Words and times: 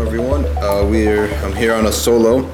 everyone. 0.00 0.44
Uh, 0.58 0.86
we're 0.88 1.32
I'm 1.44 1.54
here 1.54 1.74
on 1.74 1.86
a 1.86 1.92
solo 1.92 2.48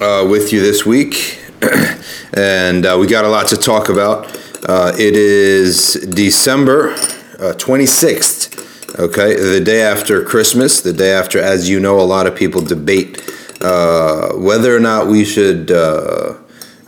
uh, 0.00 0.26
with 0.28 0.52
you 0.52 0.60
this 0.60 0.86
week, 0.86 1.38
and 2.34 2.86
uh, 2.86 2.96
we 2.98 3.06
got 3.06 3.24
a 3.24 3.28
lot 3.28 3.48
to 3.48 3.56
talk 3.56 3.88
about. 3.88 4.26
Uh, 4.68 4.92
it 4.98 5.14
is 5.14 5.94
December 6.10 6.90
uh, 7.38 7.54
26th, 7.58 8.98
okay, 8.98 9.34
the 9.34 9.60
day 9.60 9.82
after 9.82 10.24
Christmas, 10.24 10.80
the 10.80 10.92
day 10.92 11.12
after, 11.12 11.38
as 11.38 11.68
you 11.68 11.78
know, 11.78 12.00
a 12.00 12.02
lot 12.02 12.26
of 12.26 12.34
people 12.34 12.60
debate 12.60 13.22
uh, 13.60 14.32
whether 14.34 14.74
or 14.74 14.80
not 14.80 15.06
we 15.06 15.24
should. 15.24 15.70
Uh, 15.70 16.34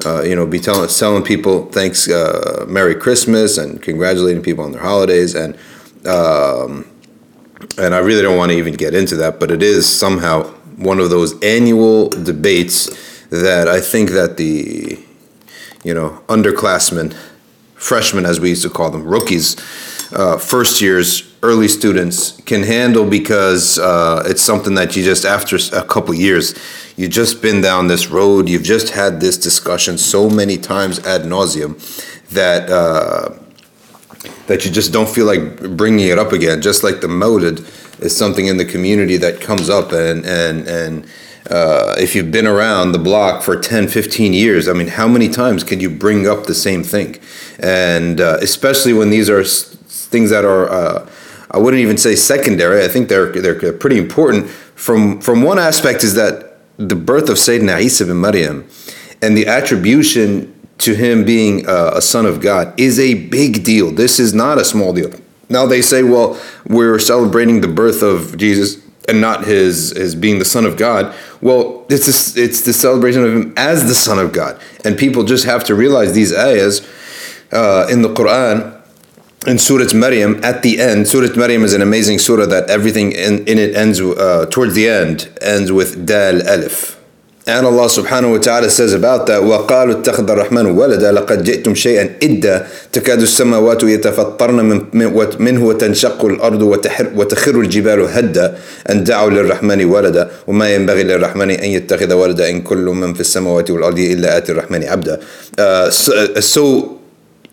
uh, 0.07 0.23
you 0.23 0.37
know, 0.37 0.47
be 0.47 0.61
telling 0.61 0.89
telling 0.89 1.25
people 1.25 1.67
thanks, 1.73 2.09
uh, 2.09 2.65
Merry 2.69 2.95
Christmas, 2.95 3.59
and 3.59 3.83
congratulating 3.83 4.41
people 4.41 4.63
on 4.63 4.71
their 4.71 4.81
holidays, 4.81 5.35
and 5.35 5.57
um, 6.07 6.89
and 7.79 7.95
I 7.95 7.99
really 7.99 8.23
don't 8.23 8.37
want 8.37 8.51
to 8.53 8.59
even 8.59 8.75
get 8.75 8.95
into 8.95 9.17
that, 9.17 9.39
but 9.39 9.51
it 9.51 9.63
is 9.63 9.87
somehow 9.87 10.45
one 10.77 10.99
of 11.01 11.11
those 11.11 11.41
annual 11.43 12.09
debates 12.09 12.89
that 13.31 13.69
I 13.69 13.81
think 13.81 14.11
that 14.11 14.37
the 14.37 14.99
you 15.85 15.95
know 15.95 16.23
underclassmen, 16.29 17.15
freshmen 17.75 18.27
as 18.27 18.41
we 18.41 18.51
used 18.51 18.63
to 18.63 18.71
call 18.71 18.91
them, 18.91 19.05
rookies, 19.05 19.57
uh, 20.13 20.39
first 20.39 20.81
years, 20.81 21.33
early 21.43 21.69
students 21.69 22.41
can 22.43 22.63
handle 22.63 23.09
because 23.09 23.79
uh, 23.79 24.23
it's 24.27 24.43
something 24.43 24.75
that 24.75 24.97
you 24.97 25.05
just 25.05 25.25
after 25.25 25.57
a 25.73 25.85
couple 25.85 26.15
years, 26.15 26.55
you've 26.97 27.13
just 27.13 27.43
been 27.43 27.61
down 27.61 27.87
this 27.87 28.09
road, 28.09 28.49
you've 28.49 28.63
just 28.65 28.91
had 28.91 29.21
this 29.21 29.37
discussion 29.37 29.99
so 29.99 30.29
many 30.29 30.57
times 30.57 30.99
ad 31.01 31.23
nauseum 31.23 31.77
that. 32.31 32.69
Uh, 32.71 33.39
that 34.49 34.65
you 34.65 34.71
just 34.71 34.93
don't 34.93 35.09
feel 35.09 35.27
like 35.27 35.77
bringing 35.77 36.09
it 36.09 36.19
up 36.19 36.33
again. 36.33 36.61
Just 36.61 36.83
like 36.83 37.01
the 37.01 37.07
Mawlid 37.07 37.61
is 38.03 38.17
something 38.17 38.47
in 38.47 38.57
the 38.57 38.65
community 38.65 39.17
that 39.19 39.41
comes 39.41 39.71
up, 39.71 39.93
and 39.93 40.27
and 40.27 40.67
and 40.67 41.07
uh, 41.51 41.95
if 41.99 42.15
you've 42.15 42.33
been 42.33 42.47
around 42.47 42.93
the 42.93 42.99
block 42.99 43.43
for 43.43 43.59
10, 43.59 43.89
15 43.89 44.35
years, 44.35 44.69
I 44.69 44.73
mean, 44.75 44.89
how 44.89 45.09
many 45.09 45.29
times 45.29 45.65
can 45.65 45.81
you 45.81 45.89
bring 45.89 46.27
up 46.27 46.45
the 46.45 46.55
same 46.55 46.83
thing? 46.83 47.19
And 47.61 48.21
uh, 48.21 48.39
especially 48.43 48.93
when 48.93 49.09
these 49.09 49.31
are 49.31 49.41
s- 49.41 49.65
things 50.11 50.29
that 50.29 50.45
are, 50.45 50.69
uh, 50.69 51.09
I 51.51 51.57
wouldn't 51.59 51.81
even 51.81 51.97
say 51.97 52.17
secondary. 52.17 52.85
I 52.85 52.89
think 52.89 53.09
they're 53.09 53.31
they're 53.33 53.73
pretty 53.73 53.99
important. 53.99 54.51
From 54.75 55.21
from 55.21 55.43
one 55.43 55.59
aspect 55.59 56.03
is 56.05 56.15
that 56.15 56.59
the 56.79 56.97
birth 56.97 57.29
of 57.29 57.37
Sayyidina 57.37 57.81
Isa 57.83 58.07
bin 58.07 58.21
Maryam 58.21 58.69
and 59.21 59.37
the 59.37 59.47
attribution 59.47 60.55
to 60.79 60.95
him 60.95 61.25
being 61.25 61.69
uh, 61.69 61.93
a 61.95 62.03
son 62.03 62.27
of 62.27 62.41
God 62.41 62.79
is 62.79 62.99
a 62.99 63.15
big 63.15 63.65
deal. 63.65 63.91
This 63.91 64.19
is 64.19 64.33
not 64.33 64.59
a 64.59 64.65
small 64.65 64.93
deal. 64.93 65.11
Now 65.49 65.67
they 65.67 65.83
say, 65.83 66.03
well, 66.03 66.41
we're 66.67 66.99
celebrating 66.99 67.61
the 67.61 67.69
birth 67.69 68.03
of 68.03 68.37
Jesus 68.37 68.83
and 69.09 69.21
not 69.21 69.45
his 69.45 69.97
his 69.97 70.15
being 70.15 70.39
the 70.39 70.45
son 70.45 70.67
of 70.67 70.77
God. 70.77 71.15
Well, 71.41 71.87
it's 71.89 72.37
it's 72.37 72.61
the 72.61 72.73
celebration 72.73 73.25
of 73.25 73.35
him 73.35 73.55
as 73.57 73.89
the 73.89 73.95
son 73.95 74.19
of 74.19 74.33
God, 74.33 74.61
and 74.85 74.97
people 74.97 75.25
just 75.25 75.47
have 75.47 75.65
to 75.65 75.75
realize 75.75 76.13
these 76.13 76.33
ayahs 76.33 76.87
uh, 77.51 77.87
in 77.91 78.03
the 78.03 78.11
Quran. 78.11 78.77
In 79.47 79.57
Surah 79.57 79.95
Maryam, 79.95 80.45
at 80.45 80.63
the 80.63 80.81
end, 80.81 81.07
Surah 81.07 81.35
Maryam 81.37 81.63
is 81.63 81.73
an 81.73 81.81
amazing 81.81 82.19
surah 82.19 82.45
that 82.47 82.69
everything 82.69 83.13
in, 83.13 83.47
in 83.47 83.57
it 83.57 83.75
ends 83.77 84.01
uh, 84.01 84.47
towards 84.51 84.75
the 84.75 84.89
end 84.89 85.31
ends 85.41 85.71
with 85.71 86.05
Dal 86.05 86.43
Alif. 86.47 86.98
And 87.49 87.65
Allah 87.65 87.89
subhanahu 87.89 88.33
wa 88.37 88.41
ta'ala 88.45 88.69
says 88.69 88.93
about 88.93 89.25
that, 89.27 89.41
وَقَالُوا 89.41 90.05
اتَّخَذَ 90.05 90.29
الرَّحْمَنُ 90.31 90.67
وَلَدًا 90.77 91.13
لَقَدْ 91.13 91.45
جِئْتُمْ 91.45 91.75
شَيْئًا 91.75 92.21
إِدًّا 92.23 92.67
تَكَادُ 92.93 93.23
السَّمَاوَاتُ 93.23 93.83
يَتَفَطَّرْنَ 93.89 94.85
مِنْهُ 95.41 95.65
وَتَنْشَقُّ 95.65 96.25
الْأَرْضُ 96.25 96.63
وَتَخِرُّ 97.17 97.61
الْجِبَالُ 97.61 98.01
هَدًّا 98.01 98.47
أَنْ 98.91 99.05
دَعُوا 99.05 99.31
لِلرَّحْمَنِ 99.31 99.85
وَلَدًا. 99.85 100.29
وَمَا 100.47 100.75
يَنْبَغِي 100.75 101.03
لِلرَّحْمَنِ 101.03 101.51
أَنْ 101.51 101.71
يَتَّخِذَ 101.71 102.13
وَلَدًا 102.13 102.51
إِنْ 102.51 102.61
كُلُّ 102.61 102.85
مَنْ 102.85 103.15
فِي 103.17 103.21
السَّمَاوَاتِ 103.21 103.71
وَالْأَرْضِ 103.71 103.99
إِلَّا 103.99 104.37
آتِ 104.37 104.51
الرَّحْمَنِ 104.51 104.85
عَبْدًا. 104.85 105.21
Uh, 105.59 105.89
so, 105.89 106.13
so 106.41 106.63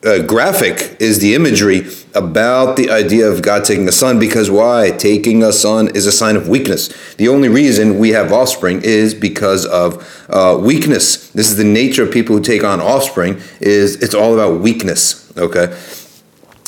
uh, 0.05 0.21
graphic 0.23 0.95
is 0.99 1.19
the 1.19 1.33
imagery 1.33 1.87
about 2.13 2.77
the 2.77 2.89
idea 2.91 3.29
of 3.29 3.41
God 3.41 3.65
taking 3.65 3.87
a 3.87 3.91
son 3.91 4.19
because 4.19 4.49
why? 4.51 4.91
Taking 4.91 5.43
a 5.43 5.51
son 5.51 5.89
is 5.95 6.05
a 6.05 6.11
sign 6.11 6.35
of 6.35 6.47
weakness. 6.47 6.89
The 7.15 7.27
only 7.27 7.49
reason 7.49 7.97
we 7.97 8.09
have 8.09 8.31
offspring 8.31 8.81
is 8.83 9.13
because 9.13 9.65
of 9.65 10.07
uh, 10.29 10.57
weakness. 10.61 11.31
This 11.31 11.49
is 11.49 11.57
the 11.57 11.63
nature 11.63 12.03
of 12.03 12.11
people 12.11 12.37
who 12.37 12.43
take 12.43 12.63
on 12.63 12.79
offspring 12.79 13.41
is 13.59 14.01
it's 14.01 14.13
all 14.13 14.33
about 14.33 14.61
weakness, 14.61 15.35
okay? 15.37 15.75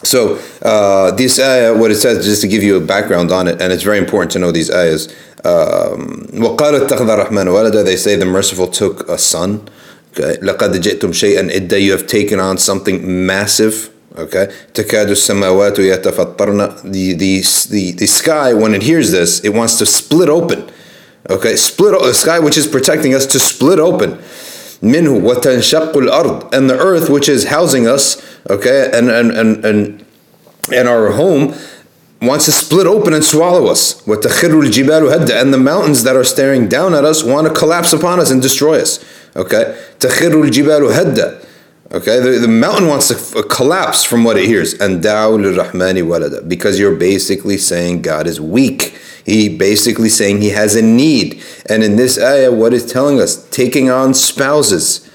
So 0.03 0.39
uh, 0.61 1.11
this 1.11 1.39
ayah, 1.39 1.75
what 1.77 1.91
it 1.91 1.95
says, 1.95 2.25
just 2.25 2.41
to 2.41 2.47
give 2.47 2.63
you 2.63 2.77
a 2.77 2.81
background 2.81 3.31
on 3.31 3.47
it, 3.47 3.61
and 3.61 3.73
it's 3.73 3.83
very 3.83 3.97
important 3.97 4.31
to 4.31 4.39
know 4.39 4.51
these 4.51 4.69
ayahs. 4.69 5.07
Um, 5.43 6.27
they 7.83 7.95
say 7.95 8.15
the 8.15 8.25
merciful 8.25 8.67
took 8.67 9.07
a 9.07 9.17
son. 9.17 9.67
Okay. 10.16 10.38
لقد 10.42 10.80
جئتم 10.80 11.12
شيئا 11.12 11.56
إدا 11.56 11.78
you 11.78 11.92
have 11.92 12.06
taken 12.06 12.38
on 12.38 12.58
something 12.58 13.26
massive. 13.26 13.90
Okay. 14.16 14.48
تكاد 14.74 15.10
السماوات 15.10 15.78
يتفطرن 15.78 16.92
the, 16.92 17.12
the, 17.14 17.42
the, 17.70 17.92
the 17.92 18.06
sky 18.06 18.52
when 18.52 18.74
it 18.74 18.82
hears 18.82 19.10
this 19.10 19.40
it 19.40 19.50
wants 19.50 19.78
to 19.78 19.86
split 19.86 20.28
open. 20.28 20.70
Okay. 21.30 21.56
Split 21.56 22.00
the 22.02 22.14
sky 22.14 22.38
which 22.38 22.58
is 22.58 22.66
protecting 22.66 23.14
us 23.14 23.26
to 23.26 23.38
split 23.38 23.78
open. 23.78 24.18
منه 24.82 25.24
وتنشق 25.24 25.96
الأرض 25.96 26.54
and 26.54 26.68
the 26.68 26.78
earth 26.78 27.08
which 27.08 27.28
is 27.28 27.44
housing 27.44 27.86
us. 27.86 28.20
Okay. 28.50 28.90
And 28.92 29.10
and 29.10 29.30
and 29.30 29.64
and, 29.64 30.04
and 30.72 30.88
our 30.88 31.12
home 31.12 31.54
wants 32.22 32.44
to 32.44 32.52
split 32.52 32.86
open 32.86 33.12
and 33.14 33.24
swallow 33.24 33.66
us. 33.66 34.00
وَتَخِرُّ 34.02 34.62
الْجِبَالُ 34.62 35.12
هَدًّا 35.12 35.40
And 35.40 35.52
the 35.52 35.58
mountains 35.58 36.04
that 36.04 36.14
are 36.14 36.24
staring 36.24 36.68
down 36.68 36.94
at 36.94 37.04
us 37.04 37.24
want 37.24 37.48
to 37.48 37.52
collapse 37.52 37.92
upon 37.92 38.20
us 38.20 38.30
and 38.30 38.40
destroy 38.40 38.80
us. 38.80 39.04
Okay? 39.36 39.78
تَخِرُّ 39.98 40.50
الْجِبَالُ 40.50 40.92
هَدًّا 40.92 41.46
Okay, 41.92 42.20
the, 42.20 42.38
the 42.38 42.48
mountain 42.48 42.88
wants 42.88 43.08
to 43.08 43.14
f- 43.14 43.48
collapse 43.50 44.02
from 44.02 44.24
what 44.24 44.38
it 44.38 44.46
hears. 44.46 44.72
And 44.72 45.04
دَعُوا 45.04 45.38
لِلرَّحْمَنِ 45.38 46.02
وَلَدًا 46.02 46.48
Because 46.48 46.78
you're 46.80 46.96
basically 46.96 47.58
saying 47.58 48.00
God 48.00 48.26
is 48.26 48.40
weak. 48.40 48.98
He 49.26 49.54
basically 49.54 50.08
saying 50.08 50.40
he 50.40 50.50
has 50.50 50.74
a 50.74 50.80
need. 50.80 51.42
And 51.66 51.84
in 51.84 51.96
this 51.96 52.18
ayah, 52.18 52.50
what 52.50 52.72
is 52.72 52.90
telling 52.90 53.20
us? 53.20 53.46
Taking 53.50 53.90
on 53.90 54.14
spouses, 54.14 55.08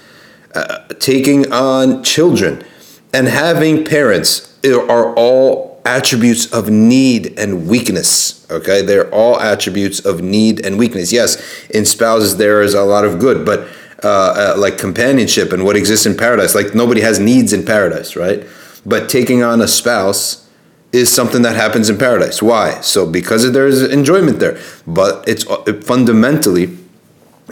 uh, 0.54 0.80
taking 1.00 1.52
on 1.52 2.04
children, 2.04 2.64
and 3.12 3.28
having 3.28 3.84
parents 3.84 4.56
are 4.64 5.16
all 5.16 5.82
attributes 5.84 6.46
of 6.54 6.70
need 6.70 7.38
and 7.40 7.68
weakness. 7.68 8.46
Okay, 8.52 8.82
they're 8.82 9.10
all 9.14 9.40
attributes 9.40 10.00
of 10.00 10.22
need 10.22 10.66
and 10.66 10.78
weakness. 10.78 11.12
Yes, 11.12 11.42
in 11.70 11.86
spouses 11.86 12.38
there 12.38 12.62
is 12.62 12.74
a 12.74 12.84
lot 12.84 13.04
of 13.04 13.20
good, 13.20 13.46
but 13.46 13.68
uh, 14.05 14.09
uh, 14.09 14.55
like 14.59 14.79
companionship 14.79 15.53
and 15.53 15.65
what 15.65 15.77
exists 15.77 16.07
in 16.07 16.17
paradise, 16.17 16.55
like 16.55 16.75
nobody 16.75 17.01
has 17.01 17.19
needs 17.19 17.53
in 17.53 17.65
paradise, 17.65 18.17
right? 18.17 18.45
But 18.85 19.09
taking 19.09 19.43
on 19.43 19.61
a 19.61 19.69
spouse 19.69 20.49
is 20.93 21.11
something 21.11 21.43
that 21.43 21.57
happens 21.57 21.89
in 21.89 21.99
paradise. 21.99 22.43
Why? 22.43 22.81
So 22.81 23.11
because 23.11 23.51
there's 23.53 23.83
enjoyment 23.83 24.41
there, 24.41 24.59
but 24.87 25.27
it's 25.29 25.45
fundamentally 25.87 26.77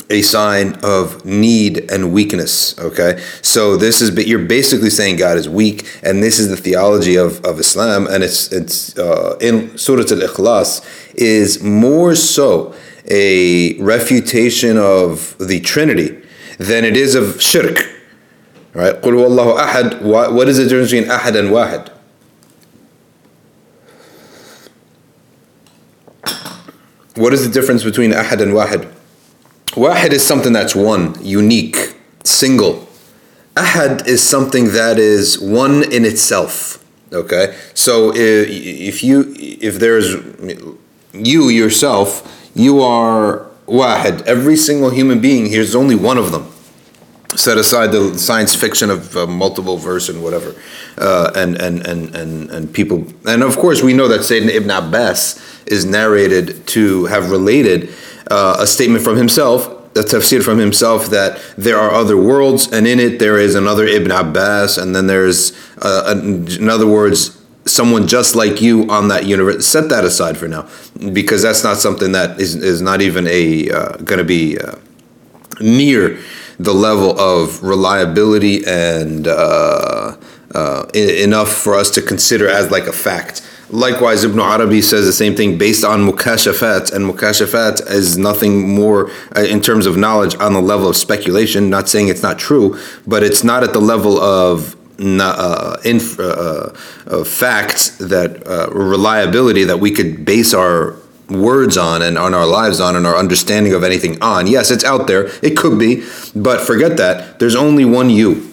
a 0.08 0.22
sign 0.22 0.78
of 0.82 1.24
need 1.24 1.90
and 1.90 2.12
weakness. 2.12 2.78
Okay, 2.78 3.22
so 3.42 3.76
this 3.76 4.00
is 4.00 4.10
but 4.10 4.26
you're 4.26 4.44
basically 4.44 4.90
saying 4.90 5.16
God 5.16 5.36
is 5.36 5.48
weak, 5.48 5.86
and 6.02 6.22
this 6.22 6.38
is 6.38 6.48
the 6.48 6.56
theology 6.56 7.16
of, 7.16 7.44
of 7.44 7.60
Islam, 7.60 8.06
and 8.06 8.22
it's 8.22 8.52
it's 8.52 8.98
uh, 8.98 9.36
in 9.40 9.76
Surah 9.78 10.02
Al 10.02 10.28
Ikhlas 10.28 10.84
is 11.14 11.62
more 11.62 12.14
so 12.14 12.74
a 13.08 13.78
refutation 13.80 14.76
of 14.78 15.36
the 15.38 15.60
Trinity 15.60 16.20
than 16.59 16.85
it 16.85 16.95
is 16.97 17.15
of 17.15 17.41
shirk. 17.41 17.87
Right? 18.73 18.95
قل 19.01 19.13
هو 19.13 19.27
الله 19.27 19.57
أحد. 19.59 20.01
What 20.33 20.47
is 20.49 20.57
the 20.57 20.63
difference 20.65 20.91
between 20.91 21.05
أحد 21.09 21.35
and 21.35 21.49
واحد? 21.51 21.89
What 27.15 27.33
is 27.33 27.47
the 27.47 27.53
difference 27.53 27.83
between 27.83 28.11
أحد 28.11 28.41
and 28.41 28.53
واحد? 28.53 28.91
Wahid 29.75 30.13
is 30.13 30.25
something 30.25 30.53
that's 30.53 30.75
one, 30.75 31.15
unique, 31.21 31.95
single. 32.23 32.87
Ahad 33.55 34.05
is 34.07 34.21
something 34.21 34.71
that 34.71 34.99
is 34.99 35.39
one 35.39 35.83
in 35.91 36.05
itself. 36.05 36.83
Okay, 37.13 37.55
so 37.73 38.11
if 38.13 39.03
you 39.03 39.33
if 39.37 39.79
there's 39.79 40.15
you 41.13 41.49
yourself, 41.49 42.49
you 42.53 42.81
are 42.81 43.45
wahid. 43.70 44.22
Every 44.22 44.56
single 44.56 44.90
human 44.90 45.20
being 45.20 45.46
here 45.46 45.62
is 45.62 45.74
only 45.74 45.94
one 45.94 46.18
of 46.18 46.32
them. 46.32 46.52
Set 47.36 47.56
aside 47.56 47.92
the 47.92 48.18
science 48.18 48.56
fiction 48.56 48.90
of 48.90 49.16
uh, 49.16 49.26
multiple 49.26 49.76
verse 49.76 50.08
and 50.08 50.20
whatever, 50.20 50.56
uh, 50.98 51.30
and, 51.36 51.56
and 51.62 51.86
and 51.86 52.14
and 52.14 52.50
and 52.50 52.74
people, 52.74 53.06
and 53.24 53.44
of 53.44 53.56
course 53.56 53.84
we 53.84 53.92
know 53.92 54.08
that 54.08 54.22
Sayyidina 54.22 54.50
Ibn 54.50 54.70
Abbas 54.70 55.62
is 55.66 55.84
narrated 55.84 56.66
to 56.66 57.04
have 57.04 57.30
related 57.30 57.90
uh, 58.32 58.56
a 58.58 58.66
statement 58.66 59.04
from 59.04 59.16
himself, 59.16 59.68
a 59.96 60.02
tafsir 60.02 60.42
from 60.42 60.58
himself 60.58 61.06
that 61.10 61.40
there 61.56 61.78
are 61.78 61.92
other 61.92 62.16
worlds, 62.16 62.72
and 62.72 62.86
in 62.86 62.98
it 62.98 63.20
there 63.20 63.38
is 63.38 63.54
another 63.54 63.86
Ibn 63.86 64.10
Abbas, 64.10 64.76
and 64.76 64.94
then 64.94 65.06
there's, 65.06 65.52
uh, 65.78 66.20
in 66.20 66.68
other 66.68 66.86
words, 66.86 67.39
someone 67.66 68.06
just 68.06 68.34
like 68.34 68.60
you 68.60 68.88
on 68.90 69.08
that 69.08 69.26
universe. 69.26 69.66
Set 69.66 69.88
that 69.90 70.04
aside 70.04 70.36
for 70.36 70.48
now, 70.48 70.68
because 71.12 71.42
that's 71.42 71.64
not 71.64 71.76
something 71.76 72.12
that 72.12 72.40
is 72.40 72.54
is 72.56 72.80
not 72.80 73.00
even 73.00 73.26
a 73.26 73.70
uh, 73.70 73.96
going 73.98 74.18
to 74.18 74.24
be 74.24 74.58
uh, 74.58 74.76
near 75.60 76.18
the 76.58 76.74
level 76.74 77.18
of 77.18 77.62
reliability 77.62 78.62
and 78.66 79.26
uh, 79.26 80.16
uh, 80.54 80.86
enough 80.94 81.50
for 81.50 81.74
us 81.74 81.90
to 81.90 82.02
consider 82.02 82.48
as 82.48 82.70
like 82.70 82.86
a 82.86 82.92
fact. 82.92 83.46
Likewise, 83.70 84.24
Ibn 84.24 84.40
Arabi 84.40 84.82
says 84.82 85.06
the 85.06 85.12
same 85.12 85.36
thing 85.36 85.56
based 85.56 85.84
on 85.84 86.00
mukashafat, 86.00 86.92
and 86.92 87.08
mukashafat 87.08 87.88
is 87.88 88.18
nothing 88.18 88.68
more 88.68 89.10
uh, 89.36 89.42
in 89.42 89.60
terms 89.60 89.86
of 89.86 89.96
knowledge 89.96 90.34
on 90.36 90.54
the 90.54 90.60
level 90.60 90.88
of 90.88 90.96
speculation. 90.96 91.70
Not 91.70 91.88
saying 91.88 92.08
it's 92.08 92.22
not 92.22 92.38
true, 92.38 92.78
but 93.06 93.22
it's 93.22 93.44
not 93.44 93.62
at 93.62 93.72
the 93.72 93.80
level 93.80 94.18
of 94.20 94.76
uh, 95.00 95.76
inf- 95.84 96.18
uh, 96.20 96.72
uh, 97.06 97.24
facts 97.24 97.96
that 97.98 98.46
uh, 98.46 98.70
reliability 98.70 99.64
that 99.64 99.78
we 99.78 99.90
could 99.90 100.24
base 100.24 100.52
our 100.54 100.96
words 101.28 101.76
on 101.76 102.02
and 102.02 102.18
on 102.18 102.34
our 102.34 102.46
lives 102.46 102.80
on 102.80 102.96
and 102.96 103.06
our 103.06 103.16
understanding 103.16 103.72
of 103.72 103.84
anything 103.84 104.20
on. 104.22 104.46
Yes, 104.46 104.70
it's 104.70 104.84
out 104.84 105.06
there. 105.06 105.30
It 105.42 105.56
could 105.56 105.78
be, 105.78 106.04
but 106.34 106.60
forget 106.60 106.96
that. 106.96 107.38
There's 107.38 107.54
only 107.54 107.84
one 107.84 108.10
you. 108.10 108.52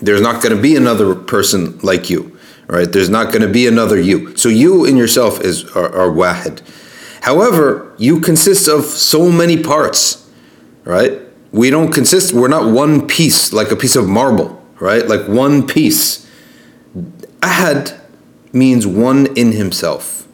There's 0.00 0.20
not 0.20 0.42
going 0.42 0.54
to 0.54 0.60
be 0.60 0.76
another 0.76 1.14
person 1.14 1.78
like 1.78 2.10
you 2.10 2.36
right? 2.68 2.90
There's 2.90 3.08
not 3.08 3.28
going 3.28 3.42
to 3.42 3.48
be 3.48 3.66
another 3.66 4.00
you. 4.00 4.36
So 4.36 4.48
you 4.48 4.84
in 4.84 4.96
yourself 4.96 5.40
is 5.40 5.64
are, 5.76 5.94
are 5.94 6.10
wahid. 6.10 6.62
However, 7.22 7.94
you 7.98 8.20
consist 8.20 8.68
of 8.68 8.84
so 8.84 9.30
many 9.30 9.62
parts, 9.62 10.28
right? 10.84 11.20
We 11.52 11.70
don't 11.70 11.92
consist. 11.92 12.32
We're 12.32 12.48
not 12.48 12.72
one 12.72 13.06
piece 13.06 13.52
like 13.52 13.70
a 13.70 13.76
piece 13.76 13.96
of 13.96 14.08
marble, 14.08 14.62
right? 14.80 15.06
Like 15.06 15.26
one 15.28 15.66
piece. 15.66 16.28
Ahad 17.40 17.98
means 18.52 18.86
one 18.86 19.26
in 19.36 19.52
himself, 19.52 20.26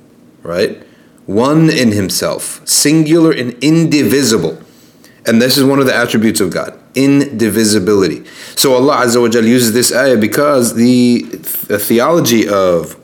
right? 0.42 0.82
One 1.26 1.70
in 1.70 1.92
himself, 1.92 2.66
singular 2.66 3.32
and 3.32 3.52
indivisible. 3.62 4.60
And 5.26 5.40
this 5.40 5.56
is 5.56 5.64
one 5.64 5.78
of 5.78 5.86
the 5.86 5.94
attributes 5.94 6.40
of 6.40 6.50
God 6.50 6.78
indivisibility. 6.94 8.24
So 8.56 8.74
Allah 8.74 9.06
Azza 9.06 9.20
wa 9.20 9.28
Jal 9.28 9.44
uses 9.44 9.72
this 9.72 9.94
ayah 9.94 10.16
because 10.16 10.74
the, 10.74 11.22
the 11.68 11.78
theology 11.78 12.48
of 12.48 12.96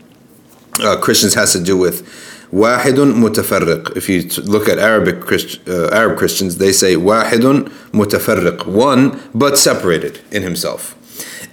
uh, 0.81 0.99
Christians 0.99 1.35
has 1.35 1.53
to 1.53 1.63
do 1.63 1.77
with 1.77 2.07
wahidun 2.53 3.15
mutafarriq. 3.15 3.97
If 3.97 4.09
you 4.09 4.23
look 4.43 4.69
at 4.69 4.79
Arabic 4.79 5.21
Christ, 5.21 5.61
uh, 5.69 5.89
Arab 5.89 6.19
Christians, 6.19 6.59
they 6.59 6.73
say 6.73 6.95
wahidun 6.95 7.69
mutafarriq, 7.93 8.67
one 8.67 9.21
but 9.35 9.59
separated 9.59 10.21
in 10.31 10.43
himself. 10.43 10.95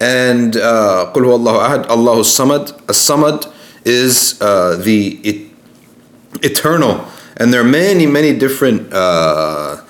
And 0.01 0.57
uh, 0.57 1.13
قل 1.15 1.25
هو 1.25 1.37
الله 1.37 1.67
أحد 1.67 1.91
الله 1.91 2.21
الصمد 2.21 2.73
الصمد 2.89 3.47
is 3.85 4.41
uh, 4.41 4.77
the 4.77 5.21
et- 5.25 6.45
eternal 6.45 7.05
and 7.37 7.53
there 7.53 7.61
are 7.61 7.65
many 7.65 8.07
many 8.07 8.37
different 8.37 8.93
uh, 8.93 9.81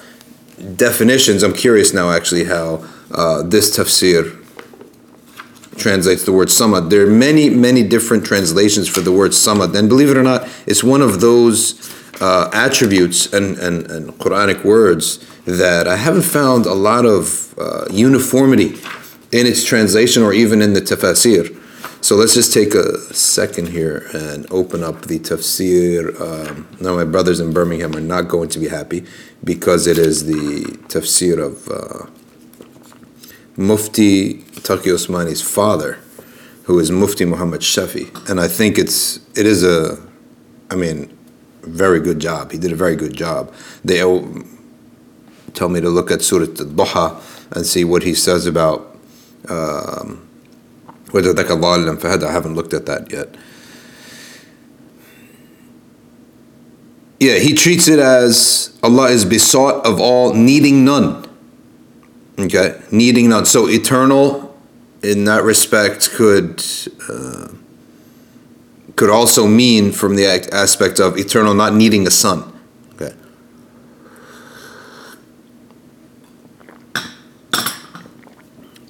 definitions, 0.77 1.43
I'm 1.43 1.53
curious 1.53 1.93
now 1.93 2.11
actually 2.11 2.44
how 2.44 2.85
uh, 3.11 3.43
this 3.43 3.77
tafsir 3.77 4.37
translates 5.77 6.25
the 6.25 6.32
word 6.32 6.49
samad. 6.49 6.91
There 6.91 7.06
are 7.06 7.11
many, 7.11 7.49
many 7.49 7.82
different 7.82 8.25
translations 8.25 8.88
for 8.88 9.00
the 9.00 9.12
word 9.12 9.31
samad. 9.31 9.75
And 9.75 9.88
believe 9.88 10.11
it 10.11 10.17
or 10.17 10.23
not, 10.23 10.49
it's 10.67 10.85
one 10.85 11.00
of 11.00 11.21
those 11.21 11.91
uh, 12.21 12.50
attributes 12.53 13.32
and, 13.32 13.56
and, 13.59 13.91
and 13.91 14.11
Quranic 14.19 14.65
words 14.65 15.19
that 15.47 15.88
I 15.88 15.97
haven't 15.97 16.23
found 16.23 16.67
a 16.67 16.75
lot 16.75 17.06
of 17.06 17.55
uh, 17.59 17.87
uniformity 17.91 18.79
in 19.36 19.46
its 19.46 19.66
translation 19.66 20.24
or 20.24 20.34
even 20.34 20.62
in 20.62 20.72
the 20.72 20.80
tafsir. 20.80 21.44
So 22.02 22.16
let's 22.16 22.36
just 22.36 22.54
take 22.54 22.74
a 22.74 23.00
second 23.14 23.68
here 23.68 24.08
and 24.14 24.50
open 24.50 24.82
up 24.82 25.02
the 25.08 25.20
tafsir. 25.20 26.20
Um, 26.22 26.68
now, 26.80 26.96
my 26.96 27.04
brothers 27.04 27.42
in 27.42 27.52
Birmingham 27.52 27.96
are 27.98 28.08
not 28.16 28.30
going 28.30 28.48
to 28.50 28.60
be 28.60 28.70
happy 28.70 29.06
because 29.44 29.88
it 29.88 29.98
is 29.98 30.26
the 30.26 30.78
tafsir 30.88 31.38
of 31.50 31.68
uh, 31.68 32.10
Mufti 33.58 34.36
Taqi 34.68 34.94
Osmani's 34.94 35.42
father, 35.42 36.00
who 36.64 36.80
is 36.80 36.90
Mufti 36.90 37.26
Muhammad 37.26 37.62
Shafi. 37.62 38.08
And 38.30 38.40
I 38.40 38.48
think 38.48 38.78
it's 38.78 39.18
it 39.38 39.46
is 39.46 39.64
a, 39.66 39.98
I 40.70 40.76
mean, 40.76 41.16
very 41.64 42.00
good 42.00 42.20
job. 42.20 42.54
He 42.54 42.58
did 42.58 42.72
a 42.72 42.76
very 42.76 42.96
good 42.96 43.14
job. 43.14 43.54
They 43.84 44.00
tell 45.54 45.70
me 45.70 45.81
to 45.81 45.90
look 45.90 46.10
at 46.10 46.22
Surah 46.22 46.46
Al-Duha 46.46 47.56
and 47.56 47.66
see 47.66 47.84
what 47.84 48.04
he 48.04 48.14
says 48.14 48.46
about. 48.46 48.94
Um, 49.50 50.27
I 51.13 52.31
haven't 52.31 52.56
looked 52.56 52.74
at 52.74 52.86
that 52.88 53.12
yet. 53.12 53.36
Yeah, 57.19 57.39
he 57.39 57.53
treats 57.53 57.88
it 57.88 58.00
as 58.00 58.77
Allah 58.83 59.09
is 59.09 59.24
besought 59.25 59.86
of 59.86 60.01
all, 60.01 60.33
needing 60.33 60.83
none. 60.83 61.27
Okay, 62.38 62.81
needing 62.92 63.30
none. 63.30 63.45
So 63.45 63.69
eternal, 63.69 64.57
in 65.01 65.24
that 65.24 65.44
respect, 65.44 66.12
could 66.12 66.63
uh, 67.09 67.47
could 68.95 69.09
also 69.09 69.47
mean 69.47 69.92
from 69.92 70.15
the 70.15 70.25
aspect 70.51 71.00
of 71.00 71.18
eternal, 71.18 71.53
not 71.53 71.74
needing 71.74 72.06
a 72.06 72.12
son. 72.12 72.51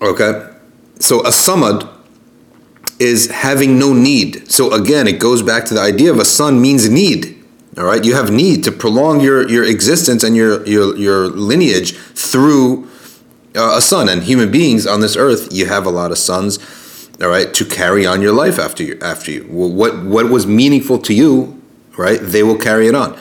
Okay. 0.02 0.52
So 1.00 1.22
a 1.22 1.30
samad 1.30 1.90
is 3.00 3.30
having 3.30 3.78
no 3.78 3.94
need. 3.94 4.50
So 4.50 4.74
again, 4.74 5.08
it 5.08 5.20
goes 5.20 5.42
back 5.42 5.66
to 5.66 5.74
the 5.74 5.82
idea 5.82 6.12
of 6.12 6.20
a 6.20 6.26
son 6.26 6.62
means 6.62 6.90
need. 6.90 7.36
All 7.78 7.84
right, 7.84 8.06
you 8.06 8.16
have 8.16 8.32
need 8.32 8.64
to 8.64 8.72
prolong 8.72 9.20
your 9.20 9.50
your 9.50 9.66
existence 9.66 10.24
and 10.24 10.34
your 10.36 10.66
your 10.66 10.96
your 10.96 11.28
lineage 11.28 11.94
through 11.94 12.88
uh, 13.54 13.76
a 13.76 13.82
son. 13.82 14.08
And 14.08 14.24
human 14.24 14.50
beings 14.50 14.88
on 14.88 15.02
this 15.02 15.18
earth, 15.18 15.50
you 15.52 15.66
have 15.66 15.86
a 15.86 15.90
lot 15.90 16.12
of 16.12 16.18
sons. 16.18 16.58
All 17.22 17.28
right, 17.28 17.54
to 17.54 17.66
carry 17.66 18.06
on 18.06 18.22
your 18.22 18.32
life 18.32 18.60
after 18.60 18.82
you 18.82 18.98
after 19.02 19.32
you. 19.32 19.44
What 19.44 20.04
what 20.06 20.30
was 20.30 20.48
meaningful 20.48 21.00
to 21.00 21.14
you, 21.14 21.62
right? 21.98 22.20
They 22.22 22.44
will 22.44 22.58
carry 22.58 22.88
it 22.88 22.96
on. 22.96 23.20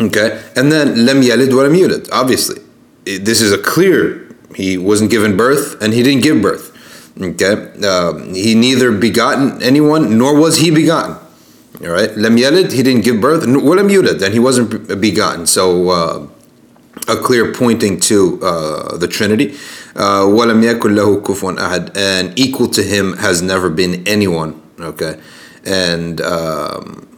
Okay, 0.00 0.42
and 0.56 0.72
then 0.72 1.06
lem 1.06 1.22
yalid 1.22 1.54
wa 1.54 1.62
yulad. 1.62 2.08
Obviously, 2.10 2.60
this 3.04 3.40
is 3.40 3.52
a 3.52 3.58
clear. 3.58 4.21
He 4.54 4.78
wasn't 4.78 5.10
given 5.10 5.36
birth, 5.36 5.80
and 5.82 5.92
he 5.92 6.02
didn't 6.02 6.22
give 6.22 6.42
birth. 6.42 6.70
Okay, 7.20 7.70
uh, 7.84 8.18
he 8.32 8.54
neither 8.54 8.90
begotten 8.90 9.62
anyone 9.62 10.16
nor 10.16 10.34
was 10.34 10.58
he 10.58 10.70
begotten. 10.70 11.16
All 11.82 11.88
right, 11.88 12.16
lem 12.16 12.36
yalid, 12.36 12.72
he 12.72 12.82
didn't 12.82 13.04
give 13.04 13.20
birth. 13.20 13.44
Walam 13.44 13.90
yulad, 13.90 14.22
and 14.22 14.32
he 14.32 14.40
wasn't 14.40 15.00
begotten. 15.00 15.46
So 15.46 15.90
uh, 15.90 16.26
a 17.08 17.16
clear 17.16 17.52
pointing 17.52 18.00
to 18.00 18.40
uh, 18.42 18.96
the 18.96 19.08
Trinity. 19.08 19.52
Uh, 19.94 20.24
walam 20.24 20.62
yakul 20.62 20.94
lahu 20.96 21.22
kufuwan 21.22 21.58
ahad, 21.58 21.94
and 21.96 22.38
equal 22.38 22.68
to 22.68 22.82
him 22.82 23.18
has 23.18 23.42
never 23.42 23.68
been 23.68 24.06
anyone. 24.06 24.60
Okay, 24.80 25.20
and 25.66 26.20
um, 26.22 27.08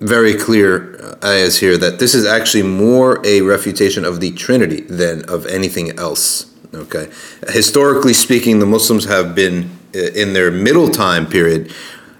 very 0.00 0.34
clear 0.34 1.00
uh, 1.22 1.26
ayahs 1.26 1.58
here 1.58 1.78
that 1.78 1.98
this 1.98 2.14
is 2.14 2.26
actually 2.26 2.64
more 2.64 3.24
a 3.24 3.40
refutation 3.40 4.04
of 4.04 4.20
the 4.20 4.32
Trinity 4.32 4.82
than 4.82 5.24
of 5.24 5.46
anything 5.46 5.98
else. 5.98 6.51
Okay, 6.74 7.10
historically 7.48 8.14
speaking, 8.14 8.58
the 8.58 8.66
Muslims 8.66 9.04
have 9.04 9.34
been 9.34 9.70
uh, 9.94 9.98
in 9.98 10.32
their 10.32 10.50
middle 10.50 10.88
time 10.88 11.26
period 11.26 11.70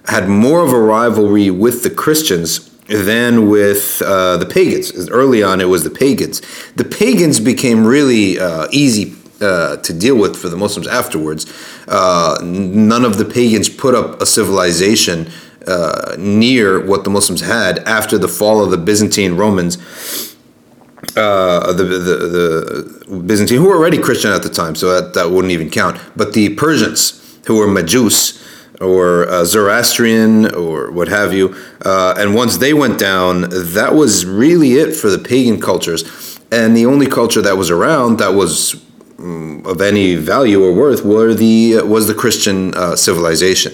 had 0.05 0.27
more 0.27 0.61
of 0.63 0.71
a 0.71 0.79
rivalry 0.79 1.49
with 1.49 1.81
the 1.81 1.89
Christians 1.89 2.69
than 2.87 3.49
with 3.49 4.01
uh, 4.05 4.37
the 4.37 4.45
pagans. 4.45 5.09
Early 5.09 5.41
on, 5.41 5.61
it 5.61 5.65
was 5.65 5.83
the 5.83 5.89
pagans. 5.89 6.41
The 6.75 6.83
pagans 6.83 7.39
became 7.39 7.85
really 7.85 8.37
uh, 8.37 8.67
easy 8.71 9.15
uh, 9.41 9.77
to 9.77 9.93
deal 9.93 10.17
with 10.17 10.35
for 10.35 10.49
the 10.49 10.57
Muslims 10.57 10.87
afterwards. 10.87 11.51
Uh, 11.87 12.37
none 12.43 13.05
of 13.05 13.17
the 13.17 13.25
pagans 13.25 13.69
put 13.69 13.95
up 13.95 14.21
a 14.21 14.25
civilization 14.25 15.31
uh, 15.65 16.15
near 16.19 16.85
what 16.85 17.05
the 17.05 17.09
Muslims 17.09 17.41
had 17.41 17.79
after 17.79 18.17
the 18.17 18.27
fall 18.27 18.63
of 18.63 18.69
the 18.69 18.77
Byzantine 18.77 19.35
Romans 19.35 19.77
uh, 21.15 21.73
the, 21.73 21.83
the, 21.83 21.99
the 23.07 23.21
Byzantine, 23.21 23.59
who 23.59 23.67
were 23.67 23.75
already 23.75 23.97
Christian 23.97 24.31
at 24.31 24.43
the 24.43 24.49
time, 24.49 24.75
so 24.75 24.89
that, 24.99 25.13
that 25.13 25.29
wouldn't 25.31 25.51
even 25.51 25.69
count. 25.69 25.99
But 26.15 26.33
the 26.33 26.55
Persians, 26.55 27.39
who 27.45 27.57
were 27.57 27.67
Majus 27.67 28.41
or 28.81 29.29
uh, 29.29 29.45
Zoroastrian 29.45 30.53
or 30.55 30.91
what 30.91 31.07
have 31.07 31.33
you, 31.33 31.55
uh, 31.85 32.15
and 32.17 32.33
once 32.33 32.57
they 32.57 32.73
went 32.73 32.97
down, 32.99 33.45
that 33.49 33.93
was 33.93 34.25
really 34.25 34.73
it 34.73 34.95
for 34.95 35.09
the 35.09 35.19
pagan 35.19 35.59
cultures. 35.59 36.39
And 36.51 36.75
the 36.75 36.85
only 36.85 37.07
culture 37.07 37.41
that 37.41 37.57
was 37.57 37.71
around 37.71 38.17
that 38.19 38.33
was 38.33 38.75
um, 39.19 39.65
of 39.65 39.81
any 39.81 40.15
value 40.15 40.63
or 40.63 40.73
worth 40.73 41.03
were 41.03 41.33
the 41.33 41.81
was 41.81 42.07
the 42.07 42.13
Christian 42.13 42.73
uh, 42.75 42.95
civilization. 42.95 43.73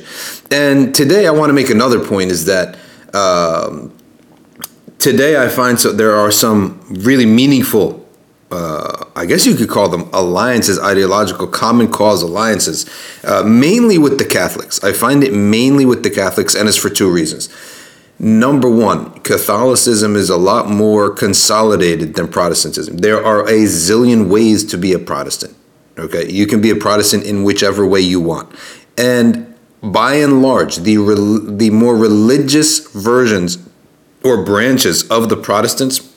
And 0.52 0.94
today, 0.94 1.28
I 1.28 1.32
want 1.32 1.50
to 1.50 1.54
make 1.54 1.70
another 1.70 2.00
point: 2.04 2.32
is 2.32 2.46
that 2.46 2.78
um, 3.14 3.92
today 5.00 5.42
I 5.42 5.48
find 5.48 5.80
so 5.80 5.92
there 5.92 6.16
are 6.16 6.32
some 6.32 6.80
really 6.90 7.26
meaningful 7.26 8.06
uh, 8.52 9.06
I 9.16 9.26
guess 9.28 9.46
you 9.46 9.54
could 9.54 9.70
call 9.70 9.90
them 9.90 10.10
alliances, 10.12 10.80
ideological 10.80 11.46
common 11.46 11.88
cause 11.92 12.24
alliances, 12.24 12.90
uh, 13.24 13.44
mainly 13.44 14.00
with 14.00 14.18
the 14.18 14.26
Catholics. 14.26 14.84
I 14.84 14.92
find 14.92 15.24
it 15.24 15.34
mainly 15.34 15.86
with 15.86 16.02
the 16.02 16.10
Catholics, 16.10 16.56
and 16.56 16.68
it's 16.68 16.78
for 16.78 16.90
two 16.90 17.12
reasons. 17.12 17.50
Number 18.18 18.68
one, 18.68 19.12
Catholicism 19.20 20.16
is 20.16 20.30
a 20.30 20.38
lot 20.38 20.68
more 20.68 21.12
consolidated 21.12 22.16
than 22.16 22.28
Protestantism. 22.28 22.98
There 22.98 23.24
are 23.24 23.48
a 23.48 23.66
zillion 23.66 24.30
ways 24.30 24.64
to 24.66 24.78
be 24.78 24.94
a 24.94 25.00
Protestant. 25.00 25.56
Okay, 25.98 26.30
you 26.32 26.48
can 26.48 26.60
be 26.60 26.72
a 26.72 26.76
Protestant 26.76 27.26
in 27.26 27.44
whichever 27.44 27.86
way 27.86 28.02
you 28.02 28.20
want, 28.20 28.54
and 28.98 29.54
by 29.82 30.16
and 30.16 30.42
large, 30.42 30.78
the 30.78 30.96
the 31.48 31.70
more 31.70 31.96
religious 31.96 32.92
versions 32.92 33.58
or 34.24 34.44
branches 34.44 35.08
of 35.10 35.30
the 35.30 35.38
Protestants 35.38 36.14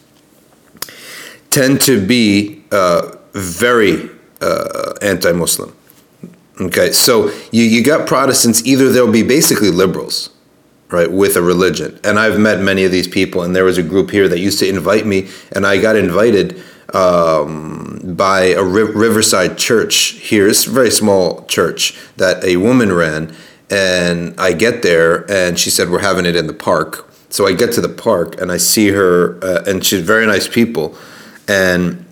tend 1.50 1.80
to 1.82 2.04
be 2.04 2.64
uh, 2.72 3.16
very 3.32 4.10
uh, 4.40 4.94
anti-Muslim. 5.02 5.76
Okay, 6.60 6.92
so 6.92 7.30
you, 7.50 7.64
you 7.64 7.82
got 7.82 8.06
Protestants, 8.06 8.64
either 8.66 8.90
they'll 8.90 9.10
be 9.10 9.22
basically 9.22 9.70
liberals, 9.70 10.30
right, 10.90 11.10
with 11.10 11.36
a 11.36 11.42
religion. 11.42 11.98
And 12.04 12.18
I've 12.18 12.38
met 12.38 12.60
many 12.60 12.84
of 12.84 12.92
these 12.92 13.08
people, 13.08 13.42
and 13.42 13.54
there 13.54 13.64
was 13.64 13.78
a 13.78 13.82
group 13.82 14.10
here 14.10 14.28
that 14.28 14.38
used 14.38 14.58
to 14.60 14.68
invite 14.68 15.06
me, 15.06 15.28
and 15.52 15.66
I 15.66 15.80
got 15.80 15.96
invited 15.96 16.62
um, 16.94 18.00
by 18.16 18.46
a 18.48 18.62
Riverside 18.62 19.56
church 19.56 19.94
here. 19.94 20.46
It's 20.48 20.66
a 20.66 20.70
very 20.70 20.90
small 20.90 21.44
church 21.46 21.98
that 22.16 22.44
a 22.44 22.56
woman 22.56 22.92
ran, 22.92 23.34
and 23.70 24.38
I 24.38 24.52
get 24.52 24.82
there, 24.82 25.30
and 25.30 25.58
she 25.58 25.70
said, 25.70 25.88
We're 25.88 26.00
having 26.00 26.26
it 26.26 26.36
in 26.36 26.46
the 26.46 26.52
park. 26.52 27.11
So 27.32 27.46
I 27.46 27.52
get 27.54 27.72
to 27.72 27.80
the 27.80 27.88
park, 27.88 28.40
and 28.40 28.52
I 28.52 28.58
see 28.58 28.88
her, 28.88 29.42
uh, 29.42 29.64
and 29.66 29.84
she's 29.84 30.02
very 30.02 30.26
nice 30.26 30.46
people. 30.46 30.94
And 31.48 32.04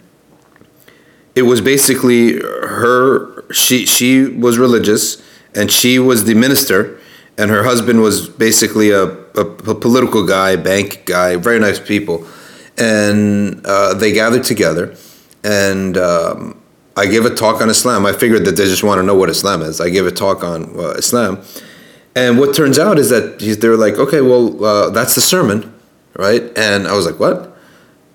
it 1.34 1.42
was 1.42 1.60
basically 1.60 2.40
her 2.40 3.50
she 3.52 3.86
she 3.86 4.26
was 4.26 4.58
religious 4.58 5.22
and 5.54 5.70
she 5.70 5.98
was 5.98 6.24
the 6.24 6.34
minister 6.34 6.98
and 7.38 7.50
her 7.50 7.64
husband 7.64 8.02
was 8.02 8.28
basically 8.28 8.90
a, 8.90 9.04
a, 9.04 9.44
a 9.72 9.74
political 9.74 10.26
guy 10.26 10.56
bank 10.56 11.04
guy 11.06 11.36
very 11.36 11.58
nice 11.58 11.78
people. 11.78 12.26
And 12.78 13.64
uh, 13.66 13.94
they 13.94 14.12
gathered 14.12 14.44
together 14.44 14.96
and 15.44 15.96
um, 15.98 16.60
i 16.96 17.06
gave 17.06 17.24
a 17.24 17.34
talk 17.34 17.60
on 17.60 17.70
islam. 17.70 18.06
I 18.06 18.12
figured 18.12 18.44
that 18.46 18.56
they 18.56 18.64
just 18.64 18.82
want 18.82 18.98
to 18.98 19.02
know 19.02 19.14
what 19.14 19.30
islam 19.30 19.62
is. 19.62 19.80
I 19.80 19.90
gave 19.90 20.06
a 20.06 20.10
talk 20.10 20.42
on 20.44 20.78
uh, 20.78 20.90
islam 21.04 21.42
and 22.14 22.38
what 22.38 22.54
turns 22.54 22.78
out 22.78 22.98
is 22.98 23.10
that 23.10 23.38
they're 23.60 23.76
like 23.76 23.94
okay 23.94 24.20
well 24.20 24.64
uh, 24.64 24.90
that's 24.90 25.14
the 25.14 25.20
sermon 25.20 25.72
right 26.16 26.42
and 26.56 26.86
i 26.86 26.94
was 26.94 27.06
like 27.06 27.18
what 27.20 27.50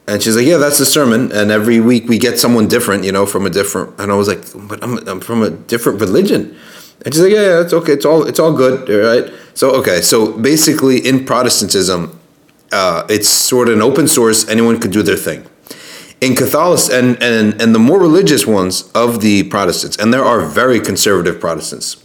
and 0.08 0.22
she's 0.22 0.36
like, 0.36 0.46
yeah, 0.46 0.58
that's 0.58 0.78
the 0.78 0.86
sermon. 0.86 1.32
And 1.32 1.50
every 1.50 1.80
week 1.80 2.08
we 2.08 2.20
get 2.20 2.38
someone 2.38 2.68
different, 2.68 3.04
you 3.04 3.12
know, 3.12 3.25
from 3.25 3.46
a 3.46 3.50
different. 3.50 4.00
And 4.00 4.12
I 4.12 4.16
was 4.16 4.28
like, 4.28 4.44
but 4.68 4.84
I'm, 4.84 4.98
I'm 5.08 5.20
from 5.20 5.42
a 5.42 5.50
different 5.50 6.00
religion. 6.00 6.56
And 7.04 7.14
she's 7.14 7.24
like, 7.24 7.34
yeah, 7.34 7.42
yeah, 7.42 7.62
it's 7.62 7.74
okay. 7.74 7.94
It's 7.94 8.06
all 8.06 8.24
it's 8.24 8.40
all 8.40 8.54
good, 8.54 8.88
right? 8.90 9.34
So 9.54 9.72
okay, 9.75 10.02
so 10.02 10.32
basically 10.38 11.06
in 11.06 11.25
Protestantism, 11.25 12.20
uh, 12.72 13.06
it's 13.10 13.28
sort 13.28 13.68
of 13.68 13.75
an 13.75 13.82
open 13.82 14.08
source. 14.08 14.48
Anyone 14.48 14.80
could 14.80 14.92
do 14.92 15.02
their 15.02 15.18
thing. 15.18 15.46
In 16.22 16.36
Catholic 16.36 16.80
and 16.92 17.22
and 17.22 17.60
and 17.62 17.75
the 17.75 17.80
more 17.80 18.00
religious 18.00 18.48
ones 18.48 18.90
of 18.94 19.22
the 19.22 19.44
Protestants, 19.44 19.98
and 19.98 20.14
there 20.14 20.24
are 20.24 20.42
very 20.42 20.80
conservative 20.80 21.40
Protestants, 21.40 22.04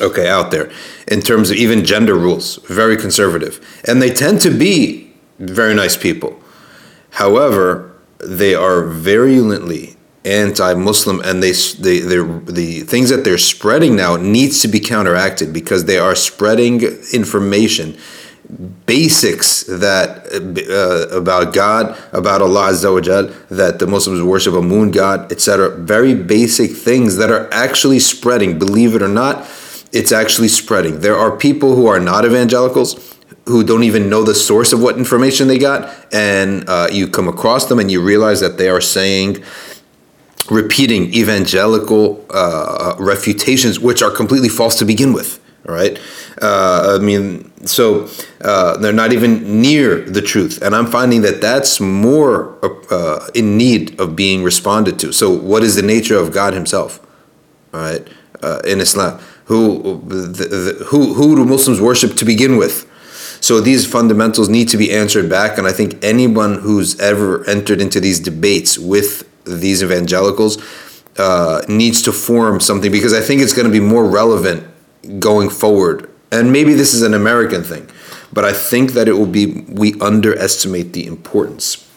okay, 0.00 0.28
out 0.28 0.50
there 0.50 0.70
in 1.08 1.20
terms 1.20 1.50
of 1.50 1.56
even 1.56 1.84
gender 1.84 2.14
rules, 2.14 2.56
very 2.68 2.96
conservative, 2.96 3.60
and 3.84 4.00
they 4.00 4.10
tend 4.10 4.40
to 4.40 4.50
be 4.50 5.12
very 5.38 5.74
nice 5.74 5.96
people 5.96 6.40
However, 7.10 7.92
they 8.18 8.54
are 8.54 8.84
virulently 8.84 9.96
anti-Muslim, 10.24 11.20
and 11.20 11.42
they 11.42 11.52
they 11.52 12.00
the 12.00 12.80
things 12.86 13.10
that 13.10 13.24
they're 13.24 13.38
spreading 13.38 13.96
now 13.96 14.16
needs 14.16 14.60
to 14.62 14.68
be 14.68 14.80
counteracted 14.80 15.52
because 15.52 15.86
they 15.86 15.98
are 15.98 16.14
spreading 16.14 16.82
information 17.12 17.96
basics 18.84 19.62
that 19.64 20.26
uh, 20.32 21.16
about 21.16 21.52
God, 21.54 21.96
about 22.12 22.42
Allah 22.42 22.70
Azza 22.70 22.92
wa 22.92 23.00
Jal, 23.00 23.30
that 23.48 23.78
the 23.78 23.86
Muslims 23.86 24.22
worship 24.22 24.54
a 24.54 24.62
moon 24.62 24.90
god, 24.90 25.30
etc. 25.32 25.70
Very 25.76 26.14
basic 26.14 26.72
things 26.72 27.16
that 27.16 27.30
are 27.30 27.48
actually 27.52 28.00
spreading. 28.00 28.58
Believe 28.58 28.94
it 28.94 29.02
or 29.02 29.08
not, 29.08 29.46
it's 29.92 30.12
actually 30.12 30.48
spreading. 30.48 31.00
There 31.00 31.16
are 31.16 31.36
people 31.36 31.74
who 31.74 31.86
are 31.86 32.00
not 32.00 32.24
evangelicals 32.24 33.16
who 33.46 33.64
don't 33.64 33.82
even 33.82 34.08
know 34.08 34.22
the 34.22 34.34
source 34.34 34.72
of 34.72 34.80
what 34.82 34.96
information 34.96 35.48
they 35.48 35.58
got, 35.58 35.92
and 36.12 36.68
uh, 36.68 36.88
you 36.90 37.08
come 37.08 37.28
across 37.28 37.66
them 37.66 37.78
and 37.78 37.90
you 37.90 38.00
realize 38.00 38.40
that 38.40 38.58
they 38.58 38.68
are 38.68 38.80
saying, 38.80 39.42
repeating 40.50 41.12
evangelical 41.14 42.24
uh, 42.30 42.94
refutations, 42.98 43.78
which 43.80 44.02
are 44.02 44.10
completely 44.10 44.48
false 44.48 44.76
to 44.76 44.84
begin 44.84 45.12
with. 45.12 45.38
Right? 45.64 46.00
Uh, 46.40 46.98
I 46.98 47.04
mean, 47.04 47.52
so 47.66 48.08
uh, 48.40 48.78
they're 48.78 48.92
not 48.92 49.12
even 49.12 49.60
near 49.60 50.00
the 50.00 50.22
truth, 50.22 50.62
and 50.62 50.74
I'm 50.74 50.86
finding 50.86 51.20
that 51.22 51.40
that's 51.40 51.80
more 51.80 52.58
uh, 52.90 53.28
in 53.34 53.58
need 53.58 54.00
of 54.00 54.16
being 54.16 54.42
responded 54.42 54.98
to. 55.00 55.12
So, 55.12 55.30
what 55.30 55.62
is 55.62 55.76
the 55.76 55.82
nature 55.82 56.16
of 56.16 56.32
God 56.32 56.54
Himself? 56.54 56.98
All 57.74 57.80
right, 57.80 58.08
uh, 58.42 58.60
in 58.64 58.80
Islam, 58.80 59.20
who 59.50 60.00
the, 60.06 60.44
the, 60.44 60.84
who 60.86 61.12
who 61.12 61.34
do 61.34 61.44
Muslims 61.44 61.80
worship 61.80 62.14
to 62.18 62.24
begin 62.24 62.56
with? 62.56 62.86
So 63.40 63.60
these 63.60 63.84
fundamentals 63.84 64.48
need 64.48 64.68
to 64.68 64.76
be 64.76 64.92
answered 64.92 65.28
back. 65.28 65.58
And 65.58 65.66
I 65.66 65.72
think 65.72 66.04
anyone 66.04 66.60
who's 66.60 67.00
ever 67.00 67.44
entered 67.48 67.80
into 67.80 67.98
these 67.98 68.20
debates 68.20 68.78
with 68.78 69.28
these 69.44 69.82
evangelicals 69.82 70.58
uh, 71.18 71.62
needs 71.66 72.00
to 72.02 72.12
form 72.12 72.60
something 72.60 72.92
because 72.92 73.12
I 73.12 73.20
think 73.20 73.42
it's 73.42 73.52
going 73.52 73.66
to 73.66 73.72
be 73.72 73.80
more 73.80 74.08
relevant 74.08 74.68
going 75.18 75.50
forward. 75.50 76.08
And 76.30 76.52
maybe 76.52 76.74
this 76.74 76.94
is 76.94 77.02
an 77.02 77.14
American 77.14 77.64
thing, 77.64 77.90
but 78.32 78.44
I 78.44 78.52
think 78.52 78.92
that 78.92 79.08
it 79.08 79.14
will 79.14 79.26
be, 79.40 79.64
we 79.68 80.00
underestimate 80.00 80.92
the 80.92 81.06
importance. 81.06 81.88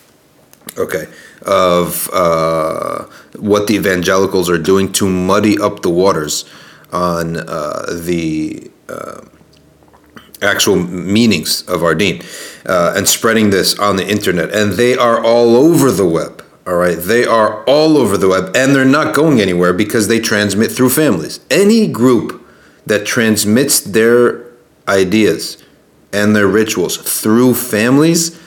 Okay, 0.75 1.05
of 1.45 2.09
uh, 2.11 3.03
what 3.37 3.67
the 3.67 3.75
evangelicals 3.75 4.49
are 4.49 4.57
doing 4.57 4.91
to 4.93 5.07
muddy 5.07 5.59
up 5.59 5.83
the 5.83 5.89
waters 5.89 6.45
on 6.93 7.37
uh, 7.37 7.85
the 8.01 8.71
uh, 8.87 9.21
actual 10.41 10.75
meanings 10.75 11.63
of 11.67 11.83
our 11.83 11.95
deen 11.95 12.21
uh, 12.65 12.93
and 12.95 13.07
spreading 13.07 13.49
this 13.49 13.77
on 13.79 13.95
the 13.95 14.07
internet. 14.07 14.53
And 14.53 14.73
they 14.73 14.95
are 14.95 15.23
all 15.23 15.55
over 15.55 15.91
the 15.91 16.07
web. 16.07 16.45
All 16.65 16.75
right. 16.75 16.97
They 16.97 17.25
are 17.25 17.63
all 17.65 17.97
over 17.97 18.15
the 18.17 18.29
web 18.29 18.55
and 18.55 18.73
they're 18.73 18.85
not 18.85 19.13
going 19.13 19.41
anywhere 19.41 19.73
because 19.73 20.07
they 20.07 20.19
transmit 20.19 20.71
through 20.71 20.91
families. 20.91 21.39
Any 21.49 21.87
group 21.87 22.45
that 22.85 23.05
transmits 23.05 23.81
their 23.81 24.45
ideas 24.87 25.61
and 26.13 26.35
their 26.35 26.47
rituals 26.47 26.97
through 26.97 27.55
families, 27.55 28.39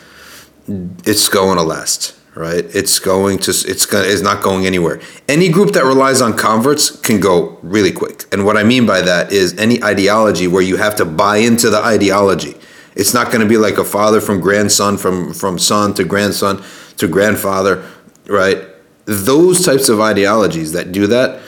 it's 0.69 1.29
going 1.29 1.57
to 1.57 1.63
last 1.63 2.17
right? 2.37 2.67
It's 2.75 2.99
going 2.99 3.39
to 3.39 3.51
it's 3.51 3.87
going 3.87 4.09
it's 4.09 4.21
not 4.21 4.43
going 4.43 4.67
anywhere. 4.67 5.01
Any 5.27 5.49
group 5.49 5.73
that 5.73 5.85
relies 5.85 6.21
on 6.21 6.37
converts 6.37 6.91
can 6.91 7.19
go 7.19 7.59
really 7.63 7.91
quick. 7.91 8.25
And 8.31 8.45
what 8.45 8.59
I 8.59 8.63
mean 8.63 8.85
by 8.85 9.01
that 9.01 9.33
is 9.33 9.59
any 9.59 9.83
ideology 9.83 10.47
where 10.47 10.63
you 10.63 10.77
have 10.77 10.95
to 10.97 11.05
buy 11.07 11.39
into 11.39 11.71
the 11.71 11.79
ideology. 11.79 12.55
It's 12.95 13.15
not 13.15 13.29
going 13.29 13.41
to 13.41 13.49
be 13.49 13.57
like 13.57 13.79
a 13.79 13.85
father 13.85 14.21
from 14.21 14.41
grandson 14.41 14.99
from 14.99 15.33
from 15.33 15.59
son 15.59 15.95
to 15.95 16.05
grandson 16.05 16.63
to 16.99 17.09
grandfather, 17.09 17.85
right? 18.27 18.59
Those 19.07 19.65
types 19.65 19.89
of 19.89 20.01
ideologies 20.01 20.73
that 20.73 20.93
do 20.93 21.07
that, 21.07 21.41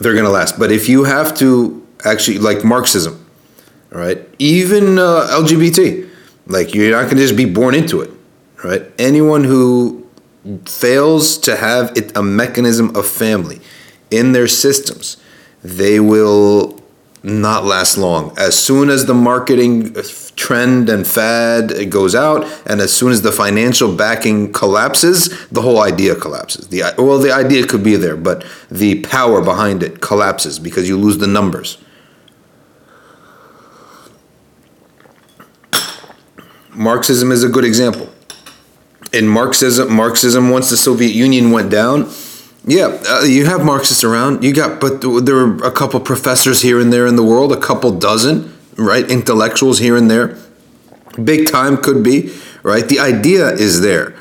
they're 0.00 0.12
going 0.12 0.24
to 0.24 0.30
last. 0.30 0.58
But 0.58 0.72
if 0.72 0.88
you 0.88 1.04
have 1.04 1.34
to 1.38 1.86
actually 2.04 2.38
like 2.38 2.64
Marxism, 2.64 3.24
right? 3.90 4.18
Even 4.38 4.98
uh, 4.98 5.26
LGBT, 5.30 6.08
like 6.46 6.74
you're 6.74 6.90
not 6.90 7.04
going 7.04 7.16
to 7.16 7.22
just 7.22 7.36
be 7.36 7.46
born 7.46 7.74
into 7.74 8.02
it 8.02 8.10
right? 8.64 8.82
Anyone 8.98 9.44
who 9.44 10.06
fails 10.64 11.38
to 11.38 11.56
have 11.56 11.96
it, 11.96 12.16
a 12.16 12.22
mechanism 12.22 12.94
of 12.96 13.06
family 13.06 13.60
in 14.10 14.32
their 14.32 14.48
systems, 14.48 15.16
they 15.62 16.00
will 16.00 16.80
not 17.22 17.64
last 17.64 17.98
long. 17.98 18.32
As 18.38 18.58
soon 18.58 18.88
as 18.88 19.04
the 19.04 19.14
marketing 19.14 19.94
trend 20.36 20.88
and 20.88 21.06
fad 21.06 21.90
goes 21.90 22.14
out, 22.14 22.46
and 22.64 22.80
as 22.80 22.92
soon 22.92 23.12
as 23.12 23.20
the 23.20 23.32
financial 23.32 23.94
backing 23.94 24.52
collapses, 24.52 25.28
the 25.48 25.60
whole 25.60 25.82
idea 25.82 26.14
collapses. 26.14 26.68
The 26.68 26.94
well, 26.96 27.18
the 27.18 27.32
idea 27.32 27.66
could 27.66 27.84
be 27.84 27.96
there, 27.96 28.16
but 28.16 28.44
the 28.70 29.02
power 29.02 29.42
behind 29.42 29.82
it 29.82 30.00
collapses 30.00 30.58
because 30.58 30.88
you 30.88 30.96
lose 30.96 31.18
the 31.18 31.26
numbers. 31.26 31.76
Marxism 36.70 37.30
is 37.32 37.44
a 37.44 37.48
good 37.48 37.64
example 37.64 38.08
in 39.12 39.28
Marxism, 39.28 39.92
Marxism 39.92 40.50
once 40.50 40.70
the 40.70 40.76
Soviet 40.76 41.12
Union 41.12 41.50
went 41.50 41.70
down, 41.70 42.10
yeah, 42.66 42.98
uh, 43.08 43.22
you 43.22 43.46
have 43.46 43.64
Marxists 43.64 44.04
around. 44.04 44.44
You 44.44 44.52
got, 44.52 44.80
but 44.80 45.00
there 45.24 45.36
are 45.36 45.56
a 45.64 45.70
couple 45.72 45.98
professors 46.00 46.60
here 46.62 46.78
and 46.78 46.92
there 46.92 47.06
in 47.06 47.16
the 47.16 47.24
world, 47.24 47.52
a 47.52 47.60
couple 47.60 47.90
dozen, 47.98 48.54
right? 48.76 49.08
Intellectuals 49.10 49.78
here 49.78 49.96
and 49.96 50.10
there. 50.10 50.36
Big 51.22 51.48
time 51.48 51.76
could 51.78 52.02
be, 52.04 52.32
right? 52.62 52.86
The 52.86 52.98
idea 53.00 53.48
is 53.48 53.80
there. 53.80 54.14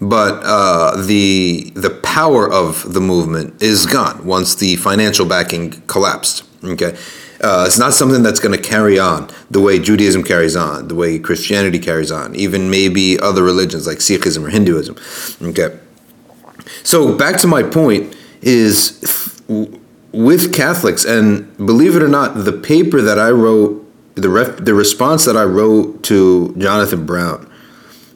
but 0.00 0.42
uh, 0.44 1.02
the 1.06 1.72
the 1.74 1.90
power 1.90 2.50
of 2.50 2.92
the 2.92 3.00
movement 3.00 3.62
is 3.62 3.86
gone 3.86 4.26
once 4.26 4.54
the 4.54 4.76
financial 4.76 5.24
backing 5.26 5.70
collapsed. 5.86 6.44
Okay, 6.62 6.96
uh, 7.40 7.64
it's 7.66 7.78
not 7.78 7.94
something 7.94 8.22
that's 8.22 8.40
going 8.40 8.56
to 8.56 8.62
carry 8.62 8.98
on 8.98 9.28
the 9.50 9.60
way 9.60 9.78
Judaism 9.78 10.22
carries 10.22 10.56
on, 10.56 10.88
the 10.88 10.94
way 10.94 11.18
Christianity 11.18 11.78
carries 11.78 12.10
on, 12.10 12.34
even 12.34 12.70
maybe 12.70 13.18
other 13.18 13.42
religions 13.42 13.86
like 13.86 13.98
Sikhism 13.98 14.44
or 14.44 14.50
Hinduism. 14.50 14.96
Okay, 15.42 15.78
so 16.82 17.16
back 17.16 17.38
to 17.40 17.46
my 17.46 17.62
point 17.62 18.16
is 18.42 19.42
with 20.12 20.54
Catholics, 20.54 21.04
and 21.04 21.56
believe 21.56 21.96
it 21.96 22.02
or 22.02 22.08
not, 22.08 22.44
the 22.44 22.52
paper 22.52 23.00
that 23.00 23.18
I 23.18 23.30
wrote, 23.30 23.82
the 24.14 24.28
ref, 24.28 24.56
the 24.56 24.74
response 24.74 25.24
that 25.26 25.36
I 25.36 25.44
wrote 25.44 26.02
to 26.04 26.54
Jonathan 26.56 27.04
Brown 27.04 27.50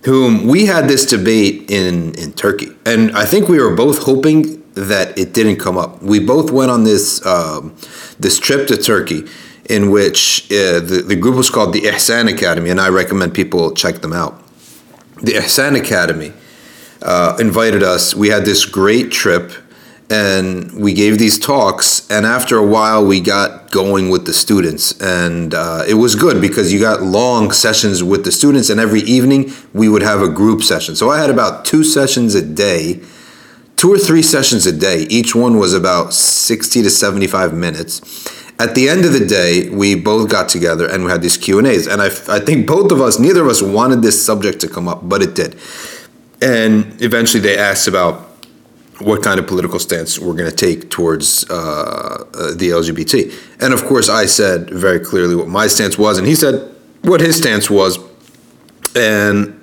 whom 0.04 0.46
we 0.46 0.66
had 0.66 0.88
this 0.88 1.04
debate 1.04 1.70
in, 1.70 2.14
in 2.14 2.32
Turkey. 2.32 2.74
And 2.86 3.16
I 3.16 3.26
think 3.26 3.48
we 3.48 3.60
were 3.60 3.74
both 3.74 4.04
hoping 4.04 4.59
that 4.74 5.18
it 5.18 5.32
didn't 5.32 5.56
come 5.56 5.76
up. 5.76 6.02
We 6.02 6.20
both 6.20 6.50
went 6.50 6.70
on 6.70 6.84
this, 6.84 7.24
um, 7.26 7.76
this 8.18 8.38
trip 8.38 8.66
to 8.68 8.76
Turkey 8.76 9.24
in 9.68 9.90
which 9.90 10.50
uh, 10.50 10.80
the, 10.80 11.04
the 11.06 11.16
group 11.16 11.36
was 11.36 11.48
called 11.48 11.72
the 11.72 11.82
Ihsan 11.82 12.32
Academy, 12.32 12.70
and 12.70 12.80
I 12.80 12.88
recommend 12.88 13.34
people 13.34 13.72
check 13.72 13.96
them 13.96 14.12
out. 14.12 14.42
The 15.22 15.32
Ihsan 15.32 15.78
Academy 15.78 16.32
uh, 17.02 17.36
invited 17.38 17.82
us. 17.82 18.14
We 18.14 18.28
had 18.28 18.44
this 18.44 18.64
great 18.64 19.12
trip 19.12 19.52
and 20.10 20.72
we 20.72 20.92
gave 20.92 21.18
these 21.18 21.38
talks 21.38 22.10
and 22.10 22.26
after 22.26 22.56
a 22.56 22.66
while 22.66 23.06
we 23.06 23.20
got 23.20 23.70
going 23.70 24.10
with 24.10 24.26
the 24.26 24.32
students 24.32 25.00
and 25.00 25.54
uh, 25.54 25.84
it 25.86 25.94
was 25.94 26.16
good 26.16 26.40
because 26.40 26.72
you 26.72 26.80
got 26.80 27.00
long 27.00 27.52
sessions 27.52 28.02
with 28.02 28.24
the 28.24 28.32
students 28.32 28.68
and 28.70 28.80
every 28.80 29.02
evening 29.02 29.52
we 29.72 29.88
would 29.88 30.02
have 30.02 30.20
a 30.20 30.28
group 30.28 30.64
session 30.64 30.96
so 30.96 31.08
i 31.08 31.20
had 31.20 31.30
about 31.30 31.64
two 31.64 31.84
sessions 31.84 32.34
a 32.34 32.42
day 32.42 33.00
two 33.80 33.90
or 33.90 33.96
three 33.96 34.20
sessions 34.20 34.66
a 34.66 34.72
day 34.72 35.06
each 35.08 35.34
one 35.34 35.56
was 35.56 35.72
about 35.72 36.12
60 36.12 36.82
to 36.82 36.90
75 36.90 37.54
minutes 37.54 38.02
at 38.58 38.74
the 38.74 38.90
end 38.90 39.06
of 39.06 39.14
the 39.14 39.24
day 39.24 39.70
we 39.70 39.94
both 39.94 40.28
got 40.28 40.50
together 40.50 40.86
and 40.86 41.02
we 41.02 41.10
had 41.10 41.22
these 41.22 41.38
q 41.38 41.56
and 41.56 41.66
a's 41.66 41.86
and 41.86 42.02
I, 42.02 42.08
I 42.28 42.40
think 42.40 42.66
both 42.66 42.92
of 42.92 43.00
us 43.00 43.18
neither 43.18 43.40
of 43.40 43.48
us 43.48 43.62
wanted 43.62 44.02
this 44.02 44.22
subject 44.22 44.60
to 44.60 44.68
come 44.68 44.86
up 44.86 45.08
but 45.08 45.22
it 45.22 45.34
did 45.34 45.58
and 46.42 47.00
eventually 47.00 47.40
they 47.40 47.56
asked 47.56 47.88
about 47.88 48.26
what 48.98 49.22
kind 49.22 49.40
of 49.40 49.46
political 49.46 49.78
stance 49.78 50.18
we're 50.18 50.34
going 50.34 50.50
to 50.50 50.54
take 50.54 50.90
towards 50.90 51.48
uh, 51.48 51.54
uh, 51.54 52.54
the 52.54 52.68
LGBT. 52.68 53.32
And 53.62 53.72
of 53.72 53.84
course, 53.86 54.10
I 54.10 54.26
said 54.26 54.68
very 54.68 55.00
clearly 55.00 55.34
what 55.34 55.48
my 55.48 55.68
stance 55.68 55.96
was, 55.96 56.18
and 56.18 56.26
he 56.26 56.34
said 56.34 56.70
what 57.00 57.22
his 57.22 57.38
stance 57.38 57.70
was. 57.70 57.98
And 58.94 59.56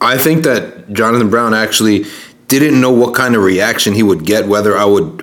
I 0.00 0.16
think 0.16 0.44
that 0.44 0.92
Jonathan 0.92 1.28
Brown 1.28 1.54
actually 1.54 2.04
didn't 2.48 2.80
know 2.80 2.90
what 2.90 3.14
kind 3.14 3.36
of 3.36 3.42
reaction 3.42 3.94
he 3.94 4.02
would 4.02 4.24
get, 4.24 4.48
whether 4.48 4.76
I 4.76 4.84
would, 4.84 5.22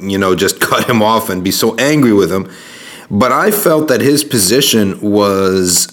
you 0.00 0.18
know, 0.18 0.34
just 0.34 0.60
cut 0.70 0.88
him 0.88 1.02
off 1.02 1.28
and 1.28 1.44
be 1.44 1.50
so 1.50 1.76
angry 1.76 2.12
with 2.12 2.32
him. 2.32 2.50
But 3.10 3.32
I 3.32 3.50
felt 3.50 3.88
that 3.88 4.00
his 4.00 4.24
position 4.24 5.00
was 5.00 5.88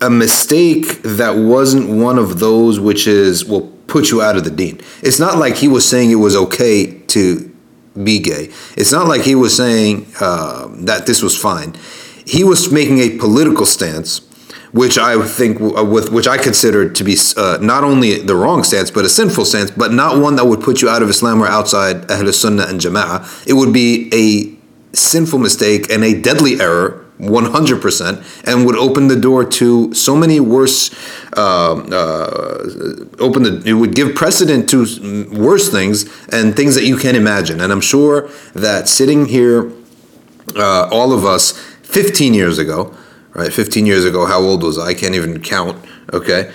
a 0.00 0.10
mistake 0.10 1.02
that 1.02 1.36
wasn't 1.36 1.88
one 1.88 2.18
of 2.18 2.38
those 2.38 2.80
which 2.80 3.06
is, 3.06 3.44
well, 3.44 3.72
put 3.86 4.10
you 4.10 4.22
out 4.22 4.36
of 4.36 4.44
the 4.44 4.50
deen. 4.50 4.80
It's 5.02 5.18
not 5.18 5.38
like 5.38 5.56
he 5.56 5.68
was 5.68 5.88
saying 5.88 6.10
it 6.10 6.16
was 6.16 6.36
okay 6.36 6.98
to 7.08 7.54
be 8.02 8.18
gay. 8.18 8.50
It's 8.76 8.92
not 8.92 9.06
like 9.06 9.22
he 9.22 9.34
was 9.34 9.56
saying 9.56 10.06
uh, 10.20 10.68
that 10.84 11.06
this 11.06 11.22
was 11.22 11.38
fine. 11.38 11.74
He 12.26 12.44
was 12.44 12.72
making 12.72 12.98
a 12.98 13.16
political 13.18 13.66
stance, 13.66 14.20
which 14.76 14.98
I 14.98 15.20
think 15.26 15.58
uh, 15.60 15.84
with 15.84 16.12
which 16.12 16.28
I 16.28 16.36
consider 16.36 16.88
to 16.88 17.02
be 17.04 17.16
uh, 17.36 17.58
not 17.62 17.82
only 17.82 18.18
the 18.18 18.36
wrong 18.36 18.62
stance 18.62 18.90
but 18.90 19.04
a 19.06 19.08
sinful 19.08 19.46
stance, 19.46 19.70
but 19.70 19.90
not 19.92 20.20
one 20.20 20.36
that 20.36 20.44
would 20.44 20.60
put 20.60 20.82
you 20.82 20.88
out 20.88 21.02
of 21.02 21.08
Islam 21.08 21.42
or 21.42 21.46
outside 21.46 22.10
Ahl 22.10 22.30
Sunnah 22.32 22.66
and 22.66 22.78
Jama'ah. 22.78 23.46
It 23.46 23.54
would 23.54 23.72
be 23.72 24.10
a 24.12 24.54
sinful 24.94 25.38
mistake 25.38 25.90
and 25.90 26.04
a 26.04 26.20
deadly 26.20 26.60
error 26.60 27.06
100% 27.18 28.44
and 28.46 28.66
would 28.66 28.76
open 28.76 29.08
the 29.08 29.16
door 29.16 29.42
to 29.42 29.94
so 29.94 30.14
many 30.14 30.38
worse 30.38 30.94
uh, 31.34 31.74
uh, 31.74 33.06
open 33.18 33.42
the 33.42 33.62
it 33.64 33.72
would 33.72 33.94
give 33.94 34.14
precedent 34.14 34.68
to 34.68 34.80
worse 35.32 35.70
things 35.70 36.04
and 36.28 36.54
things 36.54 36.74
that 36.74 36.84
you 36.84 36.98
can't 36.98 37.16
imagine 37.16 37.62
and 37.62 37.72
i'm 37.72 37.80
sure 37.80 38.28
that 38.52 38.86
sitting 38.86 39.24
here 39.24 39.72
uh, 40.56 40.88
all 40.92 41.14
of 41.14 41.24
us 41.24 41.52
15 41.84 42.34
years 42.34 42.58
ago 42.58 42.94
right? 43.36 43.52
15 43.52 43.86
years 43.86 44.04
ago 44.04 44.26
how 44.26 44.40
old 44.40 44.62
was 44.62 44.78
i, 44.78 44.88
I 44.88 44.94
can't 44.94 45.14
even 45.14 45.40
count 45.40 45.76
okay? 46.12 46.52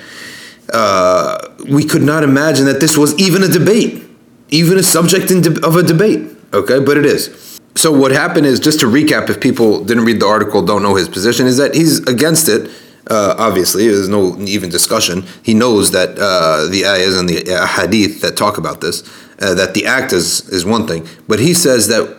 Uh, 0.72 1.50
we 1.70 1.84
could 1.84 2.02
not 2.02 2.24
imagine 2.24 2.66
that 2.66 2.80
this 2.80 2.98
was 2.98 3.18
even 3.20 3.44
a 3.44 3.48
debate 3.48 4.04
even 4.50 4.78
a 4.78 4.84
subject 4.84 5.28
de- 5.28 5.66
of 5.66 5.76
a 5.76 5.84
debate 5.84 6.38
okay? 6.54 6.80
But 6.80 6.98
it 6.98 7.06
is. 7.06 7.52
So 7.76 7.92
what 7.92 8.12
happened 8.12 8.46
is, 8.46 8.60
just 8.60 8.80
to 8.82 8.86
recap, 8.86 9.30
if 9.30 9.40
people 9.40 9.84
didn't 9.84 10.06
read 10.06 10.20
the 10.20 10.28
article, 10.28 10.62
don't 10.62 10.84
know 10.84 10.96
his 10.96 11.08
position, 11.08 11.48
is 11.48 11.58
that 11.58 11.74
he's 11.74 12.00
against 12.08 12.50
it. 12.50 12.70
Uh, 13.10 13.36
obviously, 13.38 13.88
there's 13.88 14.10
no 14.10 14.38
even 14.40 14.70
discussion. 14.70 15.26
He 15.42 15.54
knows 15.54 15.92
that 15.92 16.10
uh, 16.20 16.68
the 16.70 16.86
ayahs 16.86 17.18
and 17.18 17.28
the 17.28 17.68
hadith 17.68 18.22
that 18.22 18.38
talk 18.38 18.58
about 18.58 18.82
this, 18.82 19.02
uh, 19.42 19.54
that 19.56 19.74
the 19.74 19.86
act 19.86 20.14
is 20.14 20.48
is 20.50 20.66
one 20.66 20.86
thing, 20.86 21.08
but 21.28 21.40
he 21.40 21.54
says 21.54 21.88
that 21.88 22.18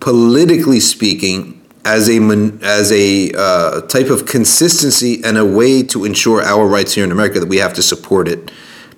politically 0.00 0.80
speaking, 0.80 1.55
as 1.86 2.10
a 2.10 2.18
as 2.62 2.90
a 2.90 3.30
uh, 3.36 3.80
type 3.82 4.10
of 4.10 4.26
consistency 4.26 5.22
and 5.22 5.38
a 5.38 5.44
way 5.44 5.84
to 5.84 6.04
ensure 6.04 6.42
our 6.42 6.66
rights 6.66 6.94
here 6.94 7.04
in 7.04 7.12
America, 7.12 7.38
that 7.38 7.48
we 7.48 7.58
have 7.58 7.74
to 7.74 7.82
support 7.82 8.26
it 8.26 8.50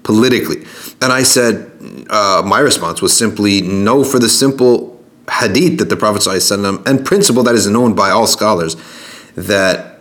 politically. 0.03 0.65
And 1.03 1.13
I 1.13 1.23
said, 1.23 1.71
uh, 2.09 2.43
my 2.47 2.61
response 2.61 3.03
was 3.03 3.15
simply 3.15 3.61
no, 3.61 4.05
for 4.05 4.19
the 4.19 4.29
simple 4.29 5.05
hadith 5.31 5.79
that 5.79 5.91
the 5.91 5.97
Prophet 5.97 6.23
ﷺ, 6.23 6.87
and 6.87 7.05
principle 7.05 7.43
that 7.43 7.55
is 7.55 7.67
known 7.69 7.95
by 7.95 8.09
all 8.09 8.27
scholars, 8.27 8.75
that 9.35 10.01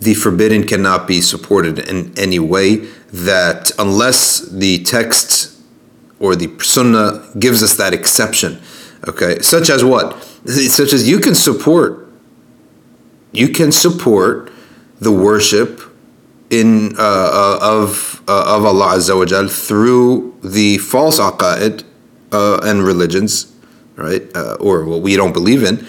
the 0.00 0.14
forbidden 0.14 0.66
cannot 0.66 1.06
be 1.06 1.20
supported 1.20 1.78
in 1.78 2.18
any 2.18 2.38
way, 2.38 2.76
that 3.12 3.70
unless 3.78 4.40
the 4.40 4.82
text 4.84 5.60
or 6.18 6.34
the 6.34 6.48
sunnah 6.60 7.30
gives 7.38 7.62
us 7.62 7.76
that 7.76 7.92
exception, 7.92 8.58
okay, 9.06 9.38
such 9.40 9.68
as 9.68 9.84
what? 9.84 10.27
Such 10.46 10.92
as 10.92 11.08
you 11.08 11.18
can 11.20 11.34
support, 11.34 12.08
you 13.32 13.48
can 13.48 13.72
support 13.72 14.52
the 15.00 15.12
worship 15.12 15.82
in 16.50 16.96
uh, 16.98 17.02
uh, 17.02 17.58
of 17.60 18.22
uh, 18.26 18.56
of 18.56 18.64
Allah 18.64 18.96
Azza 18.96 19.16
wa 19.16 19.24
Jal 19.26 19.48
through 19.48 20.38
the 20.42 20.78
false 20.78 21.18
aqaid 21.18 21.84
uh, 22.32 22.60
and 22.62 22.82
religions 22.82 23.52
right? 23.98 24.24
Uh, 24.34 24.54
or 24.60 24.84
what 24.84 25.02
we 25.02 25.16
don't 25.16 25.32
believe 25.32 25.62
in 25.62 25.86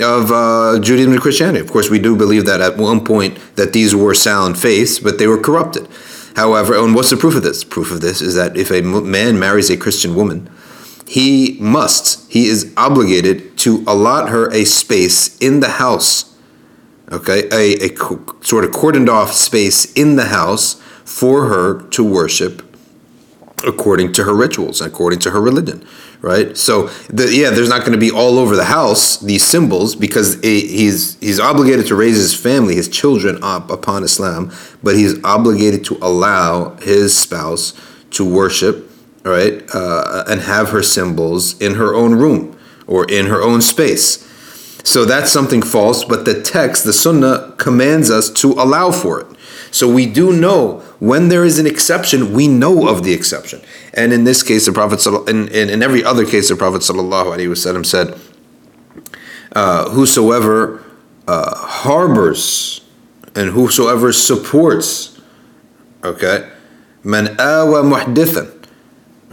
of 0.00 0.32
uh, 0.32 0.80
Judaism 0.80 1.12
and 1.12 1.22
Christianity. 1.22 1.60
Of 1.60 1.70
course, 1.70 1.88
we 1.88 2.00
do 2.00 2.16
believe 2.16 2.46
that 2.46 2.60
at 2.60 2.76
one 2.76 3.04
point 3.04 3.38
that 3.54 3.72
these 3.72 3.94
were 3.94 4.12
sound 4.12 4.58
faiths, 4.58 4.98
but 4.98 5.18
they 5.18 5.28
were 5.28 5.38
corrupted. 5.38 5.86
However, 6.34 6.76
and 6.76 6.96
what's 6.96 7.10
the 7.10 7.16
proof 7.16 7.36
of 7.36 7.44
this? 7.44 7.62
Proof 7.62 7.92
of 7.92 8.00
this 8.00 8.20
is 8.20 8.34
that 8.34 8.56
if 8.56 8.72
a 8.72 8.82
man 8.82 9.38
marries 9.38 9.70
a 9.70 9.76
Christian 9.76 10.16
woman, 10.16 10.50
he 11.06 11.56
must, 11.60 12.30
he 12.32 12.46
is 12.46 12.72
obligated 12.76 13.56
to 13.58 13.84
allot 13.86 14.30
her 14.30 14.50
a 14.52 14.64
space 14.64 15.36
in 15.38 15.60
the 15.60 15.70
house, 15.70 16.36
okay, 17.12 17.48
a, 17.52 17.84
a 17.84 17.96
sort 18.44 18.64
of 18.64 18.70
cordoned 18.70 19.08
off 19.08 19.32
space 19.32 19.92
in 19.92 20.16
the 20.16 20.26
house 20.26 20.74
for 21.04 21.46
her 21.46 21.82
to 21.90 22.04
worship 22.04 22.62
according 23.66 24.12
to 24.12 24.24
her 24.24 24.34
rituals, 24.34 24.80
according 24.80 25.18
to 25.18 25.30
her 25.30 25.40
religion 25.40 25.86
right? 26.24 26.56
So 26.56 26.86
the, 27.10 27.30
yeah, 27.30 27.50
there's 27.50 27.68
not 27.68 27.80
going 27.80 27.92
to 27.92 27.98
be 27.98 28.10
all 28.10 28.38
over 28.38 28.56
the 28.56 28.64
house 28.64 29.18
these 29.18 29.44
symbols 29.44 29.94
because 29.94 30.40
he's 30.40 31.18
he's 31.20 31.38
obligated 31.38 31.86
to 31.88 31.94
raise 31.94 32.16
his 32.16 32.34
family, 32.34 32.76
his 32.76 32.88
children 32.88 33.38
up 33.42 33.70
upon 33.70 34.02
Islam, 34.02 34.50
but 34.82 34.96
he's 34.96 35.22
obligated 35.22 35.84
to 35.84 35.98
allow 36.00 36.76
his 36.76 37.14
spouse 37.14 37.74
to 38.12 38.24
worship, 38.24 38.90
right, 39.24 39.62
uh, 39.74 40.24
and 40.28 40.42
have 40.42 40.70
her 40.70 40.82
symbols 40.82 41.60
in 41.60 41.74
her 41.74 41.94
own 41.94 42.14
room 42.14 42.58
or 42.86 43.04
in 43.10 43.26
her 43.26 43.42
own 43.42 43.60
space. 43.60 44.20
So 44.84 45.06
that's 45.06 45.32
something 45.32 45.62
false, 45.62 46.04
but 46.04 46.26
the 46.26 46.42
text, 46.42 46.84
the 46.84 46.92
Sunnah, 46.92 47.54
commands 47.56 48.10
us 48.10 48.28
to 48.30 48.52
allow 48.52 48.92
for 48.92 49.20
it. 49.20 49.26
So 49.70 49.90
we 49.90 50.06
do 50.06 50.32
know 50.32 50.80
when 51.00 51.28
there 51.30 51.44
is 51.44 51.58
an 51.58 51.66
exception, 51.66 52.32
we 52.32 52.46
know 52.46 52.86
of 52.86 53.02
the 53.02 53.12
exception. 53.12 53.60
And 53.94 54.12
in 54.12 54.24
this 54.24 54.42
case, 54.42 54.66
the 54.66 54.72
Prophet, 54.72 55.04
in, 55.28 55.48
in, 55.48 55.70
in 55.70 55.82
every 55.82 56.04
other 56.04 56.24
case, 56.24 56.48
the 56.48 56.56
Prophet 56.56 56.82
said, 56.82 58.20
uh, 59.52 59.90
Whosoever 59.90 60.84
uh, 61.26 61.54
harbors 61.56 62.82
and 63.34 63.50
whosoever 63.50 64.12
supports, 64.12 65.20
okay, 66.04 66.50
man 67.02 67.28
awa 67.40 67.82
muhdithan, 67.82 68.53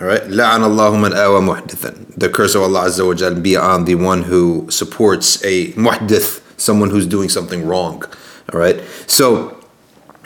all 0.01 0.07
right, 0.07 0.23
la'an 0.23 0.61
man 0.99 1.13
awa 1.13 1.41
muhdithan. 1.41 2.15
The 2.15 2.27
curse 2.27 2.55
of 2.55 2.63
Allah 2.63 2.85
Azza 2.85 3.05
wa 3.05 3.13
Jal 3.13 3.35
be 3.35 3.55
on 3.55 3.85
the 3.85 3.93
one 3.93 4.23
who 4.23 4.65
supports 4.71 5.43
a 5.45 5.73
muhdith, 5.73 6.41
someone 6.59 6.89
who's 6.89 7.05
doing 7.05 7.29
something 7.29 7.67
wrong. 7.67 8.03
All 8.51 8.59
right, 8.59 8.81
so 9.05 9.59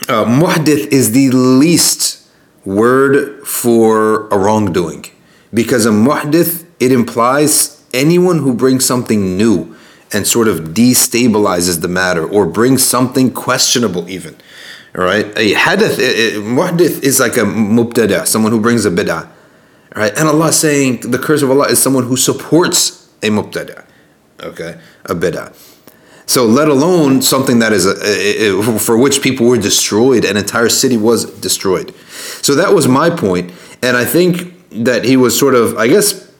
uh, 0.07 0.23
muhdith 0.23 0.87
is 0.93 1.11
the 1.11 1.29
least 1.31 2.25
word 2.63 3.45
for 3.45 4.29
a 4.29 4.37
wrongdoing. 4.37 5.07
Because 5.53 5.85
a 5.85 5.89
muhdith, 5.91 6.65
it 6.79 6.93
implies 6.93 7.83
anyone 7.93 8.39
who 8.39 8.53
brings 8.53 8.85
something 8.85 9.35
new 9.35 9.75
and 10.13 10.25
sort 10.25 10.47
of 10.47 10.69
destabilizes 10.69 11.81
the 11.81 11.89
matter 11.89 12.25
or 12.25 12.45
brings 12.45 12.81
something 12.81 13.29
questionable 13.29 14.09
even. 14.09 14.37
All 14.97 15.03
right? 15.03 15.25
A 15.37 15.53
hadith, 15.53 15.97
muhdith 15.97 17.03
is 17.03 17.19
like 17.19 17.35
a 17.35 17.41
mubtada, 17.41 18.25
someone 18.25 18.53
who 18.53 18.61
brings 18.61 18.85
a 18.85 18.89
bid'ah. 18.89 19.34
Right? 19.95 20.11
And 20.17 20.27
Allah 20.27 20.51
saying 20.51 21.01
the 21.01 21.17
curse 21.17 21.41
of 21.41 21.49
Allah 21.49 21.67
is 21.67 21.81
someone 21.81 22.03
who 22.03 22.17
supports 22.17 23.09
a 23.23 23.29
mubtada. 23.29 23.85
Okay? 24.41 24.77
A 25.05 25.15
bid'ah. 25.15 25.55
So, 26.27 26.45
let 26.45 26.67
alone 26.67 27.21
something 27.21 27.59
that 27.59 27.71
is 27.71 27.85
uh, 27.85 27.91
uh, 27.91 27.93
uh, 27.93 28.71
a, 28.71 28.75
a, 28.75 28.79
for 28.79 28.97
which 28.97 29.21
people 29.21 29.47
were 29.47 29.57
destroyed, 29.57 30.25
an 30.25 30.37
entire 30.37 30.69
city 30.69 30.97
was 30.97 31.25
destroyed. 31.39 31.93
So 32.41 32.55
that 32.55 32.73
was 32.73 32.87
my 32.87 33.11
point, 33.11 33.53
and 33.83 33.95
I 33.95 34.05
think 34.05 34.53
that 34.71 35.05
he 35.05 35.17
was 35.17 35.37
sort 35.37 35.53
of, 35.53 35.77
I 35.77 35.87
guess, 35.87 36.31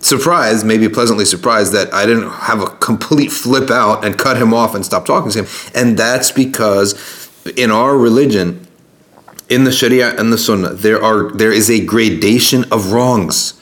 surprised, 0.00 0.66
maybe 0.66 0.88
pleasantly 0.88 1.24
surprised 1.24 1.72
that 1.74 1.94
I 1.94 2.06
didn't 2.06 2.28
have 2.28 2.60
a 2.60 2.66
complete 2.66 3.30
flip 3.30 3.70
out 3.70 4.04
and 4.04 4.18
cut 4.18 4.36
him 4.36 4.52
off 4.52 4.74
and 4.74 4.84
stop 4.84 5.06
talking 5.06 5.30
to 5.30 5.44
him, 5.44 5.46
and 5.74 5.96
that's 5.96 6.32
because 6.32 7.30
in 7.56 7.70
our 7.70 7.96
religion, 7.96 8.66
in 9.50 9.64
the 9.64 9.72
Sharia 9.72 10.16
and 10.16 10.32
the 10.32 10.38
Sunnah, 10.38 10.72
there 10.72 11.02
are 11.02 11.30
there 11.32 11.52
is 11.52 11.68
a 11.68 11.84
gradation 11.84 12.64
of 12.72 12.92
wrongs. 12.92 13.54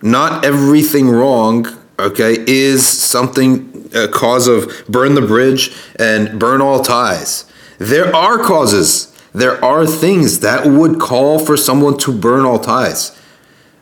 Not 0.00 0.44
everything 0.44 1.10
wrong, 1.10 1.66
okay, 1.98 2.36
is 2.46 2.86
something 2.86 3.90
a 3.94 4.08
cause 4.08 4.48
of 4.48 4.70
burn 4.88 5.14
the 5.14 5.22
bridge 5.22 5.74
and 5.96 6.38
burn 6.38 6.60
all 6.60 6.82
ties. 6.82 7.44
There 7.78 8.14
are 8.14 8.38
causes. 8.38 9.10
There 9.32 9.62
are 9.64 9.84
things 9.86 10.40
that 10.40 10.66
would 10.66 11.00
call 11.00 11.44
for 11.44 11.56
someone 11.56 11.98
to 11.98 12.12
burn 12.12 12.44
all 12.44 12.60
ties. 12.60 13.18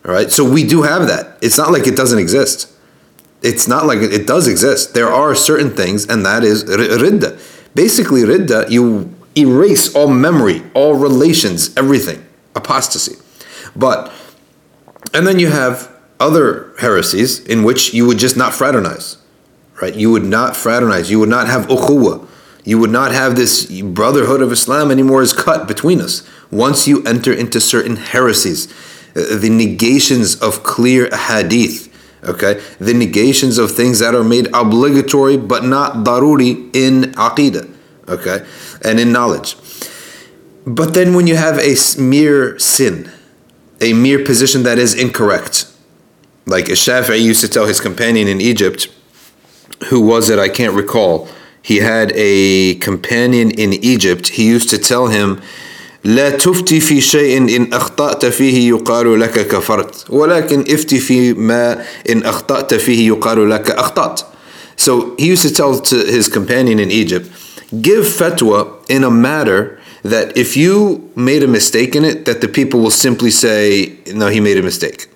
All 0.05 0.13
right? 0.13 0.31
So 0.31 0.49
we 0.49 0.65
do 0.65 0.83
have 0.83 1.07
that. 1.09 1.37
It's 1.43 1.59
not 1.59 1.71
like 1.71 1.87
it 1.87 1.97
doesn't 1.97 2.19
exist. 2.19 2.73
It's 3.43 3.69
not 3.69 3.87
like 3.87 3.99
it 3.99 4.27
does 4.27 4.49
exist. 4.49 4.95
There 4.95 5.09
are 5.09 5.35
certain 5.35 5.71
things, 5.71 6.07
and 6.07 6.25
that 6.25 6.45
is 6.45 6.65
ridda. 6.65 7.39
Basically, 7.75 8.23
ridda, 8.23 8.71
you 8.71 9.13
erase 9.37 9.95
all 9.95 10.09
memory, 10.09 10.63
all 10.75 10.95
relations, 10.95 11.75
everything. 11.77 12.25
Apostasy. 12.55 13.17
But, 13.75 14.13
and 15.15 15.27
then 15.27 15.39
you 15.39 15.49
have 15.49 15.91
other 16.21 16.73
heresies 16.79 17.41
in 17.47 17.63
which 17.63 17.95
you 17.95 18.07
would 18.07 18.19
just 18.19 18.37
not 18.37 18.53
fraternize 18.53 19.17
right? 19.83 19.97
You 19.97 20.13
would 20.13 20.25
not 20.25 20.57
fraternize. 20.57 21.11
You 21.11 21.19
would 21.19 21.29
not 21.29 21.49
have 21.49 21.67
ukhuwa. 21.67 22.27
You 22.65 22.79
would 22.79 22.91
not 22.91 23.11
have 23.11 23.35
this 23.35 23.67
brotherhood 23.83 24.41
of 24.41 24.53
Islam 24.53 24.93
anymore 24.93 25.21
is 25.21 25.33
cut 25.33 25.67
between 25.67 26.01
us. 26.01 26.23
Once 26.53 26.87
you 26.87 27.03
enter 27.03 27.33
into 27.33 27.61
certain 27.61 27.97
heresies, 27.97 28.73
uh, 29.17 29.37
the 29.37 29.51
negations 29.51 30.41
of 30.41 30.63
clear 30.63 31.11
hadith, 31.11 31.89
okay? 32.23 32.63
The 32.79 32.95
negations 32.95 33.59
of 33.59 33.73
things 33.73 33.99
that 33.99 34.15
are 34.15 34.23
made 34.23 34.47
obligatory 34.55 35.37
but 35.37 35.65
not 35.65 36.05
daruri 36.07 36.71
in 36.75 37.13
aqidah, 37.15 37.69
okay? 38.09 38.47
And 38.84 39.00
in 39.00 39.12
knowledge. 39.12 39.58
But 40.66 40.94
then 40.94 41.14
when 41.16 41.28
you 41.28 41.36
have 41.36 41.60
a 41.60 41.76
mere 41.98 42.60
sin, 42.60 43.10
a 43.80 43.94
mere 43.94 44.24
position 44.24 44.64
that 44.64 44.78
is 44.78 44.94
incorrect, 44.94 45.72
like 46.46 46.66
Shafi'i 46.66 47.22
used 47.22 47.42
to 47.42 47.48
tell 47.48 47.66
his 47.66 47.80
companion 47.80 48.28
in 48.28 48.42
Egypt, 48.42 48.90
who 49.90 50.02
was 50.02 50.30
it? 50.30 50.40
I 50.40 50.50
can't 50.50 50.74
recall. 50.74 51.30
He 51.62 51.78
had 51.78 52.12
a 52.16 52.76
companion 52.76 53.52
in 53.52 53.74
Egypt. 53.74 54.30
He 54.30 54.48
used 54.48 54.70
to 54.70 54.78
tell 54.78 55.08
him, 55.08 55.42
لا 56.04 56.30
تفتي 56.30 56.80
في 56.80 57.02
شيء 57.02 57.38
إن 57.38 57.74
أخطأت 57.74 58.26
فيه 58.26 58.70
يقال 58.70 59.20
لك 59.20 59.48
كفرت 59.48 60.06
ولكن 60.10 60.66
افتي 60.70 61.00
في 61.00 61.34
ما 61.34 61.86
إن 62.10 62.24
أخطأت 62.24 62.74
فيه 62.74 63.08
يقال 63.08 63.50
لك 63.50 63.72
أخطأت 63.72 64.22
So 64.78 65.16
he 65.18 65.26
used 65.26 65.42
to 65.42 65.52
tell 65.52 65.80
to 65.80 65.96
his 65.96 66.30
companion 66.30 66.80
in 66.80 66.92
Egypt, 66.92 67.28
give 67.81 68.05
fatwa 68.05 68.85
in 68.89 69.05
a 69.05 69.11
matter 69.11 69.81
that 70.03 70.37
if 70.37 70.57
you 70.57 71.11
made 71.15 71.43
a 71.43 71.49
mistake 71.49 71.95
in 71.95 72.05
it, 72.05 72.25
that 72.25 72.41
the 72.41 72.49
people 72.49 72.81
will 72.81 72.91
simply 72.91 73.31
say, 73.31 73.97
no, 74.13 74.29
he 74.29 74.41
made 74.41 74.59
a 74.59 74.63
mistake. 74.63 75.09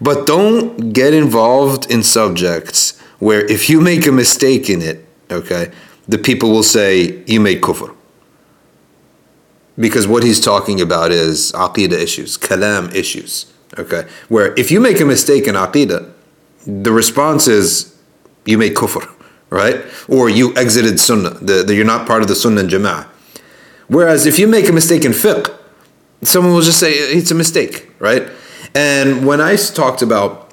But 0.00 0.26
don't 0.26 0.92
get 0.92 1.12
involved 1.12 1.90
in 1.90 2.02
subjects 2.02 2.98
where 3.18 3.44
if 3.46 3.68
you 3.68 3.80
make 3.80 4.06
a 4.06 4.12
mistake 4.12 4.68
in 4.70 4.82
it, 4.82 5.04
okay, 5.30 5.70
the 6.08 6.18
people 6.18 6.50
will 6.50 6.62
say 6.62 7.22
you 7.26 7.40
made 7.40 7.60
kufr. 7.60 7.94
Because 9.78 10.06
what 10.06 10.22
he's 10.22 10.40
talking 10.40 10.80
about 10.80 11.10
is 11.12 11.52
aqidah 11.52 11.92
issues, 11.92 12.36
kalam 12.36 12.94
issues, 12.94 13.52
okay? 13.78 14.06
Where 14.28 14.54
if 14.58 14.70
you 14.70 14.80
make 14.80 15.00
a 15.00 15.04
mistake 15.04 15.46
in 15.46 15.54
aqidah, 15.54 16.10
the 16.66 16.92
response 16.92 17.48
is 17.48 17.96
you 18.44 18.58
made 18.58 18.74
kufr, 18.74 19.08
right? 19.52 19.84
Or 20.08 20.28
you 20.28 20.56
exited 20.56 20.98
sunnah, 20.98 21.30
the, 21.30 21.62
the, 21.62 21.74
you're 21.74 21.84
not 21.84 22.06
part 22.06 22.22
of 22.22 22.28
the 22.28 22.34
sunnah 22.34 22.62
and 22.62 22.70
jama'ah. 22.70 23.06
Whereas 23.88 24.24
if 24.26 24.38
you 24.38 24.48
make 24.48 24.68
a 24.68 24.72
mistake 24.72 25.04
in 25.04 25.12
fiqh, 25.12 25.54
someone 26.22 26.54
will 26.54 26.62
just 26.62 26.80
say 26.80 26.92
it's 26.92 27.30
a 27.30 27.34
mistake, 27.34 27.90
right? 27.98 28.28
And 28.74 29.26
when 29.26 29.40
I 29.40 29.56
talked 29.56 30.00
about 30.00 30.50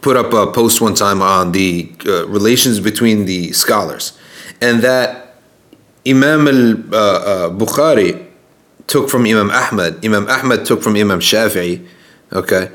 put 0.00 0.16
up 0.16 0.32
a 0.32 0.52
post 0.52 0.80
one 0.80 0.94
time 0.94 1.22
on 1.22 1.52
the 1.52 1.90
uh, 2.06 2.28
relations 2.28 2.78
between 2.78 3.24
the 3.24 3.52
scholars, 3.52 4.16
and 4.60 4.82
that 4.82 5.34
Imam 6.06 6.46
al 6.46 6.94
uh, 6.94 6.98
uh, 6.98 7.50
Bukhari 7.50 8.26
took 8.86 9.08
from 9.08 9.24
Imam 9.24 9.50
Ahmad, 9.50 10.04
Imam 10.04 10.28
Ahmad 10.28 10.64
took 10.64 10.82
from 10.82 10.94
Imam 10.94 11.20
Shafi'i. 11.20 11.86
Okay, 12.32 12.70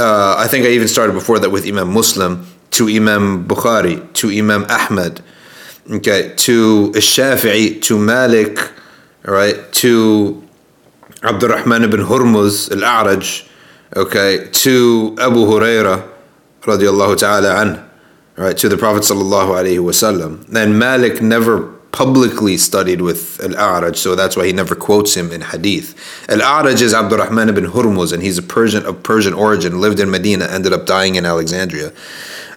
uh, 0.00 0.34
I 0.38 0.48
think 0.48 0.64
I 0.64 0.70
even 0.70 0.88
started 0.88 1.12
before 1.12 1.38
that 1.38 1.50
with 1.50 1.66
Imam 1.66 1.92
Muslim 1.92 2.46
to 2.72 2.88
Imam 2.88 3.46
Bukhari 3.46 4.12
to 4.14 4.30
Imam 4.30 4.64
Ahmad. 4.68 5.22
Okay, 5.88 6.34
to 6.36 6.90
Shafi'i 6.92 7.80
to 7.82 7.96
Malik, 7.96 8.58
right 9.24 9.72
to 9.74 10.42
Abdurrahman 11.22 11.84
ibn 11.84 12.00
Hurmuz 12.00 12.70
al-A'raj, 12.72 13.48
okay, 13.96 14.48
to 14.50 15.16
Abu 15.20 15.46
Huraira, 15.46 16.08
radiallahu 16.62 17.16
ta'ala 17.16 17.62
an, 17.62 17.90
right, 18.36 18.56
to 18.58 18.68
the 18.68 18.76
Prophet 18.76 19.02
sallallahu 19.04 19.50
alaihi 19.54 19.78
wasallam. 19.78 20.52
And 20.54 20.78
Malik 20.78 21.22
never 21.22 21.72
publicly 21.92 22.56
studied 22.56 23.00
with 23.00 23.40
Al-A'raj, 23.40 23.96
so 23.96 24.14
that's 24.14 24.36
why 24.36 24.44
he 24.46 24.52
never 24.52 24.74
quotes 24.74 25.16
him 25.16 25.30
in 25.30 25.40
hadith. 25.40 25.94
Al-A'raj 26.28 26.82
is 26.82 26.92
Abdurrahman 26.92 27.48
ibn 27.48 27.64
Hurmuz, 27.64 28.12
and 28.12 28.22
he's 28.22 28.38
a 28.38 28.42
Persian 28.42 28.84
of 28.84 29.02
Persian 29.02 29.32
origin, 29.32 29.80
lived 29.80 30.00
in 30.00 30.10
Medina, 30.10 30.46
ended 30.46 30.72
up 30.72 30.84
dying 30.84 31.14
in 31.14 31.24
Alexandria. 31.24 31.92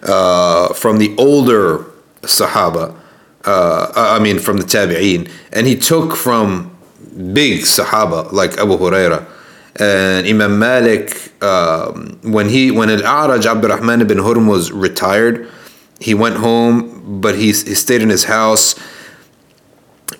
Uh, 0.02 0.72
from 0.72 0.98
the 0.98 1.14
older 1.18 1.84
Sahaba, 2.22 2.96
uh, 3.44 3.92
I 3.94 4.18
mean 4.18 4.38
from 4.38 4.56
the 4.56 4.64
Tabi'een, 4.64 5.30
and 5.52 5.66
he 5.66 5.76
took 5.76 6.16
from 6.16 6.76
big 7.34 7.62
Sahaba 7.62 8.32
like 8.32 8.56
Abu 8.56 8.78
Huraira, 8.78 9.26
and 9.76 10.26
Imam 10.26 10.58
Malik, 10.58 11.32
um, 11.42 12.18
when 12.22 12.48
he 12.48 12.70
when 12.70 12.88
Al 12.90 13.00
A'raj 13.00 13.44
Abdurrahman 13.44 14.00
ibn 14.00 14.18
Hurmuz 14.18 14.70
retired, 14.72 15.48
he 16.00 16.14
went 16.14 16.36
home, 16.36 17.20
but 17.20 17.34
he, 17.34 17.46
he 17.46 17.52
stayed 17.52 18.00
in 18.00 18.08
his 18.08 18.24
house, 18.24 18.74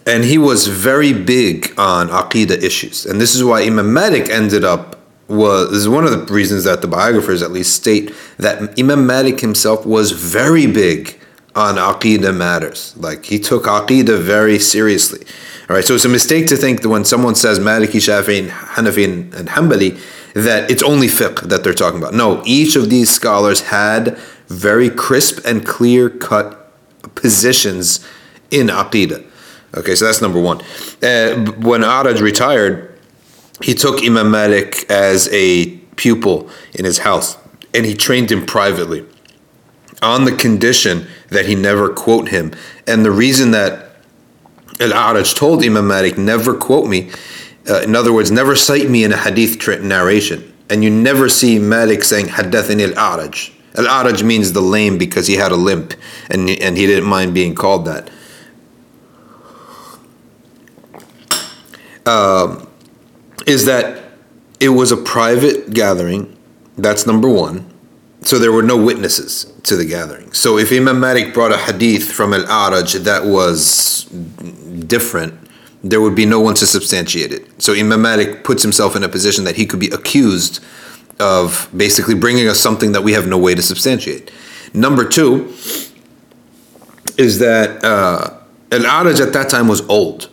and 0.07 0.25
he 0.25 0.37
was 0.37 0.67
very 0.67 1.13
big 1.13 1.73
on 1.79 2.09
aqidah 2.09 2.63
issues, 2.63 3.07
and 3.07 3.21
this 3.21 3.35
is 3.35 3.43
why 3.43 3.63
Imam 3.63 3.93
Malik 3.93 4.29
ended 4.29 4.65
up 4.65 5.00
was 5.31 5.71
this 5.71 5.79
is 5.79 5.89
one 5.89 6.05
of 6.05 6.11
the 6.11 6.33
reasons 6.33 6.65
that 6.65 6.83
the 6.83 6.89
biographers 6.89 7.43
at 7.43 7.53
least 7.53 7.75
state 7.75 8.13
that 8.39 8.79
Imam 8.79 9.07
Malik 9.07 9.41
himself 9.41 9.87
was 9.87 10.13
very 10.13 10.67
big 10.67 11.19
on 11.55 11.77
aqidah 11.77 12.37
matters. 12.37 12.95
Like 12.97 13.25
he 13.25 13.39
took 13.39 13.65
aqidah 13.65 14.21
very 14.21 14.59
seriously. 14.59 15.25
All 15.69 15.77
right, 15.77 15.85
so 15.85 15.95
it's 15.95 16.05
a 16.05 16.09
mistake 16.09 16.49
to 16.49 16.57
think 16.57 16.83
that 16.83 16.89
when 16.89 17.05
someone 17.05 17.37
says 17.37 17.61
Maliki, 17.61 18.01
Shafi'i, 18.01 18.49
Hanafi, 18.49 19.05
and, 19.05 19.33
and 19.35 19.49
Hanbali, 19.49 20.01
that 20.35 20.69
it's 20.69 20.83
only 20.83 21.07
fiqh 21.07 21.43
that 21.43 21.63
they're 21.63 21.75
talking 21.75 22.01
about. 22.01 22.13
No, 22.13 22.43
each 22.45 22.75
of 22.75 22.91
these 22.91 23.09
scholars 23.09 23.61
had 23.63 24.19
very 24.49 24.91
crisp 24.91 25.39
and 25.45 25.65
clear 25.65 26.11
cut 26.11 26.73
positions 27.15 28.05
in 28.51 28.67
aqidah. 28.67 29.25
Okay, 29.77 29.95
so 29.95 30.07
that's 30.07 30.21
number 30.21 30.41
one. 30.41 30.61
Uh, 31.03 31.37
when 31.59 31.83
A'raj 31.83 32.21
retired, 32.21 32.90
he 33.63 33.75
took 33.75 34.03
Imam 34.03 34.31
Malik 34.31 34.91
as 34.91 35.29
a 35.33 35.77
pupil 35.97 36.49
in 36.75 36.85
his 36.85 36.99
house 36.99 37.37
and 37.75 37.87
he 37.87 37.95
trained 37.95 38.31
him 38.31 38.47
privately 38.47 39.05
on 40.03 40.25
the 40.25 40.33
condition 40.33 41.07
that 41.29 41.47
he 41.47 41.55
never 41.55 41.89
quote 41.89 42.29
him. 42.29 42.53
And 42.87 43.05
the 43.05 43.11
reason 43.11 43.51
that 43.51 43.91
Al-A'raj 44.81 45.37
told 45.37 45.63
Imam 45.63 45.87
Malik, 45.87 46.17
never 46.17 46.57
quote 46.57 46.89
me. 46.89 47.11
Uh, 47.69 47.83
in 47.83 47.95
other 47.95 48.13
words, 48.13 48.31
never 48.31 48.57
cite 48.57 48.89
me 48.89 49.05
in 49.05 49.13
a 49.13 49.17
hadith 49.17 49.67
narration. 49.83 50.53
And 50.71 50.83
you 50.83 50.91
never 50.91 51.29
see 51.29 51.59
Malik 51.59 52.03
saying, 52.03 52.27
Haddathani 52.27 52.95
Al-A'raj. 52.97 53.53
Al-A'raj 53.77 54.23
means 54.23 54.53
the 54.53 54.63
lame 54.63 54.97
because 54.97 55.27
he 55.27 55.35
had 55.35 55.53
a 55.53 55.57
limp 55.57 55.95
and, 56.31 56.49
and 56.49 56.77
he 56.77 56.87
didn't 56.87 57.09
mind 57.09 57.35
being 57.35 57.55
called 57.55 57.85
that. 57.85 58.11
Uh, 62.07 62.65
is 63.47 63.67
that 63.67 64.03
it 64.59 64.71
was 64.71 64.93
a 64.93 64.97
private 64.97 65.73
gathering. 65.73 66.37
That's 66.77 67.07
number 67.07 67.29
one. 67.29 67.67
So 68.23 68.39
there 68.39 68.53
were 68.53 68.63
no 68.63 68.77
witnesses 68.77 69.51
to 69.63 69.77
the 69.77 69.87
gathering. 69.87 70.33
So 70.33 70.59
if 70.59 70.71
Imam 70.73 71.01
Malik 71.01 71.33
brought 71.33 71.53
a 71.53 71.57
hadith 71.57 72.13
from 72.13 72.35
Al 72.35 72.45
Araj 72.45 73.03
that 73.05 73.25
was 73.25 74.05
different, 74.87 75.35
there 75.83 76.03
would 76.03 76.15
be 76.15 76.27
no 76.27 76.41
one 76.41 76.55
to 76.57 76.67
substantiate 76.67 77.33
it. 77.33 77.63
So 77.63 77.73
Imam 77.73 78.03
Malik 78.03 78.45
puts 78.45 78.63
himself 78.63 78.95
in 78.95 79.03
a 79.03 79.09
position 79.09 79.45
that 79.45 79.57
he 79.57 79.65
could 79.65 79.81
be 79.81 79.89
accused 79.89 80.63
of 81.19 81.69
basically 81.75 82.15
bringing 82.15 82.47
us 82.49 82.61
something 82.61 82.93
that 82.93 83.03
we 83.03 83.13
have 83.13 83.27
no 83.27 83.39
way 83.39 83.55
to 83.55 83.63
substantiate. 83.63 84.31
Number 84.75 85.09
two 85.09 85.55
is 87.17 87.39
that 87.39 87.83
uh, 87.83 88.39
Al 88.73 88.81
Araj 88.81 89.21
at 89.27 89.33
that 89.33 89.49
time 89.49 89.69
was 89.69 89.81
old. 89.89 90.29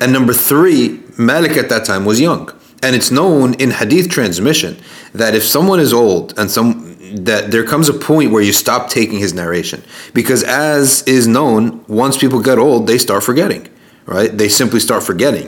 And 0.00 0.12
number 0.12 0.32
three, 0.32 1.03
Malik 1.18 1.56
at 1.56 1.68
that 1.68 1.84
time 1.84 2.04
was 2.04 2.20
young. 2.20 2.50
And 2.82 2.94
it's 2.94 3.10
known 3.10 3.54
in 3.54 3.70
hadith 3.70 4.10
transmission 4.10 4.76
that 5.14 5.34
if 5.34 5.42
someone 5.42 5.80
is 5.80 5.92
old 5.92 6.38
and 6.38 6.50
some 6.50 6.94
that 7.24 7.50
there 7.50 7.64
comes 7.64 7.88
a 7.88 7.94
point 7.94 8.32
where 8.32 8.42
you 8.42 8.52
stop 8.52 8.90
taking 8.90 9.18
his 9.18 9.32
narration. 9.32 9.82
Because 10.12 10.42
as 10.42 11.02
is 11.02 11.26
known 11.26 11.84
once 11.86 12.18
people 12.18 12.42
get 12.42 12.58
old 12.58 12.86
they 12.86 12.98
start 12.98 13.22
forgetting 13.22 13.68
right? 14.06 14.36
They 14.36 14.48
simply 14.48 14.80
start 14.80 15.02
forgetting. 15.02 15.46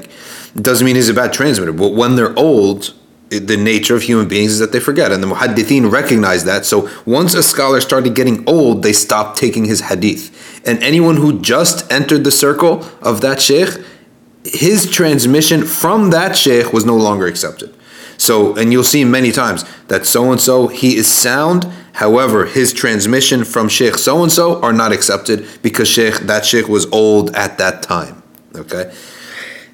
It 0.54 0.62
doesn't 0.62 0.84
mean 0.84 0.96
he's 0.96 1.10
a 1.10 1.14
bad 1.14 1.32
transmitter 1.32 1.72
but 1.72 1.90
when 1.90 2.16
they're 2.16 2.36
old 2.38 2.94
the 3.28 3.56
nature 3.56 3.96
of 3.96 4.02
human 4.02 4.28
beings 4.28 4.52
is 4.52 4.60
that 4.60 4.70
they 4.70 4.80
forget. 4.80 5.10
And 5.10 5.20
the 5.22 5.26
muhaddithin 5.26 5.90
recognize 5.90 6.44
that. 6.44 6.64
So 6.64 6.88
once 7.04 7.34
a 7.34 7.42
scholar 7.42 7.80
started 7.80 8.14
getting 8.14 8.48
old 8.48 8.82
they 8.82 8.92
stopped 8.92 9.36
taking 9.36 9.64
his 9.64 9.82
hadith. 9.82 10.62
And 10.66 10.82
anyone 10.82 11.16
who 11.16 11.40
just 11.40 11.90
entered 11.92 12.24
the 12.24 12.30
circle 12.30 12.88
of 13.02 13.20
that 13.22 13.42
sheikh 13.42 13.70
his 14.52 14.90
transmission 14.90 15.64
from 15.64 16.10
that 16.10 16.36
sheikh 16.36 16.72
was 16.72 16.84
no 16.84 16.96
longer 16.96 17.26
accepted 17.26 17.74
so, 18.18 18.56
and 18.56 18.72
you'll 18.72 18.84
see 18.84 19.04
many 19.04 19.32
times 19.32 19.64
that 19.88 20.06
so 20.06 20.32
and 20.32 20.40
so, 20.40 20.68
he 20.68 20.96
is 20.96 21.12
sound. 21.12 21.64
However, 21.92 22.46
his 22.46 22.72
transmission 22.72 23.44
from 23.44 23.68
Sheikh 23.68 23.94
so 23.94 24.22
and 24.22 24.32
so 24.32 24.60
are 24.62 24.72
not 24.72 24.92
accepted 24.92 25.46
because 25.62 25.88
Sheikh, 25.88 26.14
that 26.20 26.44
Sheikh 26.44 26.68
was 26.68 26.86
old 26.92 27.34
at 27.34 27.58
that 27.58 27.82
time. 27.82 28.22
Okay? 28.54 28.92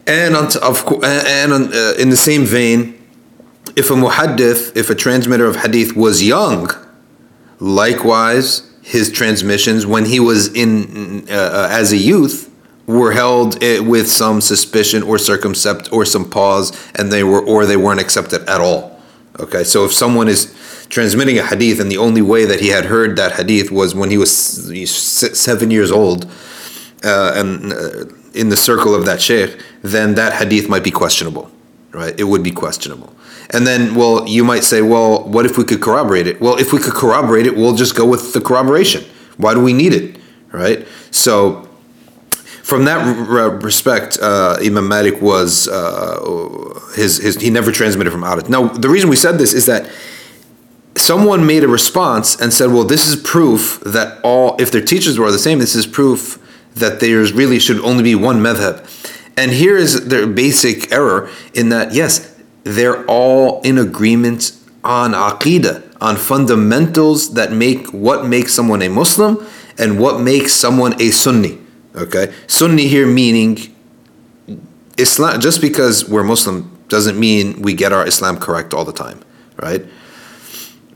And, 0.07 0.37
on, 0.37 0.47
of, 0.63 0.85
and 1.05 1.53
on, 1.53 1.73
uh, 1.73 1.95
in 1.99 2.11
the 2.11 2.17
same 2.17 2.45
vein, 2.45 2.99
if 3.77 3.91
a 3.91 3.95
muhaddith, 3.95 4.77
if 4.77 4.91
a 4.91 4.95
transmitter 4.95 5.47
of 5.47 5.57
hadith 5.57 5.97
was 5.97 6.23
young, 6.23 6.69
likewise, 7.61 8.69
his 8.83 9.13
transmissions 9.13 9.87
when 9.87 10.05
he 10.05 10.19
was 10.19 10.53
in 10.55 11.25
uh, 11.31 11.33
uh 11.33 11.69
as 11.71 11.93
a 11.93 11.97
youth 11.97 12.52
were 12.87 13.13
held 13.13 13.63
with 13.63 14.09
some 14.09 14.41
suspicion 14.41 15.03
or 15.03 15.17
circumcept 15.17 15.93
or 15.93 16.05
some 16.05 16.29
pause 16.29 16.73
and 16.97 17.13
they 17.13 17.23
were 17.23 17.41
or 17.41 17.65
they 17.67 17.77
weren't 17.77 18.01
accepted 18.01 18.43
at 18.49 18.61
all. 18.61 19.01
Okay 19.39 19.65
so 19.65 19.85
if 19.85 19.93
someone 19.93 20.29
is 20.29 20.55
transmitting 20.89 21.39
a 21.39 21.47
hadith 21.47 21.81
and 21.81 21.91
the 21.91 21.99
only 21.99 22.23
way 22.23 22.45
that 22.45 22.61
he 22.61 22.69
had 22.69 22.87
heard 22.87 23.17
that 23.17 23.33
hadith 23.33 23.71
was 23.71 23.95
when 23.95 24.11
he 24.11 24.19
was 24.19 24.31
seven 24.37 25.71
years 25.71 25.91
old 25.91 26.25
uh, 27.05 27.33
and 27.35 27.73
uh, 27.73 28.05
in 28.35 28.49
the 28.49 28.57
circle 28.57 28.95
of 28.95 29.07
that 29.07 29.21
sheikh 29.21 29.59
then 29.83 30.15
that 30.15 30.33
hadith 30.33 30.69
might 30.69 30.85
be 30.85 30.91
questionable 30.91 31.51
right? 31.93 32.19
It 32.19 32.25
would 32.25 32.43
be 32.43 32.51
questionable. 32.51 33.15
And 33.51 33.67
then 33.67 33.95
well 33.95 34.27
you 34.27 34.45
might 34.45 34.65
say 34.65 34.83
well 34.83 35.23
what 35.29 35.47
if 35.47 35.57
we 35.57 35.65
could 35.65 35.81
corroborate 35.81 36.27
it? 36.27 36.41
Well 36.41 36.57
if 36.59 36.73
we 36.73 36.81
could 36.81 36.95
corroborate 36.95 37.47
it 37.47 37.57
we'll 37.57 37.77
just 37.77 37.95
go 37.95 38.07
with 38.07 38.33
the 38.33 38.41
corroboration. 38.41 39.05
Why 39.37 39.55
do 39.55 39.63
we 39.63 39.73
need 39.73 39.95
it 39.95 40.19
right? 40.51 40.87
So 41.13 41.69
from 42.73 42.87
that 42.87 43.63
respect, 43.63 44.19
uh, 44.23 44.57
Imam 44.65 44.89
Malik 44.89 45.21
was 45.21 45.69
uh, 45.69 46.81
his 46.97 47.19
his 47.19 47.37
he 47.37 47.51
never 47.51 47.71
transmitted 47.71 48.11
from 48.11 48.23
Araj. 48.23 48.49
Now 48.49 48.69
the 48.69 48.89
reason 48.89 49.11
we 49.11 49.17
said 49.17 49.37
this 49.37 49.53
is 49.53 49.67
that 49.67 49.91
someone 50.97 51.47
made 51.47 51.65
a 51.65 51.69
response 51.69 52.35
and 52.41 52.51
said, 52.51 52.69
"Well, 52.73 52.85
this 52.85 53.07
is 53.07 53.17
proof 53.17 53.83
that 53.85 54.19
all 54.25 54.57
if 54.59 54.71
their 54.71 54.81
teachers 54.93 55.19
were 55.19 55.31
the 55.31 55.39
same, 55.39 55.59
this 55.59 55.75
is 55.75 55.87
proof 55.87 56.39
that 56.75 57.01
there's 57.01 57.35
really 57.35 57.59
should 57.59 57.79
only 57.81 58.03
be 58.03 58.15
one 58.15 58.41
madhab." 58.41 58.77
And 59.37 59.51
here 59.51 59.77
is 59.77 60.09
their 60.09 60.27
basic 60.27 60.91
error 60.91 61.29
in 61.53 61.69
that 61.69 61.93
yes, 61.93 62.35
they're 62.65 63.05
all 63.05 63.61
in 63.63 63.77
agreement 63.77 64.53
on 64.83 65.13
aqidah, 65.13 65.77
on 66.01 66.17
fundamentals 66.17 67.35
that 67.35 67.53
make 67.53 67.89
what 67.89 68.27
makes 68.27 68.55
someone 68.55 68.81
a 68.81 68.89
Muslim 68.89 69.47
and 69.77 70.01
what 70.01 70.23
makes 70.23 70.55
someone 70.55 70.95
a 70.99 71.11
Sunni. 71.11 71.62
Okay, 71.95 72.33
Sunni 72.47 72.89
here 72.89 73.07
meaning 73.07 73.59
Islam. 74.97 75.41
Just 75.41 75.61
because 75.61 76.09
we're 76.09 76.25
Muslim 76.25 76.71
doesn't 76.89 77.19
mean 77.19 77.61
we 77.61 77.75
get 77.75 77.93
our 77.93 78.07
Islam 78.07 78.39
correct 78.39 78.73
all 78.73 78.85
the 78.85 78.93
time, 78.93 79.21
right? 79.57 79.85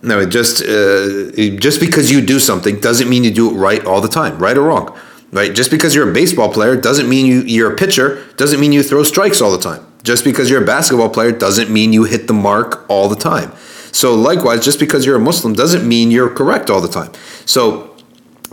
No, 0.03 0.25
just 0.25 0.63
uh, 0.63 1.31
just 1.59 1.81
because 1.81 2.11
you 2.11 2.21
do 2.21 2.39
something 2.39 2.81
doesn't 2.81 3.09
mean 3.11 3.25
you 3.25 3.31
do 3.31 3.51
it 3.51 3.55
right 3.55 3.85
all 3.85 4.01
the 4.01 4.09
time, 4.09 4.39
right 4.39 4.57
or 4.57 4.63
wrong, 4.63 4.99
right? 5.33 5.55
Just 5.55 5.71
because 5.71 5.95
you're 5.95 6.09
a 6.09 6.13
baseball 6.13 6.53
player 6.53 6.77
doesn't 6.77 7.09
mean 7.09 7.27
you 7.27 7.41
you're 7.43 7.73
a 7.73 7.77
pitcher. 7.77 8.25
Doesn't 8.37 8.61
mean 8.61 8.73
you 8.73 8.83
throw 8.83 9.03
strikes 9.03 9.41
all 9.41 9.53
the 9.53 9.59
time. 9.59 9.85
Just 10.03 10.23
because 10.23 10.49
you're 10.49 10.63
a 10.63 10.67
basketball 10.67 11.11
player 11.11 11.33
doesn't 11.33 11.69
mean 11.69 11.93
you 11.93 12.05
hit 12.05 12.27
the 12.27 12.33
mark 12.33 12.85
all 12.89 13.09
the 13.09 13.17
time. 13.17 13.53
So 13.93 14.15
likewise, 14.15 14.65
just 14.65 14.79
because 14.79 15.05
you're 15.05 15.17
a 15.17 15.21
Muslim 15.21 15.55
doesn't 15.55 15.87
mean 15.87 16.11
you're 16.11 16.31
correct 16.31 16.71
all 16.71 16.81
the 16.81 16.89
time. 16.89 17.13
So 17.45 17.96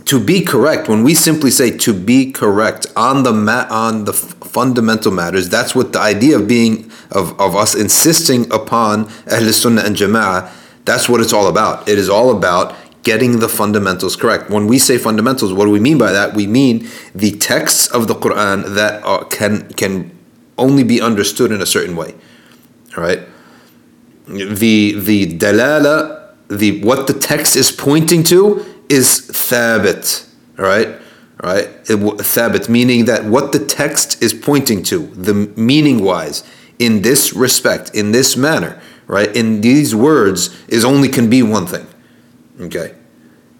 to 0.06 0.22
be 0.22 0.42
correct 0.42 0.88
when 0.88 1.02
we 1.02 1.14
simply 1.14 1.50
say 1.50 1.76
to 1.78 1.94
be 1.94 2.30
correct 2.30 2.86
on 2.96 3.22
the 3.22 3.32
ma- 3.32 3.66
on 3.70 4.04
the 4.04 4.12
f- 4.12 4.34
fundamental 4.44 5.10
matters 5.10 5.48
that's 5.48 5.74
what 5.74 5.92
the 5.92 6.00
idea 6.00 6.36
of 6.36 6.46
being 6.46 6.90
of, 7.10 7.38
of 7.40 7.56
us 7.56 7.74
insisting 7.74 8.50
upon 8.52 9.04
Ahl 9.30 9.52
Sunnah 9.52 9.82
and 9.82 9.96
Jama'ah 9.96 10.50
that's 10.84 11.08
what 11.08 11.20
it's 11.20 11.32
all 11.32 11.48
about. 11.48 11.88
It 11.88 11.98
is 11.98 12.08
all 12.10 12.36
about 12.36 12.76
getting 13.02 13.38
the 13.38 13.48
fundamentals 13.48 14.16
correct. 14.16 14.50
When 14.50 14.66
we 14.66 14.78
say 14.78 14.98
fundamentals 14.98 15.52
what 15.52 15.64
do 15.64 15.70
we 15.70 15.80
mean 15.80 15.98
by 15.98 16.12
that? 16.12 16.34
We 16.34 16.46
mean 16.46 16.88
the 17.14 17.32
texts 17.32 17.86
of 17.86 18.06
the 18.06 18.14
Quran 18.14 18.74
that 18.74 19.02
are, 19.02 19.24
can 19.26 19.68
can 19.74 20.10
only 20.58 20.84
be 20.84 21.00
understood 21.00 21.50
in 21.52 21.60
a 21.60 21.66
certain 21.66 21.96
way 21.96 22.14
all 22.96 23.02
right? 23.02 23.20
The 24.26 24.92
the 24.98 25.38
dalala 25.38 26.34
the 26.48 26.82
what 26.82 27.06
the 27.06 27.14
text 27.14 27.56
is 27.56 27.72
pointing 27.72 28.22
to 28.24 28.73
is 28.94 29.28
thabit, 29.32 30.26
right? 30.56 30.88
Right? 31.42 31.68
Thabit, 31.84 32.68
meaning 32.68 33.04
that 33.06 33.24
what 33.24 33.52
the 33.52 33.58
text 33.58 34.22
is 34.22 34.32
pointing 34.32 34.82
to, 34.84 34.98
the 35.08 35.34
meaning 35.56 36.02
wise, 36.02 36.44
in 36.78 37.02
this 37.02 37.32
respect, 37.32 37.94
in 37.94 38.12
this 38.12 38.36
manner, 38.36 38.80
right? 39.06 39.34
In 39.34 39.60
these 39.60 39.94
words, 39.94 40.56
is 40.68 40.84
only 40.84 41.08
can 41.08 41.28
be 41.28 41.42
one 41.42 41.66
thing. 41.66 41.86
Okay? 42.60 42.94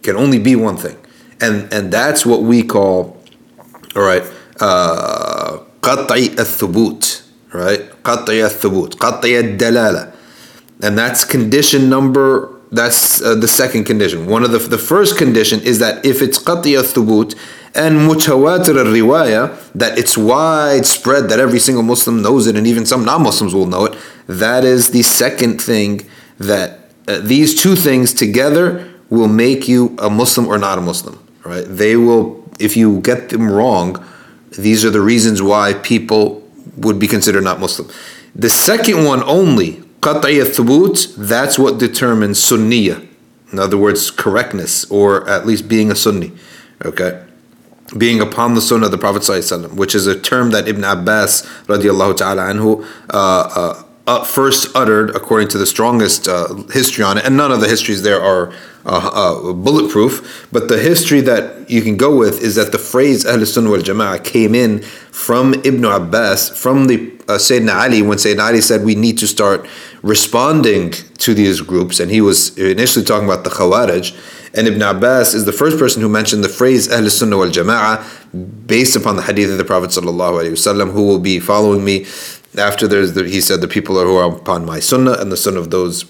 Can 0.02 0.16
only 0.16 0.38
be 0.38 0.56
one 0.56 0.76
thing. 0.76 0.96
And, 1.40 1.72
and 1.72 1.92
that's 1.92 2.24
what 2.24 2.42
we 2.42 2.62
call, 2.62 3.20
all 3.96 4.02
uh, 4.02 4.06
right, 4.06 4.22
qat'i 5.82 6.28
thubut, 6.36 7.22
right? 7.52 7.80
Qat'i 8.02 8.48
thubut, 8.48 8.96
qat'i 8.96 9.58
dalala, 9.58 10.14
And 10.80 10.96
that's 10.96 11.24
condition 11.24 11.90
number 11.90 12.53
that's 12.72 13.22
uh, 13.22 13.34
the 13.34 13.48
second 13.48 13.84
condition. 13.84 14.26
One 14.26 14.42
of 14.44 14.52
the 14.52 14.58
the 14.58 14.78
first 14.78 15.16
condition 15.16 15.60
is 15.60 15.78
that 15.78 16.04
if 16.04 16.22
it's 16.22 16.38
qatiya 16.38 16.82
thubut 16.82 17.36
and 17.74 17.98
mutawatir 18.08 18.74
riwaya, 18.84 19.70
that 19.74 19.98
it's 19.98 20.16
widespread, 20.16 21.28
that 21.28 21.40
every 21.40 21.58
single 21.58 21.82
Muslim 21.82 22.22
knows 22.22 22.46
it, 22.46 22.56
and 22.56 22.66
even 22.66 22.86
some 22.86 23.04
non-Muslims 23.04 23.54
will 23.54 23.66
know 23.66 23.86
it. 23.86 23.98
That 24.26 24.64
is 24.64 24.90
the 24.90 25.02
second 25.02 25.60
thing 25.60 26.08
that 26.38 26.90
uh, 27.08 27.18
these 27.20 27.60
two 27.60 27.76
things 27.76 28.12
together 28.14 28.90
will 29.10 29.28
make 29.28 29.68
you 29.68 29.94
a 29.98 30.08
Muslim 30.08 30.46
or 30.46 30.58
not 30.58 30.78
a 30.78 30.80
Muslim. 30.80 31.18
Right? 31.44 31.64
They 31.66 31.96
will, 31.96 32.48
if 32.58 32.76
you 32.76 33.00
get 33.00 33.28
them 33.28 33.50
wrong, 33.50 34.02
these 34.58 34.84
are 34.84 34.90
the 34.90 35.00
reasons 35.00 35.42
why 35.42 35.74
people 35.74 36.48
would 36.76 36.98
be 36.98 37.06
considered 37.06 37.44
not 37.44 37.60
Muslim. 37.60 37.88
The 38.34 38.50
second 38.50 39.04
one 39.04 39.22
only 39.24 39.83
Qat'iyya 40.04 40.44
thubut, 40.44 41.14
that's 41.16 41.58
what 41.58 41.78
determines 41.78 42.38
sunniyah. 42.38 43.08
In 43.52 43.58
other 43.58 43.78
words, 43.78 44.10
correctness, 44.10 44.84
or 44.90 45.26
at 45.26 45.46
least 45.46 45.66
being 45.66 45.90
a 45.90 45.94
sunni. 45.94 46.32
Okay? 46.84 47.24
Being 47.96 48.20
upon 48.20 48.54
the 48.54 48.60
sunnah 48.60 48.86
of 48.86 48.90
the 48.90 48.98
Prophet 48.98 49.24
which 49.72 49.94
is 49.94 50.06
a 50.06 50.20
term 50.20 50.50
that 50.50 50.68
Ibn 50.68 50.84
Abbas 50.84 51.46
radiallahu 51.66 52.18
ta'ala 52.18 52.52
anhu 52.52 52.84
uh, 53.08 53.16
uh, 53.16 53.82
uh, 54.06 54.22
first 54.22 54.74
uttered 54.76 55.14
according 55.16 55.48
to 55.48 55.58
the 55.58 55.66
strongest 55.66 56.28
uh, 56.28 56.54
history 56.72 57.04
on 57.04 57.18
it, 57.18 57.24
and 57.24 57.36
none 57.36 57.50
of 57.50 57.60
the 57.60 57.68
histories 57.68 58.02
there 58.02 58.20
are 58.20 58.52
uh, 58.84 59.10
uh, 59.12 59.52
bulletproof. 59.52 60.46
But 60.52 60.68
the 60.68 60.78
history 60.78 61.22
that 61.22 61.70
you 61.70 61.80
can 61.80 61.96
go 61.96 62.16
with 62.16 62.42
is 62.42 62.54
that 62.56 62.70
the 62.70 62.78
phrase 62.78 63.24
Ahl 63.24 63.44
Sunnah 63.46 63.70
wal 63.70 63.80
Jama'ah 63.80 64.22
came 64.22 64.54
in 64.54 64.82
from 64.82 65.54
Ibn 65.54 65.84
Abbas, 65.84 66.50
from 66.50 66.86
the 66.86 67.12
uh, 67.28 67.38
Sayyidina 67.38 67.74
Ali, 67.74 68.02
when 68.02 68.18
Sayyidina 68.18 68.46
Ali 68.46 68.60
said 68.60 68.84
we 68.84 68.94
need 68.94 69.16
to 69.18 69.26
start 69.26 69.66
responding 70.02 70.90
to 70.90 71.32
these 71.32 71.62
groups, 71.62 71.98
and 71.98 72.10
he 72.10 72.20
was 72.20 72.56
initially 72.58 73.04
talking 73.04 73.26
about 73.26 73.44
the 73.44 73.50
Khawarij, 73.50 74.14
And 74.52 74.68
Ibn 74.68 74.82
Abbas 74.82 75.32
is 75.32 75.46
the 75.46 75.52
first 75.52 75.78
person 75.78 76.02
who 76.02 76.10
mentioned 76.10 76.44
the 76.44 76.50
phrase 76.50 76.92
Ahl 76.92 77.08
Sunnah 77.08 77.38
wal 77.38 77.48
Jama'ah 77.48 78.66
based 78.66 78.96
upon 78.96 79.16
the 79.16 79.22
hadith 79.22 79.50
of 79.50 79.56
the 79.56 79.64
Prophet 79.64 79.94
who 79.94 81.06
will 81.06 81.18
be 81.18 81.40
following 81.40 81.82
me 81.82 82.04
after 82.58 82.86
there's 82.86 83.12
the, 83.14 83.24
he 83.24 83.40
said 83.40 83.60
the 83.60 83.68
people 83.68 83.96
who 83.96 84.16
are 84.16 84.36
upon 84.36 84.64
my 84.64 84.80
sunnah 84.80 85.16
and 85.20 85.30
the 85.30 85.36
sunnah 85.36 85.60
of 85.60 85.70
those 85.70 86.04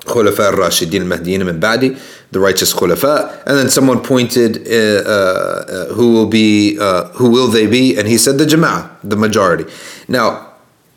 khulafa 0.00 0.52
al-rashidin 0.52 1.02
al-mahdiyin 1.02 1.44
min 1.44 1.60
ba'di 1.60 2.00
the 2.30 2.40
righteous 2.40 2.72
khulafa 2.72 3.42
and 3.46 3.58
then 3.58 3.68
someone 3.68 4.02
pointed 4.02 4.66
uh, 4.68 4.70
uh, 4.70 5.86
who 5.94 6.12
will 6.12 6.26
be 6.26 6.78
uh, 6.80 7.08
who 7.10 7.30
will 7.30 7.48
they 7.48 7.66
be 7.66 7.96
and 7.98 8.08
he 8.08 8.16
said 8.16 8.38
the 8.38 8.44
jama'ah 8.44 8.90
the 9.02 9.16
majority 9.16 9.64
now 10.08 10.46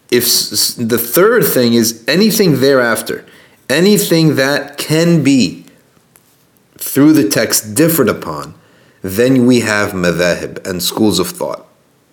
if 0.10 0.26
the 0.76 0.98
third 0.98 1.44
thing 1.44 1.74
is 1.74 2.04
anything 2.08 2.60
thereafter 2.60 3.26
anything 3.70 4.36
that 4.36 4.78
can 4.78 5.24
be 5.24 5.66
through 6.82 7.14
the 7.14 7.30
text 7.30 7.76
differed 7.76 8.10
upon, 8.10 8.56
then 9.02 9.46
we 9.46 9.62
have 9.62 9.92
madhahib 9.92 10.66
and 10.68 10.84
schools 10.84 11.20
of 11.20 11.30
thought. 11.30 11.66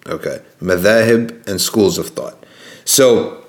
Okay, 0.07 0.40
madhahib 0.61 1.46
and 1.48 1.61
schools 1.61 1.98
of 1.98 2.09
thought. 2.09 2.38
So, 2.88 3.44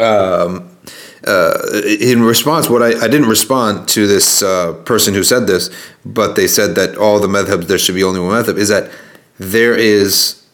um, 0.00 0.76
uh, 1.24 1.58
in 2.00 2.24
response, 2.24 2.68
what 2.68 2.82
I, 2.82 2.98
I 2.98 3.06
didn't 3.06 3.28
respond 3.28 3.86
to 3.90 4.08
this 4.08 4.42
uh, 4.42 4.72
person 4.84 5.14
who 5.14 5.22
said 5.22 5.46
this, 5.46 5.70
but 6.04 6.34
they 6.34 6.48
said 6.48 6.74
that 6.74 6.96
all 6.96 7.20
the 7.20 7.28
madhabs, 7.28 7.68
there 7.68 7.78
should 7.78 7.94
be 7.94 8.02
only 8.02 8.18
one 8.18 8.30
madhab, 8.30 8.58
is 8.58 8.68
that 8.68 8.90
there 9.38 9.76
is 9.76 10.44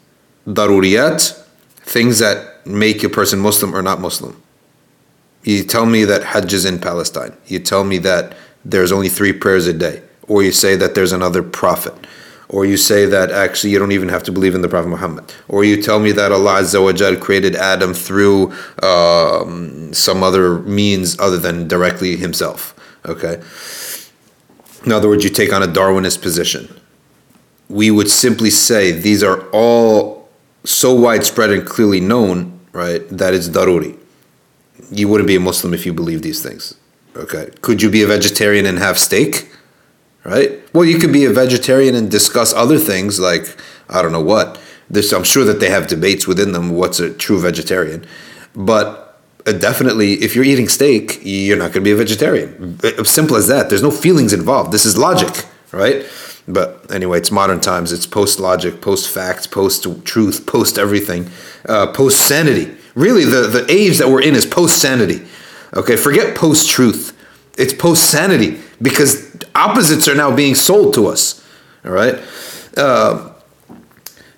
daruriyat, 0.47 1.43
things 1.85 2.19
that 2.19 2.67
make 2.67 3.03
a 3.03 3.09
person 3.09 3.39
Muslim 3.41 3.75
or 3.75 3.81
not 3.81 3.99
Muslim. 3.99 4.41
You 5.43 5.65
tell 5.65 5.87
me 5.87 6.05
that 6.05 6.23
Hajj 6.23 6.53
is 6.53 6.65
in 6.67 6.81
Palestine. 6.81 7.35
You 7.47 7.61
tell 7.61 7.83
me 7.83 7.97
that 7.99 8.37
there's 8.63 8.93
only 8.93 9.09
three 9.09 9.33
prayers 9.33 9.67
a 9.67 9.73
day. 9.73 10.03
Or 10.29 10.43
you 10.43 10.53
say 10.53 10.77
that 10.77 10.95
there's 10.95 11.13
another 11.13 11.43
prophet. 11.43 11.95
Or 12.53 12.65
you 12.65 12.77
say 12.77 13.07
that 13.07 13.31
actually 13.31 13.71
you 13.71 13.79
don't 13.79 13.93
even 13.93 14.09
have 14.11 14.23
to 14.25 14.33
believe 14.33 14.55
in 14.55 14.61
the 14.61 14.69
Prophet 14.69 14.89
Muhammad. 14.89 15.33
Or 15.49 15.65
you 15.65 15.83
tell 15.83 15.99
me 15.99 16.13
that 16.13 16.31
Allah 16.31 16.61
Azza 16.61 16.83
wa 16.83 16.93
Jal 16.93 17.17
created 17.17 17.57
Adam 17.57 17.95
through 17.95 18.53
um, 18.83 19.93
some 19.93 20.23
other 20.23 20.59
means 20.61 21.19
other 21.19 21.39
than 21.39 21.67
directly 21.67 22.17
himself. 22.17 22.79
Okay? 23.07 23.43
In 24.85 24.93
other 24.93 25.09
words, 25.09 25.25
you 25.25 25.31
take 25.31 25.53
on 25.53 25.63
a 25.63 25.67
Darwinist 25.67 26.23
position. 26.23 26.69
We 27.69 27.91
would 27.91 28.11
simply 28.11 28.51
say 28.51 28.93
these 28.93 29.23
are 29.23 29.49
all 29.51 30.29
so 30.65 30.93
widespread 30.93 31.51
and 31.51 31.67
clearly 31.67 32.01
known, 32.01 32.61
right, 32.73 33.03
that 33.09 33.35
it's 33.35 33.49
daruri 33.49 33.99
you 34.93 35.09
wouldn't 35.09 35.27
be 35.27 35.37
a 35.37 35.41
Muslim 35.41 35.75
if 35.75 35.87
you 35.87 35.93
believe 35.93 36.23
these 36.23 36.43
things. 36.43 36.75
Okay. 37.17 37.51
Could 37.61 37.83
you 37.83 37.91
be 37.91 38.03
a 38.03 38.07
vegetarian 38.07 38.67
and 38.67 38.79
have 38.79 38.99
steak? 38.99 39.51
Right? 40.25 40.63
Well, 40.73 40.85
you 40.85 40.99
could 40.99 41.13
be 41.13 41.25
a 41.25 41.31
vegetarian 41.31 41.95
and 41.95 42.11
discuss 42.11 42.53
other 42.55 42.79
things 42.79 43.19
like, 43.19 43.57
I 43.89 44.03
don't 44.03 44.13
know 44.13 44.23
what. 44.23 44.61
This, 44.89 45.13
I'm 45.13 45.25
sure 45.25 45.45
that 45.45 45.59
they 45.59 45.71
have 45.71 45.89
debates 45.89 46.27
within 46.27 46.53
them 46.53 46.71
what's 46.71 47.01
a 47.01 47.13
true 47.13 47.41
vegetarian. 47.41 48.07
But 48.55 49.19
uh, 49.47 49.53
definitely, 49.53 50.15
if 50.15 50.37
you're 50.37 50.45
eating 50.45 50.69
steak, 50.69 51.21
you're 51.23 51.57
not 51.57 51.73
going 51.73 51.75
to 51.75 51.81
be 51.81 51.91
a 51.91 51.97
vegetarian. 51.97 52.79
Uh, 52.85 53.03
simple 53.05 53.37
as 53.37 53.49
that. 53.49 53.69
There's 53.69 53.83
no 53.83 53.91
feelings 53.91 54.33
involved. 54.33 54.71
This 54.71 54.85
is 54.85 54.97
logic, 54.97 55.47
right? 55.73 56.07
But 56.47 56.93
anyway, 56.93 57.19
it's 57.19 57.31
modern 57.31 57.61
times. 57.61 57.93
It's 57.93 58.07
post 58.07 58.39
logic, 58.39 58.81
post 58.81 59.09
facts, 59.13 59.47
post 59.47 59.87
truth, 60.05 60.47
post 60.47 60.79
everything, 60.79 61.31
uh, 61.69 61.93
post 61.93 62.27
sanity. 62.27 62.75
Really, 62.95 63.25
the, 63.25 63.47
the 63.47 63.67
age 63.71 63.99
that 63.99 64.09
we're 64.09 64.23
in 64.23 64.35
is 64.35 64.45
post 64.45 64.81
sanity. 64.81 65.25
Okay, 65.75 65.97
forget 65.97 66.37
post 66.37 66.69
truth. 66.69 67.19
It's 67.57 67.73
post 67.73 68.11
sanity 68.11 68.61
because 68.81 69.37
opposites 69.55 70.09
are 70.09 70.15
now 70.15 70.35
being 70.35 70.55
sold 70.55 70.95
to 70.95 71.07
us. 71.07 71.47
All 71.85 71.93
right. 71.93 72.19
Uh, 72.77 73.33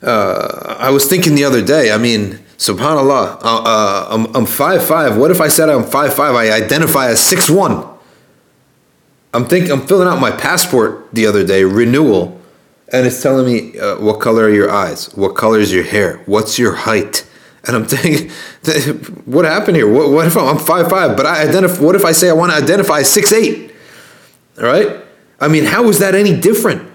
uh, 0.02 0.76
I 0.78 0.90
was 0.90 1.06
thinking 1.06 1.34
the 1.34 1.44
other 1.44 1.64
day. 1.64 1.92
I 1.92 1.98
mean, 1.98 2.40
Subhanallah. 2.58 3.42
Uh, 3.42 3.62
uh 3.62 4.06
I'm 4.10 4.36
I'm 4.36 4.46
five 4.46 4.84
five. 4.84 5.16
What 5.16 5.30
if 5.30 5.40
I 5.40 5.48
said 5.48 5.68
I'm 5.68 5.84
five 5.84 6.14
five? 6.14 6.34
I 6.34 6.50
identify 6.52 7.08
as 7.08 7.20
six 7.20 7.50
one. 7.50 7.86
I'm 9.32 9.46
thinking. 9.46 9.72
I'm 9.72 9.86
filling 9.86 10.08
out 10.08 10.20
my 10.20 10.30
passport 10.30 11.12
the 11.12 11.26
other 11.26 11.44
day 11.44 11.64
renewal, 11.64 12.40
and 12.92 13.06
it's 13.06 13.22
telling 13.22 13.46
me 13.46 13.78
uh, 13.78 13.98
what 13.98 14.20
color 14.20 14.44
are 14.44 14.50
your 14.50 14.70
eyes, 14.70 15.12
what 15.14 15.34
color 15.34 15.58
is 15.58 15.72
your 15.72 15.84
hair, 15.84 16.22
what's 16.26 16.58
your 16.58 16.74
height. 16.74 17.28
And 17.66 17.76
I'm 17.76 17.84
thinking, 17.92 18.30
what 19.24 19.44
happened 19.44 19.76
here? 19.76 19.90
What, 19.90 20.10
what 20.10 20.26
if 20.26 20.36
I'm, 20.36 20.56
I'm 20.56 20.58
five 20.58 20.88
five, 20.88 21.16
but 21.16 21.26
I 21.26 21.42
identify? 21.42 21.82
What 21.82 21.96
if 21.96 22.04
I 22.04 22.12
say 22.12 22.30
I 22.30 22.34
want 22.34 22.52
to 22.52 22.56
identify 22.56 23.02
six 23.02 23.32
eight? 23.32 23.73
All 24.58 24.64
right. 24.64 25.04
I 25.40 25.48
mean, 25.48 25.64
how 25.64 25.88
is 25.88 25.98
that 25.98 26.14
any 26.14 26.38
different? 26.38 26.90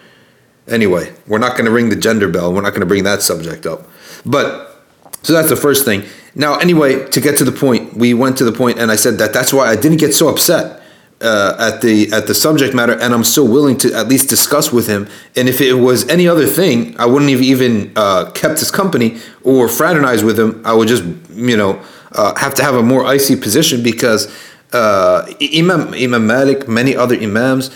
Anyway, 0.67 1.13
we're 1.27 1.39
not 1.39 1.53
going 1.53 1.65
to 1.65 1.71
ring 1.71 1.89
the 1.89 1.95
gender 1.95 2.29
bell. 2.29 2.53
We're 2.53 2.61
not 2.61 2.71
going 2.71 2.81
to 2.81 2.85
bring 2.85 3.03
that 3.03 3.21
subject 3.21 3.65
up. 3.65 3.87
But 4.25 4.83
so 5.23 5.33
that's 5.33 5.49
the 5.49 5.55
first 5.55 5.83
thing. 5.85 6.03
Now, 6.35 6.57
anyway, 6.59 7.07
to 7.09 7.19
get 7.19 7.37
to 7.39 7.43
the 7.43 7.51
point, 7.51 7.95
we 7.95 8.13
went 8.13 8.37
to 8.37 8.45
the 8.45 8.51
point, 8.51 8.79
and 8.79 8.91
I 8.91 8.95
said 8.95 9.17
that 9.17 9.33
that's 9.33 9.51
why 9.51 9.67
I 9.67 9.75
didn't 9.75 9.97
get 9.97 10.13
so 10.13 10.29
upset 10.29 10.81
uh, 11.21 11.55
at 11.59 11.81
the 11.81 12.11
at 12.13 12.27
the 12.27 12.35
subject 12.35 12.73
matter, 12.73 12.93
and 12.93 13.13
I'm 13.13 13.23
still 13.23 13.47
willing 13.47 13.77
to 13.79 13.93
at 13.93 14.07
least 14.07 14.29
discuss 14.29 14.71
with 14.71 14.87
him. 14.87 15.07
And 15.35 15.49
if 15.49 15.59
it 15.59 15.73
was 15.73 16.07
any 16.07 16.27
other 16.27 16.45
thing, 16.45 16.97
I 16.99 17.05
wouldn't 17.05 17.31
have 17.31 17.41
even 17.41 17.91
uh, 17.95 18.31
kept 18.31 18.59
his 18.59 18.71
company 18.71 19.17
or 19.43 19.67
fraternized 19.67 20.23
with 20.23 20.39
him. 20.39 20.61
I 20.65 20.73
would 20.73 20.87
just, 20.87 21.03
you 21.33 21.57
know, 21.57 21.83
uh, 22.13 22.35
have 22.39 22.53
to 22.55 22.63
have 22.63 22.75
a 22.75 22.83
more 22.83 23.05
icy 23.05 23.35
position 23.35 23.83
because 23.83 24.33
uh, 24.73 25.31
Imam 25.41 25.93
Imam 25.93 26.27
Malik, 26.27 26.67
many 26.67 26.95
other 26.95 27.15
imams, 27.15 27.71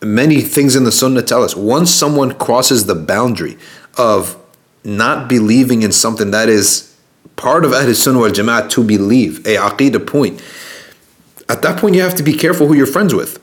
many 0.00 0.40
things 0.40 0.76
in 0.76 0.84
the 0.84 0.92
Sunnah 0.92 1.22
tell 1.22 1.42
us 1.42 1.54
once 1.54 1.90
someone 1.90 2.34
crosses 2.34 2.86
the 2.86 2.94
boundary 2.94 3.56
of 3.96 4.36
not 4.84 5.28
believing 5.28 5.82
in 5.82 5.92
something 5.92 6.30
that 6.32 6.48
is 6.48 6.96
part 7.36 7.64
of 7.64 7.72
Ahl 7.72 7.92
Sunnah 7.94 8.18
wal 8.18 8.30
Jama'at 8.30 8.70
to 8.70 8.82
believe 8.82 9.46
a 9.46 9.56
aqidah 9.56 10.06
point 10.06 10.42
at 11.48 11.62
that 11.62 11.78
point 11.78 11.94
you 11.94 12.02
have 12.02 12.14
to 12.14 12.22
be 12.22 12.32
careful 12.32 12.66
who 12.66 12.74
you're 12.74 12.86
friends 12.86 13.14
with. 13.14 13.38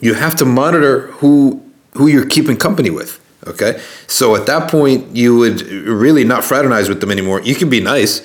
You 0.00 0.14
have 0.14 0.36
to 0.36 0.44
monitor 0.44 1.08
who 1.18 1.62
who 1.92 2.06
you're 2.06 2.26
keeping 2.26 2.56
company 2.56 2.90
with. 2.90 3.20
Okay, 3.46 3.80
so 4.06 4.34
at 4.36 4.46
that 4.46 4.70
point 4.70 5.14
you 5.14 5.36
would 5.36 5.62
really 5.62 6.24
not 6.24 6.44
fraternize 6.44 6.88
with 6.88 7.00
them 7.00 7.10
anymore. 7.10 7.40
You 7.42 7.54
can 7.54 7.68
be 7.68 7.80
nice. 7.80 8.22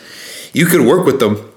You 0.53 0.65
could 0.65 0.81
work 0.81 1.05
with 1.05 1.19
them 1.19 1.50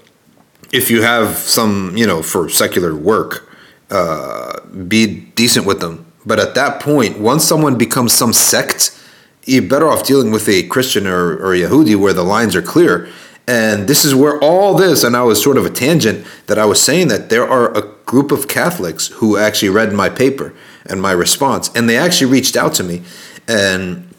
if 0.71 0.89
you 0.89 1.01
have 1.01 1.37
some, 1.37 1.95
you 1.95 2.07
know, 2.07 2.21
for 2.21 2.49
secular 2.49 2.95
work. 2.95 3.49
Uh, 3.91 4.59
be 4.87 5.05
decent 5.35 5.65
with 5.65 5.79
them. 5.79 6.11
But 6.25 6.39
at 6.39 6.55
that 6.55 6.81
point, 6.81 7.19
once 7.19 7.43
someone 7.43 7.77
becomes 7.77 8.13
some 8.13 8.33
sect, 8.33 8.99
you're 9.45 9.61
better 9.61 9.87
off 9.87 10.07
dealing 10.07 10.31
with 10.31 10.49
a 10.49 10.63
Christian 10.63 11.05
or, 11.05 11.33
or 11.33 11.53
Yahudi 11.53 11.95
where 11.95 12.13
the 12.13 12.23
lines 12.23 12.55
are 12.55 12.63
clear 12.63 13.07
and 13.47 13.87
this 13.87 14.03
is 14.05 14.15
where 14.15 14.39
all 14.39 14.73
this, 14.73 15.03
and 15.03 15.15
I 15.15 15.21
was 15.21 15.41
sort 15.41 15.57
of 15.57 15.65
a 15.65 15.69
tangent 15.69 16.25
that 16.47 16.57
I 16.57 16.65
was 16.65 16.81
saying 16.81 17.09
that 17.09 17.29
there 17.29 17.47
are 17.47 17.75
a 17.77 17.83
group 18.05 18.31
of 18.31 18.47
Catholics 18.47 19.07
who 19.07 19.37
actually 19.37 19.69
read 19.69 19.93
my 19.93 20.09
paper 20.09 20.53
and 20.85 21.01
my 21.01 21.11
response, 21.11 21.69
and 21.75 21.87
they 21.87 21.97
actually 21.97 22.31
reached 22.31 22.55
out 22.55 22.73
to 22.75 22.83
me. 22.83 23.03
And 23.47 24.11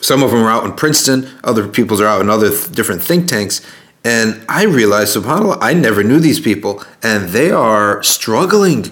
some 0.00 0.22
of 0.22 0.30
them 0.30 0.40
are 0.40 0.50
out 0.50 0.64
in 0.64 0.72
Princeton, 0.74 1.28
other 1.42 1.66
people 1.66 2.00
are 2.00 2.06
out 2.06 2.20
in 2.20 2.30
other 2.30 2.50
th- 2.50 2.70
different 2.70 3.02
think 3.02 3.26
tanks. 3.26 3.60
And 4.04 4.44
I 4.48 4.64
realized, 4.64 5.16
subhanAllah, 5.16 5.58
I 5.60 5.72
never 5.72 6.04
knew 6.04 6.20
these 6.20 6.40
people, 6.40 6.82
and 7.02 7.30
they 7.30 7.50
are 7.50 8.02
struggling 8.02 8.90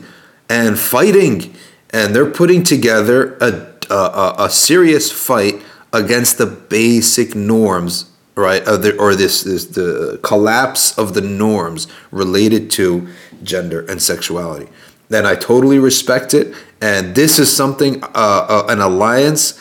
and 0.48 0.79
fighting, 0.79 1.55
and 1.90 2.16
they're 2.16 2.31
putting 2.31 2.62
together 2.62 3.37
a, 3.40 3.75
a, 3.90 4.35
a 4.38 4.51
serious 4.51 5.12
fight 5.12 5.62
against 5.92 6.38
the 6.38 6.46
basic 6.46 7.35
norms 7.35 8.12
right? 8.35 8.62
Uh, 8.64 8.77
the, 8.77 8.96
or 8.96 9.14
this 9.14 9.44
is 9.44 9.68
the 9.68 10.18
collapse 10.22 10.96
of 10.98 11.14
the 11.14 11.20
norms 11.20 11.87
related 12.11 12.70
to 12.72 13.09
gender 13.42 13.85
and 13.87 14.01
sexuality. 14.01 14.68
Then 15.09 15.27
I 15.27 15.35
totally 15.35 15.79
respect 15.79 16.33
it, 16.33 16.55
and 16.81 17.14
this 17.14 17.38
is 17.38 17.55
something 17.55 18.03
uh, 18.03 18.09
uh, 18.14 18.66
an 18.68 18.81
alliance, 18.81 19.61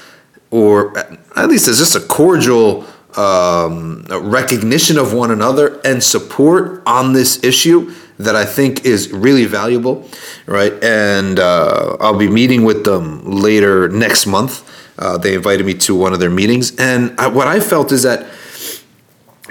or 0.50 0.98
at 1.36 1.50
least 1.50 1.68
it's 1.68 1.80
just 1.80 1.96
a 1.96 2.00
cordial 2.00 2.86
um, 3.17 4.06
recognition 4.10 4.97
of 4.97 5.13
one 5.13 5.32
another 5.32 5.80
and 5.84 6.04
support 6.04 6.82
on 6.86 7.13
this 7.13 7.43
issue 7.43 7.93
that 8.19 8.36
I 8.36 8.45
think 8.45 8.86
is 8.86 9.12
really 9.12 9.45
valuable, 9.45 10.08
right? 10.45 10.74
And 10.84 11.39
uh, 11.39 11.97
I'll 11.99 12.18
be 12.18 12.30
meeting 12.30 12.64
with 12.64 12.86
them 12.86 13.24
later 13.26 13.89
next 13.89 14.28
month. 14.28 14.68
Uh, 14.99 15.18
they 15.18 15.34
invited 15.34 15.66
me 15.66 15.74
to 15.74 15.95
one 15.95 16.14
of 16.14 16.20
their 16.20 16.30
meetings, 16.30 16.76
and 16.78 17.20
I, 17.20 17.28
what 17.28 17.47
I 17.47 17.59
felt 17.59 17.91
is 17.91 18.03
that 18.03 18.28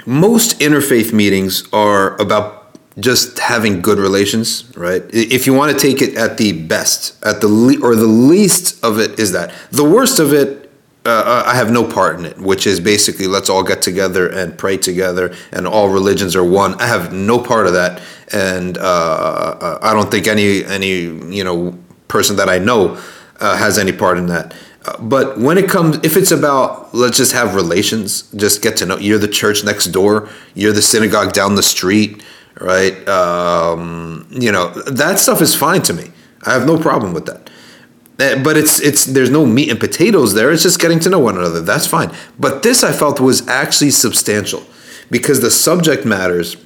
most 0.05 0.59
interfaith 0.59 1.13
meetings 1.13 1.67
are 1.73 2.19
about 2.21 2.61
just 2.99 3.39
having 3.39 3.81
good 3.81 3.97
relations, 3.97 4.71
right? 4.75 5.03
If 5.13 5.47
you 5.47 5.53
want 5.53 5.71
to 5.71 5.79
take 5.79 6.01
it 6.01 6.15
at 6.17 6.37
the 6.37 6.51
best, 6.53 7.23
at 7.25 7.41
the 7.41 7.47
le- 7.47 7.81
or 7.81 7.95
the 7.95 8.05
least 8.05 8.83
of 8.83 8.99
it 8.99 9.19
is 9.19 9.31
that. 9.31 9.53
The 9.71 9.83
worst 9.83 10.19
of 10.19 10.33
it, 10.33 10.60
uh, 11.03 11.09
uh, 11.09 11.43
I 11.47 11.55
have 11.55 11.71
no 11.71 11.83
part 11.83 12.19
in 12.19 12.25
it, 12.25 12.37
which 12.37 12.67
is 12.67 12.79
basically 12.79 13.25
let's 13.25 13.49
all 13.49 13.63
get 13.63 13.81
together 13.81 14.27
and 14.29 14.55
pray 14.55 14.77
together, 14.77 15.33
and 15.51 15.67
all 15.67 15.89
religions 15.89 16.35
are 16.35 16.43
one. 16.43 16.79
I 16.79 16.85
have 16.85 17.11
no 17.11 17.39
part 17.39 17.65
of 17.65 17.73
that, 17.73 18.03
and 18.31 18.77
uh, 18.77 18.81
uh 18.81 19.79
I 19.81 19.93
don't 19.95 20.11
think 20.11 20.27
any 20.27 20.63
any 20.63 21.05
you 21.35 21.43
know 21.43 21.75
person 22.07 22.35
that 22.35 22.49
I 22.49 22.59
know 22.59 23.01
uh, 23.39 23.57
has 23.57 23.79
any 23.79 23.91
part 23.91 24.19
in 24.19 24.27
that. 24.27 24.53
But 24.99 25.39
when 25.39 25.57
it 25.57 25.67
comes, 25.67 25.97
if 26.03 26.17
it's 26.17 26.31
about 26.31 26.93
let's 26.93 27.17
just 27.17 27.31
have 27.31 27.55
relations, 27.55 28.23
just 28.33 28.61
get 28.61 28.77
to 28.77 28.85
know. 28.85 28.97
You're 28.97 29.17
the 29.17 29.27
church 29.27 29.63
next 29.63 29.87
door. 29.87 30.29
You're 30.53 30.73
the 30.73 30.83
synagogue 30.83 31.33
down 31.33 31.55
the 31.55 31.63
street, 31.63 32.23
right? 32.59 32.95
Um, 33.09 34.27
you 34.29 34.51
know 34.51 34.69
that 34.69 35.17
stuff 35.17 35.41
is 35.41 35.55
fine 35.55 35.81
to 35.83 35.93
me. 35.93 36.11
I 36.43 36.53
have 36.53 36.67
no 36.67 36.77
problem 36.77 37.13
with 37.13 37.25
that. 37.25 37.40
Uh, 38.19 38.41
but 38.43 38.57
it's 38.57 38.79
it's 38.79 39.05
there's 39.05 39.29
no 39.29 39.45
meat 39.45 39.69
and 39.69 39.79
potatoes 39.79 40.33
there. 40.33 40.51
It's 40.51 40.63
just 40.63 40.79
getting 40.79 40.99
to 40.99 41.09
know 41.09 41.19
one 41.19 41.37
another. 41.37 41.61
That's 41.61 41.87
fine. 41.87 42.11
But 42.37 42.63
this 42.63 42.83
I 42.83 42.91
felt 42.91 43.19
was 43.19 43.47
actually 43.47 43.91
substantial 43.91 44.63
because 45.09 45.41
the 45.41 45.51
subject 45.51 46.05
matters 46.05 46.57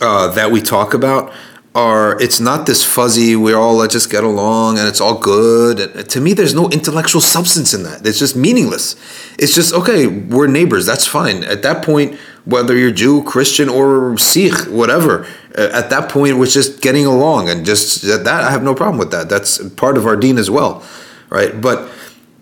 uh, 0.00 0.28
that 0.34 0.50
we 0.50 0.60
talk 0.60 0.94
about 0.94 1.32
are 1.74 2.20
it's 2.20 2.38
not 2.38 2.66
this 2.66 2.84
fuzzy 2.84 3.34
we're 3.34 3.56
all 3.56 3.76
let's 3.76 3.94
just 3.94 4.10
get 4.10 4.24
along 4.24 4.78
and 4.78 4.86
it's 4.86 5.00
all 5.00 5.18
good. 5.18 5.80
And 5.80 6.08
to 6.10 6.20
me 6.20 6.34
there's 6.34 6.54
no 6.54 6.68
intellectual 6.68 7.20
substance 7.20 7.72
in 7.72 7.82
that. 7.84 8.06
It's 8.06 8.18
just 8.18 8.36
meaningless. 8.36 8.94
It's 9.38 9.54
just 9.54 9.72
okay 9.72 10.06
we're 10.06 10.48
neighbors 10.48 10.84
that's 10.86 11.06
fine. 11.06 11.44
At 11.44 11.62
that 11.62 11.84
point 11.84 12.18
whether 12.44 12.76
you're 12.76 12.90
jew 12.90 13.22
christian 13.22 13.68
or 13.68 14.18
sikh 14.18 14.66
whatever 14.68 15.24
uh, 15.56 15.70
at 15.72 15.90
that 15.90 16.10
point 16.10 16.30
it 16.30 16.38
was 16.38 16.52
just 16.52 16.82
getting 16.82 17.06
along 17.06 17.48
and 17.48 17.64
just 17.64 18.02
that 18.02 18.26
i 18.26 18.50
have 18.50 18.64
no 18.64 18.74
problem 18.74 18.98
with 18.98 19.12
that. 19.12 19.28
That's 19.28 19.66
part 19.70 19.96
of 19.96 20.06
our 20.06 20.16
deen 20.16 20.38
as 20.38 20.50
well 20.50 20.84
right? 21.32 21.60
But 21.60 21.90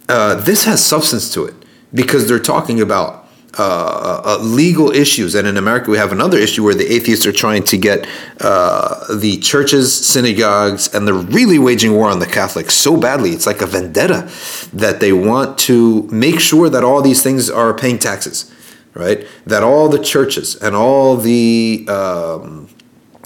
uh, 0.09 0.35
this 0.35 0.65
has 0.65 0.85
substance 0.85 1.33
to 1.35 1.45
it 1.45 1.55
because 1.95 2.29
they're 2.29 2.41
talking 2.41 2.81
about 2.81 3.29
uh, 3.59 4.23
uh, 4.25 4.39
legal 4.41 4.91
issues. 4.91 5.35
And 5.35 5.47
in 5.47 5.57
America, 5.57 5.91
we 5.91 5.97
have 5.97 6.13
another 6.13 6.39
issue 6.39 6.63
where 6.63 6.75
the 6.75 6.93
atheists 6.93 7.27
are 7.27 7.33
trying 7.33 7.65
to 7.65 7.77
get 7.77 8.07
uh, 8.41 9.17
the 9.17 9.39
churches, 9.39 9.93
synagogues, 9.93 10.95
and 10.95 11.07
they're 11.07 11.15
really 11.15 11.59
waging 11.59 11.93
war 11.93 12.09
on 12.09 12.21
the 12.21 12.27
Catholics 12.27 12.75
so 12.75 12.97
badly. 12.97 13.31
It's 13.31 13.47
like 13.47 13.61
a 13.61 13.67
vendetta 13.67 14.31
that 14.73 15.01
they 15.01 15.13
want 15.13 15.59
to 15.59 16.03
make 16.13 16.39
sure 16.39 16.69
that 16.69 16.85
all 16.85 17.03
these 17.03 17.23
things 17.23 17.51
are 17.51 17.75
paying 17.75 17.99
taxes, 17.99 18.53
right? 18.95 19.27
That 19.47 19.65
all 19.65 19.89
the 19.89 20.03
churches 20.03 20.55
and 20.55 20.77
all 20.77 21.17
the 21.17 21.87
um, 21.89 22.69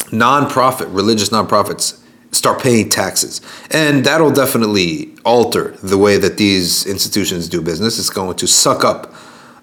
nonprofit, 0.07 0.87
religious 0.95 1.29
nonprofits, 1.29 2.01
start 2.31 2.61
paying 2.61 2.89
taxes. 2.89 3.41
And 3.71 4.05
that'll 4.05 4.33
definitely 4.33 5.15
alter 5.25 5.77
the 5.83 5.99
way 5.99 6.17
that 6.17 6.37
these 6.37 6.87
institutions 6.87 7.49
do 7.49 7.61
business. 7.61 7.99
It's 7.99 8.11
going 8.11 8.37
to 8.37 8.47
suck 8.47 8.85
up 8.85 9.15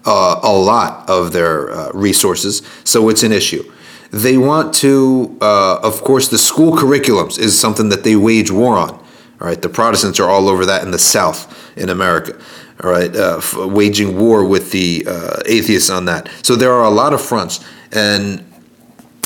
uh, 0.04 0.40
a 0.42 0.52
lot 0.52 1.08
of 1.08 1.32
their 1.32 1.70
uh, 1.70 1.90
resources, 1.92 2.62
so 2.84 3.08
it's 3.08 3.22
an 3.22 3.32
issue. 3.32 3.62
They 4.10 4.36
want 4.36 4.74
to, 4.74 5.36
uh, 5.40 5.78
of 5.82 6.02
course, 6.02 6.28
the 6.28 6.38
school 6.38 6.76
curriculums 6.76 7.38
is 7.38 7.58
something 7.58 7.88
that 7.88 8.04
they 8.04 8.16
wage 8.16 8.50
war 8.50 8.76
on. 8.76 8.90
All 8.90 9.48
right, 9.48 9.60
the 9.60 9.68
Protestants 9.68 10.20
are 10.20 10.28
all 10.28 10.48
over 10.48 10.66
that 10.66 10.82
in 10.82 10.90
the 10.90 10.98
South 10.98 11.76
in 11.76 11.88
America. 11.88 12.38
All 12.82 12.90
right, 12.90 13.14
uh, 13.14 13.38
f- 13.38 13.56
waging 13.56 14.18
war 14.18 14.44
with 14.44 14.70
the 14.70 15.04
uh, 15.06 15.40
atheists 15.46 15.88
on 15.88 16.04
that. 16.06 16.28
So 16.42 16.56
there 16.56 16.72
are 16.72 16.84
a 16.84 16.90
lot 16.90 17.12
of 17.12 17.20
fronts, 17.20 17.64
and 17.90 18.44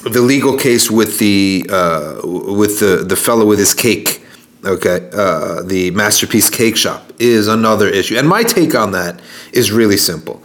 the 0.05 0.21
legal 0.21 0.57
case 0.57 0.91
with 0.91 1.19
the 1.19 1.67
uh, 1.69 2.21
with 2.23 2.81
the 2.81 3.05
the 3.07 3.17
fellow 3.17 3.45
with 3.45 3.59
his 3.59 3.75
cake 3.75 4.23
okay 4.65 5.09
uh, 5.13 5.63
the 5.63 5.91
masterpiece 5.93 6.49
cake 6.49 6.77
shop 6.77 7.13
is 7.19 7.49
another 7.49 7.89
issue 7.89 8.17
and 8.17 8.29
my 8.29 8.43
take 8.43 8.75
on 8.75 8.93
that 8.93 9.21
is 9.53 9.73
really 9.73 9.97
simple 9.97 10.43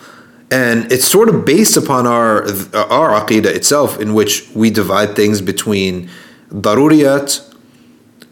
and 0.51 0.91
it's 0.91 1.07
sort 1.07 1.29
of 1.29 1.45
based 1.45 1.77
upon 1.77 2.05
our 2.05 2.43
our 2.75 3.09
aqidah 3.19 3.45
itself, 3.45 3.99
in 3.99 4.13
which 4.13 4.47
we 4.53 4.69
divide 4.69 5.15
things 5.15 5.41
between 5.41 6.09
daruriyat 6.49 7.47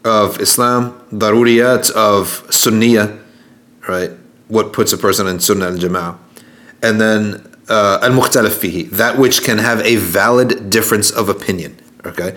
of 0.04 0.38
Islam, 0.40 0.92
daruriyat 1.10 1.90
of 1.92 2.46
Sunniya, 2.48 3.18
right? 3.88 4.10
What 4.48 4.72
puts 4.72 4.92
a 4.92 4.98
person 4.98 5.26
in 5.26 5.40
Sunnah 5.40 5.66
al 5.66 5.78
Jama'ah, 5.78 6.18
and 6.82 7.00
then 7.00 7.48
uh, 7.68 7.98
al 8.02 8.10
mukhtalaf 8.10 8.54
fihi, 8.60 8.90
that 8.90 9.16
which 9.16 9.42
can 9.42 9.58
have 9.58 9.80
a 9.80 9.96
valid 9.96 10.68
difference 10.68 11.10
of 11.10 11.28
opinion, 11.28 11.78
okay? 12.04 12.36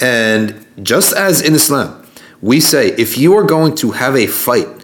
And 0.00 0.66
just 0.82 1.12
as 1.12 1.40
in 1.40 1.54
Islam, 1.54 2.04
we 2.40 2.58
say 2.58 2.88
if 2.98 3.16
you 3.18 3.34
are 3.34 3.44
going 3.44 3.74
to 3.76 3.92
have 3.92 4.16
a 4.16 4.26
fight 4.26 4.79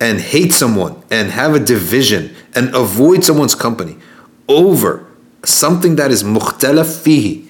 and 0.00 0.20
hate 0.20 0.52
someone 0.52 1.02
and 1.10 1.30
have 1.30 1.54
a 1.54 1.58
division 1.60 2.34
and 2.54 2.74
avoid 2.74 3.24
someone's 3.24 3.54
company 3.54 3.96
over 4.48 5.06
something 5.44 5.96
that 5.96 6.10
is 6.10 6.22
mukhtalaf 6.22 7.02
fihi, 7.04 7.46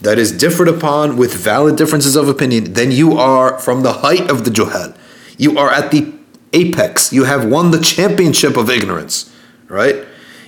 that 0.00 0.18
is 0.18 0.32
differed 0.32 0.68
upon 0.68 1.16
with 1.16 1.34
valid 1.34 1.76
differences 1.76 2.16
of 2.16 2.28
opinion, 2.28 2.72
then 2.72 2.90
you 2.90 3.18
are 3.18 3.58
from 3.58 3.82
the 3.82 3.94
height 3.94 4.30
of 4.30 4.44
the 4.44 4.50
juhal. 4.50 4.96
You 5.36 5.58
are 5.58 5.70
at 5.70 5.90
the 5.90 6.12
apex. 6.52 7.12
You 7.12 7.24
have 7.24 7.44
won 7.44 7.70
the 7.70 7.80
championship 7.80 8.56
of 8.56 8.70
ignorance, 8.70 9.34
right? 9.68 10.04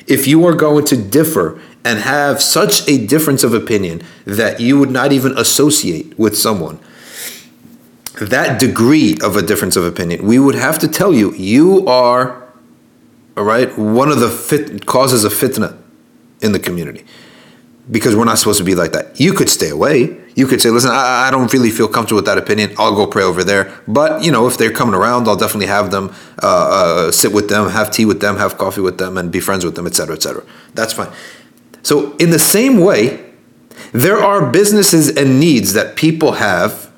If 0.07 0.27
you 0.27 0.45
are 0.47 0.55
going 0.55 0.85
to 0.87 0.97
differ 0.97 1.61
and 1.85 2.01
have 2.01 2.41
such 2.41 2.89
a 2.89 3.07
difference 3.07 3.45
of 3.45 3.55
opinion 3.55 4.03
that 4.25 4.61
you 4.61 4.79
would 4.79 4.91
not 4.91 5.13
even 5.13 5.37
associate 5.37 6.19
with 6.19 6.37
someone, 6.37 6.79
that 8.21 8.61
degree 8.61 9.17
of 9.23 9.37
a 9.37 9.43
difference 9.43 9.77
of 9.77 9.85
opinion, 9.85 10.27
we 10.27 10.39
would 10.39 10.55
have 10.55 10.79
to 10.81 10.89
tell 10.89 11.13
you, 11.13 11.33
you 11.35 11.87
are, 11.87 12.43
all 13.37 13.45
right, 13.45 13.77
one 13.79 14.11
of 14.11 14.21
the 14.21 14.29
fit, 14.29 14.87
causes 14.87 15.25
of 15.25 15.33
fitna 15.33 15.79
in 16.41 16.53
the 16.53 16.59
community. 16.59 17.05
Because 17.91 18.15
we're 18.15 18.25
not 18.25 18.39
supposed 18.39 18.59
to 18.59 18.65
be 18.65 18.75
like 18.75 18.93
that. 18.93 19.19
You 19.19 19.33
could 19.33 19.51
stay 19.51 19.69
away. 19.69 20.17
You 20.37 20.47
could 20.47 20.61
say, 20.61 20.71
listen, 20.71 20.91
I, 20.91 21.27
I 21.27 21.31
don't 21.31 21.53
really 21.53 21.71
feel 21.71 21.89
comfortable 21.89 22.19
with 22.19 22.27
that 22.27 22.39
opinion. 22.39 22.75
I'll 22.79 22.95
go 22.95 23.07
pray 23.07 23.25
over 23.25 23.43
there. 23.43 23.77
But, 23.89 24.23
you 24.23 24.31
know, 24.31 24.47
if 24.47 24.57
they're 24.57 24.73
coming 24.73 24.95
around, 24.95 25.27
I'll 25.27 25.37
definitely 25.37 25.67
have 25.67 25.91
them, 25.91 26.15
uh, 26.43 26.47
uh, 27.09 27.11
sit 27.11 27.33
with 27.33 27.49
them, 27.49 27.71
have 27.71 27.91
tea 27.91 28.05
with 28.05 28.21
them, 28.21 28.37
have 28.37 28.57
coffee 28.57 28.83
with 28.83 28.99
them, 28.99 29.19
and 29.19 29.33
be 29.33 29.41
friends 29.41 29.65
with 29.65 29.75
them, 29.75 29.87
etc., 29.87 30.15
etc. 30.15 30.45
That's 30.75 30.93
fine. 30.93 31.11
So, 31.83 32.17
in 32.19 32.31
the 32.31 32.39
same 32.39 32.79
way, 32.79 33.33
there 33.91 34.19
are 34.19 34.51
businesses 34.51 35.09
and 35.17 35.41
needs 35.41 35.73
that 35.73 35.97
people 35.97 36.33
have 36.33 36.92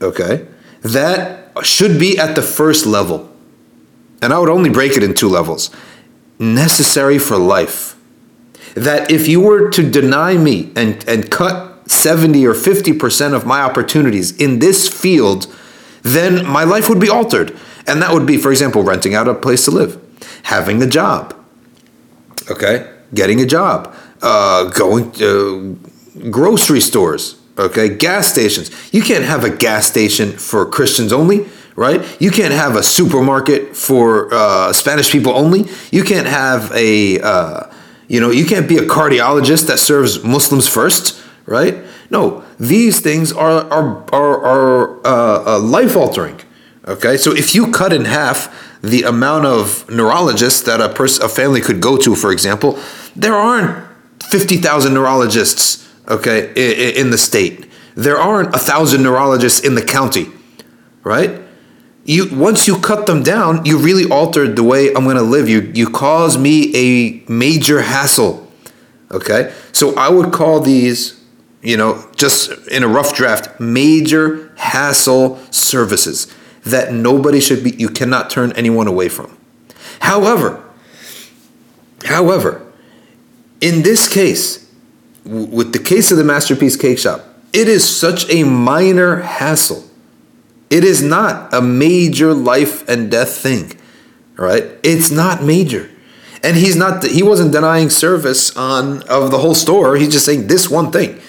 okay, 0.00 0.46
that 0.82 1.52
should 1.62 1.98
be 1.98 2.18
at 2.18 2.34
the 2.34 2.42
first 2.42 2.86
level. 2.86 3.30
And 4.22 4.32
I 4.32 4.38
would 4.38 4.48
only 4.48 4.70
break 4.70 4.96
it 4.96 5.02
in 5.02 5.14
two 5.14 5.28
levels 5.28 5.70
necessary 6.38 7.18
for 7.18 7.36
life. 7.36 7.96
That 8.74 9.10
if 9.10 9.28
you 9.28 9.40
were 9.40 9.68
to 9.70 9.88
deny 9.88 10.36
me 10.36 10.72
and, 10.74 11.06
and 11.06 11.30
cut 11.30 11.90
70 11.90 12.46
or 12.46 12.54
50% 12.54 13.34
of 13.34 13.44
my 13.44 13.60
opportunities 13.60 14.36
in 14.36 14.58
this 14.60 14.88
field, 14.88 15.54
then 16.02 16.46
my 16.46 16.64
life 16.64 16.88
would 16.88 17.00
be 17.00 17.08
altered. 17.08 17.56
And 17.86 18.00
that 18.00 18.12
would 18.12 18.26
be, 18.26 18.36
for 18.36 18.50
example, 18.50 18.82
renting 18.82 19.14
out 19.14 19.28
a 19.28 19.34
place 19.34 19.64
to 19.64 19.70
live, 19.70 20.00
having 20.44 20.82
a 20.82 20.86
job, 20.86 21.34
okay, 22.50 22.90
getting 23.12 23.40
a 23.40 23.46
job, 23.46 23.94
uh, 24.22 24.70
going 24.70 25.10
to 25.12 25.78
grocery 26.30 26.80
stores, 26.80 27.39
okay 27.58 27.88
gas 27.88 28.28
stations. 28.28 28.70
You 28.92 29.02
can't 29.02 29.24
have 29.24 29.44
a 29.44 29.50
gas 29.50 29.86
station 29.86 30.32
for 30.32 30.66
christians 30.66 31.12
only 31.12 31.46
right? 31.76 32.20
You 32.20 32.30
can't 32.30 32.52
have 32.52 32.76
a 32.76 32.82
supermarket 32.82 33.74
for 33.74 34.28
uh, 34.34 34.70
spanish 34.72 35.10
people 35.10 35.32
only. 35.32 35.64
You 35.90 36.04
can't 36.04 36.26
have 36.26 36.70
a 36.74 37.20
uh, 37.20 37.72
you 38.06 38.20
know 38.20 38.30
you 38.30 38.44
can't 38.44 38.68
be 38.68 38.76
a 38.76 38.82
cardiologist 38.82 39.66
that 39.68 39.78
serves 39.78 40.22
muslims 40.22 40.68
first 40.68 41.22
right? 41.46 41.78
No 42.10 42.44
these 42.58 43.00
things 43.00 43.32
are 43.32 43.64
are 43.72 44.04
are, 44.12 44.44
are 44.44 45.06
uh, 45.06 45.56
uh 45.56 45.58
life 45.58 45.96
altering 45.96 46.40
okay? 46.86 47.16
So 47.16 47.34
if 47.34 47.54
you 47.54 47.70
cut 47.70 47.92
in 47.92 48.04
half 48.04 48.48
the 48.82 49.02
amount 49.02 49.46
of 49.46 49.88
neurologists 49.90 50.62
that 50.62 50.80
a 50.80 50.88
person 50.88 51.24
a 51.24 51.28
family 51.28 51.60
could 51.60 51.80
go 51.80 51.96
to 51.96 52.14
for 52.14 52.30
example 52.32 52.78
there 53.16 53.34
aren't 53.34 53.86
50,000 54.24 54.94
neurologists 54.94 55.89
okay, 56.10 56.92
in 56.98 57.10
the 57.10 57.18
state. 57.18 57.66
There 57.94 58.18
aren't 58.18 58.54
a 58.54 58.58
thousand 58.58 59.02
neurologists 59.02 59.60
in 59.60 59.74
the 59.74 59.82
county, 59.82 60.26
right? 61.02 61.40
You 62.04 62.34
once 62.34 62.66
you 62.66 62.78
cut 62.78 63.06
them 63.06 63.22
down, 63.22 63.64
you 63.64 63.78
really 63.78 64.10
altered 64.10 64.56
the 64.56 64.62
way 64.62 64.88
I'm 64.88 65.04
going 65.04 65.16
to 65.16 65.22
live. 65.22 65.48
You 65.48 65.70
you 65.74 65.88
cause 65.88 66.38
me 66.38 66.74
a 66.74 67.24
major 67.30 67.82
hassle. 67.82 68.50
Okay, 69.12 69.52
so 69.72 69.94
I 69.96 70.08
would 70.08 70.32
call 70.32 70.60
these, 70.60 71.20
you 71.62 71.76
know, 71.76 72.08
just 72.16 72.50
in 72.68 72.82
a 72.82 72.88
rough 72.88 73.14
draft, 73.14 73.60
major 73.60 74.52
hassle 74.56 75.38
services 75.50 76.32
that 76.64 76.92
nobody 76.92 77.40
should 77.40 77.64
be. 77.64 77.70
You 77.72 77.88
cannot 77.88 78.30
turn 78.30 78.52
anyone 78.52 78.86
away 78.86 79.08
from. 79.08 79.36
However, 80.00 80.62
however, 82.04 82.66
in 83.60 83.82
this 83.82 84.08
case, 84.08 84.69
with 85.24 85.72
the 85.72 85.78
case 85.78 86.10
of 86.10 86.18
the 86.18 86.24
Masterpiece 86.24 86.76
Cake 86.76 86.98
Shop, 86.98 87.24
it 87.52 87.68
is 87.68 87.84
such 87.84 88.28
a 88.30 88.44
minor 88.44 89.16
hassle. 89.22 89.84
It 90.70 90.84
is 90.84 91.02
not 91.02 91.52
a 91.52 91.60
major 91.60 92.32
life 92.32 92.88
and 92.88 93.10
death 93.10 93.36
thing, 93.36 93.72
right? 94.36 94.64
It's 94.82 95.10
not 95.10 95.42
major. 95.42 95.90
And 96.42 96.56
he's 96.56 96.76
not 96.76 97.04
he 97.04 97.22
wasn't 97.22 97.52
denying 97.52 97.90
service 97.90 98.56
on 98.56 99.02
of 99.08 99.30
the 99.30 99.38
whole 99.38 99.54
store. 99.54 99.96
He's 99.96 100.12
just 100.12 100.24
saying 100.24 100.46
this 100.46 100.70
one 100.70 100.90
thing. 100.90 101.20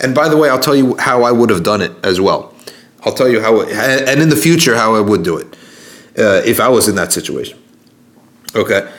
And 0.00 0.14
by 0.14 0.28
the 0.28 0.36
way, 0.36 0.48
I'll 0.48 0.60
tell 0.60 0.76
you 0.76 0.96
how 0.96 1.24
I 1.24 1.32
would 1.32 1.50
have 1.50 1.62
done 1.64 1.82
it 1.82 1.92
as 2.04 2.20
well. 2.20 2.54
I'll 3.04 3.12
tell 3.14 3.28
you 3.28 3.40
how 3.40 3.62
and 3.62 4.20
in 4.20 4.28
the 4.28 4.36
future 4.36 4.76
how 4.76 4.94
I 4.94 5.00
would 5.00 5.22
do 5.22 5.36
it. 5.38 5.56
uh, 6.18 6.42
if 6.44 6.60
I 6.60 6.68
was 6.68 6.88
in 6.88 6.96
that 6.96 7.12
situation. 7.12 7.58
Okay. 8.54 8.90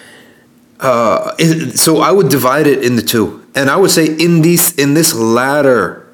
Uh, 0.79 1.35
so 1.75 1.97
I 1.99 2.11
would 2.11 2.29
divide 2.29 2.67
it 2.67 2.83
into 2.83 3.01
two, 3.03 3.45
and 3.59 3.69
I 3.69 3.75
would 3.75 3.91
say 3.91 4.05
in 4.05 4.41
these 4.41 4.73
in 4.75 4.93
this 4.93 5.13
latter 5.13 6.07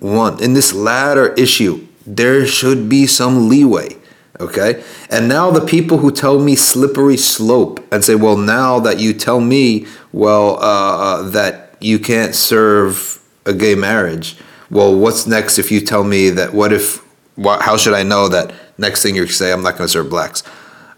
one, 0.00 0.42
in 0.42 0.52
this 0.52 0.74
latter 0.74 1.32
issue, 1.34 1.86
there 2.04 2.46
should 2.46 2.90
be 2.90 3.06
some 3.06 3.48
leeway. 3.48 3.96
Okay, 4.38 4.84
and 5.08 5.26
now 5.26 5.50
the 5.50 5.64
people 5.64 5.98
who 5.98 6.10
tell 6.10 6.38
me 6.38 6.54
slippery 6.54 7.16
slope 7.16 7.80
and 7.92 8.04
say, 8.04 8.14
well, 8.14 8.36
now 8.36 8.78
that 8.80 8.98
you 8.98 9.14
tell 9.14 9.40
me, 9.40 9.86
well, 10.12 10.62
uh, 10.62 11.22
that 11.30 11.76
you 11.80 11.98
can't 11.98 12.34
serve 12.34 13.22
a 13.46 13.54
gay 13.54 13.74
marriage, 13.74 14.36
well, 14.70 14.94
what's 14.94 15.26
next 15.26 15.58
if 15.58 15.70
you 15.70 15.80
tell 15.80 16.04
me 16.04 16.28
that? 16.30 16.52
What 16.52 16.72
if? 16.74 17.02
How 17.42 17.78
should 17.78 17.94
I 17.94 18.02
know 18.02 18.28
that 18.28 18.52
next 18.76 19.02
thing 19.02 19.16
you 19.16 19.26
say 19.26 19.50
I'm 19.50 19.62
not 19.62 19.78
going 19.78 19.86
to 19.86 19.92
serve 19.92 20.10
blacks? 20.10 20.42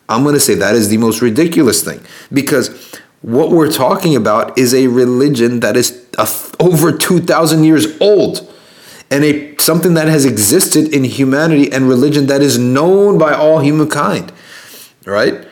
I'm 0.09 0.23
going 0.25 0.35
to 0.35 0.41
say 0.41 0.55
that 0.57 0.75
is 0.75 0.89
the 0.89 0.99
most 0.99 1.23
ridiculous 1.23 1.83
thing 1.85 2.01
because 2.33 3.01
what 3.25 3.51
we're 3.51 3.73
talking 3.73 4.15
about 4.15 4.59
is 4.59 4.75
a 4.75 4.87
religion 4.87 5.61
that 5.61 5.79
is 5.79 6.07
over 6.61 6.93
2,000 6.93 7.65
years 7.65 7.99
old 7.99 8.53
and 9.11 9.25
a 9.25 9.57
something 9.57 9.95
that 9.95 10.09
has 10.09 10.27
existed 10.27 10.93
in 10.93 11.05
humanity 11.05 11.73
and 11.73 11.89
religion 11.89 12.27
that 12.27 12.43
is 12.43 12.59
known 12.59 13.17
by 13.17 13.33
all 13.33 13.61
humankind 13.61 14.31
right? 15.07 15.47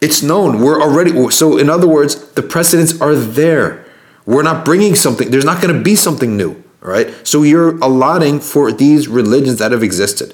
It's 0.00 0.22
known. 0.22 0.60
We're 0.60 0.80
already 0.80 1.30
so 1.30 1.58
in 1.58 1.68
other 1.68 1.88
words 1.88 2.30
the 2.32 2.42
precedents 2.42 3.00
are 3.00 3.16
there. 3.16 3.84
We're 4.24 4.44
not 4.44 4.64
bringing 4.64 4.94
something 4.94 5.32
there's 5.32 5.44
not 5.44 5.60
going 5.60 5.74
to 5.74 5.82
be 5.82 5.96
something 5.96 6.36
new 6.36 6.62
right? 6.80 7.12
So 7.26 7.42
you're 7.42 7.76
allotting 7.78 8.38
for 8.38 8.70
these 8.70 9.08
religions 9.08 9.58
that 9.58 9.72
have 9.72 9.82
existed. 9.82 10.32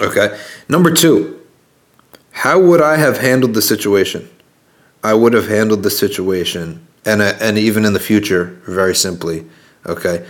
Okay? 0.00 0.40
Number 0.70 0.90
2 0.90 1.38
how 2.30 2.58
would 2.58 2.80
I 2.80 2.96
have 2.96 3.18
handled 3.18 3.52
the 3.52 3.60
situation? 3.60 4.30
I 5.02 5.14
would 5.14 5.32
have 5.32 5.48
handled 5.48 5.82
the 5.82 5.90
situation, 5.90 6.86
and 7.04 7.20
uh, 7.20 7.34
and 7.40 7.58
even 7.58 7.84
in 7.84 7.92
the 7.92 8.00
future, 8.00 8.60
very 8.66 8.94
simply. 8.94 9.46
Okay. 9.86 10.26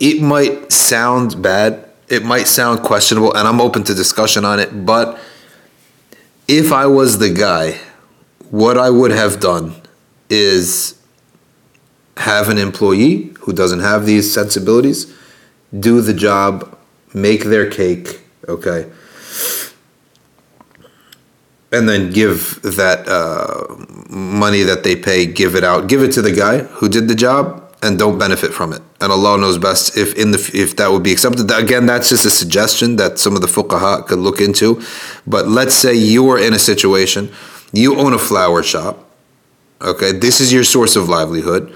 It 0.00 0.22
might 0.22 0.72
sound 0.72 1.42
bad. 1.42 1.88
It 2.08 2.24
might 2.24 2.48
sound 2.48 2.80
questionable, 2.80 3.34
and 3.34 3.46
I'm 3.46 3.60
open 3.60 3.84
to 3.84 3.94
discussion 3.94 4.44
on 4.44 4.58
it. 4.58 4.86
But 4.86 5.18
if 6.48 6.72
I 6.72 6.86
was 6.86 7.18
the 7.18 7.30
guy, 7.30 7.78
what 8.50 8.78
I 8.78 8.90
would 8.90 9.10
have 9.10 9.38
done 9.38 9.74
is 10.28 10.98
have 12.16 12.48
an 12.48 12.58
employee 12.58 13.34
who 13.40 13.52
doesn't 13.52 13.80
have 13.80 14.06
these 14.06 14.32
sensibilities 14.32 15.12
do 15.78 16.00
the 16.00 16.12
job, 16.14 16.76
make 17.14 17.44
their 17.44 17.70
cake. 17.70 18.20
Okay 18.48 18.90
and 21.72 21.88
then 21.88 22.10
give 22.10 22.60
that 22.62 23.08
uh, 23.08 23.64
money 24.08 24.62
that 24.62 24.84
they 24.84 24.94
pay, 24.94 25.26
give 25.26 25.56
it 25.56 25.64
out, 25.64 25.88
give 25.88 26.02
it 26.02 26.12
to 26.12 26.22
the 26.22 26.32
guy 26.32 26.58
who 26.58 26.88
did 26.88 27.08
the 27.08 27.14
job, 27.14 27.62
and 27.82 27.98
don't 27.98 28.18
benefit 28.18 28.52
from 28.52 28.72
it. 28.72 28.80
And 29.00 29.10
Allah 29.10 29.38
knows 29.38 29.58
best 29.58 29.96
if 29.96 30.14
in 30.14 30.30
the 30.30 30.50
if 30.54 30.76
that 30.76 30.92
would 30.92 31.02
be 31.02 31.12
accepted. 31.12 31.50
Again, 31.50 31.86
that's 31.86 32.10
just 32.10 32.24
a 32.24 32.30
suggestion 32.30 32.96
that 32.96 33.18
some 33.18 33.34
of 33.34 33.40
the 33.40 33.48
fuqaha 33.48 34.06
could 34.06 34.20
look 34.20 34.40
into. 34.40 34.80
But 35.26 35.48
let's 35.48 35.74
say 35.74 35.94
you 35.94 36.28
are 36.30 36.38
in 36.38 36.54
a 36.54 36.58
situation, 36.58 37.32
you 37.72 37.98
own 37.98 38.12
a 38.12 38.18
flower 38.18 38.62
shop. 38.62 39.08
Okay, 39.80 40.12
this 40.12 40.40
is 40.40 40.52
your 40.52 40.62
source 40.62 40.94
of 40.94 41.08
livelihood. 41.08 41.74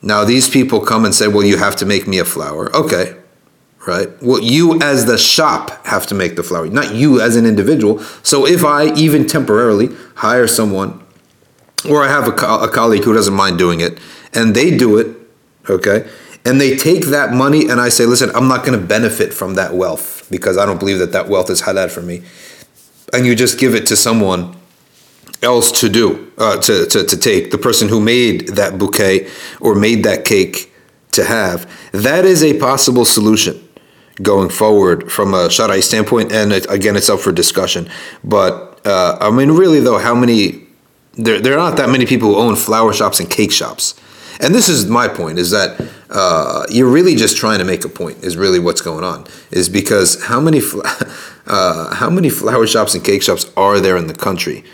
Now 0.00 0.24
these 0.24 0.48
people 0.48 0.80
come 0.80 1.04
and 1.04 1.14
say, 1.14 1.26
"Well, 1.26 1.44
you 1.44 1.56
have 1.56 1.74
to 1.76 1.86
make 1.86 2.06
me 2.06 2.18
a 2.18 2.24
flower." 2.24 2.74
Okay, 2.76 3.16
right? 3.86 4.10
Well, 4.22 4.40
you 4.40 4.80
as 4.80 5.06
the 5.06 5.18
shop 5.18 5.84
have 5.86 6.06
to 6.08 6.14
make 6.14 6.36
the 6.36 6.42
flower, 6.42 6.66
not 6.68 6.94
you 6.94 7.20
as 7.20 7.36
an 7.36 7.46
individual. 7.46 7.98
So 8.22 8.46
if 8.46 8.64
I 8.64 8.92
even 8.94 9.26
temporarily 9.26 9.88
hire 10.16 10.46
someone, 10.46 11.04
or 11.88 12.02
I 12.02 12.08
have 12.08 12.28
a, 12.28 12.32
co- 12.32 12.60
a 12.60 12.68
colleague 12.68 13.04
who 13.04 13.12
doesn't 13.12 13.34
mind 13.34 13.58
doing 13.58 13.80
it, 13.80 13.98
and 14.32 14.54
they 14.54 14.76
do 14.76 14.98
it, 14.98 15.16
okay, 15.68 16.08
and 16.44 16.60
they 16.60 16.76
take 16.76 17.06
that 17.06 17.32
money, 17.32 17.68
and 17.68 17.80
I 17.80 17.88
say, 17.88 18.06
listen, 18.06 18.30
I'm 18.34 18.48
not 18.48 18.64
going 18.64 18.78
to 18.78 18.84
benefit 18.84 19.32
from 19.34 19.54
that 19.54 19.74
wealth 19.74 20.26
because 20.30 20.58
I 20.58 20.66
don't 20.66 20.78
believe 20.78 20.98
that 20.98 21.12
that 21.12 21.28
wealth 21.28 21.50
is 21.50 21.62
halal 21.62 21.90
for 21.90 22.02
me, 22.02 22.22
and 23.12 23.26
you 23.26 23.34
just 23.34 23.58
give 23.58 23.74
it 23.74 23.86
to 23.86 23.96
someone 23.96 24.56
else 25.42 25.72
to 25.80 25.88
do, 25.88 26.32
uh, 26.38 26.56
to, 26.58 26.86
to, 26.86 27.04
to 27.04 27.16
take, 27.16 27.50
the 27.50 27.58
person 27.58 27.88
who 27.88 28.00
made 28.00 28.48
that 28.48 28.78
bouquet 28.78 29.28
or 29.60 29.74
made 29.74 30.04
that 30.04 30.24
cake 30.24 30.72
to 31.10 31.24
have, 31.24 31.68
that 31.90 32.24
is 32.24 32.44
a 32.44 32.58
possible 32.58 33.04
solution 33.04 33.68
going 34.20 34.48
forward 34.48 35.10
from 35.10 35.34
a 35.34 35.50
Shari 35.50 35.80
standpoint. 35.80 36.32
And 36.32 36.52
it, 36.52 36.70
again, 36.70 36.96
it's 36.96 37.08
up 37.08 37.20
for 37.20 37.32
discussion. 37.32 37.88
But 38.22 38.80
uh, 38.84 39.16
I 39.20 39.30
mean, 39.30 39.52
really, 39.52 39.80
though, 39.80 39.98
how 39.98 40.14
many? 40.14 40.66
There, 41.14 41.40
there 41.40 41.54
are 41.54 41.70
not 41.70 41.76
that 41.76 41.90
many 41.90 42.06
people 42.06 42.28
who 42.28 42.36
own 42.36 42.56
flower 42.56 42.92
shops 42.92 43.20
and 43.20 43.30
cake 43.30 43.52
shops. 43.52 43.94
And 44.40 44.54
this 44.54 44.68
is 44.68 44.86
my 44.86 45.08
point: 45.08 45.38
is 45.38 45.50
that 45.50 45.80
uh, 46.10 46.66
you're 46.68 46.90
really 46.90 47.14
just 47.14 47.36
trying 47.36 47.58
to 47.58 47.64
make 47.64 47.84
a 47.84 47.88
point. 47.88 48.24
Is 48.24 48.36
really 48.36 48.58
what's 48.58 48.80
going 48.80 49.04
on. 49.04 49.26
Is 49.50 49.68
because 49.68 50.24
how 50.24 50.40
many 50.40 50.60
uh, 51.46 51.94
how 51.94 52.10
many 52.10 52.28
flower 52.28 52.66
shops 52.66 52.94
and 52.94 53.04
cake 53.04 53.22
shops 53.22 53.50
are 53.56 53.80
there 53.80 53.96
in 53.96 54.06
the 54.06 54.14
country? 54.14 54.64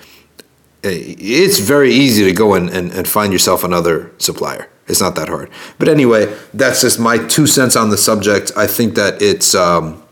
It's 0.83 1.59
very 1.59 1.93
easy 1.93 2.25
to 2.25 2.33
go 2.33 2.55
and, 2.55 2.71
and, 2.71 2.93
and 2.93 3.09
find 3.09 3.33
yourself 3.33 3.65
another 3.65 4.13
supplier. 4.19 4.69
It's 4.89 5.01
not 5.01 5.15
that 5.17 5.29
hard. 5.29 5.51
But 5.79 5.89
anyway, 5.89 6.35
that's 6.55 6.81
just 6.81 6.99
my 6.99 7.19
two 7.19 7.47
cents 7.47 7.77
on 7.77 7.91
the 7.91 7.99
subject. 7.99 8.53
I 8.57 8.67
think 8.67 8.95
that 8.95 9.21
it's 9.21 9.55
um, 9.55 10.03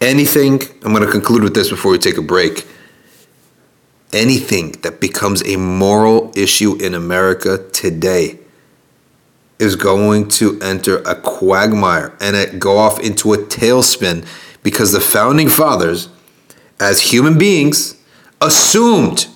anything. 0.00 0.62
I'm 0.84 0.92
going 0.92 1.04
to 1.04 1.10
conclude 1.10 1.42
with 1.42 1.54
this 1.54 1.70
before 1.70 1.90
we 1.90 1.98
take 1.98 2.18
a 2.18 2.22
break. 2.22 2.66
Anything 4.12 4.72
that 4.82 5.00
becomes 5.00 5.42
a 5.46 5.56
moral 5.56 6.32
issue 6.36 6.76
in 6.76 6.94
America 6.94 7.66
today 7.72 8.38
is 9.58 9.74
going 9.74 10.28
to 10.28 10.60
enter 10.60 10.98
a 10.98 11.14
quagmire 11.14 12.14
and 12.20 12.36
it 12.36 12.60
go 12.60 12.76
off 12.76 13.00
into 13.00 13.32
a 13.32 13.38
tailspin 13.38 14.26
because 14.62 14.92
the 14.92 15.00
founding 15.00 15.48
fathers, 15.48 16.10
as 16.78 17.00
human 17.00 17.38
beings, 17.38 17.96
assumed 18.40 19.28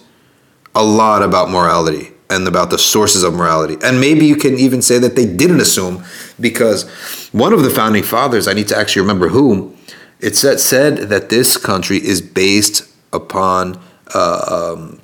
a 0.74 0.84
lot 0.84 1.22
about 1.22 1.50
morality 1.50 2.12
and 2.30 2.46
about 2.46 2.70
the 2.70 2.78
sources 2.78 3.22
of 3.22 3.34
morality. 3.34 3.76
And 3.82 4.00
maybe 4.00 4.24
you 4.24 4.36
can 4.36 4.54
even 4.58 4.80
say 4.82 4.98
that 4.98 5.16
they 5.16 5.26
didn't 5.26 5.60
assume 5.60 6.04
because 6.38 6.88
one 7.32 7.52
of 7.52 7.62
the 7.62 7.70
founding 7.70 8.02
fathers, 8.02 8.48
I 8.48 8.54
need 8.54 8.68
to 8.68 8.76
actually 8.76 9.02
remember 9.02 9.28
whom, 9.28 9.76
it 10.20 10.36
said, 10.36 10.60
said 10.60 11.08
that 11.08 11.28
this 11.28 11.56
country 11.56 11.98
is 11.98 12.22
based 12.22 12.88
upon 13.12 13.80
uh, 14.14 14.74
um, 14.76 15.00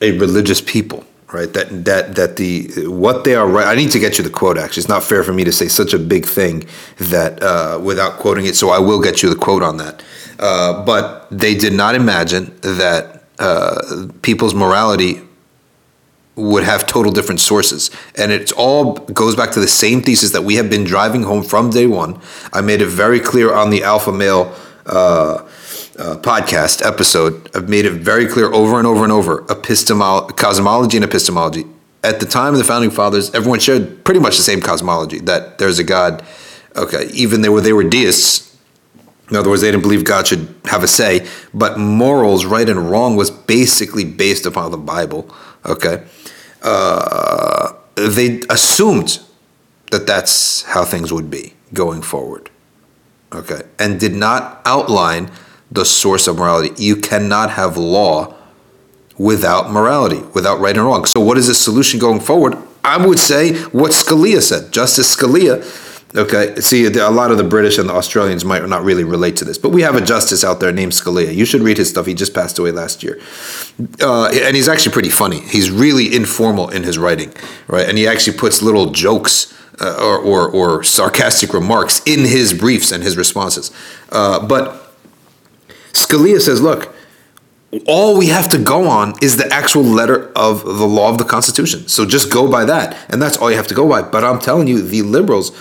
a 0.00 0.12
religious 0.18 0.60
people. 0.60 1.04
Right, 1.30 1.52
that 1.52 1.84
that 1.84 2.14
that 2.14 2.36
the 2.36 2.86
what 2.88 3.24
they 3.24 3.34
are 3.34 3.46
right. 3.46 3.66
I 3.66 3.74
need 3.74 3.90
to 3.90 3.98
get 3.98 4.16
you 4.16 4.24
the 4.24 4.30
quote. 4.30 4.56
Actually, 4.56 4.80
it's 4.80 4.88
not 4.88 5.04
fair 5.04 5.22
for 5.22 5.34
me 5.34 5.44
to 5.44 5.52
say 5.52 5.68
such 5.68 5.92
a 5.92 5.98
big 5.98 6.24
thing 6.24 6.66
that 6.96 7.42
uh, 7.42 7.78
without 7.84 8.18
quoting 8.18 8.46
it. 8.46 8.56
So 8.56 8.70
I 8.70 8.78
will 8.78 8.98
get 8.98 9.22
you 9.22 9.28
the 9.28 9.36
quote 9.36 9.62
on 9.62 9.76
that. 9.76 10.02
Uh, 10.38 10.82
but 10.86 11.28
they 11.30 11.54
did 11.54 11.74
not 11.74 11.94
imagine 11.94 12.56
that 12.62 13.24
uh, 13.38 14.08
people's 14.22 14.54
morality 14.54 15.20
would 16.38 16.62
have 16.62 16.86
total 16.86 17.12
different 17.12 17.40
sources. 17.40 17.90
And 18.16 18.30
it 18.32 18.52
all 18.52 18.94
goes 18.94 19.34
back 19.34 19.50
to 19.52 19.60
the 19.60 19.68
same 19.68 20.00
thesis 20.02 20.30
that 20.30 20.44
we 20.44 20.54
have 20.54 20.70
been 20.70 20.84
driving 20.84 21.24
home 21.24 21.42
from 21.42 21.70
day 21.70 21.86
one. 21.86 22.20
I 22.52 22.60
made 22.60 22.80
it 22.80 22.86
very 22.86 23.20
clear 23.20 23.52
on 23.52 23.70
the 23.70 23.82
Alpha 23.82 24.12
Male 24.12 24.54
uh, 24.86 25.44
uh, 25.98 26.16
podcast 26.18 26.86
episode. 26.86 27.50
I've 27.54 27.68
made 27.68 27.84
it 27.84 27.92
very 27.92 28.26
clear 28.26 28.52
over 28.52 28.78
and 28.78 28.86
over 28.86 29.02
and 29.02 29.12
over 29.12 29.40
cosmology 29.42 30.96
and 30.96 31.04
epistemology. 31.04 31.64
At 32.04 32.20
the 32.20 32.26
time 32.26 32.54
of 32.54 32.58
the 32.58 32.64
founding 32.64 32.90
fathers, 32.90 33.34
everyone 33.34 33.58
shared 33.58 34.04
pretty 34.04 34.20
much 34.20 34.36
the 34.36 34.44
same 34.44 34.60
cosmology 34.60 35.18
that 35.20 35.58
there's 35.58 35.80
a 35.80 35.84
God. 35.84 36.24
Okay, 36.76 37.08
even 37.12 37.40
they 37.40 37.48
were 37.48 37.60
they 37.60 37.72
were 37.72 37.82
deists. 37.82 38.56
In 39.30 39.36
other 39.36 39.50
words, 39.50 39.60
they 39.60 39.70
didn't 39.70 39.82
believe 39.82 40.04
God 40.04 40.28
should 40.28 40.54
have 40.66 40.82
a 40.84 40.88
say, 40.88 41.26
but 41.52 41.78
morals, 41.78 42.46
right 42.46 42.66
and 42.66 42.90
wrong, 42.90 43.16
was 43.16 43.30
basically 43.30 44.04
based 44.04 44.46
upon 44.46 44.70
the 44.70 44.78
Bible. 44.78 45.28
Okay, 45.66 46.04
uh, 46.62 47.72
they 47.94 48.40
assumed 48.50 49.20
that 49.90 50.06
that's 50.06 50.62
how 50.62 50.84
things 50.84 51.12
would 51.12 51.30
be 51.30 51.54
going 51.72 52.02
forward. 52.02 52.50
Okay. 53.32 53.62
And 53.78 54.00
did 54.00 54.14
not 54.14 54.60
outline 54.64 55.30
the 55.70 55.84
source 55.84 56.26
of 56.26 56.38
morality. 56.38 56.82
You 56.82 56.96
cannot 56.96 57.50
have 57.50 57.76
law 57.76 58.34
without 59.18 59.70
morality, 59.70 60.22
without 60.34 60.60
right 60.60 60.76
and 60.76 60.86
wrong. 60.86 61.04
So, 61.04 61.20
what 61.20 61.36
is 61.36 61.48
the 61.48 61.54
solution 61.54 61.98
going 62.00 62.20
forward? 62.20 62.56
I 62.84 63.04
would 63.04 63.18
say 63.18 63.54
what 63.64 63.90
Scalia 63.92 64.40
said. 64.40 64.72
Justice 64.72 65.14
Scalia 65.14 65.62
Okay, 66.16 66.58
see, 66.60 66.86
a 66.86 67.10
lot 67.10 67.30
of 67.30 67.36
the 67.36 67.44
British 67.44 67.76
and 67.76 67.90
the 67.90 67.92
Australians 67.92 68.42
might 68.42 68.66
not 68.66 68.82
really 68.82 69.04
relate 69.04 69.36
to 69.36 69.44
this, 69.44 69.58
but 69.58 69.70
we 69.70 69.82
have 69.82 69.94
a 69.94 70.00
justice 70.00 70.42
out 70.42 70.58
there 70.58 70.72
named 70.72 70.92
Scalia. 70.92 71.34
You 71.34 71.44
should 71.44 71.60
read 71.60 71.76
his 71.76 71.90
stuff. 71.90 72.06
He 72.06 72.14
just 72.14 72.32
passed 72.32 72.58
away 72.58 72.72
last 72.72 73.02
year, 73.02 73.20
uh, 74.00 74.30
and 74.32 74.56
he's 74.56 74.68
actually 74.68 74.92
pretty 74.92 75.10
funny. 75.10 75.40
He's 75.40 75.70
really 75.70 76.16
informal 76.16 76.70
in 76.70 76.82
his 76.82 76.96
writing, 76.96 77.34
right? 77.66 77.86
And 77.86 77.98
he 77.98 78.06
actually 78.06 78.38
puts 78.38 78.62
little 78.62 78.90
jokes 78.90 79.52
uh, 79.80 79.98
or, 80.00 80.18
or, 80.18 80.48
or 80.48 80.82
sarcastic 80.82 81.52
remarks 81.52 82.00
in 82.06 82.20
his 82.20 82.54
briefs 82.54 82.90
and 82.90 83.02
his 83.02 83.18
responses. 83.18 83.70
Uh, 84.10 84.44
but 84.46 84.94
Scalia 85.92 86.40
says, 86.40 86.62
look, 86.62 86.94
all 87.86 88.16
we 88.16 88.28
have 88.28 88.48
to 88.48 88.58
go 88.58 88.88
on 88.88 89.12
is 89.20 89.36
the 89.36 89.46
actual 89.52 89.82
letter 89.82 90.32
of 90.34 90.64
the 90.64 90.86
law 90.86 91.10
of 91.10 91.18
the 91.18 91.24
Constitution. 91.24 91.86
So 91.86 92.06
just 92.06 92.32
go 92.32 92.50
by 92.50 92.64
that, 92.64 92.96
and 93.10 93.20
that's 93.20 93.36
all 93.36 93.50
you 93.50 93.58
have 93.58 93.68
to 93.68 93.74
go 93.74 93.86
by. 93.86 94.00
But 94.00 94.24
I'm 94.24 94.38
telling 94.38 94.68
you, 94.68 94.80
the 94.80 95.02
liberals, 95.02 95.52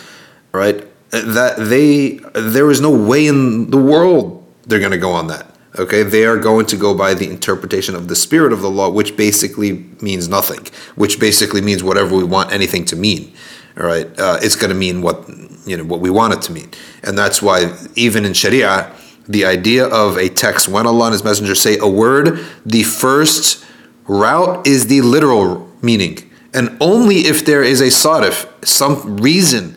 right, 0.53 0.85
that 1.11 1.55
they 1.57 2.19
there 2.33 2.69
is 2.69 2.81
no 2.81 2.91
way 2.91 3.27
in 3.27 3.69
the 3.69 3.77
world 3.77 4.45
they're 4.65 4.79
going 4.79 4.91
to 4.91 4.97
go 4.97 5.11
on 5.11 5.27
that. 5.27 5.53
Okay, 5.79 6.01
they 6.03 6.25
are 6.25 6.37
going 6.37 6.65
to 6.67 6.75
go 6.75 6.95
by 6.95 7.13
the 7.13 7.29
interpretation 7.29 7.95
of 7.95 8.07
the 8.07 8.15
spirit 8.15 8.51
of 8.51 8.61
the 8.61 8.69
law, 8.69 8.89
which 8.89 9.15
basically 9.15 9.85
means 10.01 10.27
nothing. 10.27 10.65
Which 10.95 11.19
basically 11.19 11.61
means 11.61 11.83
whatever 11.83 12.15
we 12.15 12.23
want 12.23 12.51
anything 12.51 12.83
to 12.85 12.95
mean. 12.95 13.31
All 13.79 13.85
right, 13.85 14.07
uh, 14.19 14.39
it's 14.41 14.55
going 14.55 14.71
to 14.71 14.75
mean 14.75 15.01
what 15.01 15.29
you 15.65 15.77
know 15.77 15.83
what 15.83 15.99
we 15.99 16.09
want 16.09 16.33
it 16.33 16.41
to 16.43 16.51
mean, 16.51 16.69
and 17.03 17.17
that's 17.17 17.41
why 17.41 17.77
even 17.95 18.25
in 18.25 18.33
Sharia 18.33 18.91
the 19.27 19.45
idea 19.45 19.85
of 19.85 20.17
a 20.17 20.29
text 20.29 20.69
when 20.69 20.87
Allah 20.87 21.07
and 21.07 21.13
His 21.13 21.23
Messenger 21.23 21.55
say 21.55 21.77
a 21.79 21.87
word, 21.87 22.39
the 22.65 22.83
first 22.83 23.65
route 24.07 24.65
is 24.65 24.87
the 24.87 25.01
literal 25.01 25.69
meaning. 25.81 26.29
And 26.53 26.77
only 26.79 27.17
if 27.27 27.45
there 27.45 27.61
is 27.61 27.81
a 27.81 27.87
sarif, 27.87 28.47
some 28.65 29.17
reason 29.17 29.76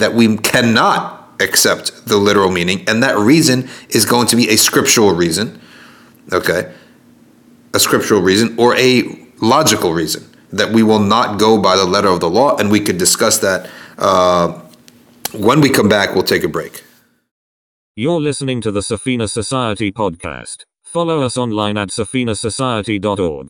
that 0.00 0.14
we 0.14 0.36
cannot 0.38 1.30
accept 1.40 2.06
the 2.06 2.16
literal 2.16 2.50
meaning, 2.50 2.84
and 2.88 3.02
that 3.02 3.16
reason 3.16 3.68
is 3.90 4.04
going 4.04 4.26
to 4.28 4.36
be 4.36 4.48
a 4.48 4.56
scriptural 4.56 5.14
reason, 5.14 5.60
okay? 6.32 6.72
A 7.74 7.78
scriptural 7.78 8.20
reason 8.20 8.54
or 8.58 8.76
a 8.76 9.02
logical 9.40 9.92
reason 9.92 10.24
that 10.52 10.70
we 10.72 10.82
will 10.82 11.00
not 11.00 11.38
go 11.38 11.60
by 11.60 11.76
the 11.76 11.84
letter 11.84 12.08
of 12.08 12.20
the 12.20 12.30
law, 12.30 12.56
and 12.56 12.70
we 12.70 12.80
could 12.80 12.98
discuss 12.98 13.38
that 13.38 13.68
uh, 13.98 14.60
when 15.32 15.60
we 15.60 15.68
come 15.68 15.88
back. 15.88 16.14
We'll 16.14 16.24
take 16.24 16.44
a 16.44 16.48
break. 16.48 16.82
You're 17.94 18.20
listening 18.20 18.60
to 18.62 18.70
the 18.70 18.80
Safina 18.80 19.28
Society 19.28 19.90
podcast. 19.90 20.64
Follow 20.82 21.22
us 21.22 21.36
online 21.36 21.76
at 21.76 21.88
safinasociety.org. 21.88 23.48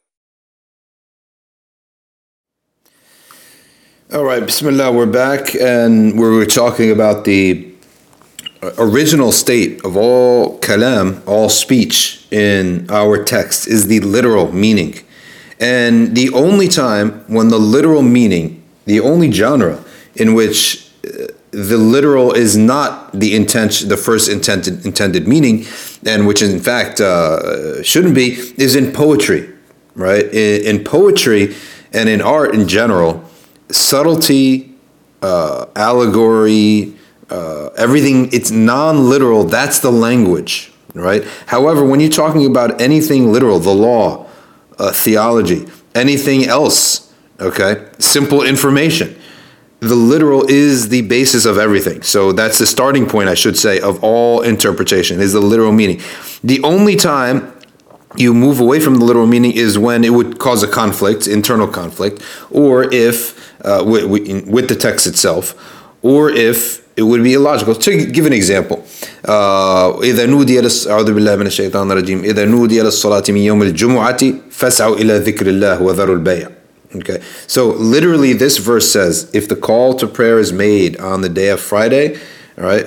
All 4.15 4.23
right, 4.23 4.39
Bismillah, 4.39 4.93
we're 4.93 5.05
back, 5.05 5.57
and 5.57 6.13
we 6.13 6.31
were 6.31 6.47
talking 6.47 6.93
about 6.93 7.25
the 7.25 7.75
original 8.79 9.33
state 9.33 9.85
of 9.85 9.97
all 9.97 10.61
kalam, 10.61 11.27
all 11.27 11.49
speech 11.49 12.25
in 12.31 12.89
our 12.89 13.25
text 13.25 13.67
is 13.67 13.89
the 13.89 13.99
literal 13.99 14.53
meaning. 14.53 14.95
And 15.59 16.15
the 16.15 16.31
only 16.35 16.69
time 16.69 17.25
when 17.27 17.49
the 17.49 17.59
literal 17.59 18.03
meaning, 18.03 18.63
the 18.85 19.01
only 19.01 19.33
genre 19.33 19.83
in 20.15 20.35
which 20.35 20.89
uh, 21.05 21.27
the 21.51 21.77
literal 21.77 22.33
is 22.33 22.57
not 22.57 23.13
the 23.13 23.35
intention, 23.35 23.89
the 23.89 23.97
first 23.97 24.29
intended 24.29 24.87
intended 24.87 25.27
meaning, 25.27 25.67
and 26.05 26.29
which 26.29 26.43
in 26.43 26.61
fact 26.61 27.01
uh, 27.01 27.83
shouldn't 27.83 28.15
be, 28.15 28.35
is 28.57 28.77
in 28.77 28.93
poetry, 28.93 29.53
right? 29.97 30.27
In, 30.27 30.77
in, 30.77 30.85
poetry 30.85 31.57
and 31.93 32.09
in 32.09 32.21
art 32.21 32.55
in 32.55 32.69
general, 32.69 33.26
subtlety, 33.71 34.75
uh, 35.23 35.67
allegory, 35.75 36.95
uh, 37.31 37.71
everything 37.77 38.33
it's 38.33 38.51
non-literal. 38.51 39.45
That's 39.45 39.81
the 39.81 39.91
language, 39.91 40.73
right? 40.95 41.25
However, 41.47 41.85
when 41.85 42.01
you're 42.01 42.11
talking 42.11 42.47
about 42.47 42.81
anything 42.81 43.33
literal, 43.33 43.59
the 43.59 43.75
law, 43.75 44.29
uh, 44.79 44.93
theology, 44.93 45.67
anything 45.95 46.45
else, 46.45 47.13
okay, 47.41 47.89
simple 47.99 48.43
information 48.43 49.17
the 49.81 49.95
literal 49.95 50.49
is 50.49 50.89
the 50.89 51.03
basis 51.03 51.45
of 51.45 51.59
everything. 51.59 52.03
So 52.03 52.33
that's 52.33 52.59
the 52.59 52.67
starting 52.67 53.07
point, 53.07 53.29
I 53.29 53.35
should 53.35 53.59
say, 53.59 53.81
of 53.81 54.03
all 54.03 54.43
interpretation, 54.43 55.21
is 55.21 55.33
the 55.33 55.41
literal 55.41 55.73
meaning. 55.73 56.01
The 56.43 56.63
only 56.63 56.97
time 56.97 57.53
you 58.17 58.33
move 58.33 58.61
away 58.61 58.81
from 58.81 58.95
the 58.95 59.05
literal 59.05 59.27
meaning 59.27 59.53
is 59.53 59.79
when 59.79 60.03
it 60.03 60.11
would 60.11 60.39
cause 60.39 60.63
a 60.63 60.69
conflict, 60.69 61.27
internal 61.27 61.69
conflict, 61.69 62.23
or 62.51 62.93
if, 62.93 63.56
uh, 63.66 63.84
with, 63.86 64.06
with, 64.48 64.68
the 64.68 64.76
text 64.76 65.08
itself, 65.08 65.56
or 66.02 66.30
if 66.30 66.82
it 66.98 67.04
would 67.04 67.24
be 67.24 67.34
illogical. 67.34 67.76
To 67.76 68.06
give 68.06 68.26
an 68.26 68.34
example, 68.34 68.84
إذا 70.04 70.26
نودي 70.26 70.60
أعوذ 70.90 71.14
بالله 71.14 71.36
من 71.36 71.48
الشيطان 71.48 71.92
الرجيم 71.92 72.24
إذا 72.24 72.46
نودي 72.46 72.82
للصلاة 72.82 73.24
من 73.30 73.38
يوم 73.38 73.62
الجمعة 73.62 74.34
فاسعوا 74.52 74.96
إلى 74.96 75.18
ذكر 75.18 75.48
الله 75.48 75.82
وذروا 75.82 76.16
البيع 76.16 76.50
Okay, 76.94 77.22
so 77.48 77.68
literally, 77.68 78.34
this 78.34 78.58
verse 78.58 78.92
says 78.92 79.30
if 79.34 79.48
the 79.48 79.56
call 79.56 79.94
to 79.94 80.06
prayer 80.08 80.40
is 80.40 80.52
made 80.52 81.00
on 81.00 81.22
the 81.22 81.30
day 81.30 81.48
of 81.48 81.62
Friday, 81.62 82.18
all 82.58 82.66
right, 82.66 82.86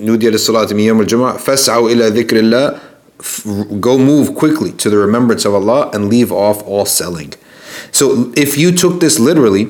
نودي 0.00 0.30
للصلاة 0.30 0.72
من 0.72 0.80
يوم 0.80 1.00
الجمعة 1.00 1.36
فاسعوا 1.36 1.90
إلى 1.90 2.08
ذكر 2.08 2.36
الله 2.36 2.80
go 3.80 3.98
move 3.98 4.34
quickly 4.34 4.72
to 4.72 4.90
the 4.90 4.98
remembrance 4.98 5.44
of 5.44 5.54
Allah 5.54 5.90
and 5.92 6.08
leave 6.08 6.32
off 6.32 6.62
all 6.66 6.84
selling. 6.84 7.32
So 7.91 8.31
if 8.35 8.57
you 8.57 8.71
took 8.71 8.99
this 8.99 9.19
literally, 9.19 9.69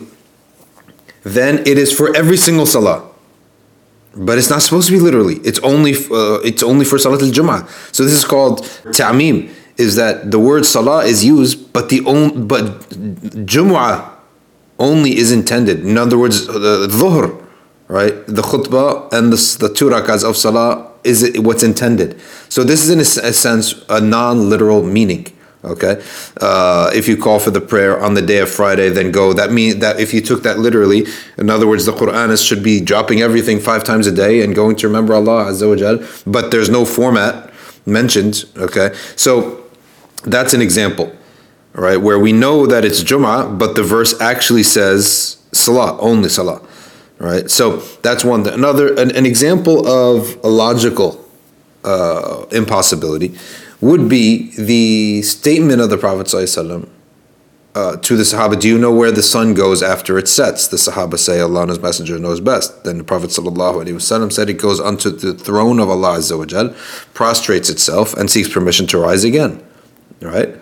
then 1.24 1.60
it 1.60 1.78
is 1.78 1.92
for 1.94 2.16
every 2.16 2.38
single 2.38 2.66
salah. 2.66 3.10
But 4.16 4.38
it's 4.38 4.50
not 4.50 4.62
supposed 4.62 4.88
to 4.88 4.94
be 4.94 5.00
literally. 5.00 5.36
It's 5.36 5.60
only 5.60 5.94
uh, 5.94 6.40
it's 6.44 6.64
only 6.64 6.84
for 6.84 6.98
Salat 6.98 7.22
al-Jum'ah. 7.22 7.96
So 7.96 8.04
this 8.04 8.14
is 8.14 8.26
called 8.26 8.64
ta'mim 8.92 9.50
is 9.78 9.96
that 9.96 10.32
the 10.32 10.40
word 10.40 10.66
salah 10.66 11.04
is 11.06 11.24
used, 11.24 11.74
but 11.74 11.90
the 11.90 12.02
on, 12.02 12.48
but 12.48 12.64
jumu'ah 13.54 14.10
only 14.80 15.18
is 15.18 15.32
intended. 15.32 15.86
In 15.86 15.98
other 15.98 16.18
words, 16.18 16.48
the 16.48 16.88
dhuhr, 16.88 17.44
right? 17.88 18.14
The 18.28 18.42
khutbah 18.42 19.12
and 19.14 19.32
the, 19.34 19.68
the 19.68 19.74
two 19.74 19.90
rakats 19.90 20.28
of 20.28 20.38
salah 20.38 20.92
is 21.04 21.32
what's 21.40 21.64
intended. 21.64 22.20
So 22.50 22.64
this 22.64 22.84
is 22.84 22.90
in 22.90 23.00
a, 23.00 23.34
sense 23.34 23.84
a 23.90 24.00
non-literal 24.02 24.84
meaning. 24.84 25.28
Okay, 25.64 26.02
uh, 26.42 26.90
if 26.92 27.08
you 27.08 27.16
call 27.16 27.38
for 27.38 27.52
the 27.52 27.62
prayer 27.62 28.00
on 28.02 28.16
the 28.16 28.22
day 28.22 28.40
of 28.40 28.50
Friday, 28.50 28.90
then 28.90 29.12
go. 29.12 29.32
That 29.32 29.52
means 29.52 29.76
that 29.76 30.00
if 30.00 30.12
you 30.12 30.20
took 30.20 30.42
that 30.42 30.58
literally, 30.58 31.06
in 31.38 31.52
other 31.52 31.68
words, 31.68 31.86
the 31.86 31.92
Quranist 31.92 32.48
should 32.48 32.64
be 32.64 32.82
dropping 32.82 33.22
everything 33.22 33.60
five 33.60 33.84
times 33.84 34.08
a 34.08 34.12
day 34.12 34.42
and 34.44 34.56
going 34.56 34.76
to 34.78 34.88
remember 34.88 35.14
Allah 35.14 35.46
Azza 35.52 35.70
wa 35.70 35.76
Jal, 35.76 36.00
But 36.26 36.50
there's 36.50 36.70
no 36.72 36.84
format 36.84 37.54
mentioned. 37.86 38.46
Okay, 38.58 38.96
so 39.16 39.64
that's 40.24 40.56
an 40.56 40.64
example, 40.64 41.16
right? 41.74 41.98
Where 41.98 42.18
we 42.18 42.32
know 42.32 42.66
that 42.66 42.84
it's 42.84 43.04
Jum'ah, 43.04 43.60
but 43.60 43.76
the 43.76 43.84
verse 43.84 44.20
actually 44.20 44.64
says 44.64 45.38
Salah, 45.52 45.96
only 46.00 46.30
Salah, 46.30 46.60
right? 47.20 47.52
So 47.52 47.78
that's 48.02 48.26
one. 48.26 48.48
Another, 48.48 48.96
an, 48.96 49.16
an 49.16 49.28
example 49.28 49.88
of 49.88 50.44
a 50.44 50.50
logical 50.50 51.24
uh, 51.84 52.46
impossibility 52.52 53.38
would 53.82 54.08
be 54.08 54.52
the 54.56 55.22
statement 55.24 55.82
of 55.82 55.90
the 55.90 55.98
Prophet 55.98 56.28
ﷺ, 56.28 56.88
uh, 57.74 57.96
to 57.98 58.16
the 58.18 58.24
Sahaba, 58.24 58.60
Do 58.60 58.68
you 58.68 58.78
know 58.78 58.94
where 58.94 59.12
the 59.12 59.24
sun 59.24 59.54
goes 59.54 59.82
after 59.82 60.18
it 60.18 60.28
sets? 60.28 60.68
The 60.68 60.78
Sahaba 60.78 61.18
say, 61.18 61.40
Allah 61.40 61.62
and 61.62 61.70
His 61.70 61.80
Messenger 61.80 62.20
knows 62.20 62.40
best. 62.40 62.84
Then 62.84 63.00
the 63.00 63.04
Prophet 63.04 63.32
ﷺ 63.32 64.32
said, 64.32 64.50
It 64.50 64.54
goes 64.54 64.80
unto 64.80 65.10
the 65.10 65.34
throne 65.34 65.80
of 65.80 65.90
Allah, 65.90 66.18
Azza 66.18 66.76
prostrates 67.14 67.70
itself, 67.70 68.14
and 68.14 68.30
seeks 68.30 68.50
permission 68.50 68.88
to 68.88 69.00
rise 69.00 69.24
again. 69.24 69.64
Right? 70.22 70.56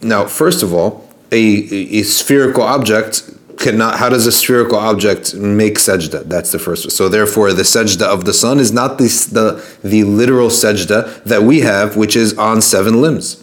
Now, 0.00 0.26
first 0.26 0.62
of 0.62 0.72
all, 0.72 1.08
a, 1.32 1.38
a 1.38 2.02
spherical 2.02 2.62
object 2.62 3.30
cannot 3.58 3.98
how 3.98 4.08
does 4.08 4.26
a 4.26 4.32
spherical 4.32 4.78
object 4.78 5.34
make 5.34 5.74
sajda? 5.74 6.24
That's 6.24 6.52
the 6.52 6.58
first 6.58 6.84
one. 6.84 6.90
so 6.90 7.08
therefore 7.08 7.52
the 7.52 7.62
sajda 7.62 8.02
of 8.02 8.24
the 8.24 8.34
sun 8.34 8.58
is 8.58 8.72
not 8.72 8.98
the, 8.98 9.04
the 9.32 9.88
the 9.88 10.04
literal 10.04 10.48
sajda 10.48 11.24
that 11.24 11.42
we 11.42 11.60
have 11.60 11.96
which 11.96 12.16
is 12.16 12.36
on 12.38 12.60
seven 12.62 13.00
limbs. 13.00 13.42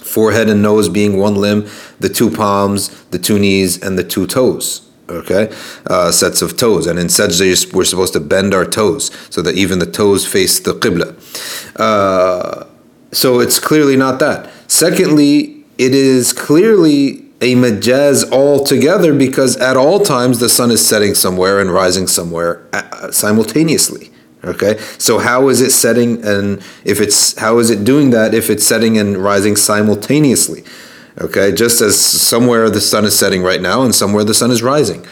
Forehead 0.00 0.48
and 0.48 0.62
nose 0.62 0.88
being 0.88 1.18
one 1.18 1.34
limb 1.36 1.68
the 2.00 2.08
two 2.08 2.30
palms 2.30 3.04
the 3.06 3.18
two 3.18 3.38
knees 3.38 3.82
and 3.82 3.98
the 3.98 4.04
two 4.04 4.26
toes 4.26 4.82
okay? 5.08 5.54
Uh, 5.86 6.10
sets 6.10 6.42
of 6.42 6.56
toes. 6.56 6.86
And 6.86 6.98
in 6.98 7.06
sajda 7.06 7.72
we're 7.72 7.84
supposed 7.84 8.12
to 8.14 8.20
bend 8.20 8.54
our 8.54 8.64
toes 8.64 9.10
so 9.30 9.42
that 9.42 9.54
even 9.54 9.78
the 9.78 9.86
toes 9.86 10.26
face 10.26 10.58
the 10.60 10.72
qibla. 10.72 11.14
Uh, 11.78 12.66
so 13.12 13.40
it's 13.40 13.58
clearly 13.58 13.96
not 13.96 14.18
that. 14.18 14.50
Secondly, 14.68 15.64
it 15.78 15.94
is 15.94 16.32
clearly 16.32 17.25
a 17.40 17.54
majaz 17.54 18.30
altogether 18.32 19.14
because 19.14 19.56
at 19.58 19.76
all 19.76 20.00
times 20.00 20.38
the 20.38 20.48
sun 20.48 20.70
is 20.70 20.86
setting 20.86 21.14
somewhere 21.14 21.60
and 21.60 21.70
rising 21.70 22.06
somewhere 22.06 22.66
uh, 22.72 23.10
simultaneously. 23.10 24.10
Okay, 24.44 24.78
so 24.96 25.18
how 25.18 25.48
is 25.48 25.60
it 25.60 25.70
setting 25.70 26.24
and 26.24 26.62
if 26.84 27.00
it's 27.00 27.36
how 27.38 27.58
is 27.58 27.68
it 27.68 27.84
doing 27.84 28.10
that 28.10 28.32
if 28.32 28.48
it's 28.48 28.64
setting 28.64 28.96
and 28.96 29.16
rising 29.16 29.56
simultaneously? 29.56 30.62
Okay, 31.20 31.50
just 31.50 31.80
as 31.80 31.98
somewhere 31.98 32.70
the 32.70 32.80
sun 32.80 33.04
is 33.04 33.18
setting 33.18 33.42
right 33.42 33.60
now 33.60 33.82
and 33.82 33.94
somewhere 33.94 34.22
the 34.22 34.34
sun 34.34 34.50
is 34.50 34.62
rising. 34.62 35.04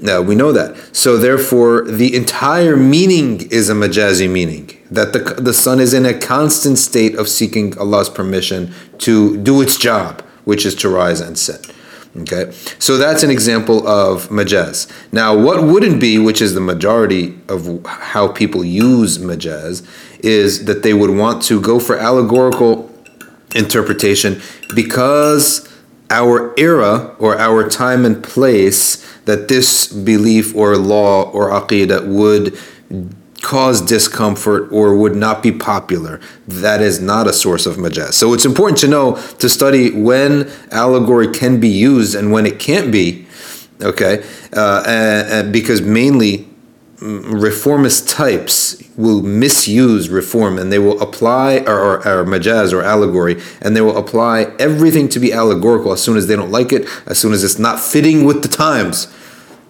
Now 0.00 0.22
we 0.22 0.34
know 0.34 0.52
that. 0.52 0.96
So 0.96 1.16
therefore, 1.16 1.84
the 1.84 2.14
entire 2.14 2.76
meaning 2.76 3.50
is 3.50 3.68
a 3.68 3.74
majazi 3.74 4.30
meaning 4.30 4.70
that 4.90 5.12
the 5.12 5.18
the 5.18 5.52
sun 5.52 5.80
is 5.80 5.92
in 5.92 6.06
a 6.06 6.14
constant 6.18 6.78
state 6.78 7.14
of 7.16 7.28
seeking 7.28 7.76
Allah's 7.78 8.08
permission 8.08 8.72
to 8.98 9.36
do 9.36 9.60
its 9.60 9.76
job, 9.76 10.22
which 10.48 10.64
is 10.64 10.74
to 10.74 10.88
rise 10.88 11.20
and 11.20 11.38
set. 11.38 11.70
Okay, 12.16 12.50
so 12.78 12.96
that's 12.96 13.22
an 13.22 13.30
example 13.30 13.86
of 13.86 14.30
majaz. 14.30 14.90
Now, 15.12 15.36
what 15.36 15.62
wouldn't 15.62 16.00
be, 16.00 16.18
which 16.18 16.40
is 16.40 16.54
the 16.54 16.60
majority 16.62 17.38
of 17.50 17.84
how 17.84 18.28
people 18.28 18.64
use 18.64 19.18
majaz, 19.18 19.86
is 20.20 20.64
that 20.64 20.82
they 20.82 20.94
would 20.94 21.10
want 21.10 21.42
to 21.42 21.60
go 21.60 21.78
for 21.78 21.98
allegorical 21.98 22.90
interpretation 23.54 24.40
because 24.74 25.68
our 26.08 26.54
era 26.58 27.14
or 27.18 27.38
our 27.38 27.68
time 27.68 28.06
and 28.06 28.24
place 28.24 29.04
that 29.26 29.48
this 29.48 29.86
belief 29.86 30.56
or 30.56 30.78
law 30.78 31.30
or 31.30 31.50
aqidah 31.50 32.06
would 32.08 32.58
cause 33.42 33.80
discomfort 33.80 34.70
or 34.72 34.96
would 34.96 35.14
not 35.14 35.42
be 35.42 35.52
popular. 35.52 36.20
That 36.46 36.80
is 36.80 37.00
not 37.00 37.26
a 37.26 37.32
source 37.32 37.66
of 37.66 37.76
majaz. 37.76 38.14
So 38.14 38.32
it's 38.34 38.44
important 38.44 38.78
to 38.78 38.88
know 38.88 39.16
to 39.38 39.48
study 39.48 39.90
when 39.90 40.50
allegory 40.70 41.28
can 41.28 41.60
be 41.60 41.68
used 41.68 42.14
and 42.14 42.32
when 42.32 42.46
it 42.46 42.58
can't 42.58 42.90
be. 42.90 43.26
Okay, 43.80 44.24
uh, 44.54 44.82
and, 44.86 45.32
and 45.32 45.52
because 45.52 45.80
mainly 45.80 46.48
mm, 46.96 47.40
reformist 47.40 48.08
types 48.08 48.82
will 48.96 49.22
misuse 49.22 50.08
reform 50.08 50.58
and 50.58 50.72
they 50.72 50.80
will 50.80 51.00
apply 51.00 51.58
or, 51.58 51.98
or, 51.98 52.24
majaz 52.24 52.72
or 52.72 52.82
allegory 52.82 53.40
and 53.62 53.76
they 53.76 53.80
will 53.80 53.96
apply 53.96 54.52
everything 54.58 55.08
to 55.08 55.20
be 55.20 55.32
allegorical 55.32 55.92
as 55.92 56.02
soon 56.02 56.16
as 56.16 56.26
they 56.26 56.34
don't 56.34 56.50
like 56.50 56.72
it 56.72 56.88
as 57.06 57.16
soon 57.16 57.32
as 57.32 57.44
it's 57.44 57.60
not 57.60 57.78
fitting 57.78 58.24
with 58.24 58.42
the 58.42 58.48
times 58.48 59.06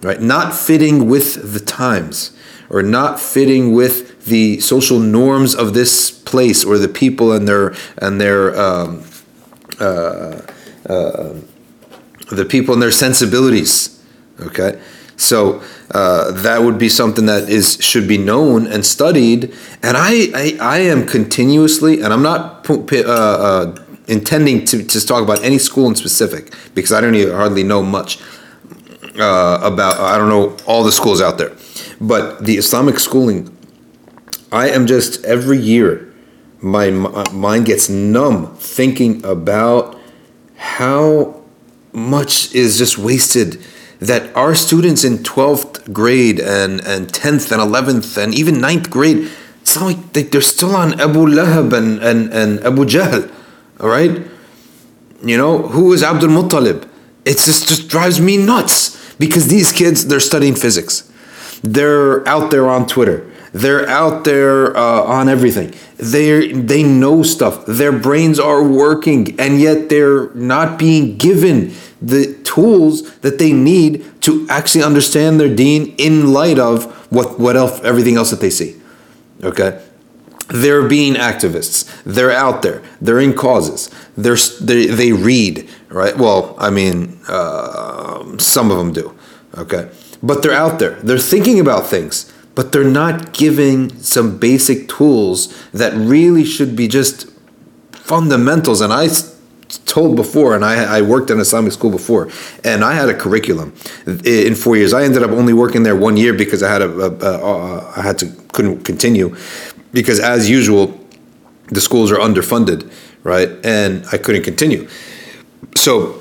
right 0.01 0.19
not 0.19 0.55
fitting 0.55 1.07
with 1.07 1.53
the 1.53 1.59
times 1.59 2.35
or 2.69 2.83
not 2.83 3.19
fitting 3.19 3.73
with 3.73 4.25
the 4.25 4.59
social 4.59 4.99
norms 4.99 5.55
of 5.55 5.73
this 5.73 6.11
place 6.11 6.63
or 6.63 6.77
the 6.77 6.87
people 6.87 7.31
and 7.31 7.47
their 7.47 7.73
and 7.97 8.21
their 8.21 8.57
um, 8.59 9.03
uh, 9.79 10.41
uh, 10.87 11.33
the 12.31 12.45
people 12.45 12.73
and 12.73 12.81
their 12.81 12.91
sensibilities. 12.91 14.03
Okay, 14.39 14.79
so 15.17 15.61
uh, 15.91 16.31
that 16.31 16.61
would 16.61 16.77
be 16.77 16.89
something 16.89 17.25
that 17.25 17.49
is 17.49 17.77
should 17.81 18.07
be 18.07 18.17
known 18.17 18.67
and 18.67 18.85
studied. 18.85 19.53
And 19.81 19.97
I 19.97 20.29
I, 20.33 20.57
I 20.61 20.77
am 20.79 21.05
continuously, 21.05 22.01
and 22.01 22.13
I'm 22.13 22.23
not 22.23 22.69
uh, 22.69 23.03
uh, 23.07 23.75
intending 24.07 24.65
to 24.65 24.83
just 24.83 25.07
talk 25.07 25.23
about 25.23 25.43
any 25.43 25.57
school 25.57 25.87
in 25.87 25.95
specific 25.95 26.53
because 26.75 26.93
I 26.93 27.01
don't 27.01 27.15
even 27.15 27.33
hardly 27.33 27.63
know 27.63 27.81
much 27.81 28.21
uh, 29.19 29.59
about. 29.63 29.99
I 29.99 30.17
don't 30.17 30.29
know 30.29 30.55
all 30.67 30.83
the 30.83 30.91
schools 30.91 31.19
out 31.19 31.39
there 31.39 31.55
but 31.99 32.45
the 32.45 32.57
Islamic 32.57 32.99
schooling, 32.99 33.55
I 34.51 34.69
am 34.69 34.87
just 34.87 35.23
every 35.25 35.57
year, 35.57 36.11
my 36.61 36.89
uh, 36.89 37.29
mind 37.31 37.65
gets 37.65 37.89
numb 37.89 38.55
thinking 38.57 39.23
about 39.25 39.97
how 40.55 41.41
much 41.93 42.53
is 42.53 42.77
just 42.77 42.97
wasted 42.97 43.61
that 43.99 44.33
our 44.35 44.55
students 44.55 45.03
in 45.03 45.17
12th 45.17 45.91
grade 45.91 46.39
and, 46.39 46.79
and 46.85 47.07
10th 47.07 47.51
and 47.51 47.61
11th 47.61 48.21
and 48.21 48.33
even 48.33 48.55
9th 48.55 48.89
grade 48.89 49.29
it's 49.61 49.75
not 49.75 49.85
like 49.85 50.13
they, 50.13 50.23
they're 50.23 50.41
still 50.41 50.75
on 50.75 50.99
Abu 50.99 51.25
Lahab 51.25 51.73
and, 51.73 51.99
and, 52.01 52.31
and 52.33 52.59
Abu 52.61 52.85
Jahl 52.85 53.29
all 53.79 53.89
right? 53.89 54.25
You 55.23 55.37
know 55.37 55.67
who 55.67 55.93
is 55.93 56.03
Abdul 56.03 56.29
Muttalib? 56.29 56.87
It 57.25 57.37
just, 57.37 57.67
just 57.67 57.87
drives 57.89 58.19
me 58.19 58.37
nuts 58.37 59.13
because 59.15 59.47
these 59.47 59.71
kids 59.71 60.07
they're 60.07 60.19
studying 60.19 60.55
physics 60.55 61.09
they're 61.61 62.27
out 62.27 62.51
there 62.51 62.67
on 62.69 62.87
Twitter. 62.87 63.29
They're 63.51 63.87
out 63.89 64.25
there 64.25 64.75
uh, 64.77 65.01
on 65.03 65.27
everything. 65.27 65.73
They 65.97 66.51
they 66.51 66.83
know 66.83 67.23
stuff. 67.23 67.65
Their 67.65 67.91
brains 67.91 68.39
are 68.39 68.63
working, 68.63 69.39
and 69.39 69.59
yet 69.59 69.89
they're 69.89 70.29
not 70.35 70.77
being 70.77 71.17
given 71.17 71.73
the 72.01 72.35
tools 72.43 73.17
that 73.19 73.39
they 73.39 73.51
need 73.51 74.05
to 74.21 74.47
actually 74.49 74.83
understand 74.83 75.39
their 75.39 75.53
deen 75.53 75.95
in 75.97 76.31
light 76.31 76.59
of 76.59 76.85
what 77.11 77.39
what 77.39 77.55
else 77.57 77.81
everything 77.83 78.17
else 78.17 78.29
that 78.29 78.39
they 78.39 78.51
see. 78.51 78.79
Okay, 79.43 79.81
they're 80.49 80.87
being 80.87 81.15
activists. 81.15 81.89
They're 82.03 82.31
out 82.31 82.61
there. 82.61 82.83
They're 83.01 83.19
in 83.19 83.33
causes. 83.33 83.89
They're 84.15 84.37
they 84.61 84.85
they 84.85 85.11
read 85.11 85.67
right. 85.89 86.15
Well, 86.15 86.55
I 86.59 86.69
mean, 86.69 87.19
uh, 87.27 88.37
some 88.37 88.69
of 88.69 88.77
them 88.77 88.93
do. 88.93 89.15
Okay 89.57 89.89
but 90.21 90.41
they're 90.41 90.53
out 90.53 90.79
there. 90.79 90.95
They're 90.95 91.17
thinking 91.17 91.59
about 91.59 91.87
things, 91.87 92.31
but 92.55 92.71
they're 92.71 92.83
not 92.83 93.33
giving 93.33 93.97
some 94.01 94.37
basic 94.37 94.89
tools 94.89 95.53
that 95.71 95.93
really 95.93 96.43
should 96.43 96.75
be 96.75 96.87
just 96.87 97.29
fundamentals. 97.91 98.81
And 98.81 98.91
I 98.91 99.07
told 99.85 100.15
before, 100.15 100.55
and 100.55 100.65
I, 100.65 100.97
I 100.97 101.01
worked 101.01 101.29
in 101.29 101.39
Islamic 101.39 101.71
school 101.71 101.91
before, 101.91 102.29
and 102.63 102.83
I 102.83 102.93
had 102.93 103.07
a 103.09 103.13
curriculum 103.13 103.73
in 104.25 104.55
four 104.55 104.75
years. 104.75 104.93
I 104.93 105.03
ended 105.03 105.23
up 105.23 105.31
only 105.31 105.53
working 105.53 105.83
there 105.83 105.95
one 105.95 106.17
year 106.17 106.33
because 106.33 106.63
I 106.63 106.71
had 106.71 106.81
a, 106.81 106.89
a, 106.89 107.11
a, 107.11 107.39
a 107.39 107.93
I 107.97 108.01
had 108.01 108.17
to 108.19 108.27
couldn't 108.51 108.83
continue 108.83 109.35
because 109.93 110.19
as 110.19 110.49
usual, 110.49 110.99
the 111.67 111.81
schools 111.81 112.11
are 112.11 112.17
underfunded, 112.17 112.91
right? 113.23 113.49
And 113.63 114.05
I 114.11 114.17
couldn't 114.17 114.43
continue. 114.43 114.87
So, 115.75 116.19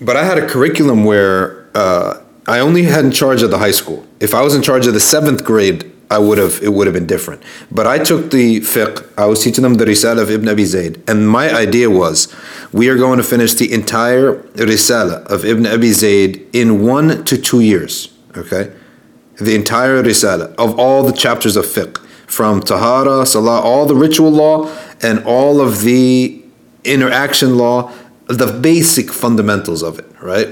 but 0.00 0.16
I 0.16 0.24
had 0.24 0.38
a 0.38 0.46
curriculum 0.46 1.04
where. 1.04 1.68
Uh, 1.74 2.22
I 2.48 2.60
only 2.60 2.84
had 2.84 3.04
in 3.04 3.12
charge 3.12 3.42
of 3.42 3.50
the 3.50 3.58
high 3.58 3.72
school. 3.72 4.06
If 4.20 4.34
I 4.34 4.40
was 4.40 4.54
in 4.54 4.62
charge 4.62 4.86
of 4.86 4.94
the 4.94 5.00
seventh 5.00 5.44
grade, 5.44 5.92
I 6.10 6.16
would 6.16 6.38
have 6.38 6.62
it 6.62 6.72
would 6.72 6.86
have 6.86 6.94
been 6.94 7.06
different. 7.06 7.42
But 7.70 7.86
I 7.86 7.98
took 7.98 8.30
the 8.30 8.60
fiqh. 8.60 9.06
I 9.18 9.26
was 9.26 9.44
teaching 9.44 9.62
them 9.62 9.74
the 9.74 9.84
Risala 9.84 10.22
of 10.22 10.30
Ibn 10.30 10.48
Abi 10.48 10.64
Zayd, 10.64 11.02
and 11.06 11.28
my 11.28 11.54
idea 11.54 11.90
was, 11.90 12.34
we 12.72 12.88
are 12.88 12.96
going 12.96 13.18
to 13.18 13.22
finish 13.22 13.52
the 13.52 13.70
entire 13.70 14.36
Risala 14.54 15.26
of 15.26 15.44
Ibn 15.44 15.66
Abi 15.66 15.92
Zayd 15.92 16.48
in 16.54 16.86
one 16.86 17.22
to 17.24 17.36
two 17.36 17.60
years. 17.60 18.16
Okay, 18.34 18.72
the 19.36 19.54
entire 19.54 20.02
Risala 20.02 20.54
of 20.54 20.78
all 20.78 21.02
the 21.02 21.12
chapters 21.12 21.54
of 21.54 21.66
fiqh, 21.66 21.98
from 22.26 22.62
Tahara, 22.62 23.26
Salah, 23.26 23.60
all 23.60 23.84
the 23.84 23.94
ritual 23.94 24.30
law, 24.30 24.74
and 25.02 25.22
all 25.24 25.60
of 25.60 25.82
the 25.82 26.42
interaction 26.84 27.58
law, 27.58 27.92
the 28.26 28.50
basic 28.50 29.12
fundamentals 29.12 29.82
of 29.82 29.98
it. 29.98 30.06
Right 30.22 30.48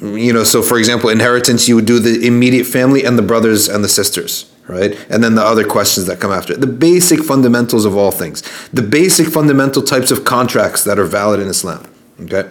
you 0.00 0.32
know 0.32 0.44
so 0.44 0.62
for 0.62 0.78
example 0.78 1.10
inheritance 1.10 1.68
you 1.68 1.74
would 1.74 1.86
do 1.86 1.98
the 1.98 2.26
immediate 2.26 2.64
family 2.64 3.04
and 3.04 3.18
the 3.18 3.22
brothers 3.22 3.68
and 3.68 3.82
the 3.82 3.88
sisters 3.88 4.52
right? 4.68 4.98
And 5.08 5.24
then 5.24 5.34
the 5.34 5.42
other 5.42 5.64
questions 5.64 6.06
that 6.06 6.20
come 6.20 6.30
after 6.30 6.54
the 6.56 6.66
basic 6.66 7.20
fundamentals 7.20 7.84
of 7.84 7.96
all 7.96 8.10
things. 8.10 8.42
The 8.68 8.82
basic 8.82 9.28
fundamental 9.28 9.82
types 9.82 10.10
of 10.10 10.24
contracts 10.24 10.84
that 10.84 10.98
are 10.98 11.04
valid 11.04 11.40
in 11.40 11.48
islam 11.48 11.84
okay? 12.20 12.48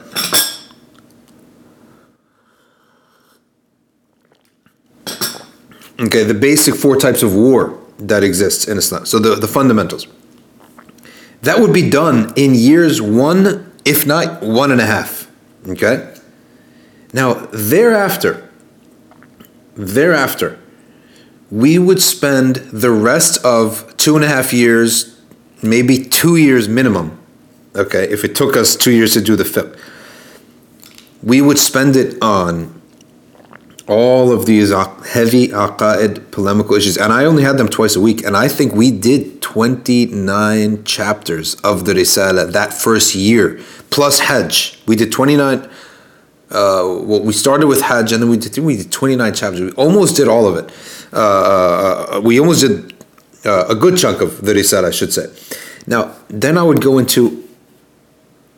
Okay 5.99 6.23
the 6.23 6.33
basic 6.33 6.75
four 6.75 6.97
types 6.97 7.23
of 7.23 7.33
war 7.33 7.79
that 7.99 8.23
exists 8.23 8.67
in 8.67 8.77
islam. 8.77 9.05
So 9.05 9.19
the, 9.19 9.35
the 9.35 9.47
fundamentals. 9.47 10.07
That 11.41 11.59
would 11.59 11.73
be 11.73 11.89
done 11.89 12.33
in 12.35 12.55
years 12.55 13.01
one 13.01 13.71
if 13.85 14.05
not 14.05 14.41
one 14.41 14.71
and 14.71 14.81
a 14.81 14.85
half 14.85 15.31
okay 15.69 16.16
now, 17.17 17.33
thereafter, 17.51 18.47
thereafter, 19.75 20.59
we 21.49 21.79
would 21.79 21.99
spend 21.99 22.57
the 22.57 22.91
rest 22.91 23.43
of 23.43 23.97
two 23.97 24.15
and 24.15 24.23
a 24.23 24.27
half 24.27 24.53
years, 24.53 25.19
maybe 25.63 25.97
two 25.97 26.35
years 26.35 26.69
minimum, 26.69 27.17
okay, 27.75 28.03
if 28.03 28.23
it 28.23 28.35
took 28.35 28.55
us 28.55 28.75
two 28.75 28.91
years 28.91 29.13
to 29.13 29.21
do 29.21 29.35
the 29.35 29.43
fiqh, 29.43 29.75
we 31.23 31.41
would 31.41 31.57
spend 31.57 31.95
it 31.95 32.21
on 32.21 32.79
all 33.87 34.31
of 34.31 34.45
these 34.45 34.69
heavy 34.69 35.47
aqaid 35.47 36.29
polemical 36.29 36.75
issues. 36.75 36.97
And 36.97 37.11
I 37.11 37.25
only 37.25 37.41
had 37.41 37.57
them 37.57 37.67
twice 37.67 37.95
a 37.95 38.01
week. 38.01 38.23
And 38.23 38.37
I 38.37 38.47
think 38.47 38.73
we 38.73 38.91
did 38.91 39.41
29 39.41 40.83
chapters 40.83 41.55
of 41.63 41.85
the 41.85 41.93
Risala 41.93 42.51
that 42.51 42.73
first 42.73 43.15
year, 43.15 43.59
plus 43.89 44.19
Hajj. 44.19 44.79
We 44.85 44.95
did 44.95 45.11
29 45.11 45.67
uh, 46.49 47.01
well, 47.03 47.21
we 47.21 47.33
started 47.33 47.67
with 47.67 47.81
Hajj 47.81 48.13
and 48.13 48.23
then 48.23 48.29
we 48.29 48.37
did, 48.37 48.57
we 48.57 48.77
did 48.77 48.91
29 48.91 49.33
chapters. 49.33 49.61
We 49.61 49.71
almost 49.71 50.15
did 50.15 50.27
all 50.27 50.47
of 50.47 50.55
it. 50.55 50.73
Uh, 51.11 51.17
uh, 52.17 52.21
we 52.23 52.39
almost 52.39 52.61
did 52.61 52.93
uh, 53.45 53.65
a 53.69 53.75
good 53.75 53.97
chunk 53.97 54.21
of 54.21 54.41
the 54.41 54.53
Risala, 54.53 54.85
I 54.85 54.91
should 54.91 55.11
say. 55.11 55.27
Now, 55.87 56.15
then 56.29 56.57
I 56.57 56.63
would 56.63 56.81
go 56.81 56.97
into 56.97 57.47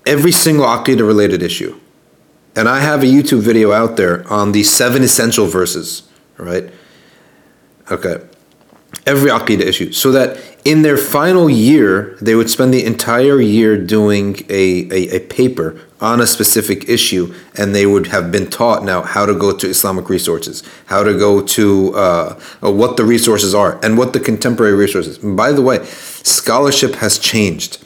every 0.06 0.32
single 0.32 0.66
Aqidah 0.66 1.06
related 1.06 1.42
issue. 1.42 1.80
And 2.56 2.68
I 2.68 2.80
have 2.80 3.04
a 3.04 3.06
YouTube 3.06 3.42
video 3.42 3.72
out 3.72 3.98
there 3.98 4.28
on 4.32 4.52
the 4.52 4.64
seven 4.64 5.04
essential 5.04 5.46
verses, 5.46 6.04
right? 6.38 6.72
Okay. 7.92 8.18
Every 9.06 9.32
Aqidah 9.32 9.62
issue. 9.62 9.92
So 9.92 10.12
that 10.12 10.38
in 10.70 10.84
their 10.84 10.98
final 10.98 11.50
year, 11.50 12.16
they 12.22 12.36
would 12.36 12.48
spend 12.48 12.72
the 12.72 12.86
entire 12.86 13.42
year 13.42 13.76
doing 13.76 14.36
a, 14.50 14.88
a, 14.92 15.16
a, 15.16 15.20
paper 15.22 15.82
on 16.00 16.22
a 16.22 16.28
specific 16.28 16.88
issue, 16.88 17.34
and 17.56 17.74
they 17.74 17.88
would 17.88 18.06
have 18.06 18.32
been 18.32 18.48
taught 18.48 18.84
now 18.84 19.02
how 19.02 19.26
to 19.26 19.34
go 19.34 19.52
to 19.52 19.68
Islamic 19.68 20.10
resources, 20.10 20.62
how 20.86 21.02
to 21.02 21.18
go 21.18 21.42
to 21.42 21.96
uh, 21.96 22.40
uh 22.64 22.72
what 22.72 22.98
the 22.98 23.04
resources 23.04 23.56
are, 23.56 23.80
and 23.84 23.98
what 23.98 24.14
the 24.14 24.20
contemporary 24.20 24.76
resources. 24.76 25.18
And 25.24 25.36
by 25.36 25.52
the 25.52 25.64
way, 25.64 25.84
scholarship 25.86 26.94
has 26.98 27.18
changed. 27.18 27.84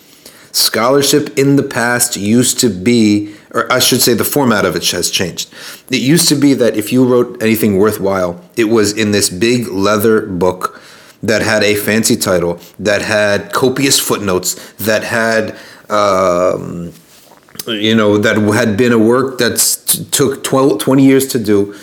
Scholarship 0.51 1.39
in 1.39 1.55
the 1.55 1.63
past 1.63 2.17
used 2.17 2.59
to 2.59 2.69
be 2.69 3.33
or 3.53 3.71
I 3.71 3.79
should 3.79 4.01
say 4.01 4.13
the 4.13 4.25
format 4.25 4.65
of 4.65 4.75
it 4.75 4.83
has 4.91 5.09
changed. 5.09 5.53
It 5.89 6.01
used 6.01 6.27
to 6.29 6.35
be 6.35 6.55
that 6.55 6.75
if 6.75 6.91
you 6.91 7.05
wrote 7.05 7.41
anything 7.41 7.77
worthwhile, 7.77 8.43
it 8.57 8.65
was 8.65 8.91
in 8.91 9.11
this 9.11 9.29
big 9.29 9.67
leather 9.67 10.25
book 10.25 10.81
that 11.23 11.41
had 11.41 11.63
a 11.63 11.73
fancy 11.73 12.17
title, 12.17 12.59
that 12.77 13.01
had 13.01 13.53
copious 13.53 13.99
footnotes, 13.99 14.55
that 14.73 15.03
had, 15.03 15.57
um, 15.89 16.91
you 17.65 17.95
know, 17.95 18.17
that 18.17 18.35
had 18.53 18.75
been 18.77 18.91
a 18.91 18.99
work 18.99 19.37
that 19.37 19.57
took 20.11 20.43
12, 20.43 20.79
20 20.79 21.05
years 21.05 21.27
to 21.27 21.39
do. 21.39 21.73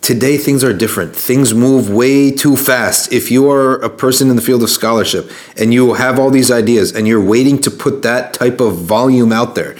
Today, 0.00 0.38
things 0.38 0.64
are 0.64 0.72
different. 0.72 1.14
Things 1.14 1.52
move 1.52 1.90
way 1.90 2.30
too 2.30 2.56
fast. 2.56 3.12
If 3.12 3.30
you 3.30 3.50
are 3.50 3.74
a 3.82 3.90
person 3.90 4.30
in 4.30 4.36
the 4.36 4.42
field 4.42 4.62
of 4.62 4.70
scholarship 4.70 5.30
and 5.58 5.74
you 5.74 5.94
have 5.94 6.18
all 6.18 6.30
these 6.30 6.50
ideas 6.50 6.92
and 6.94 7.06
you're 7.06 7.22
waiting 7.22 7.60
to 7.62 7.70
put 7.70 8.02
that 8.02 8.32
type 8.32 8.60
of 8.60 8.76
volume 8.76 9.32
out 9.32 9.56
there, 9.56 9.76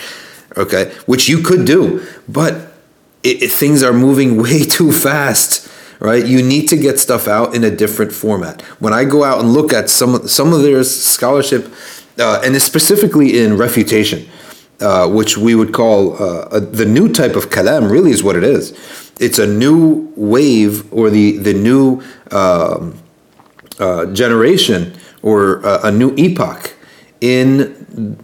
okay, 0.57 0.93
which 1.07 1.29
you 1.29 1.43
could 1.43 1.65
do, 1.65 2.05
but 2.29 2.75
it, 3.23 3.45
it, 3.45 3.53
things 3.53 3.83
are 3.83 3.93
moving 3.93 4.37
way 4.43 4.65
too 4.65 4.93
fast 4.93 5.71
right? 6.01 6.27
You 6.27 6.43
need 6.43 6.69
to 6.69 6.77
get 6.77 6.99
stuff 6.99 7.29
out 7.29 7.55
in 7.55 7.63
a 7.63 7.71
different 7.71 8.13
format. 8.13 8.63
When 8.81 8.93
I 8.93 9.05
go 9.05 9.23
out 9.23 9.41
and 9.41 9.53
look 9.53 9.73
at 9.73 9.89
some 9.89 10.27
some 10.27 10.53
of 10.53 10.63
their 10.63 10.83
scholarship, 10.83 11.73
uh, 12.19 12.41
and 12.45 12.61
specifically 12.61 13.39
in 13.39 13.57
refutation, 13.57 14.27
uh, 14.81 15.09
which 15.09 15.37
we 15.37 15.55
would 15.55 15.73
call 15.73 16.21
uh, 16.21 16.49
a, 16.53 16.61
the 16.61 16.87
new 16.87 17.13
type 17.13 17.37
of 17.37 17.51
kalam, 17.51 17.91
really 17.91 18.11
is 18.11 18.23
what 18.23 18.37
it 18.37 18.45
is. 18.45 18.73
It's 19.21 19.39
a 19.39 19.47
new 19.47 20.13
wave 20.17 20.91
or 20.93 21.11
the 21.11 21.37
the 21.37 21.55
new 21.55 22.03
um, 22.31 22.99
uh, 23.79 24.07
generation 24.07 24.95
or 25.23 25.65
uh, 25.65 25.81
a 25.85 25.91
new 25.91 26.15
epoch 26.17 26.75
in 27.21 27.77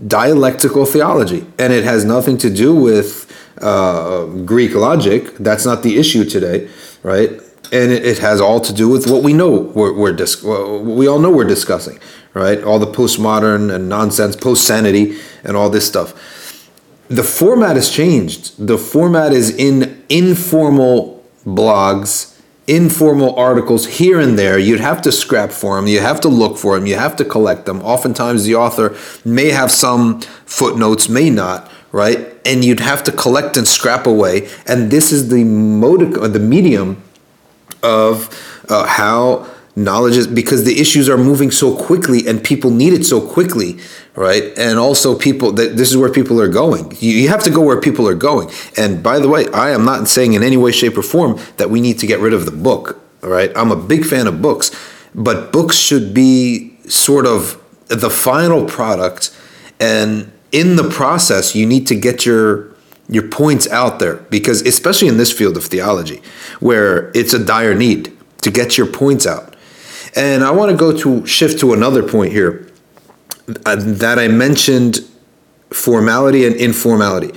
dialectical 0.07 0.87
theology, 0.87 1.45
and 1.59 1.73
it 1.73 1.85
has 1.85 2.05
nothing 2.05 2.39
to 2.39 2.49
do 2.49 2.75
with 2.75 3.27
uh, 3.61 4.25
Greek 4.47 4.75
logic. 4.75 5.37
That's 5.39 5.67
not 5.67 5.83
the 5.83 5.99
issue 5.99 6.25
today, 6.25 6.69
right? 7.03 7.31
And 7.73 7.93
it, 7.93 8.19
has 8.19 8.41
all 8.41 8.61
to 8.61 8.73
do 8.73 8.89
with 8.89 9.11
what 9.11 9.23
we 9.23 9.33
know 9.33 9.51
we're, 9.51 9.93
we're 9.93 10.13
dis- 10.13 10.43
we 10.43 11.07
all 11.07 11.19
know 11.19 11.31
we're 11.31 11.45
discussing 11.45 11.99
right? 12.37 12.63
All 12.63 12.79
the 12.79 12.87
postmodern 12.87 13.75
and 13.75 13.89
nonsense 13.89 14.37
post 14.37 14.67
sanity 14.67 15.19
and 15.43 15.57
all 15.57 15.71
this 15.71 15.87
stuff. 15.87 16.13
The 17.09 17.23
format 17.23 17.77
has 17.77 17.89
changed. 17.89 18.67
The 18.67 18.77
format 18.77 19.33
is 19.33 19.57
in 19.57 20.05
informal 20.11 21.25
blogs 21.45 22.35
informal 22.69 23.33
articles 23.37 23.87
here 23.87 24.19
and 24.19 24.37
there. 24.37 24.59
You'd 24.59 24.81
have 24.81 25.01
to 25.03 25.13
scrap 25.13 25.53
for 25.53 25.77
them 25.77 25.87
you 25.87 26.01
have 26.01 26.21
to 26.23 26.29
look 26.29 26.59
for 26.59 26.77
them 26.77 26.85
you 26.85 26.97
have 26.97 27.15
to 27.15 27.25
collect 27.25 27.65
them 27.65 27.81
oftentimes 27.83 28.43
the 28.43 28.57
author 28.57 28.97
may 29.25 29.51
have 29.51 29.71
some 29.71 30.21
footnotes 30.47 31.09
may 31.09 31.31
not 31.31 31.71
right? 31.97 32.37
And 32.45 32.63
you'd 32.63 32.81
have 32.81 33.03
to 33.05 33.13
collect 33.13 33.57
and 33.57 33.67
scrap 33.67 34.07
away. 34.07 34.51
And 34.67 34.91
this 34.91 35.13
is 35.13 35.31
the 35.31 35.45
mode 35.45 36.13
the 36.13 36.39
medium 36.39 37.03
of 37.83 38.29
uh, 38.69 38.87
how 38.87 39.47
knowledge 39.77 40.17
is 40.17 40.27
because 40.27 40.65
the 40.65 40.81
issues 40.81 41.09
are 41.09 41.19
moving 41.19 41.51
so 41.51 41.77
quickly 41.77 42.27
and 42.27 42.43
people 42.43 42.71
need 42.71 42.95
it 42.95 43.05
so 43.05 43.21
quickly 43.21 43.79
right? 44.17 44.57
And 44.57 44.79
also 44.79 45.17
people 45.17 45.53
that 45.53 45.77
this 45.77 45.91
is 45.91 45.97
where 45.97 46.11
people 46.11 46.41
are 46.41 46.49
going. 46.49 46.91
You, 46.99 47.13
you 47.13 47.29
have 47.29 47.43
to 47.45 47.51
go 47.51 47.61
where 47.61 47.81
people 47.81 48.09
are 48.09 48.15
going. 48.15 48.51
And 48.77 49.03
by 49.03 49.19
the 49.19 49.29
way 49.29 49.47
i 49.53 49.71
am 49.71 49.85
not 49.85 50.09
saying 50.09 50.33
in 50.33 50.43
any 50.43 50.57
way 50.57 50.73
shape 50.73 50.97
or 50.99 51.03
form 51.03 51.39
that 51.59 51.71
we 51.71 51.81
need 51.81 51.99
to 52.01 52.07
get 52.07 52.19
rid 52.21 52.33
of 52.33 52.47
the 52.47 52.51
book 52.51 53.01
right? 53.23 53.51
I'm 53.57 53.71
a 53.71 53.77
big 53.77 54.05
fan 54.05 54.27
of 54.27 54.41
books 54.41 54.71
but 55.15 55.53
books 55.53 55.77
should 55.77 56.15
be 56.15 56.77
sort 56.89 57.27
of 57.27 57.63
the 57.89 58.11
final 58.11 58.67
product. 58.67 59.37
And 59.79 60.33
in 60.53 60.77
the 60.77 60.89
process 60.89 61.55
you 61.55 61.67
need 61.67 61.87
to 61.89 61.95
get 61.95 62.25
your 62.25 62.75
your 63.09 63.29
points 63.29 63.69
out 63.69 63.99
there 63.99 64.17
because 64.17 64.63
especially 64.63 65.09
in 65.09 65.17
this 65.17 65.33
field 65.33 65.57
of 65.57 65.65
theology 65.65 66.21
where 66.61 67.11
it's 67.15 67.33
a 67.33 67.45
dire 67.45 67.75
need 67.75 68.17
to 68.43 68.51
get 68.51 68.77
your 68.77 68.87
points 68.87 69.27
out. 69.27 69.55
And 70.15 70.43
i 70.43 70.51
want 70.51 70.71
to 70.71 70.77
go 70.77 70.97
to 70.97 71.27
shift 71.27 71.61
to 71.61 71.73
another 71.73 72.03
point 72.03 72.33
here 72.33 72.69
uh, 73.65 73.77
that 73.77 74.19
i 74.19 74.29
mentioned 74.29 75.01
formality 75.71 76.47
and 76.47 76.57
informality. 76.57 77.33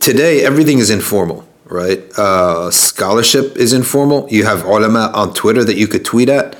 Today 0.00 0.42
everything 0.44 0.78
is 0.78 0.90
informal 0.90 1.46
right? 1.66 2.00
Uh, 2.18 2.68
scholarship 2.72 3.56
is 3.56 3.72
informal. 3.72 4.26
You 4.28 4.44
have 4.44 4.64
ulama 4.64 5.12
on 5.14 5.34
twitter 5.34 5.62
that 5.64 5.76
you 5.76 5.86
could 5.86 6.04
tweet 6.04 6.28
at 6.28 6.56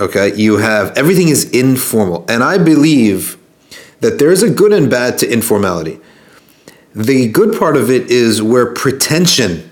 okay? 0.00 0.32
You 0.36 0.58
have 0.58 0.96
everything 0.96 1.28
is 1.28 1.50
informal. 1.50 2.24
And 2.28 2.44
i 2.44 2.58
believe 2.58 3.38
that 4.00 4.18
there's 4.18 4.42
a 4.42 4.50
good 4.50 4.72
and 4.72 4.88
bad 4.88 5.18
to 5.18 5.32
informality 5.32 6.00
the 6.94 7.28
good 7.28 7.58
part 7.58 7.76
of 7.76 7.90
it 7.90 8.10
is 8.10 8.42
where 8.42 8.72
pretension, 8.72 9.70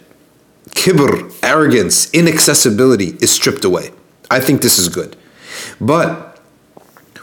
kibr, 0.70 1.32
arrogance, 1.42 2.10
inaccessibility 2.12 3.16
is 3.20 3.30
stripped 3.30 3.64
away. 3.64 3.90
I 4.30 4.40
think 4.40 4.62
this 4.62 4.78
is 4.78 4.88
good. 4.88 5.16
But 5.80 6.40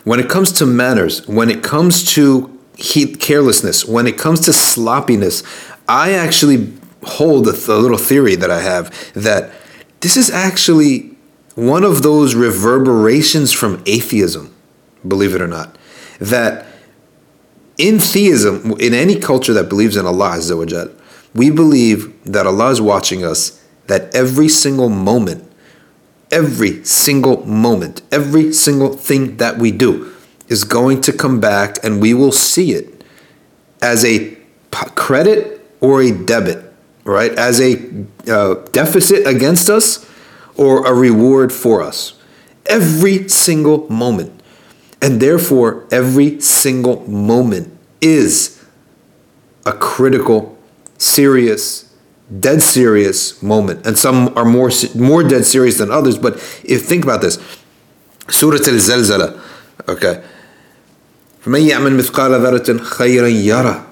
when 0.04 0.20
it 0.20 0.30
comes 0.30 0.52
to 0.54 0.66
manners, 0.66 1.28
when 1.28 1.50
it 1.50 1.64
comes 1.64 2.04
to 2.14 2.58
heat 2.78 3.20
carelessness, 3.20 3.86
when 3.86 4.08
it 4.08 4.18
comes 4.18 4.42
to 4.42 4.54
sloppiness, 4.54 5.44
I 5.88 6.12
actually 6.14 6.74
hold 7.04 7.48
a, 7.48 7.54
th- 7.54 7.68
a 7.68 7.76
little 7.76 7.98
theory 7.98 8.36
that 8.36 8.52
I 8.52 8.62
have 8.62 8.94
that 9.14 9.52
this 10.02 10.18
is 10.18 10.30
actually 10.30 11.18
one 11.56 11.84
of 11.84 12.04
those 12.04 12.36
reverberations 12.36 13.52
from 13.52 13.82
atheism, 13.88 14.54
believe 15.08 15.34
it 15.34 15.42
or 15.42 15.48
not, 15.48 15.76
that 16.20 16.68
in 17.78 18.00
theism, 18.00 18.72
in 18.80 18.94
any 18.94 19.20
culture 19.20 19.54
that 19.54 19.70
believes 19.70 19.96
in 19.96 20.06
Allah 20.06 20.38
Azza 20.38 20.94
we 21.34 21.52
believe 21.52 22.14
that 22.24 22.48
Allah 22.48 22.72
is 22.72 22.82
watching 22.82 23.24
us, 23.24 23.64
that 23.86 24.14
every 24.16 24.50
single 24.50 24.90
moment, 24.90 25.50
every 26.32 26.84
single 26.84 27.46
moment, 27.46 28.02
every 28.12 28.52
single 28.52 28.94
thing 28.94 29.38
that 29.38 29.58
we 29.58 29.72
do 29.72 30.12
is 30.48 30.64
going 30.64 31.02
to 31.02 31.14
come 31.14 31.40
back 31.40 31.78
and 31.84 32.02
we 32.02 32.14
will 32.14 32.32
see 32.32 32.72
it 32.72 33.04
as 33.82 34.04
a 34.04 34.36
credit 34.72 35.62
or 35.80 36.02
a 36.02 36.12
debit, 36.12 36.74
right? 37.04 37.32
As 37.34 37.62
a 37.62 38.06
uh, 38.28 38.56
deficit 38.72 39.28
against 39.28 39.70
us 39.70 40.10
or 40.56 40.86
a 40.88 40.94
reward 40.94 41.54
for 41.54 41.84
us. 41.84 42.20
Every 42.66 43.28
single 43.30 43.88
moment. 43.90 44.37
And 45.01 45.21
therefore, 45.21 45.87
every 45.91 46.41
single 46.41 47.09
moment 47.09 47.77
is 48.01 48.65
a 49.67 49.73
critical, 49.73 50.57
serious, 50.99 51.93
dead 52.39 52.63
serious 52.63 53.43
moment. 53.43 53.87
And 53.87 53.99
some 53.99 54.33
are 54.37 54.45
more, 54.45 54.71
more 54.95 55.23
dead 55.25 55.45
serious 55.45 55.79
than 55.79 55.91
others. 55.91 56.19
But 56.19 56.35
if 56.65 56.85
think 56.85 57.05
about 57.05 57.21
this 57.21 57.39
Surah 58.29 58.57
Al 58.57 58.79
Zalzala, 58.79 59.41
okay. 59.89 60.23
فمن 61.45 61.61
يعمل 61.61 61.93
مثقال 61.95 62.33
ذرة 62.33 62.79
خيرا 62.83 63.29
يرى 63.29 63.83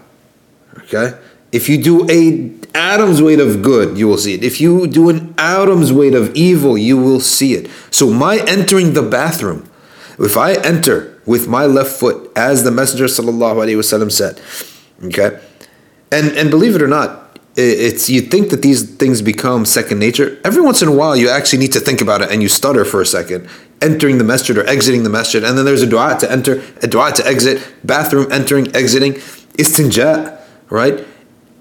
okay 0.77 1.15
if 1.53 1.69
you 1.69 1.79
do 1.79 2.09
a 2.09 2.51
atom's 2.75 3.21
weight 3.21 3.41
of 3.41 3.61
good 3.61 3.99
you 3.99 4.07
will 4.07 4.19
see 4.19 4.35
it 4.35 4.45
if 4.45 4.61
you 4.61 4.87
do 4.87 5.09
an 5.09 5.35
atom's 5.37 5.93
weight 5.93 6.15
of 6.15 6.33
evil 6.35 6.79
you 6.79 6.97
will 6.97 7.19
see 7.19 7.55
it 7.55 7.69
so 7.91 8.11
my 8.11 8.39
entering 8.47 8.93
the 8.93 9.03
bathroom 9.03 9.69
if 10.19 10.37
I 10.37 10.55
enter 10.55 11.21
with 11.27 11.49
my 11.49 11.67
left 11.67 11.93
foot, 11.93 12.31
as 12.37 12.65
the 12.65 12.71
Messenger 12.71 13.07
وسلم, 13.07 14.11
said, 14.11 14.41
okay, 15.07 15.41
and 16.13 16.37
and 16.37 16.51
believe 16.51 16.77
it 16.77 16.83
or 16.83 16.89
not, 16.89 17.39
it's 17.57 18.09
you 18.09 18.21
think 18.21 18.51
that 18.51 18.63
these 18.63 18.83
things 18.97 19.23
become 19.23 19.65
second 19.65 19.99
nature. 19.99 20.39
Every 20.45 20.63
once 20.63 20.83
in 20.83 20.89
a 20.89 20.93
while, 20.93 21.17
you 21.17 21.29
actually 21.29 21.59
need 21.59 21.73
to 21.73 21.81
think 21.81 22.01
about 22.01 22.23
it, 22.23 22.31
and 22.31 22.43
you 22.43 22.49
stutter 22.49 22.85
for 22.85 23.01
a 23.01 23.07
second, 23.07 23.49
entering 23.81 24.19
the 24.19 24.25
masjid 24.25 24.57
or 24.57 24.67
exiting 24.67 25.03
the 25.03 25.11
masjid, 25.11 25.43
and 25.43 25.57
then 25.57 25.65
there's 25.65 25.83
a 25.83 25.87
du'a 25.87 26.19
to 26.19 26.31
enter, 26.31 26.55
a 26.83 26.89
du'a 26.89 27.13
to 27.15 27.27
exit, 27.27 27.67
bathroom 27.85 28.31
entering, 28.31 28.75
exiting, 28.75 29.15
istinja, 29.59 30.41
right? 30.69 31.07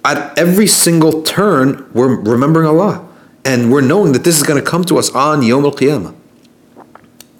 At 0.05 0.37
every 0.37 0.67
single 0.67 1.23
turn, 1.23 1.89
we're 1.93 2.15
remembering 2.15 2.67
Allah, 2.67 3.07
and 3.43 3.71
we're 3.71 3.81
knowing 3.81 4.13
that 4.13 4.23
this 4.23 4.37
is 4.37 4.43
going 4.43 4.63
to 4.63 4.69
come 4.69 4.83
to 4.85 4.97
us 4.97 5.09
on 5.11 5.43
Yom 5.43 5.65
Al 5.65 5.71
Qiyamah. 5.71 6.15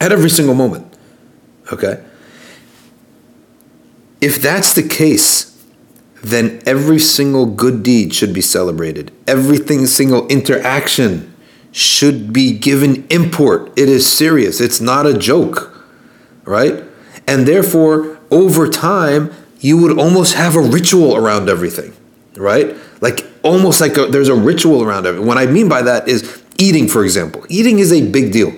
At 0.02 0.12
every 0.12 0.30
single 0.30 0.56
moment. 0.56 0.86
Okay? 1.73 2.05
If 4.21 4.41
that's 4.41 4.75
the 4.75 4.83
case, 4.83 5.51
then 6.23 6.63
every 6.65 6.99
single 6.99 7.47
good 7.47 7.83
deed 7.83 8.15
should 8.15 8.33
be 8.33 8.41
celebrated. 8.41 9.13
Everything 9.27 9.87
single 9.87 10.27
interaction 10.29 11.35
should 11.73 12.33
be 12.33 12.57
given 12.57 13.07
import. 13.11 13.71
It 13.77 13.89
is 13.89 14.11
serious. 14.11 14.61
It's 14.61 14.81
not 14.81 15.07
a 15.07 15.17
joke. 15.17 15.71
Right? 16.45 16.83
And 17.27 17.47
therefore, 17.47 18.19
over 18.31 18.69
time, 18.69 19.33
you 19.61 19.77
would 19.79 19.99
almost 19.99 20.35
have 20.35 20.57
a 20.57 20.61
ritual 20.61 21.17
around 21.17 21.49
everything. 21.49 21.93
Right? 22.37 22.75
Like 23.01 23.27
almost 23.43 23.81
like 23.81 23.97
a, 23.99 24.07
there's 24.07 24.29
a 24.29 24.35
ritual 24.35 24.83
around 24.83 25.07
it. 25.07 25.21
What 25.23 25.37
I 25.37 25.47
mean 25.47 25.69
by 25.69 25.83
that 25.83 26.09
is 26.09 26.43
eating, 26.59 26.89
for 26.89 27.05
example. 27.05 27.45
Eating 27.49 27.79
is 27.79 27.93
a 27.93 28.09
big 28.09 28.33
deal. 28.33 28.53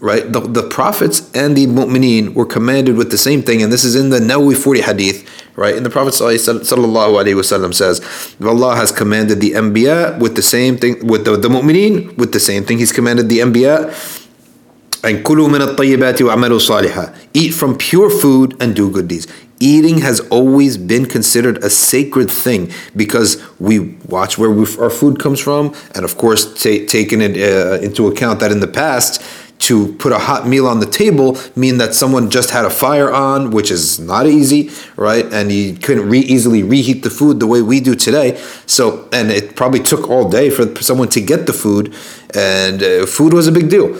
Right? 0.00 0.30
The, 0.30 0.40
the 0.40 0.68
prophets 0.68 1.30
and 1.34 1.56
the 1.56 1.66
mu'mineen 1.66 2.34
were 2.34 2.46
commanded 2.46 2.96
with 2.96 3.10
the 3.10 3.18
same 3.18 3.42
thing, 3.42 3.62
and 3.62 3.72
this 3.72 3.84
is 3.84 3.96
in 3.96 4.10
the 4.10 4.18
Nawawi 4.18 4.56
40 4.56 4.82
hadith, 4.82 5.28
right? 5.56 5.74
And 5.74 5.86
the 5.86 5.90
Prophet 5.90 6.14
sallallahu 6.14 6.74
alaihi 6.74 7.34
wasallam 7.34 7.74
says, 7.74 8.36
Allah 8.44 8.76
has 8.76 8.92
commanded 8.92 9.40
the 9.40 9.52
anbiya 9.52 10.18
with 10.18 10.36
the 10.36 10.42
same 10.42 10.76
thing, 10.76 11.06
with 11.06 11.24
the, 11.24 11.36
the 11.36 11.48
mu'mineen 11.48 12.16
with 12.16 12.32
the 12.32 12.40
same 12.40 12.64
thing. 12.64 12.78
He's 12.78 12.92
commanded 12.92 13.28
the 13.28 13.38
anbiya 13.38 14.22
and 15.02 15.24
kulu 15.24 15.48
min 15.48 15.62
at-tayyibati 15.62 16.26
wa'malu 16.26 16.58
salihah. 16.60 17.16
Eat 17.32 17.54
from 17.54 17.76
pure 17.78 18.10
food 18.10 18.56
and 18.60 18.74
do 18.74 18.90
good 18.90 19.08
deeds. 19.08 19.26
Eating 19.58 19.98
has 19.98 20.20
always 20.28 20.76
been 20.76 21.06
considered 21.06 21.58
a 21.64 21.70
sacred 21.70 22.30
thing 22.30 22.70
because 22.94 23.42
we 23.58 23.96
watch 24.06 24.36
where 24.36 24.50
we, 24.50 24.66
our 24.78 24.90
food 24.90 25.18
comes 25.18 25.40
from, 25.40 25.74
and 25.94 26.04
of 26.04 26.18
course, 26.18 26.44
ta- 26.62 26.84
taking 26.86 27.22
it 27.22 27.36
uh, 27.38 27.80
into 27.80 28.06
account 28.08 28.40
that 28.40 28.52
in 28.52 28.60
the 28.60 28.66
past, 28.66 29.22
to 29.66 29.92
put 29.94 30.12
a 30.12 30.18
hot 30.18 30.46
meal 30.46 30.68
on 30.68 30.78
the 30.78 30.86
table 30.86 31.36
mean 31.56 31.78
that 31.78 31.92
someone 31.92 32.30
just 32.30 32.50
had 32.50 32.64
a 32.64 32.70
fire 32.70 33.12
on, 33.12 33.50
which 33.50 33.72
is 33.72 33.98
not 33.98 34.24
easy, 34.24 34.70
right? 34.94 35.26
And 35.32 35.50
you 35.50 35.74
couldn't 35.74 36.08
re- 36.08 36.20
easily 36.20 36.62
reheat 36.62 37.02
the 37.02 37.10
food 37.10 37.40
the 37.40 37.48
way 37.48 37.62
we 37.62 37.80
do 37.80 37.96
today. 37.96 38.40
So, 38.66 39.08
and 39.12 39.28
it 39.32 39.56
probably 39.56 39.80
took 39.80 40.08
all 40.08 40.28
day 40.30 40.50
for 40.50 40.80
someone 40.80 41.08
to 41.08 41.20
get 41.20 41.46
the 41.46 41.52
food, 41.52 41.92
and 42.32 42.80
uh, 42.80 43.06
food 43.06 43.32
was 43.32 43.48
a 43.48 43.52
big 43.52 43.68
deal. 43.68 43.98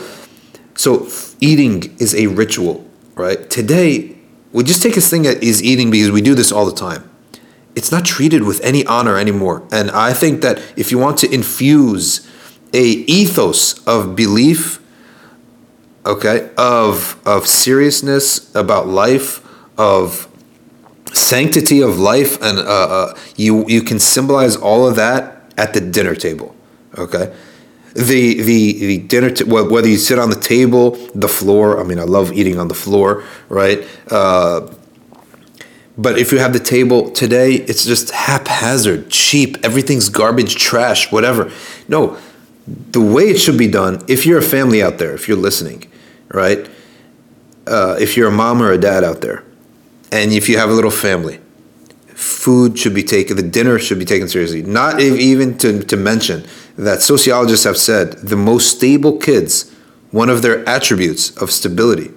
So, 0.75 1.09
eating 1.41 1.97
is 1.99 2.15
a 2.15 2.27
ritual, 2.27 2.85
right? 3.15 3.49
Today, 3.49 4.15
we 4.53 4.63
just 4.63 4.81
take 4.81 4.95
this 4.95 5.09
thing 5.09 5.23
that 5.23 5.43
is 5.43 5.61
eating 5.61 5.91
because 5.91 6.11
we 6.11 6.21
do 6.21 6.33
this 6.33 6.49
all 6.49 6.65
the 6.65 6.75
time. 6.75 7.09
It's 7.75 7.91
not 7.91 8.05
treated 8.05 8.43
with 8.43 8.61
any 8.63 8.85
honor 8.85 9.17
anymore. 9.17 9.67
And 9.73 9.91
I 9.91 10.13
think 10.13 10.41
that 10.43 10.59
if 10.77 10.91
you 10.91 10.97
want 10.97 11.17
to 11.19 11.29
infuse 11.29 12.25
a 12.73 12.85
ethos 12.85 13.85
of 13.85 14.15
belief 14.15 14.81
okay, 16.07 16.49
of 16.57 17.19
of 17.25 17.47
seriousness 17.47 18.53
about 18.55 18.87
life, 18.87 19.41
of 19.77 20.27
sanctity 21.13 21.81
of 21.81 21.99
life, 21.99 22.41
and 22.41 22.59
uh, 22.59 22.61
uh, 22.61 23.17
you 23.35 23.65
you 23.67 23.81
can 23.81 23.99
symbolize 23.99 24.55
all 24.55 24.87
of 24.87 24.95
that 24.95 25.53
at 25.57 25.73
the 25.73 25.81
dinner 25.81 26.15
table, 26.15 26.55
okay. 26.97 27.33
The, 27.93 28.41
the 28.43 28.73
the 28.73 28.97
dinner 28.99 29.31
t- 29.31 29.43
whether 29.43 29.87
you 29.87 29.97
sit 29.97 30.19
on 30.19 30.29
the 30.29 30.35
table 30.35 30.91
the 31.15 31.27
floor 31.27 31.79
I 31.79 31.83
mean 31.83 31.97
I 31.97 32.03
love 32.03 32.31
eating 32.31 32.59
on 32.59 32.67
the 32.67 32.75
floor 32.75 33.23
right 33.49 33.87
uh, 34.11 34.67
but 35.97 36.19
if 36.19 36.31
you 36.31 36.37
have 36.37 36.53
the 36.53 36.59
table 36.59 37.09
today, 37.09 37.53
it's 37.53 37.83
just 37.83 38.11
haphazard, 38.11 39.09
cheap, 39.09 39.57
everything's 39.63 40.09
garbage, 40.09 40.55
trash, 40.55 41.11
whatever. 41.11 41.51
No, 41.87 42.17
the 42.67 43.01
way 43.01 43.29
it 43.29 43.39
should 43.39 43.57
be 43.57 43.67
done, 43.67 44.03
if 44.07 44.25
you're 44.25 44.37
a 44.37 44.43
family 44.43 44.83
out 44.83 44.99
there, 44.99 45.15
if 45.15 45.27
you're 45.27 45.37
listening, 45.37 45.91
right? 46.29 46.69
Uh, 47.65 47.97
if 47.99 48.15
you're 48.15 48.29
a 48.29 48.31
mom 48.31 48.61
or 48.61 48.71
a 48.71 48.77
dad 48.77 49.03
out 49.03 49.21
there, 49.21 49.43
and 50.11 50.31
if 50.31 50.47
you 50.47 50.57
have 50.57 50.69
a 50.69 50.73
little 50.73 50.91
family, 50.91 51.39
food 52.07 52.79
should 52.79 52.93
be 52.93 53.03
taken, 53.03 53.35
the 53.35 53.43
dinner 53.43 53.77
should 53.77 53.99
be 53.99 54.05
taken 54.05 54.27
seriously. 54.27 54.63
Not 54.63 54.99
even 54.99 55.57
to, 55.59 55.83
to 55.83 55.97
mention 55.97 56.45
that 56.77 57.01
sociologists 57.01 57.65
have 57.65 57.77
said 57.77 58.13
the 58.13 58.37
most 58.37 58.77
stable 58.77 59.17
kids, 59.17 59.71
one 60.11 60.29
of 60.29 60.41
their 60.41 60.67
attributes 60.67 61.35
of 61.37 61.51
stability, 61.51 62.11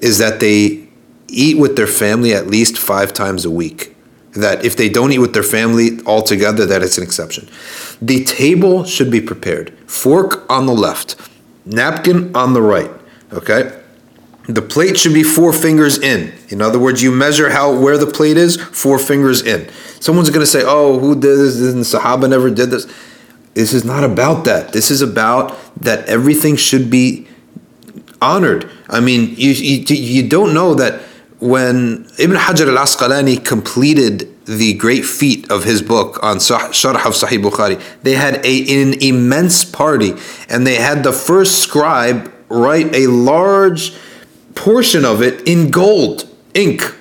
is 0.00 0.18
that 0.18 0.40
they 0.40 0.88
eat 1.28 1.58
with 1.58 1.76
their 1.76 1.86
family 1.86 2.32
at 2.32 2.46
least 2.46 2.78
five 2.78 3.12
times 3.12 3.44
a 3.44 3.50
week. 3.50 3.94
That 4.34 4.64
if 4.64 4.76
they 4.76 4.88
don't 4.88 5.12
eat 5.12 5.18
with 5.18 5.34
their 5.34 5.42
family 5.42 6.00
altogether, 6.06 6.64
that 6.66 6.82
it's 6.82 6.98
an 6.98 7.04
exception. 7.04 7.48
The 8.00 8.24
table 8.24 8.84
should 8.84 9.10
be 9.10 9.20
prepared. 9.20 9.76
Fork 9.86 10.48
on 10.48 10.66
the 10.66 10.72
left, 10.72 11.16
napkin 11.66 12.34
on 12.36 12.54
the 12.54 12.62
right 12.62 12.90
Okay? 13.32 13.78
The 14.48 14.62
plate 14.62 14.98
should 14.98 15.12
be 15.12 15.22
four 15.22 15.52
fingers 15.52 15.98
in. 15.98 16.32
In 16.48 16.62
other 16.62 16.78
words, 16.78 17.02
you 17.02 17.12
measure 17.12 17.50
how 17.50 17.78
where 17.78 17.98
the 17.98 18.06
plate 18.06 18.38
is, 18.38 18.56
four 18.56 18.98
fingers 18.98 19.42
in. 19.42 19.68
Someone's 20.00 20.30
going 20.30 20.40
to 20.40 20.46
say, 20.46 20.62
"Oh, 20.64 20.98
who 20.98 21.14
did 21.14 21.36
this? 21.36 21.60
And 21.60 21.84
Sahaba 21.84 22.30
never 22.30 22.48
did 22.48 22.70
this." 22.70 22.86
This 23.52 23.74
is 23.74 23.84
not 23.84 24.04
about 24.04 24.44
that. 24.44 24.72
This 24.72 24.90
is 24.90 25.02
about 25.02 25.54
that 25.82 26.06
everything 26.06 26.56
should 26.56 26.88
be 26.88 27.28
honored. 28.22 28.70
I 28.88 29.00
mean, 29.00 29.34
you 29.36 29.50
you, 29.50 29.84
you 29.94 30.28
don't 30.28 30.54
know 30.54 30.74
that 30.74 31.02
when 31.40 32.08
Ibn 32.18 32.36
Hajar 32.36 32.68
al 32.68 32.84
Asqalani 32.84 33.44
completed 33.44 34.34
the 34.46 34.72
great 34.74 35.04
feat 35.04 35.50
of 35.50 35.64
his 35.64 35.82
book 35.82 36.18
on 36.22 36.38
Sharh 36.38 36.94
of 36.94 37.12
Sahih 37.12 37.42
Bukhari, 37.42 37.80
they 38.02 38.14
had 38.14 38.44
a, 38.46 38.82
an 38.82 38.94
immense 39.02 39.64
party 39.64 40.14
and 40.48 40.66
they 40.66 40.76
had 40.76 41.04
the 41.04 41.12
first 41.12 41.58
scribe 41.58 42.32
write 42.48 42.94
a 42.94 43.06
large 43.06 43.94
portion 44.54 45.04
of 45.04 45.22
it 45.22 45.46
in 45.46 45.70
gold, 45.70 46.28
ink, 46.54 46.94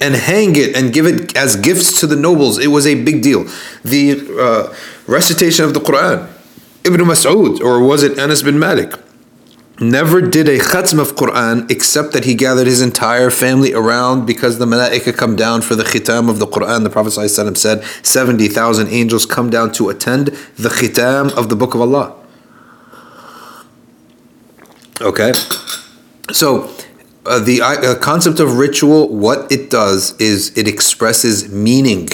and 0.00 0.14
hang 0.14 0.56
it 0.56 0.76
and 0.76 0.92
give 0.92 1.06
it 1.06 1.36
as 1.36 1.56
gifts 1.56 2.00
to 2.00 2.06
the 2.06 2.16
nobles. 2.16 2.58
It 2.58 2.68
was 2.68 2.86
a 2.86 3.02
big 3.02 3.22
deal. 3.22 3.44
The 3.84 4.20
uh, 4.38 4.74
recitation 5.06 5.64
of 5.64 5.74
the 5.74 5.80
Quran, 5.80 6.28
Ibn 6.84 7.00
Mas'ud, 7.00 7.60
or 7.60 7.80
was 7.80 8.02
it 8.02 8.18
Anas 8.18 8.42
bin 8.42 8.58
Malik? 8.58 8.92
Never 9.78 10.22
did 10.22 10.48
a 10.48 10.58
khatm 10.58 10.98
of 10.98 11.16
Quran 11.16 11.70
except 11.70 12.12
that 12.14 12.24
he 12.24 12.34
gathered 12.34 12.66
his 12.66 12.80
entire 12.80 13.28
family 13.28 13.74
around 13.74 14.24
because 14.24 14.58
the 14.58 14.64
malaika 14.64 15.14
come 15.14 15.36
down 15.36 15.60
for 15.60 15.74
the 15.74 15.84
khitam 15.84 16.30
of 16.30 16.38
the 16.38 16.46
Quran. 16.46 16.82
The 16.82 16.88
Prophet 16.88 17.10
ﷺ 17.10 17.58
said 17.58 17.84
70,000 18.02 18.88
angels 18.88 19.26
come 19.26 19.50
down 19.50 19.72
to 19.72 19.90
attend 19.90 20.28
the 20.56 20.70
khitam 20.70 21.30
of 21.36 21.50
the 21.50 21.56
Book 21.56 21.74
of 21.74 21.82
Allah. 21.82 22.14
Okay, 24.98 25.34
so 26.32 26.74
uh, 27.26 27.38
the 27.38 27.60
uh, 27.60 27.94
concept 27.96 28.40
of 28.40 28.56
ritual, 28.56 29.14
what 29.14 29.52
it 29.52 29.68
does 29.68 30.18
is 30.18 30.56
it 30.56 30.66
expresses 30.66 31.52
meaning, 31.52 32.08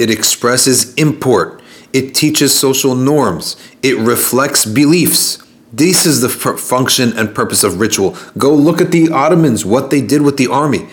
it 0.00 0.10
expresses 0.10 0.94
import, 0.94 1.62
it 1.92 2.16
teaches 2.16 2.52
social 2.52 2.96
norms, 2.96 3.56
it 3.84 3.96
reflects 3.98 4.64
beliefs. 4.64 5.38
This 5.72 6.06
is 6.06 6.20
the 6.20 6.28
function 6.28 7.16
and 7.16 7.32
purpose 7.34 7.62
of 7.62 7.78
ritual. 7.78 8.16
Go 8.36 8.52
look 8.52 8.80
at 8.80 8.90
the 8.90 9.10
Ottomans, 9.10 9.64
what 9.64 9.90
they 9.90 10.00
did 10.00 10.22
with 10.22 10.38
the 10.38 10.48
army. 10.48 10.88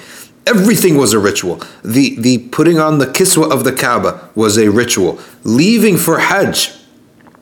Everything 0.45 0.95
was 0.95 1.13
a 1.13 1.17
ritual. 1.17 1.59
The, 1.83 2.19
the 2.19 2.49
putting 2.49 2.77
on 2.77 2.99
the 2.99 3.07
kiswa 3.07 3.51
of 3.51 3.63
the 3.63 3.71
Kaaba 3.71 4.29
was 4.35 4.59
a 4.59 4.69
ritual. 4.69 5.19
Leaving 5.43 5.97
for 5.97 6.19
Hajj 6.19 6.71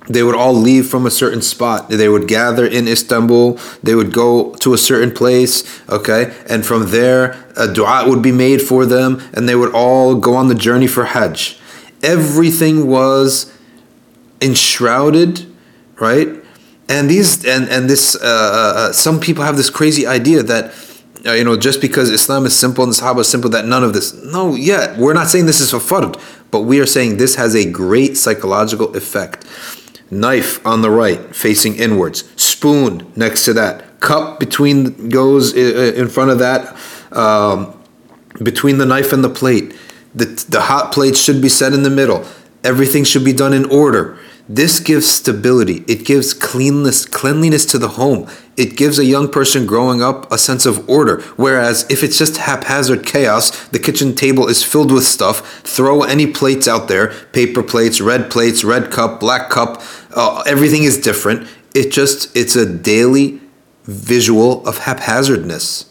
they 0.08 0.22
would 0.22 0.36
all 0.36 0.54
leave 0.54 0.88
from 0.88 1.06
a 1.06 1.12
certain 1.12 1.42
spot. 1.42 1.90
They 1.90 2.10
would 2.10 2.28
gather 2.28 2.66
in 2.66 2.88
Istanbul. 2.88 3.58
They 3.82 3.96
would 3.96 4.12
go 4.12 4.54
to 4.56 4.74
a 4.74 4.78
certain 4.78 5.12
place, 5.12 5.64
okay? 5.90 6.36
And 6.50 6.66
from 6.66 6.92
there, 6.92 7.46
a 7.56 7.72
dua 7.72 8.10
would 8.10 8.22
be 8.22 8.32
made 8.32 8.62
for 8.62 8.86
them, 8.86 9.22
and 9.34 9.48
they 9.48 9.56
would 9.56 9.74
all 9.74 10.16
go 10.16 10.36
on 10.36 10.50
the 10.50 10.56
journey 10.56 10.88
for 10.88 11.06
Hajj. 11.06 11.60
Everything 12.02 12.88
was 12.88 13.54
enshrouded, 14.42 15.46
right? 15.96 16.28
And 16.90 17.10
these 17.10 17.46
and 17.46 17.70
and 17.70 17.90
this, 17.90 18.16
uh, 18.16 18.20
uh, 18.20 18.80
uh 18.80 18.92
some 18.92 19.22
people 19.22 19.46
have 19.46 19.56
this 19.56 19.70
crazy 19.70 20.06
idea 20.06 20.44
that 20.44 20.74
uh, 21.26 21.32
you 21.32 21.46
know, 21.46 21.56
just 21.56 21.80
because 21.80 22.10
Islam 22.10 22.46
is 22.46 22.54
simple 22.54 22.84
and 22.84 22.92
the 22.92 22.98
Sahaba 22.98 23.22
is 23.22 23.30
simple, 23.30 23.50
that 23.52 23.66
none 23.66 23.86
of 23.86 23.94
this. 23.94 24.14
No, 24.14 24.56
yeah, 24.56 25.00
we're 25.00 25.14
not 25.14 25.30
saying 25.30 25.46
this 25.46 25.62
is 25.62 25.72
a 25.72 25.78
fard, 25.78 26.22
but 26.52 26.64
we 26.64 26.82
are 26.82 26.86
saying 26.86 27.16
this 27.16 27.36
has 27.36 27.56
a 27.56 27.64
great 27.72 28.18
psychological 28.18 28.94
effect 28.98 29.46
knife 30.12 30.66
on 30.66 30.82
the 30.82 30.90
right 30.90 31.36
facing 31.36 31.76
inwards 31.76 32.24
spoon 32.42 33.12
next 33.16 33.46
to 33.46 33.54
that 33.54 34.00
cup 34.00 34.40
between 34.40 35.10
goes 35.10 35.54
in 35.54 36.08
front 36.10 36.30
of 36.30 36.40
that 36.40 36.78
um, 37.14 37.80
between 38.42 38.78
the 38.78 38.86
knife 38.86 39.14
and 39.14 39.24
the 39.24 39.30
plate. 39.30 39.76
The, 40.16 40.26
the 40.50 40.62
hot 40.62 40.92
plate 40.92 41.18
should 41.18 41.42
be 41.42 41.50
set 41.50 41.74
in 41.74 41.84
the 41.84 41.90
middle. 41.90 42.26
Everything 42.64 43.04
should 43.04 43.26
be 43.26 43.34
done 43.34 43.54
in 43.54 43.66
order 43.66 44.20
this 44.50 44.80
gives 44.80 45.08
stability. 45.08 45.86
It 45.88 46.06
gives 46.06 46.34
cleanliness, 46.34 47.06
cleanliness 47.06 47.66
to 47.68 47.78
the 47.78 47.90
home. 47.90 48.30
It 48.58 48.76
gives 48.76 49.00
a 49.00 49.06
young 49.06 49.30
person 49.30 49.66
growing 49.66 50.04
up 50.04 50.30
a 50.32 50.38
sense 50.38 50.66
of 50.66 50.88
order. 50.90 51.22
Whereas 51.38 51.90
if 51.90 52.04
it's 52.04 52.18
just 52.18 52.38
haphazard 52.38 53.06
chaos, 53.06 53.68
the 53.70 53.80
kitchen 53.80 54.16
table 54.16 54.48
is 54.48 54.62
filled 54.62 54.92
with 54.92 55.06
stuff. 55.06 55.62
Throw 55.62 56.04
any 56.04 56.28
plates 56.28 56.68
out 56.68 56.88
there 56.88 57.14
paper 57.32 57.64
plates, 57.64 58.02
red 58.02 58.30
plates, 58.30 58.64
red 58.64 58.92
cup, 58.92 59.20
black 59.20 59.50
cup. 59.50 59.82
Uh, 60.14 60.44
everything 60.46 60.84
is 60.84 61.00
different. 61.00 61.48
It 61.74 61.92
just, 61.92 62.36
it's 62.36 62.56
a 62.56 62.72
daily 62.72 63.40
visual 63.86 64.66
of 64.68 64.80
haphazardness. 64.80 65.90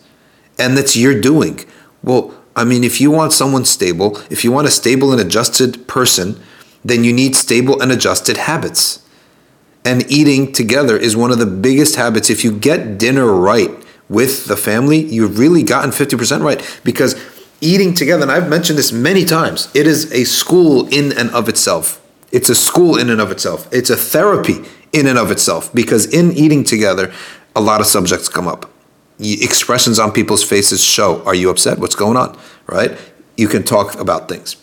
And 0.59 0.77
that's 0.77 0.95
your 0.95 1.19
doing. 1.19 1.65
Well, 2.03 2.35
I 2.55 2.65
mean, 2.65 2.85
if 2.85 3.01
you 3.01 3.11
want 3.11 3.33
someone 3.33 3.65
stable, 3.65 4.19
if 4.31 4.45
you 4.45 4.53
want 4.53 4.67
a 4.67 4.71
stable 4.71 5.11
and 5.11 5.21
adjusted 5.21 5.89
person, 5.89 6.39
then 6.85 7.05
you 7.05 7.13
need 7.13 7.37
stable 7.37 7.81
and 7.81 7.93
adjusted 7.93 8.37
habits. 8.37 9.01
And 9.85 10.11
eating 10.11 10.53
together 10.53 10.97
is 10.97 11.17
one 11.17 11.31
of 11.31 11.39
the 11.39 11.47
biggest 11.47 11.97
habits. 11.97 12.31
If 12.31 12.45
you 12.45 12.57
get 12.57 12.99
dinner 12.99 13.27
right 13.27 13.71
with 14.09 14.47
the 14.47 14.57
family, 14.57 14.99
you've 14.99 15.39
really 15.39 15.63
gotten 15.63 15.91
50% 15.91 16.43
right 16.43 16.81
because 16.85 17.21
eating 17.61 17.95
together, 17.95 18.23
and 18.23 18.31
I've 18.31 18.49
mentioned 18.49 18.79
this 18.79 18.93
many 18.93 19.25
times, 19.25 19.71
it 19.75 19.87
is 19.87 20.13
a 20.13 20.25
school 20.25 20.87
in 20.89 21.17
and 21.17 21.31
of 21.31 21.49
itself. 21.49 22.01
It's 22.31 22.49
a 22.49 22.55
school 22.55 22.97
in 22.97 23.11
and 23.11 23.21
of 23.21 23.31
itself. 23.31 23.69
It's 23.73 23.91
a 23.91 23.97
therapy 23.97 24.65
in 24.93 25.07
and 25.07 25.19
of 25.19 25.31
itself 25.31 25.73
because 25.73 26.07
in 26.07 26.33
eating 26.33 26.65
together, 26.65 27.13
a 27.55 27.61
lot 27.61 27.81
of 27.81 27.87
subjects 27.87 28.29
come 28.29 28.49
up. 28.49 28.71
Expressions 29.19 29.99
on 29.99 30.13
people's 30.13 30.43
faces 30.43 30.83
show, 30.83 31.23
are 31.25 31.35
you 31.35 31.51
upset? 31.51 31.79
What's 31.79 31.95
going 31.95 32.17
on? 32.17 32.39
Right? 32.67 32.99
You 33.37 33.49
can 33.49 33.63
talk 33.63 33.99
about 33.99 34.29
things. 34.29 34.57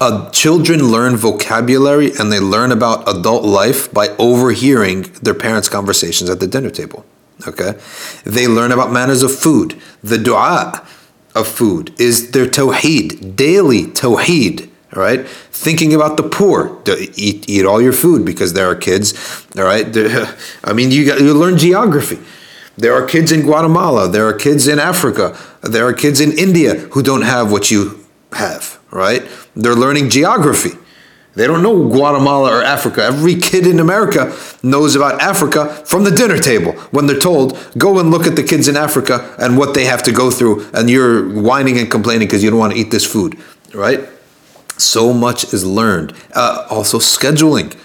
Uh, 0.00 0.30
children 0.30 0.90
learn 0.90 1.14
vocabulary 1.14 2.10
and 2.18 2.32
they 2.32 2.40
learn 2.40 2.72
about 2.72 3.06
adult 3.06 3.44
life 3.44 3.92
by 3.92 4.08
overhearing 4.18 5.02
their 5.22 5.34
parents' 5.34 5.68
conversations 5.68 6.30
at 6.30 6.40
the 6.40 6.46
dinner 6.46 6.70
table. 6.70 7.04
Okay? 7.46 7.78
They 8.24 8.48
learn 8.48 8.72
about 8.72 8.90
manners 8.90 9.22
of 9.22 9.36
food. 9.36 9.78
The 10.02 10.16
dua 10.16 10.86
of 11.34 11.46
food 11.46 11.94
is 12.00 12.30
their 12.30 12.46
tawheed, 12.46 13.36
daily 13.36 13.84
tawheed. 13.84 14.70
All 14.96 15.02
right, 15.02 15.24
thinking 15.28 15.94
about 15.94 16.16
the 16.16 16.24
poor, 16.24 16.82
eat 17.14 17.48
eat 17.48 17.64
all 17.64 17.80
your 17.80 17.92
food 17.92 18.24
because 18.24 18.54
there 18.54 18.68
are 18.68 18.74
kids. 18.74 19.14
All 19.56 19.62
right, 19.62 19.86
I 20.64 20.72
mean 20.72 20.90
you 20.90 21.06
got, 21.06 21.20
you 21.20 21.32
learn 21.32 21.58
geography. 21.58 22.18
There 22.76 22.92
are 22.94 23.06
kids 23.06 23.30
in 23.30 23.42
Guatemala. 23.42 24.08
There 24.08 24.26
are 24.26 24.32
kids 24.32 24.66
in 24.66 24.80
Africa. 24.80 25.38
There 25.60 25.86
are 25.86 25.92
kids 25.92 26.20
in 26.20 26.32
India 26.36 26.74
who 26.92 27.04
don't 27.04 27.22
have 27.22 27.52
what 27.52 27.70
you 27.70 28.04
have. 28.32 28.79
Right? 28.90 29.26
They're 29.54 29.74
learning 29.74 30.10
geography. 30.10 30.72
They 31.34 31.46
don't 31.46 31.62
know 31.62 31.88
Guatemala 31.88 32.58
or 32.58 32.62
Africa. 32.62 33.04
Every 33.04 33.36
kid 33.36 33.66
in 33.66 33.78
America 33.78 34.36
knows 34.62 34.96
about 34.96 35.22
Africa 35.22 35.66
from 35.86 36.02
the 36.02 36.10
dinner 36.10 36.38
table 36.38 36.72
when 36.90 37.06
they're 37.06 37.18
told, 37.18 37.56
go 37.78 38.00
and 38.00 38.10
look 38.10 38.26
at 38.26 38.34
the 38.34 38.42
kids 38.42 38.66
in 38.66 38.76
Africa 38.76 39.34
and 39.38 39.56
what 39.56 39.74
they 39.74 39.84
have 39.84 40.02
to 40.04 40.12
go 40.12 40.30
through, 40.30 40.68
and 40.74 40.90
you're 40.90 41.28
whining 41.40 41.78
and 41.78 41.90
complaining 41.90 42.26
because 42.26 42.42
you 42.42 42.50
don't 42.50 42.58
want 42.58 42.72
to 42.72 42.78
eat 42.78 42.90
this 42.90 43.06
food, 43.06 43.38
right? 43.72 44.00
So 44.76 45.12
much 45.12 45.52
is 45.54 45.64
learned. 45.64 46.14
Uh, 46.34 46.66
also, 46.68 46.98
scheduling. 46.98 47.76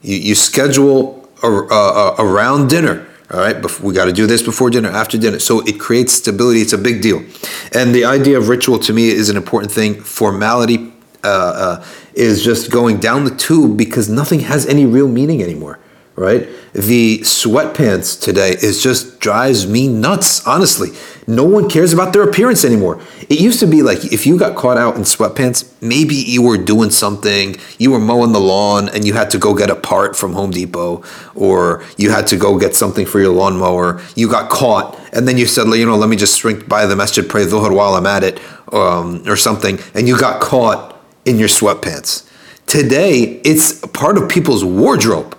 You, 0.00 0.16
you 0.16 0.34
schedule 0.34 1.28
a, 1.42 1.48
uh, 1.48 2.16
around 2.18 2.68
dinner. 2.68 3.06
All 3.28 3.40
right, 3.40 3.80
we 3.80 3.92
got 3.92 4.04
to 4.04 4.12
do 4.12 4.26
this 4.26 4.42
before 4.42 4.70
dinner, 4.70 4.88
after 4.88 5.18
dinner. 5.18 5.40
So 5.40 5.60
it 5.66 5.80
creates 5.80 6.12
stability. 6.12 6.60
It's 6.60 6.72
a 6.72 6.78
big 6.78 7.02
deal. 7.02 7.24
And 7.72 7.92
the 7.92 8.04
idea 8.04 8.38
of 8.38 8.48
ritual 8.48 8.78
to 8.80 8.92
me 8.92 9.08
is 9.08 9.28
an 9.28 9.36
important 9.36 9.72
thing. 9.72 10.00
Formality 10.00 10.92
uh, 11.24 11.26
uh, 11.26 11.84
is 12.14 12.44
just 12.44 12.70
going 12.70 12.98
down 12.98 13.24
the 13.24 13.34
tube 13.34 13.76
because 13.76 14.08
nothing 14.08 14.40
has 14.40 14.64
any 14.66 14.86
real 14.86 15.08
meaning 15.08 15.42
anymore, 15.42 15.80
right? 16.16 16.48
The 16.72 17.18
sweatpants 17.18 18.20
today 18.20 18.50
is 18.50 18.82
just 18.82 19.20
drives 19.20 19.66
me 19.66 19.86
nuts, 19.86 20.46
honestly. 20.46 20.90
No 21.26 21.44
one 21.44 21.68
cares 21.68 21.92
about 21.92 22.12
their 22.12 22.22
appearance 22.22 22.64
anymore. 22.64 23.00
It 23.28 23.40
used 23.40 23.60
to 23.60 23.66
be 23.66 23.82
like 23.82 24.12
if 24.12 24.26
you 24.26 24.38
got 24.38 24.56
caught 24.56 24.78
out 24.78 24.96
in 24.96 25.02
sweatpants, 25.02 25.70
maybe 25.82 26.14
you 26.14 26.42
were 26.42 26.56
doing 26.56 26.90
something, 26.90 27.56
you 27.78 27.90
were 27.90 27.98
mowing 27.98 28.32
the 28.32 28.40
lawn 28.40 28.88
and 28.88 29.06
you 29.06 29.12
had 29.12 29.30
to 29.30 29.38
go 29.38 29.54
get 29.54 29.68
a 29.68 29.74
part 29.74 30.16
from 30.16 30.32
Home 30.32 30.50
Depot 30.50 31.02
or 31.34 31.84
you 31.96 32.10
had 32.10 32.26
to 32.28 32.36
go 32.36 32.58
get 32.58 32.74
something 32.74 33.04
for 33.04 33.20
your 33.20 33.32
lawnmower. 33.32 34.00
You 34.14 34.30
got 34.30 34.48
caught 34.50 34.98
and 35.12 35.26
then 35.28 35.36
you 35.36 35.46
said, 35.46 35.66
you 35.68 35.84
know, 35.84 35.96
let 35.96 36.08
me 36.08 36.16
just 36.16 36.38
shrink 36.38 36.68
by 36.68 36.86
the 36.86 36.96
masjid, 36.96 37.28
pray 37.28 37.44
dhuhr 37.44 37.74
while 37.74 37.94
I'm 37.94 38.06
at 38.06 38.22
it 38.22 38.40
um, 38.72 39.22
or 39.26 39.36
something, 39.36 39.78
and 39.94 40.08
you 40.08 40.18
got 40.18 40.40
caught 40.40 41.00
in 41.24 41.38
your 41.38 41.48
sweatpants. 41.48 42.28
Today, 42.66 43.40
it's 43.44 43.80
part 43.88 44.18
of 44.18 44.28
people's 44.28 44.64
wardrobe, 44.64 45.35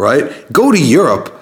right? 0.00 0.50
Go 0.52 0.72
to 0.72 0.80
Europe, 0.80 1.40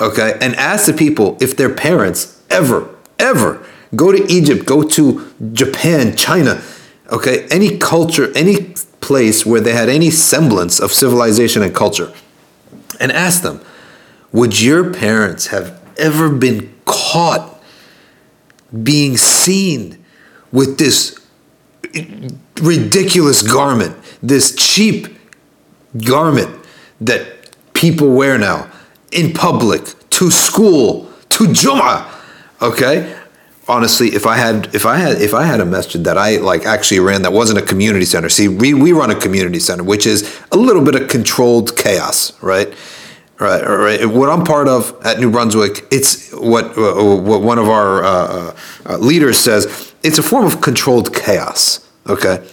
okay, 0.00 0.38
and 0.40 0.54
ask 0.54 0.86
the 0.86 0.92
people 0.92 1.36
if 1.40 1.56
their 1.56 1.74
parents 1.74 2.42
ever, 2.48 2.88
ever 3.18 3.66
go 3.94 4.12
to 4.12 4.32
Egypt, 4.32 4.64
go 4.64 4.82
to 4.82 5.32
Japan, 5.52 6.16
China, 6.16 6.62
okay, 7.10 7.46
any 7.50 7.78
culture, 7.78 8.32
any 8.36 8.74
place 9.00 9.44
where 9.44 9.60
they 9.60 9.72
had 9.72 9.88
any 9.88 10.10
semblance 10.10 10.80
of 10.80 10.92
civilization 10.92 11.62
and 11.62 11.74
culture, 11.74 12.12
and 13.00 13.10
ask 13.12 13.42
them, 13.42 13.60
would 14.32 14.60
your 14.60 14.92
parents 14.92 15.48
have 15.48 15.80
ever 15.96 16.28
been 16.30 16.72
caught 16.84 17.60
being 18.82 19.16
seen 19.16 20.04
with 20.52 20.78
this 20.78 21.18
ridiculous 22.60 23.42
garment, 23.42 23.96
this 24.22 24.54
cheap 24.54 25.16
garment 26.04 26.64
that 27.00 27.35
people 27.76 28.08
wear 28.12 28.38
now 28.38 28.68
in 29.12 29.32
public, 29.32 29.82
to 30.10 30.30
school, 30.30 31.08
to 31.28 31.44
Jum'ah. 31.44 32.10
Okay? 32.60 33.16
Honestly, 33.68 34.08
if 34.08 34.26
I 34.26 34.36
had 34.36 34.74
if 34.74 34.86
I 34.86 34.96
had 34.96 35.20
if 35.20 35.34
I 35.34 35.42
had 35.42 35.60
a 35.60 35.64
masjid 35.64 36.02
that 36.04 36.16
I 36.16 36.36
like 36.36 36.64
actually 36.66 37.00
ran 37.00 37.22
that 37.22 37.32
wasn't 37.32 37.58
a 37.58 37.62
community 37.62 38.04
center. 38.04 38.28
See, 38.28 38.46
we, 38.46 38.74
we 38.74 38.92
run 38.92 39.10
a 39.10 39.16
community 39.16 39.58
center, 39.58 39.82
which 39.82 40.06
is 40.06 40.40
a 40.52 40.56
little 40.56 40.84
bit 40.84 40.94
of 40.94 41.08
controlled 41.08 41.76
chaos, 41.76 42.32
right? 42.42 42.72
Right, 43.38 43.62
right. 43.62 44.06
What 44.06 44.30
I'm 44.30 44.44
part 44.44 44.66
of 44.66 44.96
at 45.04 45.18
New 45.18 45.30
Brunswick, 45.30 45.84
it's 45.90 46.32
what 46.32 46.78
uh, 46.78 47.16
what 47.16 47.42
one 47.42 47.58
of 47.58 47.68
our 47.68 48.04
uh, 48.04 48.56
uh, 48.86 48.98
leaders 48.98 49.38
says. 49.38 49.92
It's 50.02 50.18
a 50.18 50.22
form 50.22 50.46
of 50.46 50.60
controlled 50.60 51.12
chaos. 51.12 51.86
Okay, 52.08 52.48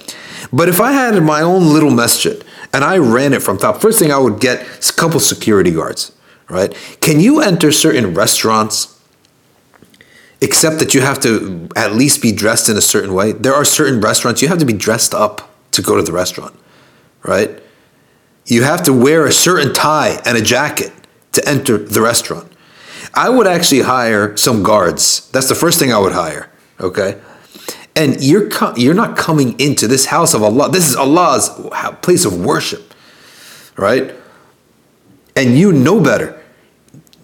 but 0.52 0.68
if 0.68 0.82
I 0.82 0.92
had 0.92 1.22
my 1.24 1.42
own 1.42 1.72
little 1.72 1.92
masjid 1.92 2.43
and 2.74 2.84
I 2.84 2.98
ran 2.98 3.34
it 3.34 3.42
from 3.42 3.58
top, 3.58 3.80
first 3.82 4.00
thing 4.00 4.12
I 4.12 4.18
would 4.18 4.40
get 4.40 4.62
is 4.80 4.90
a 4.90 4.94
couple 4.94 5.20
security 5.20 5.72
guards. 5.72 6.12
Right? 6.50 6.76
Can 7.00 7.20
you 7.20 7.40
enter 7.40 7.72
certain 7.72 8.14
restaurants? 8.14 9.00
Except 10.42 10.80
that 10.80 10.94
you 10.94 11.00
have 11.00 11.22
to 11.22 11.70
at 11.76 11.94
least 11.94 12.22
be 12.22 12.34
dressed 12.34 12.68
in 12.68 12.76
a 12.76 12.82
certain 12.82 13.14
way. 13.14 13.32
There 13.32 13.54
are 13.54 13.64
certain 13.64 14.02
restaurants 14.02 14.42
you 14.42 14.50
have 14.50 14.60
to 14.60 14.66
be 14.66 14.74
dressed 14.74 15.14
up 15.14 15.50
to 15.72 15.82
go 15.82 15.96
to 15.96 16.04
the 16.04 16.12
restaurant, 16.12 16.54
right? 17.24 17.62
You 18.46 18.64
have 18.64 18.84
to 18.84 18.94
wear 18.94 19.26
a 19.26 19.32
certain 19.32 19.74
tie 19.74 20.22
and 20.26 20.38
a 20.38 20.42
jacket 20.42 20.92
to 21.32 21.48
enter 21.48 21.78
the 21.78 22.02
restaurant. 22.02 22.52
I 23.14 23.30
would 23.30 23.48
actually 23.48 23.82
hire 23.82 24.36
some 24.36 24.64
guards. 24.64 25.30
That's 25.32 25.48
the 25.48 25.56
first 25.56 25.80
thing 25.80 25.94
I 25.94 26.00
would 26.00 26.14
hire. 26.14 26.50
Okay, 26.80 27.22
and 27.96 28.22
you're 28.22 28.50
you're 28.76 28.94
not 28.94 29.18
coming 29.18 29.60
into 29.60 29.88
this 29.88 30.06
house 30.06 30.34
of 30.34 30.44
Allah. 30.44 30.72
This 30.72 30.90
is 30.90 30.96
Allah's 30.96 31.50
place 32.02 32.26
of 32.26 32.44
worship, 32.44 32.94
right? 33.78 34.14
And 35.36 35.58
you 35.58 35.72
know 35.72 36.02
better. 36.02 36.40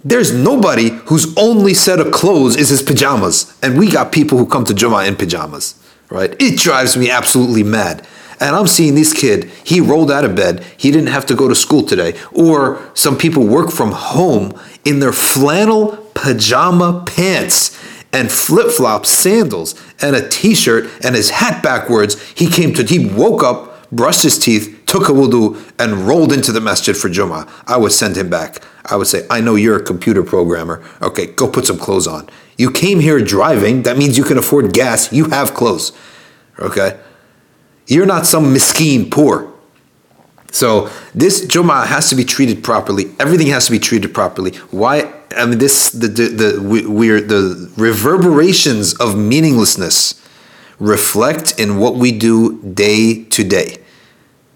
There's 0.04 0.34
nobody 0.34 0.90
whose 0.90 1.36
only 1.38 1.74
set 1.74 2.00
of 2.00 2.12
clothes 2.14 2.56
is 2.56 2.70
his 2.70 2.82
pajamas, 2.82 3.58
and 3.62 3.78
we 3.78 3.92
got 3.92 4.12
people 4.12 4.38
who 4.38 4.46
come 4.46 4.64
to 4.66 4.74
Jummah 4.74 5.08
in 5.08 5.16
pajamas, 5.16 5.82
right? 6.10 6.36
It 6.42 6.58
drives 6.58 6.96
me 6.96 7.10
absolutely 7.10 7.64
mad. 7.64 8.08
And 8.40 8.56
I'm 8.56 8.68
seeing 8.68 8.96
this 8.96 9.12
kid, 9.12 9.52
he 9.66 9.82
rolled 9.82 10.10
out 10.10 10.24
of 10.24 10.34
bed, 10.34 10.64
he 10.78 10.92
didn't 10.92 11.10
have 11.10 11.26
to 11.26 11.36
go 11.36 11.50
to 11.50 11.56
school 11.56 11.84
today. 11.84 12.18
Or 12.32 12.90
some 12.94 13.18
people 13.18 13.46
work 13.46 13.70
from 13.70 13.92
home 13.92 14.58
in 14.86 15.02
their 15.02 15.12
flannel 15.12 15.98
pajama 16.14 17.04
pants 17.06 17.78
and 18.12 18.32
flip 18.32 18.72
flops, 18.72 19.10
sandals, 19.10 19.80
and 20.02 20.16
a 20.16 20.28
t 20.28 20.56
shirt 20.56 20.90
and 21.04 21.16
his 21.16 21.30
hat 21.30 21.62
backwards. 21.62 22.22
He 22.32 22.50
came 22.50 22.74
to, 22.74 22.84
he 22.84 23.06
woke 23.06 23.44
up, 23.44 23.92
brushed 23.92 24.24
his 24.24 24.38
teeth, 24.38 24.84
took 24.86 25.10
a 25.10 25.12
wudu, 25.12 25.72
and 25.78 26.08
rolled 26.08 26.34
into 26.34 26.52
the 26.52 26.62
masjid 26.62 26.96
for 26.96 27.10
Jummah. 27.10 27.50
I 27.68 27.78
would 27.78 27.92
send 27.92 28.18
him 28.18 28.30
back. 28.30 28.64
I 28.86 28.96
would 28.96 29.08
say, 29.08 29.26
I 29.30 29.42
know 29.42 29.56
you're 29.56 29.78
a 29.78 29.84
computer 29.84 30.24
programmer. 30.24 30.84
Okay, 31.02 31.28
go 31.28 31.48
put 31.48 31.66
some 31.66 31.78
clothes 31.78 32.08
on. 32.08 32.30
You 32.58 32.72
came 32.72 33.00
here 33.00 33.20
driving, 33.20 33.84
that 33.84 33.98
means 33.98 34.18
you 34.18 34.24
can 34.24 34.38
afford 34.38 34.74
gas, 34.74 35.14
you 35.14 35.26
have 35.30 35.54
clothes. 35.54 35.92
Okay? 36.60 37.00
You're 37.88 38.06
not 38.06 38.26
some 38.26 38.54
miskeen 38.54 39.10
poor. 39.10 39.52
So 40.52 40.90
this 41.14 41.46
Jummah 41.46 41.86
has 41.86 42.10
to 42.10 42.16
be 42.16 42.24
treated 42.24 42.64
properly. 42.64 43.12
Everything 43.20 43.48
has 43.48 43.66
to 43.68 43.72
be 43.72 43.80
treated 43.80 44.14
properly. 44.14 44.56
Why? 44.72 45.14
I 45.36 45.46
mean, 45.46 45.60
this 45.60 45.92
the 45.92 46.08
the, 46.08 46.28
the 46.28 46.62
we- 46.62 46.86
we're 46.86 47.22
the 47.22 47.70
reverberations 47.78 48.94
of 48.96 49.18
meaninglessness 49.18 50.16
reflect 50.80 51.60
in 51.60 51.78
what 51.78 51.96
we 51.96 52.12
do 52.12 52.62
day 52.64 53.24
to 53.26 53.44
day. 53.44 53.78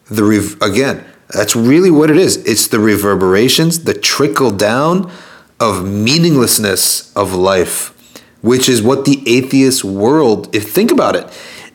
The 0.10 0.24
rev- 0.24 0.58
again, 0.62 1.04
that's 1.30 1.56
really 1.56 1.92
what 1.92 2.10
it 2.10 2.18
is. 2.18 2.38
It's 2.46 2.68
the 2.68 2.80
reverberations, 2.80 3.84
the 3.84 3.94
trickle 3.94 4.52
down 4.52 5.12
of 5.60 5.86
meaninglessness 5.86 7.12
of 7.16 7.34
life, 7.34 7.94
which 8.42 8.68
is 8.70 8.82
what 8.82 9.06
the 9.06 9.22
atheist 9.28 9.84
world. 9.84 10.54
If 10.56 10.72
think 10.72 10.92
about 10.92 11.16
it, 11.16 11.28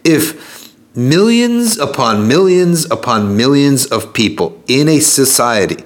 if 0.05 0.75
millions 0.95 1.79
upon 1.79 2.27
millions 2.27 2.91
upon 2.91 3.37
millions 3.37 3.87
of 3.87 4.13
people 4.13 4.63
in 4.67 4.89
a 4.89 4.99
society 5.01 5.85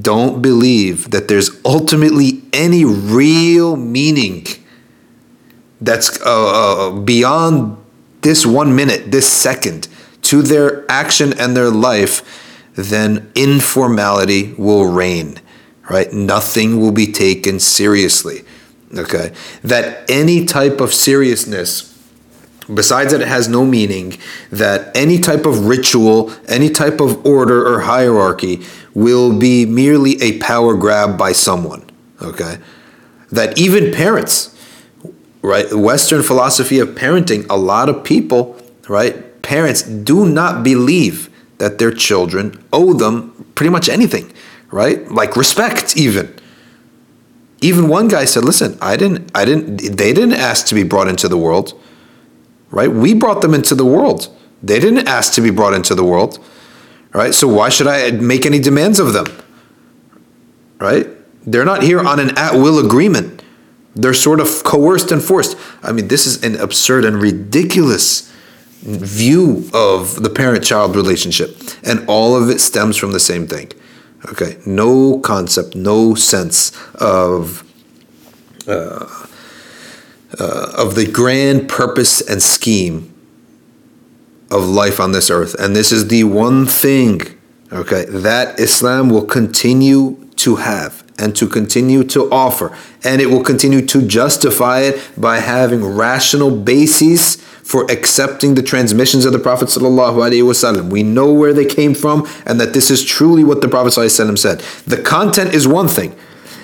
don't 0.00 0.40
believe 0.42 1.10
that 1.10 1.28
there's 1.28 1.50
ultimately 1.64 2.31
any 2.52 2.84
real 2.84 3.76
meaning 3.76 4.46
that's 5.80 6.20
uh, 6.22 6.26
uh, 6.26 7.00
beyond 7.00 7.76
this 8.22 8.46
one 8.46 8.74
minute, 8.74 9.10
this 9.10 9.30
second, 9.30 9.88
to 10.22 10.42
their 10.42 10.90
action 10.90 11.38
and 11.38 11.56
their 11.56 11.70
life, 11.70 12.68
then 12.74 13.30
informality 13.34 14.54
will 14.56 14.90
reign, 14.90 15.40
right? 15.90 16.12
Nothing 16.12 16.80
will 16.80 16.92
be 16.92 17.10
taken 17.10 17.58
seriously, 17.58 18.42
okay? 18.96 19.32
That 19.62 20.08
any 20.08 20.44
type 20.44 20.80
of 20.80 20.94
seriousness 20.94 21.88
besides 22.72 23.12
that 23.12 23.20
it 23.20 23.28
has 23.28 23.48
no 23.48 23.66
meaning 23.66 24.16
that 24.50 24.96
any 24.96 25.18
type 25.18 25.44
of 25.44 25.66
ritual 25.66 26.32
any 26.46 26.70
type 26.70 27.00
of 27.00 27.26
order 27.26 27.66
or 27.66 27.80
hierarchy 27.80 28.62
will 28.94 29.36
be 29.36 29.66
merely 29.66 30.20
a 30.22 30.38
power 30.38 30.76
grab 30.76 31.18
by 31.18 31.32
someone 31.32 31.84
okay 32.22 32.58
that 33.32 33.58
even 33.58 33.92
parents, 33.92 34.54
right, 35.40 35.72
Western 35.72 36.22
philosophy 36.22 36.78
of 36.78 36.90
parenting, 36.90 37.46
a 37.48 37.56
lot 37.56 37.88
of 37.88 38.04
people, 38.04 38.56
right, 38.88 39.42
parents 39.42 39.82
do 39.82 40.26
not 40.26 40.62
believe 40.62 41.30
that 41.58 41.78
their 41.78 41.90
children 41.90 42.62
owe 42.72 42.92
them 42.92 43.50
pretty 43.54 43.70
much 43.70 43.88
anything, 43.88 44.32
right? 44.70 45.10
Like 45.10 45.34
respect, 45.36 45.96
even. 45.96 46.32
Even 47.60 47.88
one 47.88 48.08
guy 48.08 48.24
said, 48.24 48.44
"Listen, 48.44 48.76
I 48.82 48.96
didn't, 48.96 49.30
I 49.34 49.44
didn't, 49.44 49.76
they 49.96 50.12
didn't 50.12 50.34
ask 50.34 50.66
to 50.66 50.74
be 50.74 50.82
brought 50.82 51.08
into 51.08 51.28
the 51.28 51.36
world, 51.36 51.80
right? 52.70 52.90
We 52.90 53.14
brought 53.14 53.40
them 53.40 53.54
into 53.54 53.74
the 53.74 53.86
world. 53.86 54.28
They 54.62 54.78
didn't 54.78 55.06
ask 55.08 55.32
to 55.34 55.40
be 55.40 55.50
brought 55.50 55.72
into 55.72 55.94
the 55.94 56.04
world, 56.04 56.38
right? 57.14 57.32
So 57.32 57.48
why 57.48 57.68
should 57.68 57.86
I 57.86 58.10
make 58.10 58.44
any 58.44 58.58
demands 58.58 58.98
of 58.98 59.12
them, 59.12 59.26
right? 60.80 61.06
They're 61.44 61.64
not 61.64 61.82
here 61.82 62.00
on 62.00 62.20
an 62.20 62.36
at-will 62.38 62.84
agreement. 62.84 63.42
They're 63.94 64.14
sort 64.14 64.40
of 64.40 64.62
coerced 64.64 65.12
and 65.12 65.22
forced. 65.22 65.56
I 65.82 65.92
mean, 65.92 66.08
this 66.08 66.26
is 66.26 66.42
an 66.42 66.56
absurd 66.56 67.04
and 67.04 67.20
ridiculous." 67.20 68.30
view 68.82 69.70
of 69.72 70.22
the 70.22 70.28
parent 70.28 70.64
child 70.64 70.96
relationship. 70.96 71.56
And 71.84 72.04
all 72.08 72.34
of 72.34 72.50
it 72.50 72.60
stems 72.60 72.96
from 72.96 73.12
the 73.12 73.20
same 73.20 73.46
thing. 73.46 73.70
Okay, 74.26 74.58
no 74.66 75.20
concept, 75.20 75.74
no 75.76 76.14
sense 76.14 76.72
of. 76.94 77.64
Uh, 78.66 79.06
uh, 80.38 80.72
of 80.78 80.94
the 80.94 81.06
grand 81.06 81.68
purpose 81.68 82.22
and 82.22 82.42
scheme 82.42 83.12
of 84.50 84.66
life 84.66 84.98
on 84.98 85.12
this 85.12 85.30
earth. 85.30 85.54
And 85.58 85.76
this 85.76 85.92
is 85.92 86.08
the 86.08 86.24
one 86.24 86.64
thing, 86.64 87.20
okay, 87.70 88.06
that 88.06 88.58
Islam 88.58 89.10
will 89.10 89.26
continue 89.26 90.21
to 90.42 90.56
have 90.56 91.04
and 91.18 91.36
to 91.36 91.46
continue 91.46 92.02
to 92.02 92.30
offer. 92.30 92.76
And 93.04 93.20
it 93.20 93.26
will 93.26 93.44
continue 93.44 93.86
to 93.86 94.06
justify 94.06 94.80
it 94.80 95.00
by 95.16 95.38
having 95.38 95.84
rational 95.84 96.50
bases 96.56 97.36
for 97.62 97.88
accepting 97.90 98.54
the 98.54 98.62
transmissions 98.62 99.24
of 99.24 99.32
the 99.32 99.38
Prophet. 99.38 99.74
We 100.90 101.02
know 101.02 101.32
where 101.32 101.52
they 101.52 101.64
came 101.64 101.94
from 101.94 102.28
and 102.44 102.60
that 102.60 102.74
this 102.74 102.90
is 102.90 103.04
truly 103.04 103.44
what 103.44 103.60
the 103.60 103.68
Prophet 103.68 103.92
said. 103.92 104.58
The 104.86 105.00
content 105.00 105.54
is 105.54 105.68
one 105.68 105.88
thing, 105.88 106.16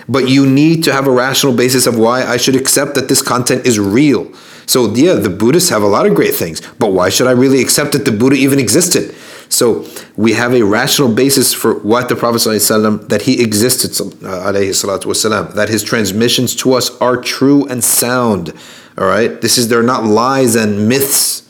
but 0.08 0.28
you 0.28 0.44
need 0.44 0.82
to 0.84 0.92
have 0.92 1.06
a 1.06 1.12
rational 1.12 1.54
basis 1.54 1.86
of 1.86 1.96
why 1.96 2.24
I 2.24 2.36
should 2.36 2.56
accept 2.56 2.96
that 2.96 3.08
this 3.08 3.22
content 3.22 3.64
is 3.64 3.78
real. 3.78 4.32
So, 4.66 4.92
yeah, 4.92 5.14
the 5.14 5.30
Buddhists 5.30 5.70
have 5.70 5.82
a 5.82 5.86
lot 5.86 6.04
of 6.04 6.14
great 6.14 6.34
things, 6.34 6.60
but 6.78 6.92
why 6.92 7.08
should 7.10 7.26
I 7.26 7.30
really 7.30 7.62
accept 7.62 7.92
that 7.92 8.04
the 8.04 8.12
Buddha 8.12 8.36
even 8.36 8.58
existed? 8.58 9.14
So 9.49 9.85
we 10.15 10.33
have 10.33 10.53
a 10.53 10.63
rational 10.63 11.13
basis 11.13 11.53
for 11.53 11.75
what 11.79 12.09
the 12.09 12.15
Prophet 12.15 12.37
ﷺ, 12.37 13.09
that 13.09 13.23
he 13.23 13.41
existed, 13.41 13.91
والسلام, 13.91 15.53
that 15.53 15.69
his 15.69 15.83
transmissions 15.83 16.55
to 16.55 16.73
us 16.73 16.95
are 16.99 17.17
true 17.17 17.65
and 17.67 17.83
sound. 17.83 18.53
All 18.97 19.05
right, 19.07 19.41
this 19.41 19.57
is 19.57 19.67
they're 19.67 19.83
not 19.83 20.03
lies 20.03 20.55
and 20.55 20.87
myths. 20.87 21.49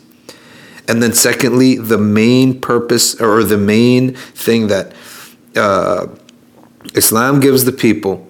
And 0.88 1.02
then 1.02 1.14
secondly, 1.14 1.76
the 1.76 1.98
main 1.98 2.60
purpose 2.60 3.20
or 3.22 3.44
the 3.44 3.58
main 3.58 4.16
thing 4.16 4.68
that 4.68 4.94
uh, 5.56 6.08
Islam 6.96 7.40
gives 7.40 7.64
the 7.64 7.72
people 7.72 8.28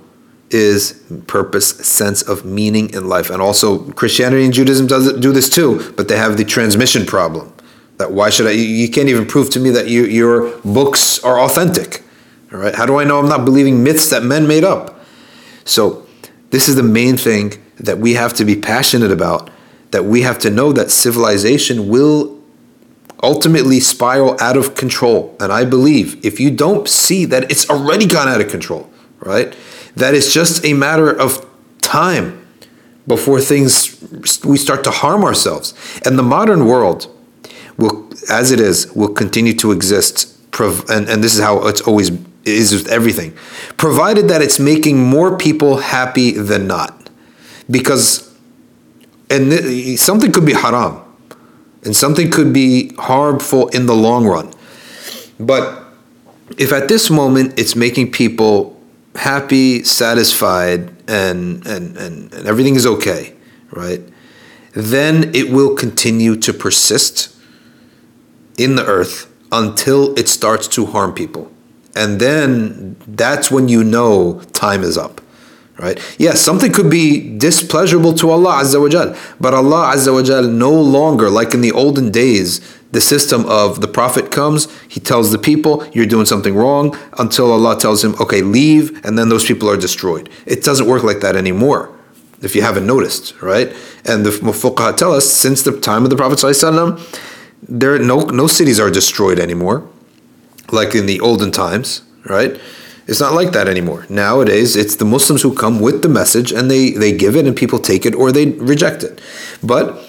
is 0.51 1.03
purpose, 1.25 1.69
sense 1.85 2.21
of 2.21 2.45
meaning 2.45 2.93
in 2.93 3.09
life. 3.09 3.29
And 3.29 3.41
also 3.41 3.91
Christianity 3.91 4.45
and 4.45 4.53
Judaism 4.53 4.87
does 4.87 5.11
do 5.13 5.31
this 5.31 5.49
too, 5.49 5.93
but 5.97 6.07
they 6.07 6.17
have 6.17 6.37
the 6.37 6.45
transmission 6.45 7.05
problem. 7.05 7.53
that 7.98 8.12
why 8.12 8.30
should 8.30 8.46
I 8.46 8.52
you 8.52 8.88
can't 8.88 9.08
even 9.08 9.26
prove 9.26 9.50
to 9.50 9.60
me 9.60 9.70
that 9.70 9.88
you, 9.88 10.04
your 10.04 10.56
books 10.60 11.22
are 11.22 11.40
authentic. 11.40 12.02
All 12.52 12.58
right? 12.58 12.74
How 12.74 12.86
do 12.86 12.98
I 12.98 13.04
know 13.04 13.18
I'm 13.18 13.28
not 13.28 13.44
believing 13.44 13.82
myths 13.82 14.08
that 14.10 14.22
men 14.22 14.46
made 14.46 14.64
up? 14.64 15.00
So 15.64 16.06
this 16.50 16.68
is 16.68 16.76
the 16.76 16.82
main 16.82 17.16
thing 17.16 17.54
that 17.76 17.98
we 17.98 18.14
have 18.14 18.32
to 18.34 18.44
be 18.44 18.56
passionate 18.56 19.10
about, 19.10 19.50
that 19.90 20.04
we 20.04 20.22
have 20.22 20.38
to 20.40 20.50
know 20.50 20.72
that 20.72 20.90
civilization 20.90 21.88
will 21.88 22.38
ultimately 23.22 23.80
spiral 23.80 24.36
out 24.40 24.56
of 24.56 24.74
control. 24.74 25.36
And 25.40 25.52
I 25.52 25.64
believe 25.64 26.24
if 26.24 26.40
you 26.40 26.50
don't 26.50 26.88
see 26.88 27.24
that 27.26 27.50
it's 27.50 27.68
already 27.68 28.06
gone 28.06 28.28
out 28.28 28.40
of 28.40 28.48
control, 28.48 28.88
right? 29.20 29.54
That 29.96 30.14
it's 30.14 30.32
just 30.32 30.64
a 30.64 30.72
matter 30.72 31.10
of 31.10 31.44
time 31.80 32.46
before 33.06 33.40
things 33.40 34.44
we 34.44 34.56
start 34.56 34.84
to 34.84 34.90
harm 34.90 35.24
ourselves. 35.24 35.74
And 36.04 36.18
the 36.18 36.22
modern 36.22 36.66
world 36.66 37.14
will 37.78 38.08
as 38.28 38.52
it 38.52 38.60
is 38.60 38.92
will 38.94 39.12
continue 39.12 39.54
to 39.54 39.72
exist 39.72 40.34
and, 40.60 41.08
and 41.08 41.22
this 41.22 41.36
is 41.36 41.40
how 41.40 41.66
it's 41.68 41.80
always 41.82 42.10
is 42.44 42.72
with 42.72 42.88
everything 42.88 43.32
provided 43.76 44.28
that 44.28 44.42
it's 44.42 44.58
making 44.58 44.98
more 44.98 45.36
people 45.36 45.76
happy 45.76 46.32
than 46.32 46.66
not 46.66 47.10
because 47.70 48.28
and 49.30 49.50
th- 49.50 49.98
something 49.98 50.32
could 50.32 50.46
be 50.46 50.54
haram 50.54 51.02
and 51.84 51.94
something 51.94 52.30
could 52.30 52.52
be 52.52 52.94
harmful 52.96 53.68
in 53.68 53.86
the 53.86 53.94
long 53.94 54.26
run. 54.26 54.52
But 55.38 55.84
if 56.56 56.72
at 56.72 56.88
this 56.88 57.10
moment 57.10 57.58
it's 57.58 57.76
making 57.76 58.12
people 58.12 58.80
happy, 59.14 59.82
satisfied, 59.84 60.92
and, 61.08 61.66
and, 61.66 61.96
and, 61.96 62.32
and 62.32 62.46
everything 62.46 62.74
is 62.74 62.86
okay, 62.86 63.34
right? 63.70 64.02
Then 64.72 65.34
it 65.34 65.50
will 65.50 65.74
continue 65.74 66.36
to 66.36 66.52
persist 66.52 67.34
in 68.58 68.76
the 68.76 68.84
earth 68.84 69.32
until 69.50 70.14
it 70.18 70.28
starts 70.28 70.68
to 70.68 70.86
harm 70.86 71.14
people. 71.14 71.50
And 71.96 72.20
then 72.20 72.96
that's 73.06 73.50
when 73.50 73.68
you 73.68 73.82
know 73.82 74.40
time 74.52 74.82
is 74.82 74.98
up 74.98 75.20
right? 75.78 75.98
Yes, 76.18 76.40
something 76.40 76.72
could 76.72 76.90
be 76.90 77.38
displeasurable 77.38 78.12
to 78.14 78.30
Allah 78.30 78.62
Azza 78.62 78.80
wa 78.80 78.88
Jal, 78.88 79.16
but 79.40 79.54
Allah 79.54 79.94
Azza 79.94 80.12
wa 80.12 80.22
Jal 80.22 80.42
no 80.42 80.72
longer, 80.72 81.30
like 81.30 81.54
in 81.54 81.60
the 81.60 81.72
olden 81.72 82.10
days, 82.10 82.60
the 82.90 83.00
system 83.00 83.44
of 83.46 83.80
the 83.80 83.88
Prophet 83.88 84.30
comes, 84.30 84.66
he 84.88 84.98
tells 84.98 85.30
the 85.30 85.38
people, 85.38 85.86
you're 85.92 86.06
doing 86.06 86.26
something 86.26 86.54
wrong, 86.54 86.96
until 87.18 87.52
Allah 87.52 87.78
tells 87.78 88.02
him, 88.02 88.14
okay, 88.20 88.42
leave, 88.42 89.04
and 89.04 89.18
then 89.18 89.28
those 89.28 89.44
people 89.44 89.70
are 89.70 89.76
destroyed. 89.76 90.28
It 90.46 90.64
doesn't 90.64 90.86
work 90.86 91.04
like 91.04 91.20
that 91.20 91.36
anymore, 91.36 91.94
if 92.42 92.56
you 92.56 92.62
haven't 92.62 92.86
noticed, 92.86 93.40
right? 93.40 93.72
And 94.04 94.26
the 94.26 94.30
Mufuqaha 94.30 94.96
tell 94.96 95.12
us, 95.12 95.30
since 95.30 95.62
the 95.62 95.78
time 95.78 96.04
of 96.04 96.10
the 96.10 96.16
Prophet 96.16 96.38
there 97.62 97.98
no, 97.98 98.20
no 98.26 98.46
cities 98.46 98.78
are 98.78 98.90
destroyed 98.90 99.38
anymore, 99.38 99.88
like 100.70 100.94
in 100.94 101.06
the 101.06 101.20
olden 101.20 101.50
times, 101.50 102.02
right? 102.24 102.60
It's 103.06 103.20
not 103.20 103.32
like 103.32 103.52
that 103.52 103.68
anymore. 103.68 104.04
Nowadays, 104.10 104.76
it's 104.76 104.96
the 104.96 105.06
Muslims 105.06 105.40
who 105.40 105.54
come 105.54 105.80
with 105.80 106.02
the 106.02 106.10
message 106.10 106.52
and 106.52 106.70
they, 106.70 106.90
they 106.90 107.16
give 107.16 107.36
it 107.36 107.46
and 107.46 107.56
people 107.56 107.78
take 107.78 108.04
it 108.04 108.14
or 108.14 108.30
they 108.30 108.50
reject 108.50 109.02
it. 109.02 109.20
But 109.62 110.04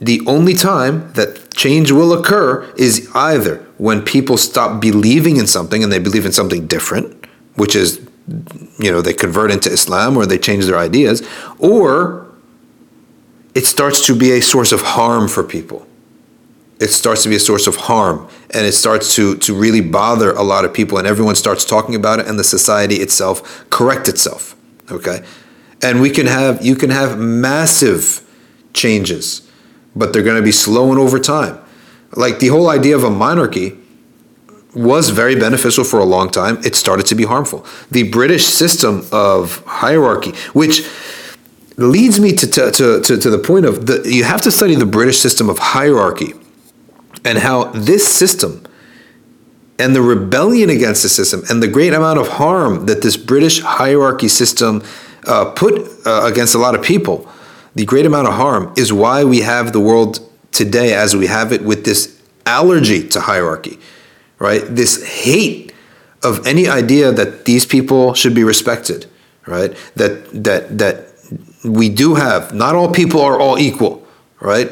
the 0.00 0.20
only 0.26 0.54
time 0.54 1.12
that 1.14 1.52
change 1.54 1.90
will 1.90 2.12
occur 2.12 2.72
is 2.76 3.10
either 3.14 3.56
when 3.78 4.02
people 4.02 4.36
stop 4.36 4.80
believing 4.80 5.38
in 5.38 5.48
something 5.48 5.82
and 5.82 5.92
they 5.92 5.98
believe 5.98 6.24
in 6.24 6.30
something 6.30 6.68
different, 6.68 7.26
which 7.56 7.74
is, 7.74 7.98
you 8.78 8.92
know, 8.92 9.02
they 9.02 9.12
convert 9.12 9.50
into 9.50 9.68
Islam 9.68 10.16
or 10.16 10.24
they 10.24 10.38
change 10.38 10.66
their 10.66 10.78
ideas, 10.78 11.26
or 11.58 12.28
it 13.56 13.66
starts 13.66 14.06
to 14.06 14.14
be 14.14 14.30
a 14.30 14.40
source 14.40 14.70
of 14.70 14.82
harm 14.82 15.26
for 15.26 15.42
people 15.42 15.87
it 16.80 16.88
starts 16.88 17.22
to 17.24 17.28
be 17.28 17.36
a 17.36 17.40
source 17.40 17.66
of 17.66 17.76
harm 17.76 18.28
and 18.50 18.64
it 18.66 18.72
starts 18.72 19.14
to 19.16 19.36
to 19.38 19.54
really 19.54 19.80
bother 19.80 20.32
a 20.32 20.42
lot 20.42 20.64
of 20.64 20.72
people 20.72 20.98
and 20.98 21.06
everyone 21.06 21.34
starts 21.34 21.64
talking 21.64 21.94
about 21.94 22.20
it 22.20 22.26
and 22.26 22.38
the 22.38 22.44
society 22.44 22.96
itself 22.96 23.68
correct 23.70 24.08
itself 24.08 24.54
okay? 24.90 25.24
And 25.82 26.00
we 26.00 26.10
can 26.10 26.26
have 26.26 26.64
you 26.64 26.74
can 26.74 26.90
have 26.90 27.18
massive 27.18 28.22
changes 28.72 29.48
but 29.96 30.12
they're 30.12 30.22
going 30.22 30.36
to 30.36 30.42
be 30.42 30.52
slow 30.52 30.90
and 30.90 31.00
over 31.00 31.18
time. 31.18 31.58
Like 32.12 32.38
the 32.38 32.48
whole 32.48 32.68
idea 32.70 32.94
of 32.94 33.04
a 33.04 33.10
monarchy 33.10 33.76
was 34.74 35.10
very 35.10 35.34
beneficial 35.34 35.82
for 35.82 35.98
a 35.98 36.04
long 36.04 36.30
time. 36.30 36.58
It 36.64 36.76
started 36.76 37.06
to 37.06 37.14
be 37.14 37.24
harmful. 37.24 37.66
The 37.90 38.04
british 38.04 38.46
system 38.46 39.06
of 39.12 39.62
hierarchy 39.66 40.32
which 40.52 40.86
leads 41.76 42.18
me 42.18 42.32
to, 42.32 42.46
to, 42.46 42.72
to, 42.72 43.16
to, 43.16 43.30
the 43.30 43.38
point 43.38 43.64
of 43.64 43.86
the, 43.86 44.02
you 44.04 44.24
have 44.24 44.42
to 44.42 44.50
study 44.50 44.74
the 44.74 44.86
british 44.86 45.18
system 45.18 45.48
of 45.48 45.58
hierarchy 45.58 46.34
and 47.24 47.38
how 47.38 47.64
this 47.72 48.06
system 48.06 48.64
and 49.78 49.94
the 49.94 50.02
rebellion 50.02 50.70
against 50.70 51.02
the 51.02 51.08
system 51.08 51.42
and 51.48 51.62
the 51.62 51.68
great 51.68 51.94
amount 51.94 52.18
of 52.18 52.28
harm 52.28 52.86
that 52.86 53.02
this 53.02 53.16
British 53.16 53.60
hierarchy 53.60 54.28
system 54.28 54.82
uh, 55.26 55.52
put 55.52 55.74
uh, 56.06 56.22
against 56.24 56.54
a 56.54 56.58
lot 56.58 56.74
of 56.74 56.82
people, 56.82 57.28
the 57.74 57.84
great 57.84 58.06
amount 58.06 58.26
of 58.26 58.34
harm 58.34 58.72
is 58.76 58.92
why 58.92 59.24
we 59.24 59.40
have 59.40 59.72
the 59.72 59.80
world 59.80 60.20
today 60.52 60.94
as 60.94 61.14
we 61.14 61.26
have 61.26 61.52
it 61.52 61.62
with 61.62 61.84
this 61.84 62.20
allergy 62.46 63.06
to 63.08 63.20
hierarchy, 63.20 63.78
right? 64.38 64.62
This 64.64 65.22
hate 65.22 65.72
of 66.24 66.46
any 66.46 66.66
idea 66.66 67.12
that 67.12 67.44
these 67.44 67.64
people 67.64 68.14
should 68.14 68.34
be 68.34 68.42
respected, 68.42 69.06
right? 69.46 69.76
That 69.94 70.44
that 70.44 70.78
that 70.78 71.08
we 71.64 71.88
do 71.88 72.14
have. 72.14 72.52
Not 72.52 72.74
all 72.74 72.90
people 72.92 73.20
are 73.20 73.38
all 73.38 73.58
equal, 73.58 74.04
right? 74.40 74.70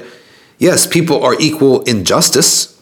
Yes, 0.59 0.87
people 0.87 1.23
are 1.23 1.37
equal 1.39 1.83
in 1.83 2.05
justice, 2.05 2.77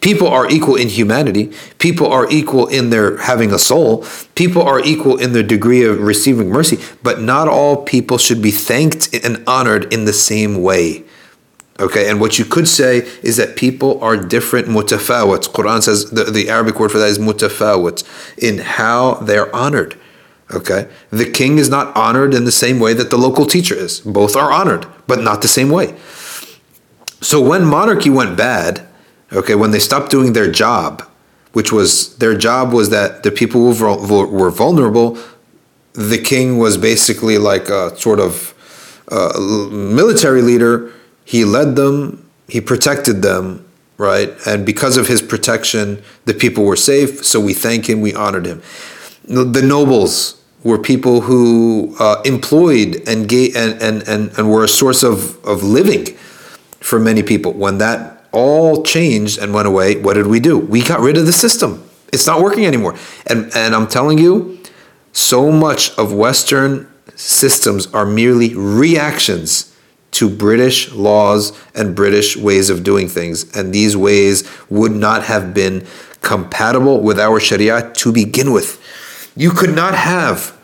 People 0.00 0.28
are 0.28 0.48
equal 0.50 0.76
in 0.76 0.88
humanity. 0.88 1.52
People 1.78 2.06
are 2.06 2.30
equal 2.30 2.66
in 2.66 2.90
their 2.90 3.16
having 3.18 3.52
a 3.52 3.58
soul. 3.58 4.04
People 4.34 4.62
are 4.62 4.80
equal 4.80 5.16
in 5.16 5.32
their 5.32 5.42
degree 5.42 5.84
of 5.84 6.00
receiving 6.00 6.50
mercy. 6.50 6.78
But 7.02 7.20
not 7.20 7.48
all 7.48 7.76
people 7.76 8.18
should 8.18 8.42
be 8.42 8.50
thanked 8.50 9.14
and 9.24 9.42
honored 9.46 9.92
in 9.92 10.04
the 10.04 10.12
same 10.12 10.62
way. 10.62 11.04
Okay, 11.80 12.08
and 12.08 12.20
what 12.20 12.38
you 12.38 12.44
could 12.44 12.68
say 12.68 12.98
is 13.22 13.38
that 13.38 13.56
people 13.56 14.02
are 14.04 14.16
different 14.16 14.68
mutafawat. 14.68 15.52
Quran 15.52 15.82
says 15.82 16.10
the, 16.10 16.24
the 16.24 16.50
Arabic 16.50 16.78
word 16.78 16.92
for 16.92 16.98
that 16.98 17.08
is 17.08 17.18
mutafawat 17.18 18.04
in 18.36 18.58
how 18.58 19.14
they're 19.14 19.54
honored. 19.56 19.98
Okay, 20.52 20.86
the 21.10 21.28
king 21.28 21.56
is 21.56 21.70
not 21.70 21.96
honored 21.96 22.34
in 22.34 22.44
the 22.44 22.52
same 22.52 22.78
way 22.78 22.92
that 22.92 23.08
the 23.08 23.16
local 23.16 23.46
teacher 23.46 23.74
is. 23.74 24.00
Both 24.00 24.36
are 24.36 24.52
honored, 24.52 24.86
but 25.06 25.22
not 25.22 25.40
the 25.40 25.48
same 25.48 25.70
way. 25.70 25.96
So 27.22 27.40
when 27.40 27.64
monarchy 27.64 28.10
went 28.10 28.36
bad, 28.36 28.86
okay, 29.32 29.54
when 29.54 29.70
they 29.70 29.78
stopped 29.78 30.10
doing 30.10 30.32
their 30.32 30.50
job, 30.50 31.08
which 31.52 31.70
was 31.70 32.16
their 32.16 32.36
job 32.36 32.72
was 32.72 32.90
that 32.90 33.22
the 33.22 33.30
people 33.30 33.72
who 33.72 34.26
were 34.26 34.50
vulnerable, 34.50 35.18
the 35.92 36.18
king 36.18 36.58
was 36.58 36.76
basically 36.76 37.38
like 37.38 37.68
a 37.68 37.96
sort 37.96 38.18
of 38.18 38.54
uh, 39.10 39.38
military 39.70 40.42
leader. 40.42 40.92
He 41.24 41.44
led 41.44 41.76
them, 41.76 42.28
he 42.48 42.60
protected 42.60 43.22
them, 43.22 43.64
right? 43.98 44.34
And 44.44 44.66
because 44.66 44.96
of 44.96 45.06
his 45.06 45.22
protection, 45.22 46.02
the 46.24 46.34
people 46.34 46.64
were 46.64 46.76
safe. 46.76 47.24
So 47.24 47.38
we 47.38 47.54
thank 47.54 47.88
him, 47.88 48.00
we 48.00 48.14
honored 48.14 48.46
him. 48.46 48.62
The 49.24 49.62
nobles 49.62 50.42
were 50.64 50.78
people 50.78 51.20
who 51.20 51.94
uh, 52.00 52.20
employed 52.24 52.96
and, 53.06 53.30
and, 53.32 53.82
and, 53.82 54.08
and, 54.08 54.38
and 54.38 54.50
were 54.50 54.64
a 54.64 54.68
source 54.68 55.04
of, 55.04 55.44
of 55.44 55.62
living 55.62 56.16
for 56.82 56.98
many 56.98 57.22
people. 57.22 57.52
When 57.52 57.78
that 57.78 58.24
all 58.32 58.82
changed 58.82 59.38
and 59.38 59.54
went 59.54 59.68
away, 59.68 60.00
what 60.00 60.14
did 60.14 60.26
we 60.26 60.40
do? 60.40 60.58
We 60.58 60.82
got 60.82 61.00
rid 61.00 61.16
of 61.16 61.26
the 61.26 61.32
system. 61.32 61.88
It's 62.12 62.26
not 62.26 62.42
working 62.42 62.66
anymore. 62.66 62.96
And, 63.26 63.50
and 63.54 63.74
I'm 63.74 63.86
telling 63.86 64.18
you, 64.18 64.58
so 65.12 65.50
much 65.52 65.96
of 65.98 66.12
Western 66.12 66.90
systems 67.14 67.86
are 67.94 68.06
merely 68.06 68.54
reactions 68.54 69.74
to 70.12 70.28
British 70.28 70.92
laws 70.92 71.58
and 71.74 71.96
British 71.96 72.36
ways 72.36 72.68
of 72.68 72.84
doing 72.84 73.08
things. 73.08 73.54
And 73.56 73.72
these 73.72 73.96
ways 73.96 74.48
would 74.68 74.92
not 74.92 75.24
have 75.24 75.54
been 75.54 75.86
compatible 76.20 77.00
with 77.00 77.18
our 77.18 77.40
Sharia 77.40 77.90
to 77.94 78.12
begin 78.12 78.52
with. 78.52 78.78
You 79.36 79.50
could 79.50 79.74
not 79.74 79.94
have 79.94 80.56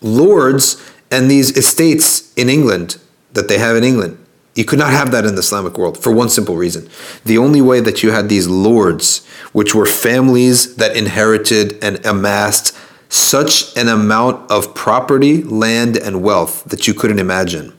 lords 0.00 0.80
and 1.10 1.30
these 1.30 1.56
estates 1.56 2.32
in 2.34 2.48
England 2.48 2.98
that 3.32 3.48
they 3.48 3.58
have 3.58 3.76
in 3.76 3.84
England 3.84 4.21
you 4.54 4.64
could 4.64 4.78
not 4.78 4.90
have 4.90 5.12
that 5.12 5.24
in 5.24 5.34
the 5.34 5.40
Islamic 5.40 5.78
world 5.78 5.96
for 5.96 6.12
one 6.12 6.28
simple 6.28 6.56
reason. 6.56 6.88
The 7.24 7.38
only 7.38 7.62
way 7.62 7.80
that 7.80 8.02
you 8.02 8.10
had 8.10 8.28
these 8.28 8.46
lords, 8.48 9.26
which 9.52 9.74
were 9.74 9.86
families 9.86 10.76
that 10.76 10.96
inherited 10.96 11.82
and 11.82 12.04
amassed 12.04 12.76
such 13.08 13.76
an 13.76 13.88
amount 13.88 14.50
of 14.50 14.74
property, 14.74 15.42
land, 15.42 15.96
and 15.96 16.22
wealth 16.22 16.64
that 16.64 16.86
you 16.86 16.94
couldn't 16.94 17.18
imagine, 17.18 17.76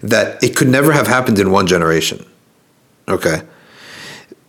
that 0.00 0.42
it 0.42 0.56
could 0.56 0.68
never 0.68 0.92
have 0.92 1.06
happened 1.06 1.38
in 1.38 1.50
one 1.50 1.66
generation. 1.66 2.24
Okay? 3.08 3.42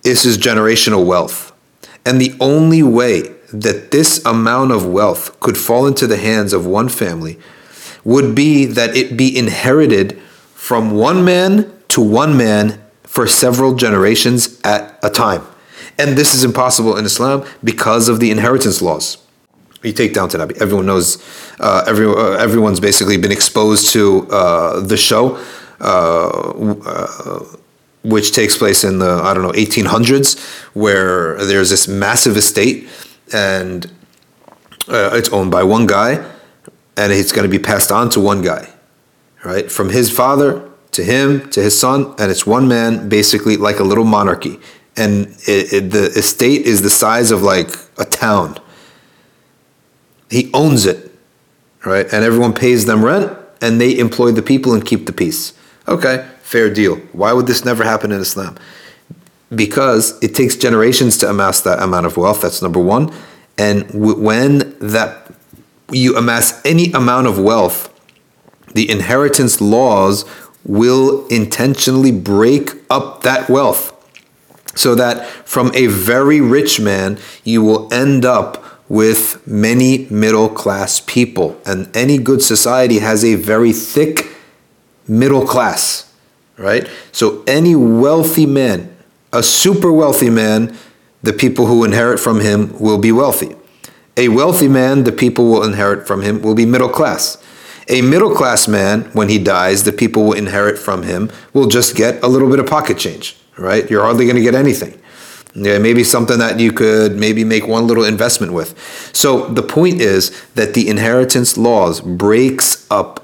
This 0.02 0.26
is 0.26 0.38
generational 0.38 1.06
wealth. 1.06 1.52
And 2.06 2.20
the 2.20 2.36
only 2.40 2.84
way 2.84 3.34
that 3.54 3.92
this 3.92 4.24
amount 4.26 4.72
of 4.72 4.86
wealth 4.86 5.40
could 5.40 5.58
fall 5.58 5.86
into 5.86 6.08
the 6.08 6.18
hands 6.18 6.54
of 6.54 6.66
one 6.66 6.90
family 6.90 7.40
would 8.04 8.36
be 8.36 8.66
that 8.66 8.96
it 8.96 9.16
be 9.16 9.36
inherited 9.38 10.20
from 10.64 10.92
one 10.92 11.26
man 11.26 11.70
to 11.90 12.00
one 12.00 12.38
man 12.38 12.82
for 13.04 13.28
several 13.28 13.76
generations 13.76 14.62
at 14.64 14.98
a 15.04 15.10
time. 15.10 15.46
And 16.00 16.18
this 16.18 16.34
is 16.34 16.46
impossible 16.46 16.96
in 16.96 17.04
Islam 17.04 17.46
because 17.66 18.08
of 18.08 18.22
the 18.22 18.32
inheritance 18.32 18.82
laws. 18.82 19.18
You 19.84 19.92
take 19.92 20.14
Downton 20.14 20.40
Abbey. 20.40 20.56
Everyone 20.62 20.86
knows. 20.86 21.22
Uh, 21.60 21.84
every, 21.86 22.06
uh, 22.08 22.38
everyone's 22.48 22.80
basically 22.80 23.18
been 23.18 23.32
exposed 23.34 23.92
to 23.92 24.26
uh, 24.32 24.80
the 24.80 24.96
show, 24.96 25.36
uh, 25.82 26.30
uh, 26.30 27.40
which 28.06 28.32
takes 28.32 28.58
place 28.58 28.86
in 28.86 29.00
the 29.00 29.12
I 29.22 29.34
don't 29.34 29.44
know 29.44 29.52
1800s, 29.52 30.40
where 30.74 31.44
there's 31.44 31.72
this 31.72 31.90
massive 31.90 32.38
estate, 32.38 32.88
and 33.34 33.86
uh, 34.88 35.10
it's 35.12 35.28
owned 35.28 35.52
by 35.52 35.64
one 35.64 35.88
guy, 35.88 36.26
and 36.96 37.12
it's 37.12 37.34
going 37.34 37.44
to 37.44 37.52
be 37.52 37.62
passed 37.62 37.92
on 37.92 38.10
to 38.12 38.22
one 38.22 38.42
guy 38.42 38.73
right? 39.44 39.72
From 39.72 39.90
his 39.90 40.12
father 40.12 40.70
to 40.92 41.04
him 41.04 41.50
to 41.50 41.62
his 41.62 41.78
son, 41.78 42.14
and 42.18 42.32
it's 42.32 42.46
one 42.46 42.68
man, 42.68 43.10
basically 43.10 43.58
like 43.58 43.80
a 43.80 43.84
little 43.84 44.06
monarchy. 44.06 44.60
And 44.96 45.28
it, 45.48 45.74
it, 45.74 45.92
the 45.92 46.06
estate 46.18 46.62
is 46.62 46.82
the 46.82 46.90
size 46.90 47.32
of 47.32 47.42
like 47.42 47.70
a 47.98 48.06
town. 48.06 48.60
He 50.30 50.52
owns 50.54 50.86
it, 50.86 51.12
right? 51.86 52.06
And 52.12 52.24
everyone 52.24 52.54
pays 52.54 52.86
them 52.86 53.04
rent, 53.04 53.38
and 53.62 53.82
they 53.82 53.98
employ 53.98 54.32
the 54.32 54.42
people 54.42 54.74
and 54.74 54.86
keep 54.86 55.06
the 55.06 55.14
peace. 55.14 55.54
Okay, 55.88 56.28
fair 56.42 56.74
deal. 56.74 56.98
Why 57.12 57.34
would 57.34 57.48
this 57.48 57.66
never 57.66 57.84
happen 57.84 58.12
in 58.12 58.22
Islam? 58.22 58.56
Because 59.54 60.22
it 60.24 60.34
takes 60.34 60.56
generations 60.56 61.18
to 61.20 61.30
amass 61.30 61.62
that 61.62 61.82
amount 61.82 62.06
of 62.06 62.18
wealth. 62.18 62.42
That's 62.42 62.62
number 62.62 62.80
one. 62.80 63.14
And 63.58 63.90
when 63.94 64.78
that 64.80 65.32
you 65.92 66.18
amass 66.18 66.64
any 66.66 66.92
amount 66.92 67.28
of 67.28 67.38
wealth 67.38 67.93
the 68.74 68.90
inheritance 68.90 69.62
laws 69.62 70.26
will 70.66 71.28
intentionally 71.28 72.12
break 72.12 72.72
up 72.90 73.24
that 73.24 73.50
wealth 73.50 73.92
so 74.76 74.96
that 74.96 75.26
from 75.48 75.72
a 75.76 75.88
very 75.88 76.42
rich 76.42 76.80
man 76.80 77.18
you 77.44 77.62
will 77.62 77.92
end 77.94 78.26
up 78.26 78.64
with 78.90 79.46
many 79.48 80.08
middle 80.10 80.50
class 80.50 81.00
people. 81.00 81.60
And 81.66 81.96
any 81.96 82.18
good 82.18 82.42
society 82.44 83.00
has 83.00 83.24
a 83.24 83.36
very 83.36 83.72
thick 83.72 84.28
middle 85.08 85.46
class 85.46 86.12
right? 86.58 86.88
So 87.12 87.44
any 87.48 87.76
wealthy 87.76 88.46
man 88.46 88.96
a 89.32 89.42
super 89.42 89.92
wealthy 89.92 90.30
man 90.30 90.76
the 91.24 91.34
people 91.34 91.66
who 91.66 91.84
inherit 91.84 92.20
from 92.20 92.42
him 92.42 92.78
will 92.80 92.98
be 92.98 93.12
wealthy. 93.12 93.56
A 94.18 94.30
wealthy 94.30 94.68
man 94.68 95.04
the 95.04 95.12
people 95.12 95.46
will 95.50 95.64
inherit 95.64 96.08
from 96.08 96.22
him 96.22 96.42
will 96.42 96.56
be 96.56 96.66
middle 96.66 96.90
class 96.90 97.43
a 97.88 98.02
middle 98.02 98.34
class 98.34 98.68
man, 98.68 99.02
when 99.14 99.30
he 99.30 99.40
dies, 99.40 99.84
the 99.84 99.92
people 99.92 100.26
will 100.26 100.34
inherit 100.34 100.78
from 100.78 101.04
him 101.04 101.32
will 101.54 101.68
just 101.68 101.96
get 101.96 102.24
a 102.24 102.28
little 102.28 102.50
bit 102.50 102.60
of 102.60 102.68
pocket 102.68 102.98
change, 102.98 103.38
right? 103.58 103.90
You're 103.90 104.04
hardly 104.04 104.26
going 104.26 104.38
to 104.38 104.42
get 104.42 104.56
anything. 104.56 105.00
Yeah, 105.56 105.78
maybe 105.78 106.04
something 106.04 106.40
that 106.40 106.60
you 106.60 106.72
could 106.72 107.16
maybe 107.16 107.44
make 107.44 107.68
one 107.68 107.86
little 107.86 108.06
investment 108.06 108.54
with. 108.54 108.78
So 109.14 109.48
the 109.48 109.62
point 109.62 110.02
is 110.02 110.30
that 110.54 110.74
the 110.74 110.88
inheritance 110.88 111.58
laws 111.58 112.02
breaks 112.02 112.88
up 112.90 113.24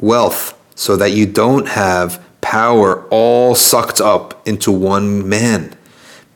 wealth 0.00 0.56
so 0.76 0.94
that 0.96 1.12
you 1.12 1.26
don't 1.26 1.68
have 1.68 2.24
power 2.40 3.08
all 3.08 3.56
sucked 3.56 4.00
up 4.00 4.46
into 4.46 4.70
one 4.70 5.28
man. 5.28 5.74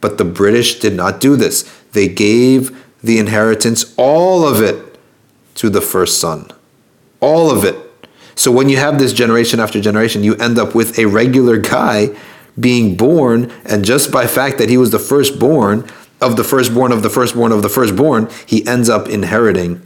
But 0.01 0.19
the 0.19 0.25
British 0.25 0.81
did 0.81 0.95
not 0.95 1.21
do 1.21 1.37
this. 1.37 1.63
They 1.93 2.09
gave 2.09 2.77
the 3.01 3.19
inheritance, 3.19 3.95
all 3.97 4.45
of 4.45 4.61
it, 4.61 4.99
to 5.55 5.71
the 5.71 5.81
first 5.81 6.19
son 6.19 6.51
all 7.23 7.51
of 7.51 7.65
it. 7.65 7.77
So 8.35 8.51
when 8.51 8.69
you 8.69 8.77
have 8.77 8.99
this 8.99 9.15
generation 9.15 9.61
after 9.61 9.81
generation, 9.81 10.23
you 10.23 10.35
end 10.35 10.59
up 10.59 10.75
with 10.75 10.99
a 10.99 11.07
regular 11.07 11.57
guy 11.57 12.15
being 12.59 12.97
born, 12.97 13.51
and 13.65 13.85
just 13.85 14.13
by 14.13 14.27
fact 14.27 14.59
that 14.59 14.69
he 14.69 14.77
was 14.77 14.91
the 14.91 14.99
firstborn 14.99 15.89
of 16.21 16.37
the 16.37 16.45
firstborn 16.45 16.93
of 16.93 17.03
the 17.03 17.11
firstborn 17.11 17.53
of 17.53 17.63
the 17.63 17.69
firstborn, 17.69 18.29
he 18.47 18.67
ends 18.67 18.89
up 18.89 19.09
inheriting 19.09 19.81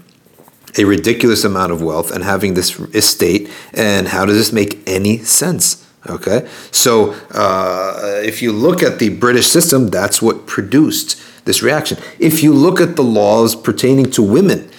a 0.78 0.84
ridiculous 0.84 1.44
amount 1.44 1.72
of 1.72 1.80
wealth 1.80 2.10
and 2.10 2.24
having 2.24 2.54
this 2.54 2.78
estate. 2.94 3.50
And 3.72 4.08
how 4.08 4.26
does 4.26 4.36
this 4.36 4.52
make 4.52 4.86
any 4.86 5.18
sense? 5.18 5.86
Okay, 6.08 6.48
so 6.70 7.16
uh, 7.32 8.20
if 8.22 8.40
you 8.40 8.52
look 8.52 8.80
at 8.80 9.00
the 9.00 9.08
British 9.08 9.48
system, 9.48 9.88
that's 9.88 10.22
what 10.22 10.46
produced 10.46 11.20
this 11.44 11.62
reaction. 11.62 11.98
If 12.20 12.44
you 12.44 12.52
look 12.52 12.80
at 12.80 12.94
the 12.94 13.02
laws 13.02 13.56
pertaining 13.56 14.10
to 14.12 14.22
women, 14.22 14.70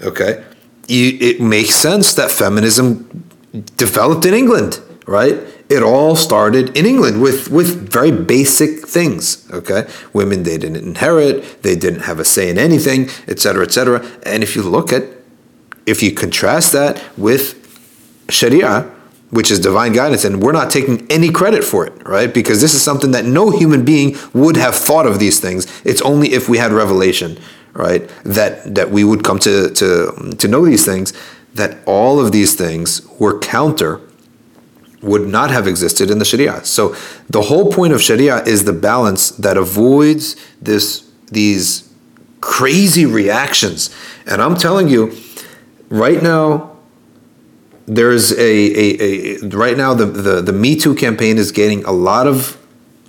okay, 0.00 0.44
you, 0.92 1.18
it 1.20 1.40
makes 1.40 1.74
sense 1.74 2.14
that 2.14 2.30
feminism 2.30 3.24
developed 3.76 4.24
in 4.24 4.34
England, 4.34 4.80
right? 5.06 5.38
It 5.68 5.82
all 5.82 6.16
started 6.16 6.76
in 6.76 6.84
England 6.84 7.22
with, 7.22 7.50
with 7.50 7.90
very 7.90 8.12
basic 8.12 8.86
things, 8.86 9.50
okay? 9.50 9.88
Women, 10.12 10.42
they 10.42 10.58
didn't 10.58 10.76
inherit, 10.76 11.62
they 11.62 11.76
didn't 11.76 12.00
have 12.00 12.20
a 12.20 12.24
say 12.24 12.50
in 12.50 12.58
anything, 12.58 13.08
etc., 13.26 13.64
etc. 13.64 14.06
And 14.24 14.42
if 14.42 14.54
you 14.54 14.62
look 14.62 14.92
at, 14.92 15.04
if 15.86 16.02
you 16.02 16.12
contrast 16.12 16.72
that 16.72 17.02
with 17.16 17.58
Sharia, 18.28 18.90
which 19.30 19.50
is 19.50 19.58
divine 19.58 19.94
guidance, 19.94 20.26
and 20.26 20.42
we're 20.42 20.52
not 20.52 20.70
taking 20.70 21.10
any 21.10 21.30
credit 21.30 21.64
for 21.64 21.86
it, 21.86 22.06
right? 22.06 22.32
Because 22.32 22.60
this 22.60 22.74
is 22.74 22.82
something 22.82 23.12
that 23.12 23.24
no 23.24 23.50
human 23.50 23.82
being 23.82 24.14
would 24.34 24.58
have 24.58 24.74
thought 24.74 25.06
of 25.06 25.18
these 25.18 25.40
things. 25.40 25.66
It's 25.84 26.02
only 26.02 26.34
if 26.34 26.50
we 26.50 26.58
had 26.58 26.70
revelation, 26.70 27.38
right? 27.72 28.10
That 28.24 28.74
that 28.74 28.90
we 28.90 29.04
would 29.04 29.24
come 29.24 29.38
to 29.40 29.70
to 29.70 30.34
to 30.38 30.48
know 30.48 30.64
these 30.64 30.84
things. 30.84 31.12
That 31.54 31.78
all 31.86 32.18
of 32.18 32.32
these 32.32 32.54
things 32.54 33.06
were 33.18 33.38
counter 33.38 34.00
would 35.02 35.26
not 35.28 35.50
have 35.50 35.66
existed 35.66 36.10
in 36.10 36.18
the 36.18 36.24
Sharia. 36.24 36.64
So 36.64 36.94
the 37.28 37.42
whole 37.42 37.70
point 37.72 37.92
of 37.92 38.00
Sharia 38.00 38.42
is 38.44 38.64
the 38.64 38.72
balance 38.72 39.30
that 39.32 39.56
avoids 39.56 40.36
this 40.60 41.10
these 41.26 41.92
crazy 42.40 43.06
reactions. 43.06 43.90
And 44.26 44.40
I'm 44.42 44.56
telling 44.56 44.88
you, 44.88 45.16
right 45.88 46.22
now, 46.22 46.76
there's 47.86 48.32
a, 48.32 48.38
a, 48.38 49.38
a 49.44 49.48
right 49.48 49.76
now 49.76 49.94
the, 49.94 50.06
the, 50.06 50.40
the 50.40 50.52
Me 50.52 50.76
Too 50.76 50.94
campaign 50.94 51.36
is 51.38 51.50
getting 51.50 51.84
a 51.84 51.92
lot 51.92 52.26
of 52.26 52.58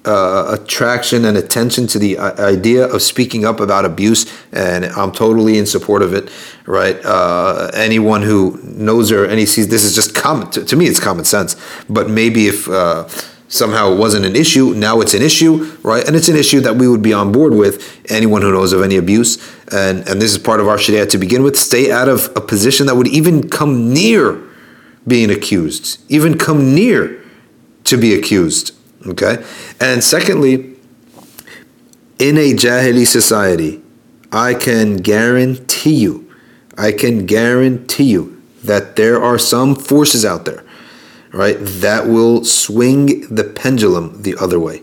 uh, 0.05 0.57
attraction 0.59 1.25
and 1.25 1.37
attention 1.37 1.87
to 1.87 1.99
the 1.99 2.17
uh, 2.17 2.33
idea 2.45 2.85
of 2.85 3.01
speaking 3.01 3.45
up 3.45 3.59
about 3.59 3.85
abuse, 3.85 4.25
and 4.51 4.85
I'm 4.85 5.11
totally 5.11 5.57
in 5.57 5.65
support 5.65 6.01
of 6.01 6.13
it. 6.13 6.29
Right? 6.65 6.97
Uh, 7.03 7.71
anyone 7.73 8.21
who 8.21 8.59
knows 8.63 9.11
or 9.11 9.25
any 9.25 9.45
sees 9.45 9.69
this 9.69 9.83
is 9.83 9.95
just 9.95 10.15
common 10.15 10.49
to, 10.51 10.65
to 10.65 10.75
me. 10.75 10.87
It's 10.87 10.99
common 10.99 11.25
sense. 11.25 11.55
But 11.89 12.09
maybe 12.09 12.47
if 12.47 12.67
uh, 12.67 13.07
somehow 13.47 13.93
it 13.93 13.97
wasn't 13.97 14.25
an 14.25 14.35
issue, 14.35 14.73
now 14.73 14.99
it's 15.01 15.13
an 15.13 15.21
issue, 15.21 15.77
right? 15.83 16.05
And 16.05 16.15
it's 16.15 16.29
an 16.29 16.35
issue 16.35 16.59
that 16.61 16.75
we 16.75 16.87
would 16.87 17.01
be 17.01 17.13
on 17.13 17.31
board 17.31 17.53
with. 17.53 18.01
Anyone 18.11 18.41
who 18.41 18.51
knows 18.51 18.73
of 18.73 18.81
any 18.81 18.97
abuse, 18.97 19.37
and 19.71 20.07
and 20.09 20.21
this 20.21 20.31
is 20.31 20.37
part 20.37 20.59
of 20.59 20.67
our 20.67 20.77
sharia 20.77 21.05
to 21.07 21.17
begin 21.17 21.43
with. 21.43 21.55
Stay 21.55 21.91
out 21.91 22.09
of 22.09 22.29
a 22.35 22.41
position 22.41 22.87
that 22.87 22.95
would 22.95 23.07
even 23.07 23.49
come 23.49 23.93
near 23.93 24.41
being 25.07 25.29
accused, 25.29 26.01
even 26.09 26.37
come 26.37 26.75
near 26.75 27.21
to 27.85 27.97
be 27.97 28.13
accused 28.13 28.71
Okay? 29.07 29.43
And 29.79 30.03
secondly, 30.03 30.75
in 32.19 32.37
a 32.37 32.53
Jahili 32.53 33.05
society, 33.05 33.81
I 34.31 34.53
can 34.53 34.97
guarantee 34.97 35.95
you, 35.95 36.31
I 36.77 36.91
can 36.91 37.25
guarantee 37.25 38.05
you 38.05 38.41
that 38.63 38.95
there 38.95 39.21
are 39.21 39.37
some 39.37 39.75
forces 39.75 40.23
out 40.25 40.45
there, 40.45 40.63
right, 41.31 41.57
that 41.59 42.07
will 42.07 42.43
swing 42.45 43.27
the 43.29 43.43
pendulum 43.43 44.21
the 44.21 44.35
other 44.37 44.59
way, 44.59 44.81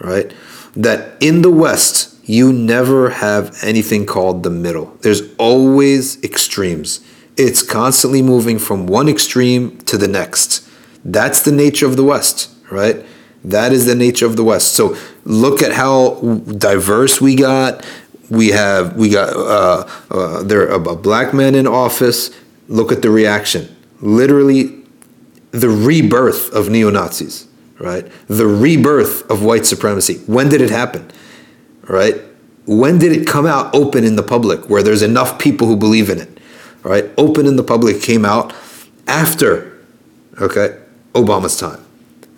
right? 0.00 0.32
That 0.74 1.22
in 1.22 1.42
the 1.42 1.50
West, 1.50 2.18
you 2.24 2.52
never 2.52 3.10
have 3.10 3.56
anything 3.62 4.06
called 4.06 4.42
the 4.42 4.50
middle. 4.50 4.96
There's 5.02 5.34
always 5.36 6.22
extremes. 6.22 7.00
It's 7.36 7.62
constantly 7.62 8.22
moving 8.22 8.58
from 8.58 8.86
one 8.86 9.08
extreme 9.08 9.78
to 9.82 9.96
the 9.96 10.08
next. 10.08 10.68
That's 11.04 11.42
the 11.42 11.52
nature 11.52 11.86
of 11.86 11.96
the 11.96 12.04
West, 12.04 12.50
right? 12.70 13.04
That 13.44 13.72
is 13.72 13.86
the 13.86 13.94
nature 13.94 14.26
of 14.26 14.36
the 14.36 14.44
West. 14.44 14.72
So 14.72 14.96
look 15.24 15.62
at 15.62 15.72
how 15.72 16.20
diverse 16.58 17.20
we 17.20 17.34
got. 17.34 17.84
We 18.30 18.48
have 18.48 18.96
we 18.96 19.10
got 19.10 19.34
uh, 19.34 19.88
uh, 20.10 20.42
there 20.42 20.66
a, 20.68 20.78
black 20.78 21.34
man 21.34 21.54
in 21.54 21.66
office. 21.66 22.30
Look 22.68 22.92
at 22.92 23.02
the 23.02 23.10
reaction. 23.10 23.74
Literally, 24.00 24.82
the 25.50 25.68
rebirth 25.68 26.52
of 26.52 26.70
neo 26.70 26.90
Nazis. 26.90 27.46
Right, 27.78 28.06
the 28.28 28.46
rebirth 28.46 29.28
of 29.28 29.42
white 29.42 29.66
supremacy. 29.66 30.18
When 30.26 30.48
did 30.48 30.60
it 30.60 30.70
happen? 30.70 31.10
Right, 31.88 32.14
when 32.64 32.98
did 32.98 33.10
it 33.10 33.26
come 33.26 33.44
out 33.44 33.74
open 33.74 34.04
in 34.04 34.14
the 34.14 34.22
public 34.22 34.70
where 34.70 34.84
there's 34.84 35.02
enough 35.02 35.38
people 35.40 35.66
who 35.66 35.76
believe 35.76 36.08
in 36.08 36.20
it? 36.20 36.38
Right, 36.84 37.10
open 37.18 37.46
in 37.46 37.56
the 37.56 37.64
public 37.64 38.00
came 38.00 38.24
out 38.24 38.54
after, 39.08 39.80
okay, 40.40 40.78
Obama's 41.14 41.56
time. 41.58 41.81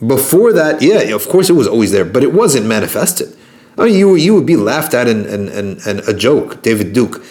Before 0.07 0.53
that, 0.53 0.83
yeah, 0.83 1.15
of 1.15 1.29
course 1.29 1.49
it 1.49 1.55
was 1.55 1.69
always 1.69 1.93
there, 1.93 2.05
but 2.05 2.23
it 2.23 2.33
wasn't 2.33 2.67
manifested. 2.67 3.37
I 3.79 3.87
mean, 3.87 3.99
you, 3.99 4.15
you 4.15 4.35
would 4.35 4.47
be 4.47 4.57
laughed 4.57 4.95
at 4.95 5.09
and, 5.09 5.27
and, 5.27 5.49
and, 5.49 5.81
and 5.87 6.01
a 6.01 6.15
joke, 6.15 6.63
David 6.63 6.93
Duke. 6.93 7.25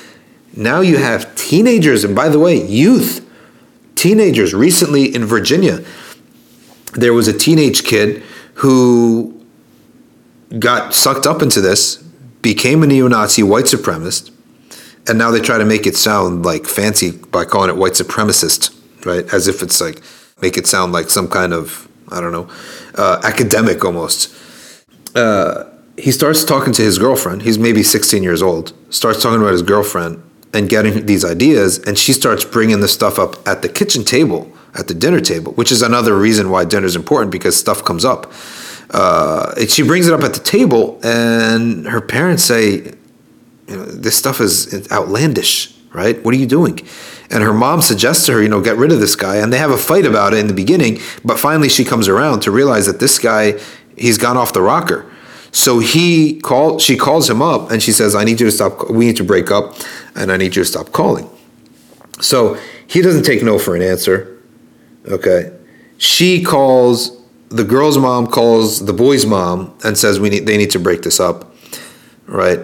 Now 0.56 0.82
you 0.82 0.98
have 0.98 1.34
teenagers, 1.36 2.04
and 2.04 2.16
by 2.16 2.30
the 2.30 2.40
way, 2.40 2.66
youth, 2.66 3.28
teenagers. 3.96 4.54
Recently 4.54 5.14
in 5.14 5.26
Virginia, 5.26 5.84
there 6.94 7.14
was 7.14 7.28
a 7.28 7.34
teenage 7.38 7.84
kid 7.84 8.24
who 8.56 9.46
got 10.60 10.94
sucked 10.94 11.26
up 11.26 11.42
into 11.42 11.62
this, 11.62 11.98
became 12.42 12.84
a 12.84 12.88
neo 12.88 13.08
Nazi 13.08 13.42
white 13.42 13.66
supremacist, 13.66 14.32
and 15.08 15.18
now 15.18 15.32
they 15.32 15.40
try 15.40 15.58
to 15.58 15.66
make 15.66 15.88
it 15.88 15.96
sound 15.96 16.46
like 16.46 16.66
fancy 16.66 17.12
by 17.12 17.46
calling 17.46 17.70
it 17.70 17.78
white 17.78 17.94
supremacist, 17.94 18.74
right? 19.06 19.32
As 19.34 19.48
if 19.48 19.62
it's 19.62 19.82
like, 19.82 20.02
make 20.42 20.58
it 20.58 20.68
sound 20.68 20.92
like 20.94 21.10
some 21.10 21.28
kind 21.28 21.54
of 21.54 21.90
I 22.14 22.22
don't 22.22 22.32
know, 22.32 22.50
uh, 22.96 23.20
academic 23.24 23.84
almost. 23.84 24.34
Uh, 25.16 25.66
he 25.98 26.12
starts 26.12 26.44
talking 26.44 26.74
to 26.74 26.82
his 26.82 26.98
girlfriend. 26.98 27.44
He's 27.44 27.60
maybe 27.60 27.84
16 27.84 28.24
years 28.24 28.42
old. 28.42 28.74
Starts 28.90 29.22
talking 29.22 29.40
about 29.40 29.52
his 29.52 29.62
girlfriend 29.62 30.24
and 30.54 30.70
getting 30.70 31.06
these 31.06 31.26
ideas, 31.26 31.80
and 31.80 31.98
she 31.98 32.14
starts 32.14 32.46
bringing 32.46 32.80
the 32.80 32.88
stuff 32.88 33.18
up 33.18 33.48
at 33.48 33.62
the 33.62 33.70
kitchen 33.70 34.04
table, 34.04 34.52
at 34.76 34.88
the 34.88 34.94
dinner 34.94 35.20
table, 35.20 35.52
which 35.54 35.72
is 35.72 35.82
another 35.82 36.18
reason 36.18 36.50
why 36.50 36.64
dinner 36.66 36.86
is 36.86 36.96
important 36.96 37.32
because 37.32 37.56
stuff 37.56 37.84
comes 37.84 38.06
up. 38.06 38.32
Uh, 38.92 39.66
she 39.66 39.82
brings 39.82 40.08
it 40.08 40.14
up 40.14 40.22
at 40.22 40.34
the 40.34 40.40
table, 40.40 41.00
and 41.04 41.88
her 41.88 42.02
parents 42.02 42.44
say, 42.44 42.94
you 43.68 43.78
know, 43.78 43.86
this 43.86 44.16
stuff 44.16 44.40
is 44.40 44.88
outlandish, 44.92 45.73
right? 45.94 46.24
What 46.24 46.34
are 46.34 46.38
you 46.38 46.48
doing? 46.48 46.80
And 47.30 47.44
her 47.44 47.54
mom 47.54 47.82
suggests 47.82 48.26
to 48.26 48.34
her, 48.34 48.44
you 48.44 48.50
know, 48.50 48.62
get 48.62 48.78
rid 48.78 48.92
of 48.92 49.00
this 49.00 49.16
guy. 49.16 49.38
And 49.38 49.54
they 49.54 49.58
have 49.58 49.72
a 49.72 49.78
fight 49.78 50.06
about 50.06 50.34
it 50.34 50.40
in 50.40 50.48
the 50.48 50.54
beginning, 50.54 51.00
but 51.24 51.40
finally 51.40 51.70
she 51.70 51.84
comes 51.86 52.08
around 52.08 52.42
to 52.42 52.52
realize 52.52 52.86
that 52.86 53.00
this 53.00 53.18
guy, 53.20 53.60
he's 53.98 54.18
gone 54.18 54.38
off 54.38 54.54
the 54.54 54.62
rocker. 54.62 55.10
So 55.52 55.80
he 55.80 56.40
call, 56.40 56.80
she 56.80 56.98
calls 56.98 57.30
him 57.30 57.42
up 57.42 57.70
and 57.72 57.82
she 57.82 57.92
says, 57.92 58.16
I 58.16 58.24
need 58.24 58.40
you 58.40 58.48
to 58.48 58.52
stop, 58.52 58.90
we 58.90 59.06
need 59.06 59.18
to 59.18 59.24
break 59.24 59.52
up 59.52 59.76
and 60.16 60.32
I 60.32 60.38
need 60.38 60.56
you 60.56 60.64
to 60.64 60.66
stop 60.66 60.92
calling. 60.92 61.30
So 62.20 62.58
he 62.88 63.02
doesn't 63.02 63.24
take 63.24 63.44
no 63.44 63.60
for 63.60 63.76
an 63.76 63.82
answer. 63.82 64.42
Okay. 65.08 65.52
She 65.98 66.44
calls, 66.44 67.22
the 67.50 67.64
girl's 67.64 68.00
mom 68.00 68.28
calls 68.28 68.86
the 68.86 68.94
boy's 68.94 69.26
mom 69.26 69.78
and 69.84 69.96
says 69.98 70.20
we 70.20 70.30
need, 70.30 70.48
they 70.48 70.58
need 70.58 70.72
to 70.72 70.80
break 70.80 71.04
this 71.04 71.20
up. 71.20 71.54
Right. 72.26 72.60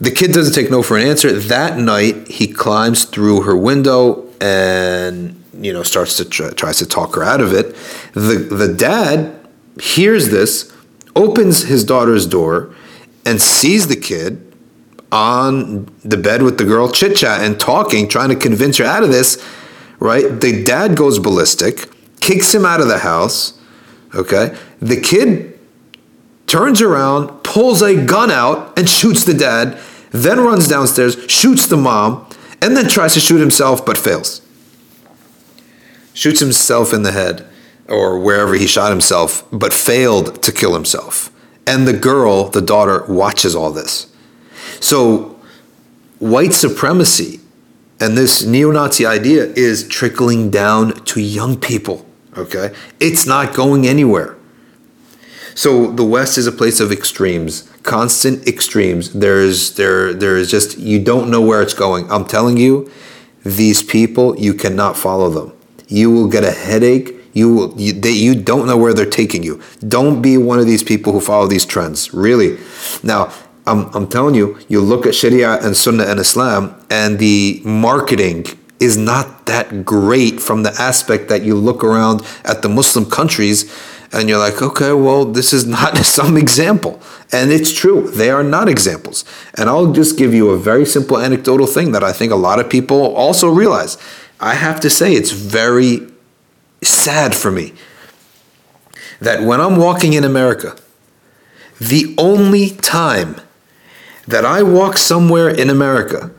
The 0.00 0.10
kid 0.10 0.32
doesn't 0.32 0.54
take 0.54 0.70
no 0.70 0.82
for 0.82 0.96
an 0.96 1.06
answer. 1.06 1.32
That 1.32 1.78
night, 1.78 2.28
he 2.28 2.46
climbs 2.46 3.04
through 3.04 3.42
her 3.42 3.56
window 3.56 4.28
and 4.40 5.42
you 5.60 5.72
know 5.72 5.82
starts 5.82 6.16
to 6.18 6.24
tries 6.24 6.78
to 6.78 6.86
talk 6.86 7.16
her 7.16 7.24
out 7.24 7.40
of 7.40 7.52
it. 7.52 7.74
The 8.14 8.36
the 8.50 8.72
dad 8.72 9.34
hears 9.80 10.28
this, 10.28 10.72
opens 11.16 11.62
his 11.62 11.84
daughter's 11.84 12.26
door, 12.26 12.74
and 13.26 13.40
sees 13.40 13.88
the 13.88 13.96
kid 13.96 14.44
on 15.10 15.86
the 16.04 16.16
bed 16.16 16.42
with 16.42 16.58
the 16.58 16.64
girl 16.64 16.90
chit 16.92 17.16
chat 17.16 17.40
and 17.40 17.58
talking, 17.58 18.08
trying 18.08 18.28
to 18.28 18.36
convince 18.36 18.76
her 18.78 18.84
out 18.84 19.02
of 19.02 19.10
this. 19.10 19.42
Right? 19.98 20.40
The 20.40 20.62
dad 20.62 20.96
goes 20.96 21.18
ballistic, 21.18 21.90
kicks 22.20 22.54
him 22.54 22.64
out 22.64 22.80
of 22.80 22.86
the 22.86 22.98
house. 22.98 23.58
Okay, 24.14 24.56
the 24.80 25.00
kid 25.00 25.57
turns 26.48 26.82
around, 26.82 27.28
pulls 27.44 27.80
a 27.80 28.04
gun 28.04 28.32
out, 28.32 28.76
and 28.76 28.88
shoots 28.88 29.24
the 29.24 29.34
dad 29.34 29.78
then 30.10 30.40
runs 30.40 30.68
downstairs, 30.68 31.16
shoots 31.28 31.66
the 31.66 31.76
mom, 31.76 32.26
and 32.62 32.76
then 32.76 32.88
tries 32.88 33.14
to 33.14 33.20
shoot 33.20 33.38
himself 33.38 33.84
but 33.84 33.96
fails. 33.98 34.42
Shoots 36.14 36.40
himself 36.40 36.92
in 36.92 37.02
the 37.02 37.12
head 37.12 37.46
or 37.88 38.18
wherever 38.18 38.54
he 38.54 38.66
shot 38.66 38.90
himself, 38.90 39.46
but 39.52 39.72
failed 39.72 40.42
to 40.42 40.52
kill 40.52 40.74
himself. 40.74 41.30
And 41.66 41.86
the 41.86 41.92
girl, 41.92 42.44
the 42.44 42.60
daughter, 42.60 43.04
watches 43.06 43.54
all 43.54 43.70
this. 43.70 44.12
So, 44.80 45.38
white 46.18 46.52
supremacy 46.52 47.40
and 48.00 48.16
this 48.16 48.44
neo 48.44 48.70
Nazi 48.70 49.04
idea 49.06 49.44
is 49.44 49.86
trickling 49.86 50.50
down 50.50 50.92
to 51.04 51.20
young 51.20 51.58
people. 51.58 52.06
Okay? 52.36 52.74
It's 53.00 53.26
not 53.26 53.54
going 53.54 53.86
anywhere. 53.86 54.37
So 55.58 55.90
the 55.90 56.04
West 56.04 56.38
is 56.38 56.46
a 56.46 56.52
place 56.52 56.78
of 56.78 56.92
extremes, 56.92 57.68
constant 57.82 58.46
extremes. 58.46 59.12
There's 59.12 59.74
there 59.74 60.14
there 60.14 60.36
is 60.36 60.52
just 60.52 60.78
you 60.78 61.00
don't 61.00 61.32
know 61.32 61.40
where 61.40 61.60
it's 61.60 61.74
going. 61.74 62.08
I'm 62.12 62.24
telling 62.24 62.58
you, 62.58 62.88
these 63.42 63.82
people 63.82 64.38
you 64.38 64.54
cannot 64.54 64.96
follow 64.96 65.28
them. 65.28 65.52
You 65.88 66.12
will 66.12 66.28
get 66.28 66.44
a 66.44 66.52
headache. 66.52 67.12
You 67.32 67.52
will 67.52 67.74
you, 67.76 67.92
they, 67.92 68.12
you 68.12 68.36
don't 68.40 68.68
know 68.68 68.76
where 68.76 68.94
they're 68.94 69.04
taking 69.22 69.42
you. 69.42 69.60
Don't 69.80 70.22
be 70.22 70.38
one 70.38 70.60
of 70.60 70.66
these 70.66 70.84
people 70.84 71.12
who 71.12 71.20
follow 71.20 71.48
these 71.48 71.66
trends. 71.66 72.14
Really. 72.14 72.56
Now, 73.02 73.32
I'm, 73.66 73.90
I'm 73.96 74.06
telling 74.06 74.36
you, 74.36 74.60
you 74.68 74.80
look 74.80 75.06
at 75.06 75.14
Sharia 75.16 75.58
and 75.58 75.76
Sunnah 75.76 76.04
and 76.04 76.20
Islam, 76.20 76.80
and 76.88 77.18
the 77.18 77.60
marketing 77.64 78.46
is 78.78 78.96
not 78.96 79.46
that 79.46 79.84
great 79.84 80.38
from 80.38 80.62
the 80.62 80.70
aspect 80.80 81.28
that 81.30 81.42
you 81.42 81.56
look 81.56 81.82
around 81.82 82.22
at 82.44 82.62
the 82.62 82.68
Muslim 82.68 83.10
countries 83.10 83.66
and 84.12 84.28
you're 84.28 84.38
like, 84.38 84.62
okay, 84.62 84.92
well, 84.92 85.24
this 85.24 85.52
is 85.52 85.66
not 85.66 85.96
some 86.04 86.36
example. 86.36 87.00
And 87.32 87.50
it's 87.50 87.72
true, 87.72 88.10
they 88.10 88.30
are 88.30 88.42
not 88.42 88.68
examples. 88.68 89.24
And 89.56 89.68
I'll 89.68 89.92
just 89.92 90.16
give 90.16 90.32
you 90.32 90.50
a 90.50 90.58
very 90.58 90.86
simple 90.86 91.18
anecdotal 91.18 91.66
thing 91.66 91.92
that 91.92 92.02
I 92.02 92.12
think 92.12 92.32
a 92.32 92.36
lot 92.36 92.58
of 92.58 92.70
people 92.70 93.14
also 93.14 93.48
realize. 93.48 93.98
I 94.40 94.54
have 94.54 94.80
to 94.80 94.90
say, 94.90 95.12
it's 95.12 95.32
very 95.32 96.08
sad 96.82 97.34
for 97.34 97.50
me 97.50 97.74
that 99.20 99.42
when 99.42 99.60
I'm 99.60 99.76
walking 99.76 100.12
in 100.12 100.24
America, 100.24 100.76
the 101.80 102.14
only 102.18 102.70
time 102.70 103.40
that 104.26 104.44
I 104.44 104.62
walk 104.62 104.96
somewhere 104.96 105.48
in 105.48 105.70
America 105.70 106.30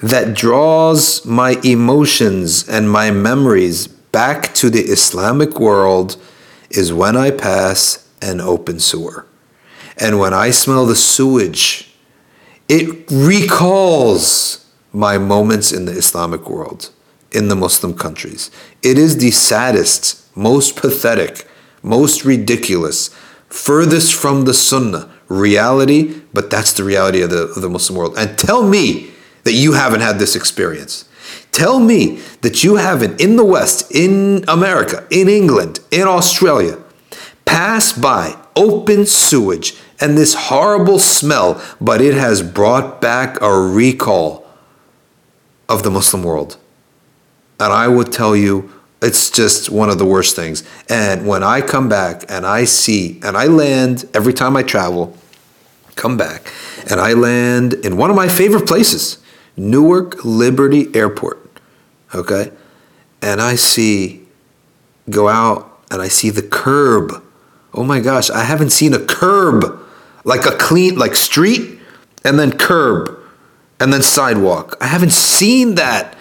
that 0.00 0.34
draws 0.34 1.24
my 1.24 1.58
emotions 1.64 2.68
and 2.68 2.90
my 2.90 3.10
memories 3.10 3.88
back 3.88 4.54
to 4.54 4.70
the 4.70 4.82
Islamic 4.82 5.58
world 5.58 6.16
is 6.70 6.92
when 6.92 7.16
I 7.16 7.30
pass 7.30 8.08
an 8.20 8.40
open 8.40 8.80
sewer. 8.80 9.26
And 9.96 10.18
when 10.18 10.32
I 10.32 10.50
smell 10.50 10.86
the 10.86 10.96
sewage, 10.96 11.94
it 12.68 13.10
recalls 13.10 14.66
my 14.92 15.18
moments 15.18 15.72
in 15.72 15.86
the 15.86 15.92
Islamic 15.92 16.48
world, 16.48 16.90
in 17.32 17.48
the 17.48 17.56
Muslim 17.56 17.94
countries. 17.94 18.50
It 18.82 18.98
is 18.98 19.18
the 19.18 19.30
saddest, 19.30 20.24
most 20.36 20.76
pathetic, 20.76 21.46
most 21.82 22.24
ridiculous, 22.24 23.08
furthest 23.48 24.14
from 24.14 24.44
the 24.44 24.54
Sunnah 24.54 25.10
reality, 25.28 26.22
but 26.32 26.50
that's 26.50 26.72
the 26.72 26.84
reality 26.84 27.22
of 27.22 27.30
the, 27.30 27.44
of 27.48 27.62
the 27.62 27.68
Muslim 27.68 27.98
world. 27.98 28.14
And 28.16 28.38
tell 28.38 28.62
me 28.66 29.10
that 29.44 29.52
you 29.52 29.72
haven't 29.72 30.00
had 30.00 30.18
this 30.18 30.36
experience. 30.36 31.08
Tell 31.52 31.80
me 31.80 32.20
that 32.42 32.62
you 32.62 32.76
haven't 32.76 33.20
in 33.20 33.36
the 33.36 33.44
West, 33.44 33.90
in 33.94 34.44
America, 34.46 35.06
in 35.10 35.28
England, 35.28 35.80
in 35.90 36.06
Australia, 36.06 36.78
passed 37.44 38.00
by 38.00 38.36
open 38.54 39.06
sewage 39.06 39.74
and 40.00 40.16
this 40.16 40.34
horrible 40.34 40.98
smell, 40.98 41.60
but 41.80 42.00
it 42.00 42.14
has 42.14 42.42
brought 42.42 43.00
back 43.00 43.40
a 43.40 43.60
recall 43.60 44.46
of 45.68 45.82
the 45.82 45.90
Muslim 45.90 46.22
world. 46.22 46.56
And 47.60 47.72
I 47.72 47.88
would 47.88 48.12
tell 48.12 48.36
you, 48.36 48.72
it's 49.00 49.30
just 49.30 49.70
one 49.70 49.90
of 49.90 49.98
the 49.98 50.04
worst 50.04 50.36
things. 50.36 50.64
And 50.88 51.26
when 51.26 51.42
I 51.42 51.60
come 51.60 51.88
back 51.88 52.24
and 52.28 52.46
I 52.46 52.64
see, 52.64 53.20
and 53.22 53.36
I 53.36 53.46
land 53.46 54.08
every 54.14 54.32
time 54.32 54.56
I 54.56 54.62
travel, 54.62 55.16
come 55.94 56.16
back, 56.16 56.52
and 56.90 57.00
I 57.00 57.12
land 57.12 57.74
in 57.74 57.96
one 57.96 58.10
of 58.10 58.16
my 58.16 58.28
favorite 58.28 58.66
places, 58.66 59.18
Newark 59.58 60.24
Liberty 60.24 60.94
Airport. 60.94 61.38
Okay? 62.14 62.52
And 63.20 63.40
I 63.40 63.56
see, 63.56 64.22
go 65.10 65.28
out 65.28 65.80
and 65.90 66.00
I 66.00 66.08
see 66.08 66.30
the 66.30 66.42
curb. 66.42 67.22
Oh 67.74 67.84
my 67.84 68.00
gosh, 68.00 68.30
I 68.30 68.44
haven't 68.44 68.70
seen 68.70 68.94
a 68.94 69.04
curb 69.04 69.78
like 70.24 70.46
a 70.46 70.52
clean, 70.52 70.96
like 70.96 71.16
street 71.16 71.78
and 72.24 72.38
then 72.38 72.56
curb 72.56 73.18
and 73.80 73.92
then 73.92 74.02
sidewalk. 74.02 74.76
I 74.80 74.86
haven't 74.86 75.12
seen 75.12 75.74
that 75.76 76.16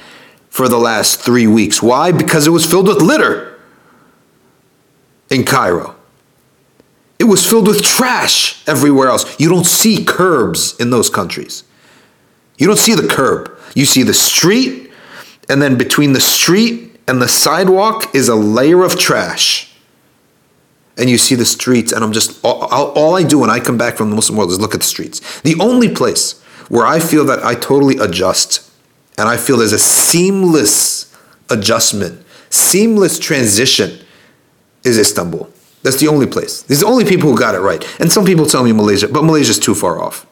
for 0.49 0.68
the 0.68 0.77
last 0.77 1.22
three 1.22 1.47
weeks. 1.47 1.81
Why? 1.81 2.11
Because 2.11 2.47
it 2.47 2.51
was 2.51 2.65
filled 2.65 2.88
with 2.88 3.01
litter 3.01 3.59
in 5.30 5.43
Cairo. 5.43 5.95
It 7.19 7.26
was 7.26 7.45
filled 7.47 7.68
with 7.68 7.84
trash 7.84 8.68
everywhere 8.68 9.09
else. 9.09 9.39
You 9.39 9.49
don't 9.49 9.65
see 9.65 10.03
curbs 10.03 10.76
in 10.80 10.89
those 10.89 11.09
countries. 11.09 11.64
You 12.57 12.67
don't 12.67 12.77
see 12.77 12.95
the 12.95 13.07
curb. 13.07 13.51
You 13.75 13.85
see 13.85 14.03
the 14.03 14.13
street, 14.13 14.91
and 15.49 15.61
then 15.61 15.77
between 15.77 16.13
the 16.13 16.19
street 16.19 16.99
and 17.07 17.21
the 17.21 17.27
sidewalk 17.27 18.15
is 18.15 18.27
a 18.27 18.35
layer 18.35 18.84
of 18.84 18.97
trash. 18.99 19.73
And 20.97 21.09
you 21.09 21.17
see 21.17 21.35
the 21.35 21.45
streets, 21.45 21.91
and 21.91 22.03
I'm 22.03 22.11
just, 22.11 22.43
all, 22.43 22.63
all 22.63 23.15
I 23.15 23.23
do 23.23 23.39
when 23.39 23.51
I 23.51 23.59
come 23.59 23.77
back 23.77 23.95
from 23.95 24.09
the 24.09 24.15
Muslim 24.15 24.38
world 24.38 24.51
is 24.51 24.59
look 24.59 24.73
at 24.73 24.79
the 24.79 24.88
streets. 24.88 25.41
The 25.41 25.55
only 25.59 25.93
place 25.93 26.41
where 26.69 26.88
I 26.88 26.99
feel 26.99 27.23
that 27.25 27.43
I 27.43 27.53
totally 27.53 27.97
adjust 27.97 28.67
and 29.17 29.27
I 29.27 29.38
feel 29.38 29.57
there's 29.57 29.73
a 29.73 29.79
seamless 29.79 31.15
adjustment, 31.49 32.23
seamless 32.49 33.17
transition 33.19 33.99
is 34.84 34.97
Istanbul. 34.97 35.51
That's 35.84 35.99
the 35.99 36.07
only 36.07 36.27
place. 36.27 36.63
These 36.63 36.81
are 36.81 36.85
the 36.85 36.91
only 36.91 37.05
people 37.05 37.31
who 37.31 37.38
got 37.38 37.55
it 37.55 37.59
right. 37.59 37.84
And 37.99 38.11
some 38.11 38.25
people 38.25 38.45
tell 38.45 38.63
me 38.63 38.71
Malaysia, 38.73 39.07
but 39.07 39.23
Malaysia's 39.23 39.59
too 39.59 39.73
far 39.73 40.01
off. 40.01 40.25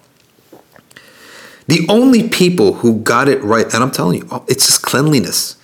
The 1.67 1.85
only 1.89 2.29
people 2.29 2.75
who 2.75 2.99
got 2.99 3.27
it 3.27 3.41
right, 3.43 3.65
and 3.73 3.83
I'm 3.83 3.91
telling 3.91 4.21
you, 4.21 4.27
oh, 4.31 4.45
it's 4.47 4.65
just 4.67 4.81
cleanliness. 4.81 5.57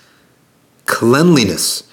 Cleanliness. 0.86 1.88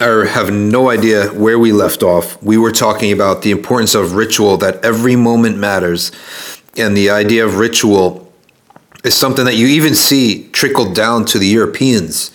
I 0.02 0.26
have 0.26 0.52
no 0.52 0.90
idea 0.90 1.28
where 1.28 1.60
we 1.60 1.72
left 1.72 2.02
off. 2.02 2.42
We 2.42 2.58
were 2.58 2.72
talking 2.72 3.12
about 3.12 3.44
the 3.44 3.52
importance 3.52 3.94
of 3.94 4.14
ritual, 4.14 4.58
that 4.58 4.84
every 4.84 5.16
moment 5.16 5.60
matters. 5.60 6.12
And 6.76 6.98
the 6.98 7.12
idea 7.12 7.46
of 7.46 7.60
ritual 7.60 8.34
is 9.04 9.16
something 9.16 9.46
that 9.46 9.58
you 9.58 9.68
even 9.68 9.94
see 9.94 10.50
trickled 10.50 10.96
down 10.96 11.26
to 11.26 11.38
the 11.38 11.46
Europeans. 11.46 12.32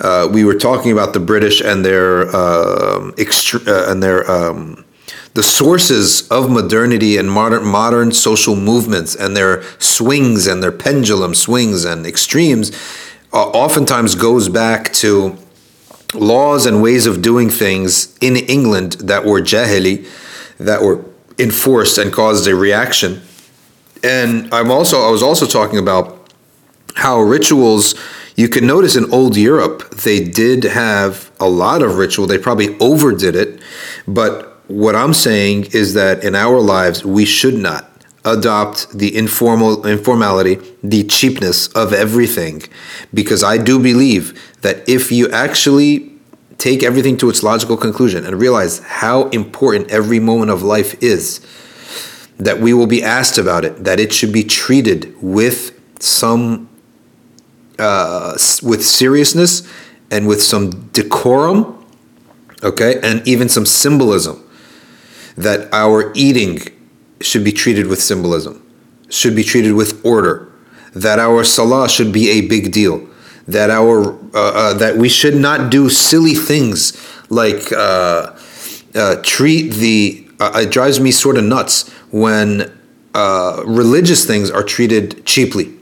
Uh, 0.00 0.28
we 0.30 0.44
were 0.44 0.54
talking 0.54 0.92
about 0.92 1.14
the 1.14 1.20
British 1.20 1.62
and 1.62 1.82
their 1.82 2.24
um, 2.28 3.12
extre- 3.12 3.66
uh, 3.66 3.90
and 3.90 4.02
their 4.02 4.30
um, 4.30 4.84
the 5.32 5.42
sources 5.42 6.28
of 6.28 6.50
modernity 6.50 7.16
and 7.16 7.30
modern 7.30 7.64
modern 7.64 8.12
social 8.12 8.54
movements 8.54 9.14
and 9.14 9.36
their 9.36 9.62
swings 9.78 10.46
and 10.46 10.62
their 10.62 10.72
pendulum 10.72 11.34
swings 11.34 11.84
and 11.84 12.06
extremes 12.06 12.70
uh, 13.32 13.48
oftentimes 13.50 14.14
goes 14.14 14.48
back 14.48 14.92
to 14.92 15.36
laws 16.14 16.66
and 16.66 16.82
ways 16.82 17.06
of 17.06 17.22
doing 17.22 17.50
things 17.50 18.16
in 18.20 18.36
England 18.36 18.92
that 18.94 19.24
were 19.24 19.40
jahili, 19.40 20.06
that 20.58 20.82
were 20.82 21.04
enforced 21.38 21.98
and 21.98 22.12
caused 22.12 22.46
a 22.46 22.54
reaction. 22.54 23.20
And 24.02 24.52
I'm 24.52 24.70
also 24.70 25.00
I 25.00 25.10
was 25.10 25.22
also 25.22 25.46
talking 25.46 25.78
about 25.78 26.32
how 26.94 27.20
rituals 27.20 27.94
you 28.36 28.48
can 28.48 28.66
notice 28.66 28.96
in 28.96 29.12
old 29.12 29.36
Europe 29.36 29.90
they 29.90 30.22
did 30.24 30.64
have 30.64 31.30
a 31.40 31.48
lot 31.48 31.82
of 31.82 31.96
ritual. 31.96 32.26
They 32.26 32.38
probably 32.38 32.78
overdid 32.78 33.34
it, 33.34 33.60
but 34.06 34.62
what 34.68 34.94
I'm 34.94 35.14
saying 35.14 35.68
is 35.72 35.94
that 35.94 36.22
in 36.22 36.34
our 36.34 36.60
lives 36.60 37.04
we 37.04 37.24
should 37.24 37.54
not 37.54 37.88
adopt 38.24 38.90
the 38.96 39.16
informal 39.16 39.86
informality, 39.86 40.58
the 40.82 41.04
cheapness 41.04 41.68
of 41.68 41.92
everything 41.92 42.62
because 43.14 43.42
I 43.42 43.58
do 43.58 43.80
believe 43.80 44.47
that 44.62 44.88
if 44.88 45.12
you 45.12 45.30
actually 45.30 46.12
take 46.58 46.82
everything 46.82 47.16
to 47.16 47.30
its 47.30 47.42
logical 47.42 47.76
conclusion 47.76 48.26
and 48.26 48.40
realize 48.40 48.80
how 48.80 49.28
important 49.28 49.90
every 49.90 50.18
moment 50.18 50.50
of 50.50 50.62
life 50.62 51.00
is, 51.02 51.40
that 52.38 52.60
we 52.60 52.72
will 52.72 52.86
be 52.86 53.02
asked 53.02 53.38
about 53.38 53.64
it, 53.64 53.84
that 53.84 53.98
it 53.98 54.12
should 54.12 54.32
be 54.32 54.44
treated 54.44 55.14
with 55.22 55.78
some 56.00 56.68
uh, 57.78 58.36
with 58.62 58.84
seriousness 58.84 59.68
and 60.10 60.26
with 60.26 60.42
some 60.42 60.88
decorum, 60.88 61.84
okay, 62.62 62.98
and 63.02 63.26
even 63.26 63.48
some 63.48 63.66
symbolism. 63.66 64.44
That 65.36 65.72
our 65.72 66.12
eating 66.16 66.58
should 67.20 67.44
be 67.44 67.52
treated 67.52 67.86
with 67.86 68.02
symbolism, 68.02 68.64
should 69.08 69.36
be 69.36 69.44
treated 69.44 69.74
with 69.74 70.04
order, 70.04 70.50
that 70.94 71.20
our 71.20 71.44
salah 71.44 71.88
should 71.88 72.12
be 72.12 72.30
a 72.30 72.40
big 72.42 72.72
deal, 72.72 73.07
that 73.48 73.70
our 73.70 74.12
uh, 74.12 74.18
uh, 74.34 74.74
that 74.74 74.96
we 74.96 75.08
should 75.08 75.34
not 75.34 75.70
do 75.70 75.88
silly 75.88 76.34
things 76.34 76.92
like 77.30 77.72
uh, 77.72 78.36
uh 78.94 79.16
treat 79.22 79.72
the. 79.72 80.24
It 80.40 80.70
drives 80.70 81.00
me 81.00 81.10
sort 81.10 81.36
of 81.36 81.42
nuts 81.44 81.90
when 82.12 82.72
religious 83.66 84.24
things 84.24 84.52
are 84.52 84.62
treated 84.62 85.26
cheaply, 85.26 85.74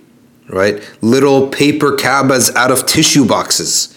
right? 0.48 0.82
Little 1.02 1.48
paper 1.48 1.92
Kaabas 1.92 2.54
out 2.54 2.70
of 2.70 2.86
tissue 2.86 3.26
boxes 3.26 3.94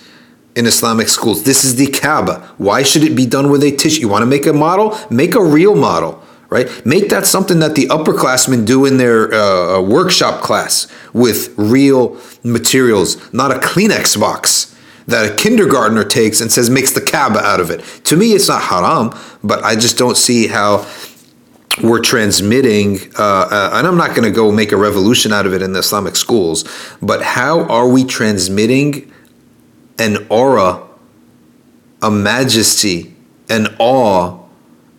in 0.57 0.65
Islamic 0.65 1.07
schools. 1.07 1.43
This 1.43 1.63
is 1.63 1.77
the 1.77 1.87
Kaaba. 1.87 2.53
Why 2.57 2.83
should 2.83 3.03
it 3.03 3.15
be 3.15 3.25
done 3.25 3.49
with 3.49 3.63
a 3.63 3.71
tissue? 3.71 4.01
You 4.01 4.09
want 4.09 4.23
to 4.23 4.25
make 4.25 4.45
a 4.45 4.51
model? 4.51 4.99
Make 5.09 5.35
a 5.35 5.43
real 5.43 5.75
model 5.75 6.21
right? 6.49 6.85
Make 6.85 7.09
that 7.09 7.25
something 7.25 7.59
that 7.59 7.75
the 7.75 7.87
upperclassmen 7.87 8.65
do 8.65 8.85
in 8.85 8.97
their 8.97 9.33
uh, 9.33 9.81
workshop 9.81 10.41
class 10.41 10.87
with 11.13 11.53
real 11.57 12.17
materials, 12.43 13.31
not 13.33 13.51
a 13.51 13.59
Kleenex 13.59 14.19
box 14.19 14.75
that 15.07 15.31
a 15.31 15.35
kindergartner 15.35 16.03
takes 16.03 16.39
and 16.39 16.51
says 16.51 16.69
makes 16.69 16.91
the 16.91 17.01
Kaaba 17.01 17.39
out 17.39 17.59
of 17.59 17.71
it. 17.71 17.81
To 18.05 18.15
me, 18.15 18.33
it's 18.33 18.47
not 18.47 18.61
haram, 18.61 19.11
but 19.43 19.63
I 19.63 19.75
just 19.75 19.97
don't 19.97 20.15
see 20.15 20.47
how 20.47 20.87
we're 21.81 22.01
transmitting, 22.01 22.99
uh, 23.17 23.47
uh, 23.51 23.71
and 23.73 23.87
I'm 23.87 23.97
not 23.97 24.09
going 24.09 24.23
to 24.23 24.31
go 24.31 24.51
make 24.51 24.71
a 24.71 24.77
revolution 24.77 25.31
out 25.31 25.45
of 25.45 25.53
it 25.53 25.61
in 25.61 25.73
the 25.73 25.79
Islamic 25.79 26.15
schools, 26.15 26.63
but 27.01 27.23
how 27.23 27.63
are 27.65 27.87
we 27.87 28.03
transmitting 28.03 29.11
an 29.97 30.27
aura, 30.29 30.83
a 32.01 32.11
majesty, 32.11 33.15
an 33.49 33.75
awe 33.79 34.39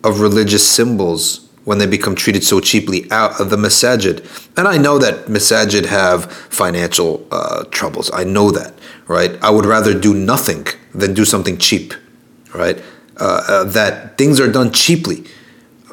of 0.03 0.19
religious 0.19 0.67
symbols 0.67 1.47
when 1.63 1.77
they 1.77 1.85
become 1.85 2.15
treated 2.15 2.43
so 2.43 2.59
cheaply 2.59 3.09
out 3.11 3.39
of 3.39 3.49
the 3.49 3.55
masajid. 3.55 4.25
And 4.57 4.67
I 4.67 4.77
know 4.77 4.97
that 4.97 5.25
masajid 5.27 5.85
have 5.85 6.31
financial 6.31 7.25
uh, 7.31 7.65
troubles. 7.65 8.09
I 8.13 8.23
know 8.23 8.51
that, 8.51 8.73
right? 9.07 9.37
I 9.43 9.51
would 9.51 9.65
rather 9.65 9.97
do 9.97 10.13
nothing 10.13 10.65
than 10.93 11.13
do 11.13 11.23
something 11.23 11.57
cheap, 11.57 11.93
right? 12.53 12.81
Uh, 13.17 13.43
uh, 13.47 13.63
that 13.65 14.17
things 14.17 14.39
are 14.39 14.51
done 14.51 14.71
cheaply. 14.71 15.25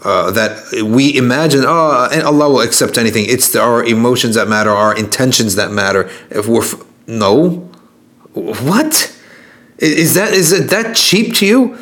Uh, 0.04 0.30
that 0.30 0.72
we 0.84 1.16
imagine, 1.16 1.64
oh, 1.66 2.08
and 2.12 2.22
Allah 2.22 2.48
will 2.48 2.60
accept 2.60 2.96
anything. 2.96 3.26
It's 3.28 3.50
the, 3.50 3.60
our 3.60 3.84
emotions 3.84 4.36
that 4.36 4.46
matter, 4.46 4.70
our 4.70 4.96
intentions 4.96 5.56
that 5.56 5.72
matter. 5.72 6.08
If 6.30 6.46
we're 6.46 6.62
f- 6.62 6.84
no, 7.08 7.68
what 8.32 9.12
is 9.78 10.14
that? 10.14 10.32
Is 10.32 10.52
it 10.52 10.70
that 10.70 10.94
cheap 10.94 11.34
to 11.36 11.46
you? 11.46 11.78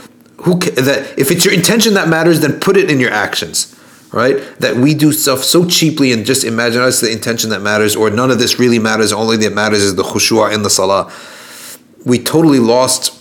Who 0.46 0.58
that 0.58 1.18
if 1.18 1.30
it's 1.30 1.44
your 1.44 1.52
intention 1.52 1.94
that 1.94 2.08
matters, 2.08 2.40
then 2.40 2.58
put 2.58 2.76
it 2.76 2.90
in 2.90 2.98
your 2.98 3.12
actions 3.12 3.76
right? 4.12 4.36
That 4.60 4.76
we 4.76 4.94
do 4.94 5.12
stuff 5.12 5.44
so 5.44 5.66
cheaply 5.66 6.12
and 6.12 6.24
just 6.24 6.42
imagine 6.42 6.80
us 6.80 7.00
the 7.00 7.12
intention 7.12 7.50
that 7.50 7.60
matters, 7.60 7.94
or 7.94 8.08
none 8.08 8.30
of 8.30 8.38
this 8.38 8.58
really 8.58 8.78
matters. 8.78 9.12
Only 9.12 9.36
that 9.38 9.52
matters 9.52 9.82
is 9.82 9.94
the 9.94 10.02
khushu'ah 10.02 10.54
in 10.54 10.62
the 10.62 10.70
salah. 10.70 11.12
We 12.04 12.18
totally 12.22 12.58
lost 12.58 13.12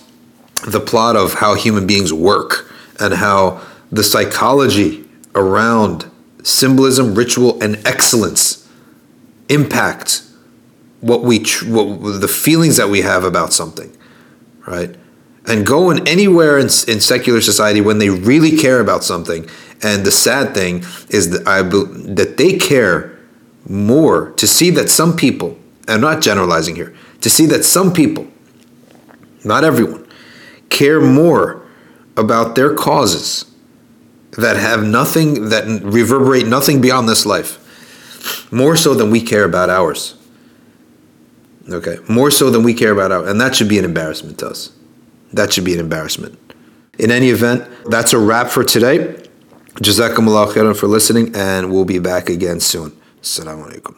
the 0.65 0.79
plot 0.79 1.15
of 1.15 1.33
how 1.33 1.55
human 1.55 1.85
beings 1.85 2.13
work 2.13 2.71
and 2.99 3.15
how 3.15 3.61
the 3.91 4.03
psychology 4.03 5.05
around 5.33 6.09
symbolism, 6.43 7.13
ritual, 7.13 7.61
and 7.61 7.75
excellence 7.85 8.67
impact 9.49 10.23
what 11.01 11.23
we 11.23 11.39
tr- 11.39 11.69
what, 11.69 12.21
the 12.21 12.27
feelings 12.27 12.77
that 12.77 12.89
we 12.89 13.01
have 13.01 13.23
about 13.23 13.51
something, 13.51 13.95
right? 14.65 14.95
And 15.47 15.65
going 15.65 16.07
anywhere 16.07 16.57
in, 16.57 16.65
in 16.65 16.99
secular 16.99 17.41
society 17.41 17.81
when 17.81 17.99
they 17.99 18.09
really 18.09 18.57
care 18.57 18.79
about 18.79 19.03
something. 19.03 19.47
And 19.83 20.05
the 20.05 20.11
sad 20.11 20.53
thing 20.55 20.83
is 21.09 21.29
that 21.31 21.47
I 21.47 21.61
that 21.61 22.37
they 22.37 22.57
care 22.57 23.19
more 23.67 24.31
to 24.31 24.47
see 24.47 24.69
that 24.71 24.89
some 24.89 25.15
people, 25.15 25.57
I'm 25.87 26.01
not 26.01 26.21
generalizing 26.21 26.75
here, 26.75 26.95
to 27.21 27.29
see 27.29 27.45
that 27.47 27.63
some 27.63 27.93
people, 27.93 28.27
not 29.43 29.63
everyone, 29.63 30.07
care 30.69 31.01
more 31.01 31.63
about 32.17 32.55
their 32.55 32.73
causes 32.73 33.45
that 34.37 34.57
have 34.57 34.83
nothing 34.83 35.49
that 35.49 35.65
reverberate 35.83 36.47
nothing 36.47 36.81
beyond 36.81 37.07
this 37.07 37.25
life 37.25 37.61
more 38.51 38.75
so 38.75 38.93
than 38.93 39.11
we 39.11 39.21
care 39.21 39.43
about 39.43 39.69
ours. 39.69 40.15
Okay? 41.69 41.97
More 42.07 42.31
so 42.31 42.49
than 42.49 42.63
we 42.63 42.73
care 42.73 42.91
about 42.91 43.11
ours 43.11 43.29
and 43.29 43.39
that 43.41 43.55
should 43.55 43.69
be 43.69 43.77
an 43.77 43.85
embarrassment 43.85 44.37
to 44.39 44.47
us 44.47 44.71
that 45.35 45.53
should 45.53 45.65
be 45.65 45.73
an 45.73 45.79
embarrassment. 45.79 46.39
In 46.97 47.11
any 47.11 47.29
event 47.29 47.67
that's 47.85 48.13
a 48.13 48.19
wrap 48.19 48.47
for 48.49 48.63
today. 48.63 49.21
Jazakumullah 49.75 50.47
khairan 50.53 50.75
for 50.75 50.87
listening 50.87 51.35
and 51.35 51.71
we'll 51.71 51.85
be 51.85 51.99
back 51.99 52.29
again 52.29 52.59
soon. 52.59 52.91
Assalamu 53.21 53.69
alaikum. 53.69 53.95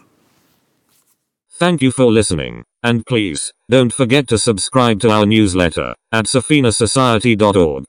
Thank 1.60 1.82
you 1.82 1.92
for 1.92 2.06
listening, 2.06 2.66
and 2.84 3.04
please, 3.04 3.52
don't 3.68 3.92
forget 3.92 4.28
to 4.28 4.38
subscribe 4.38 5.00
to 5.00 5.10
our 5.10 5.26
newsletter 5.26 5.96
at 6.12 6.26
safinasociety.org. 6.26 7.88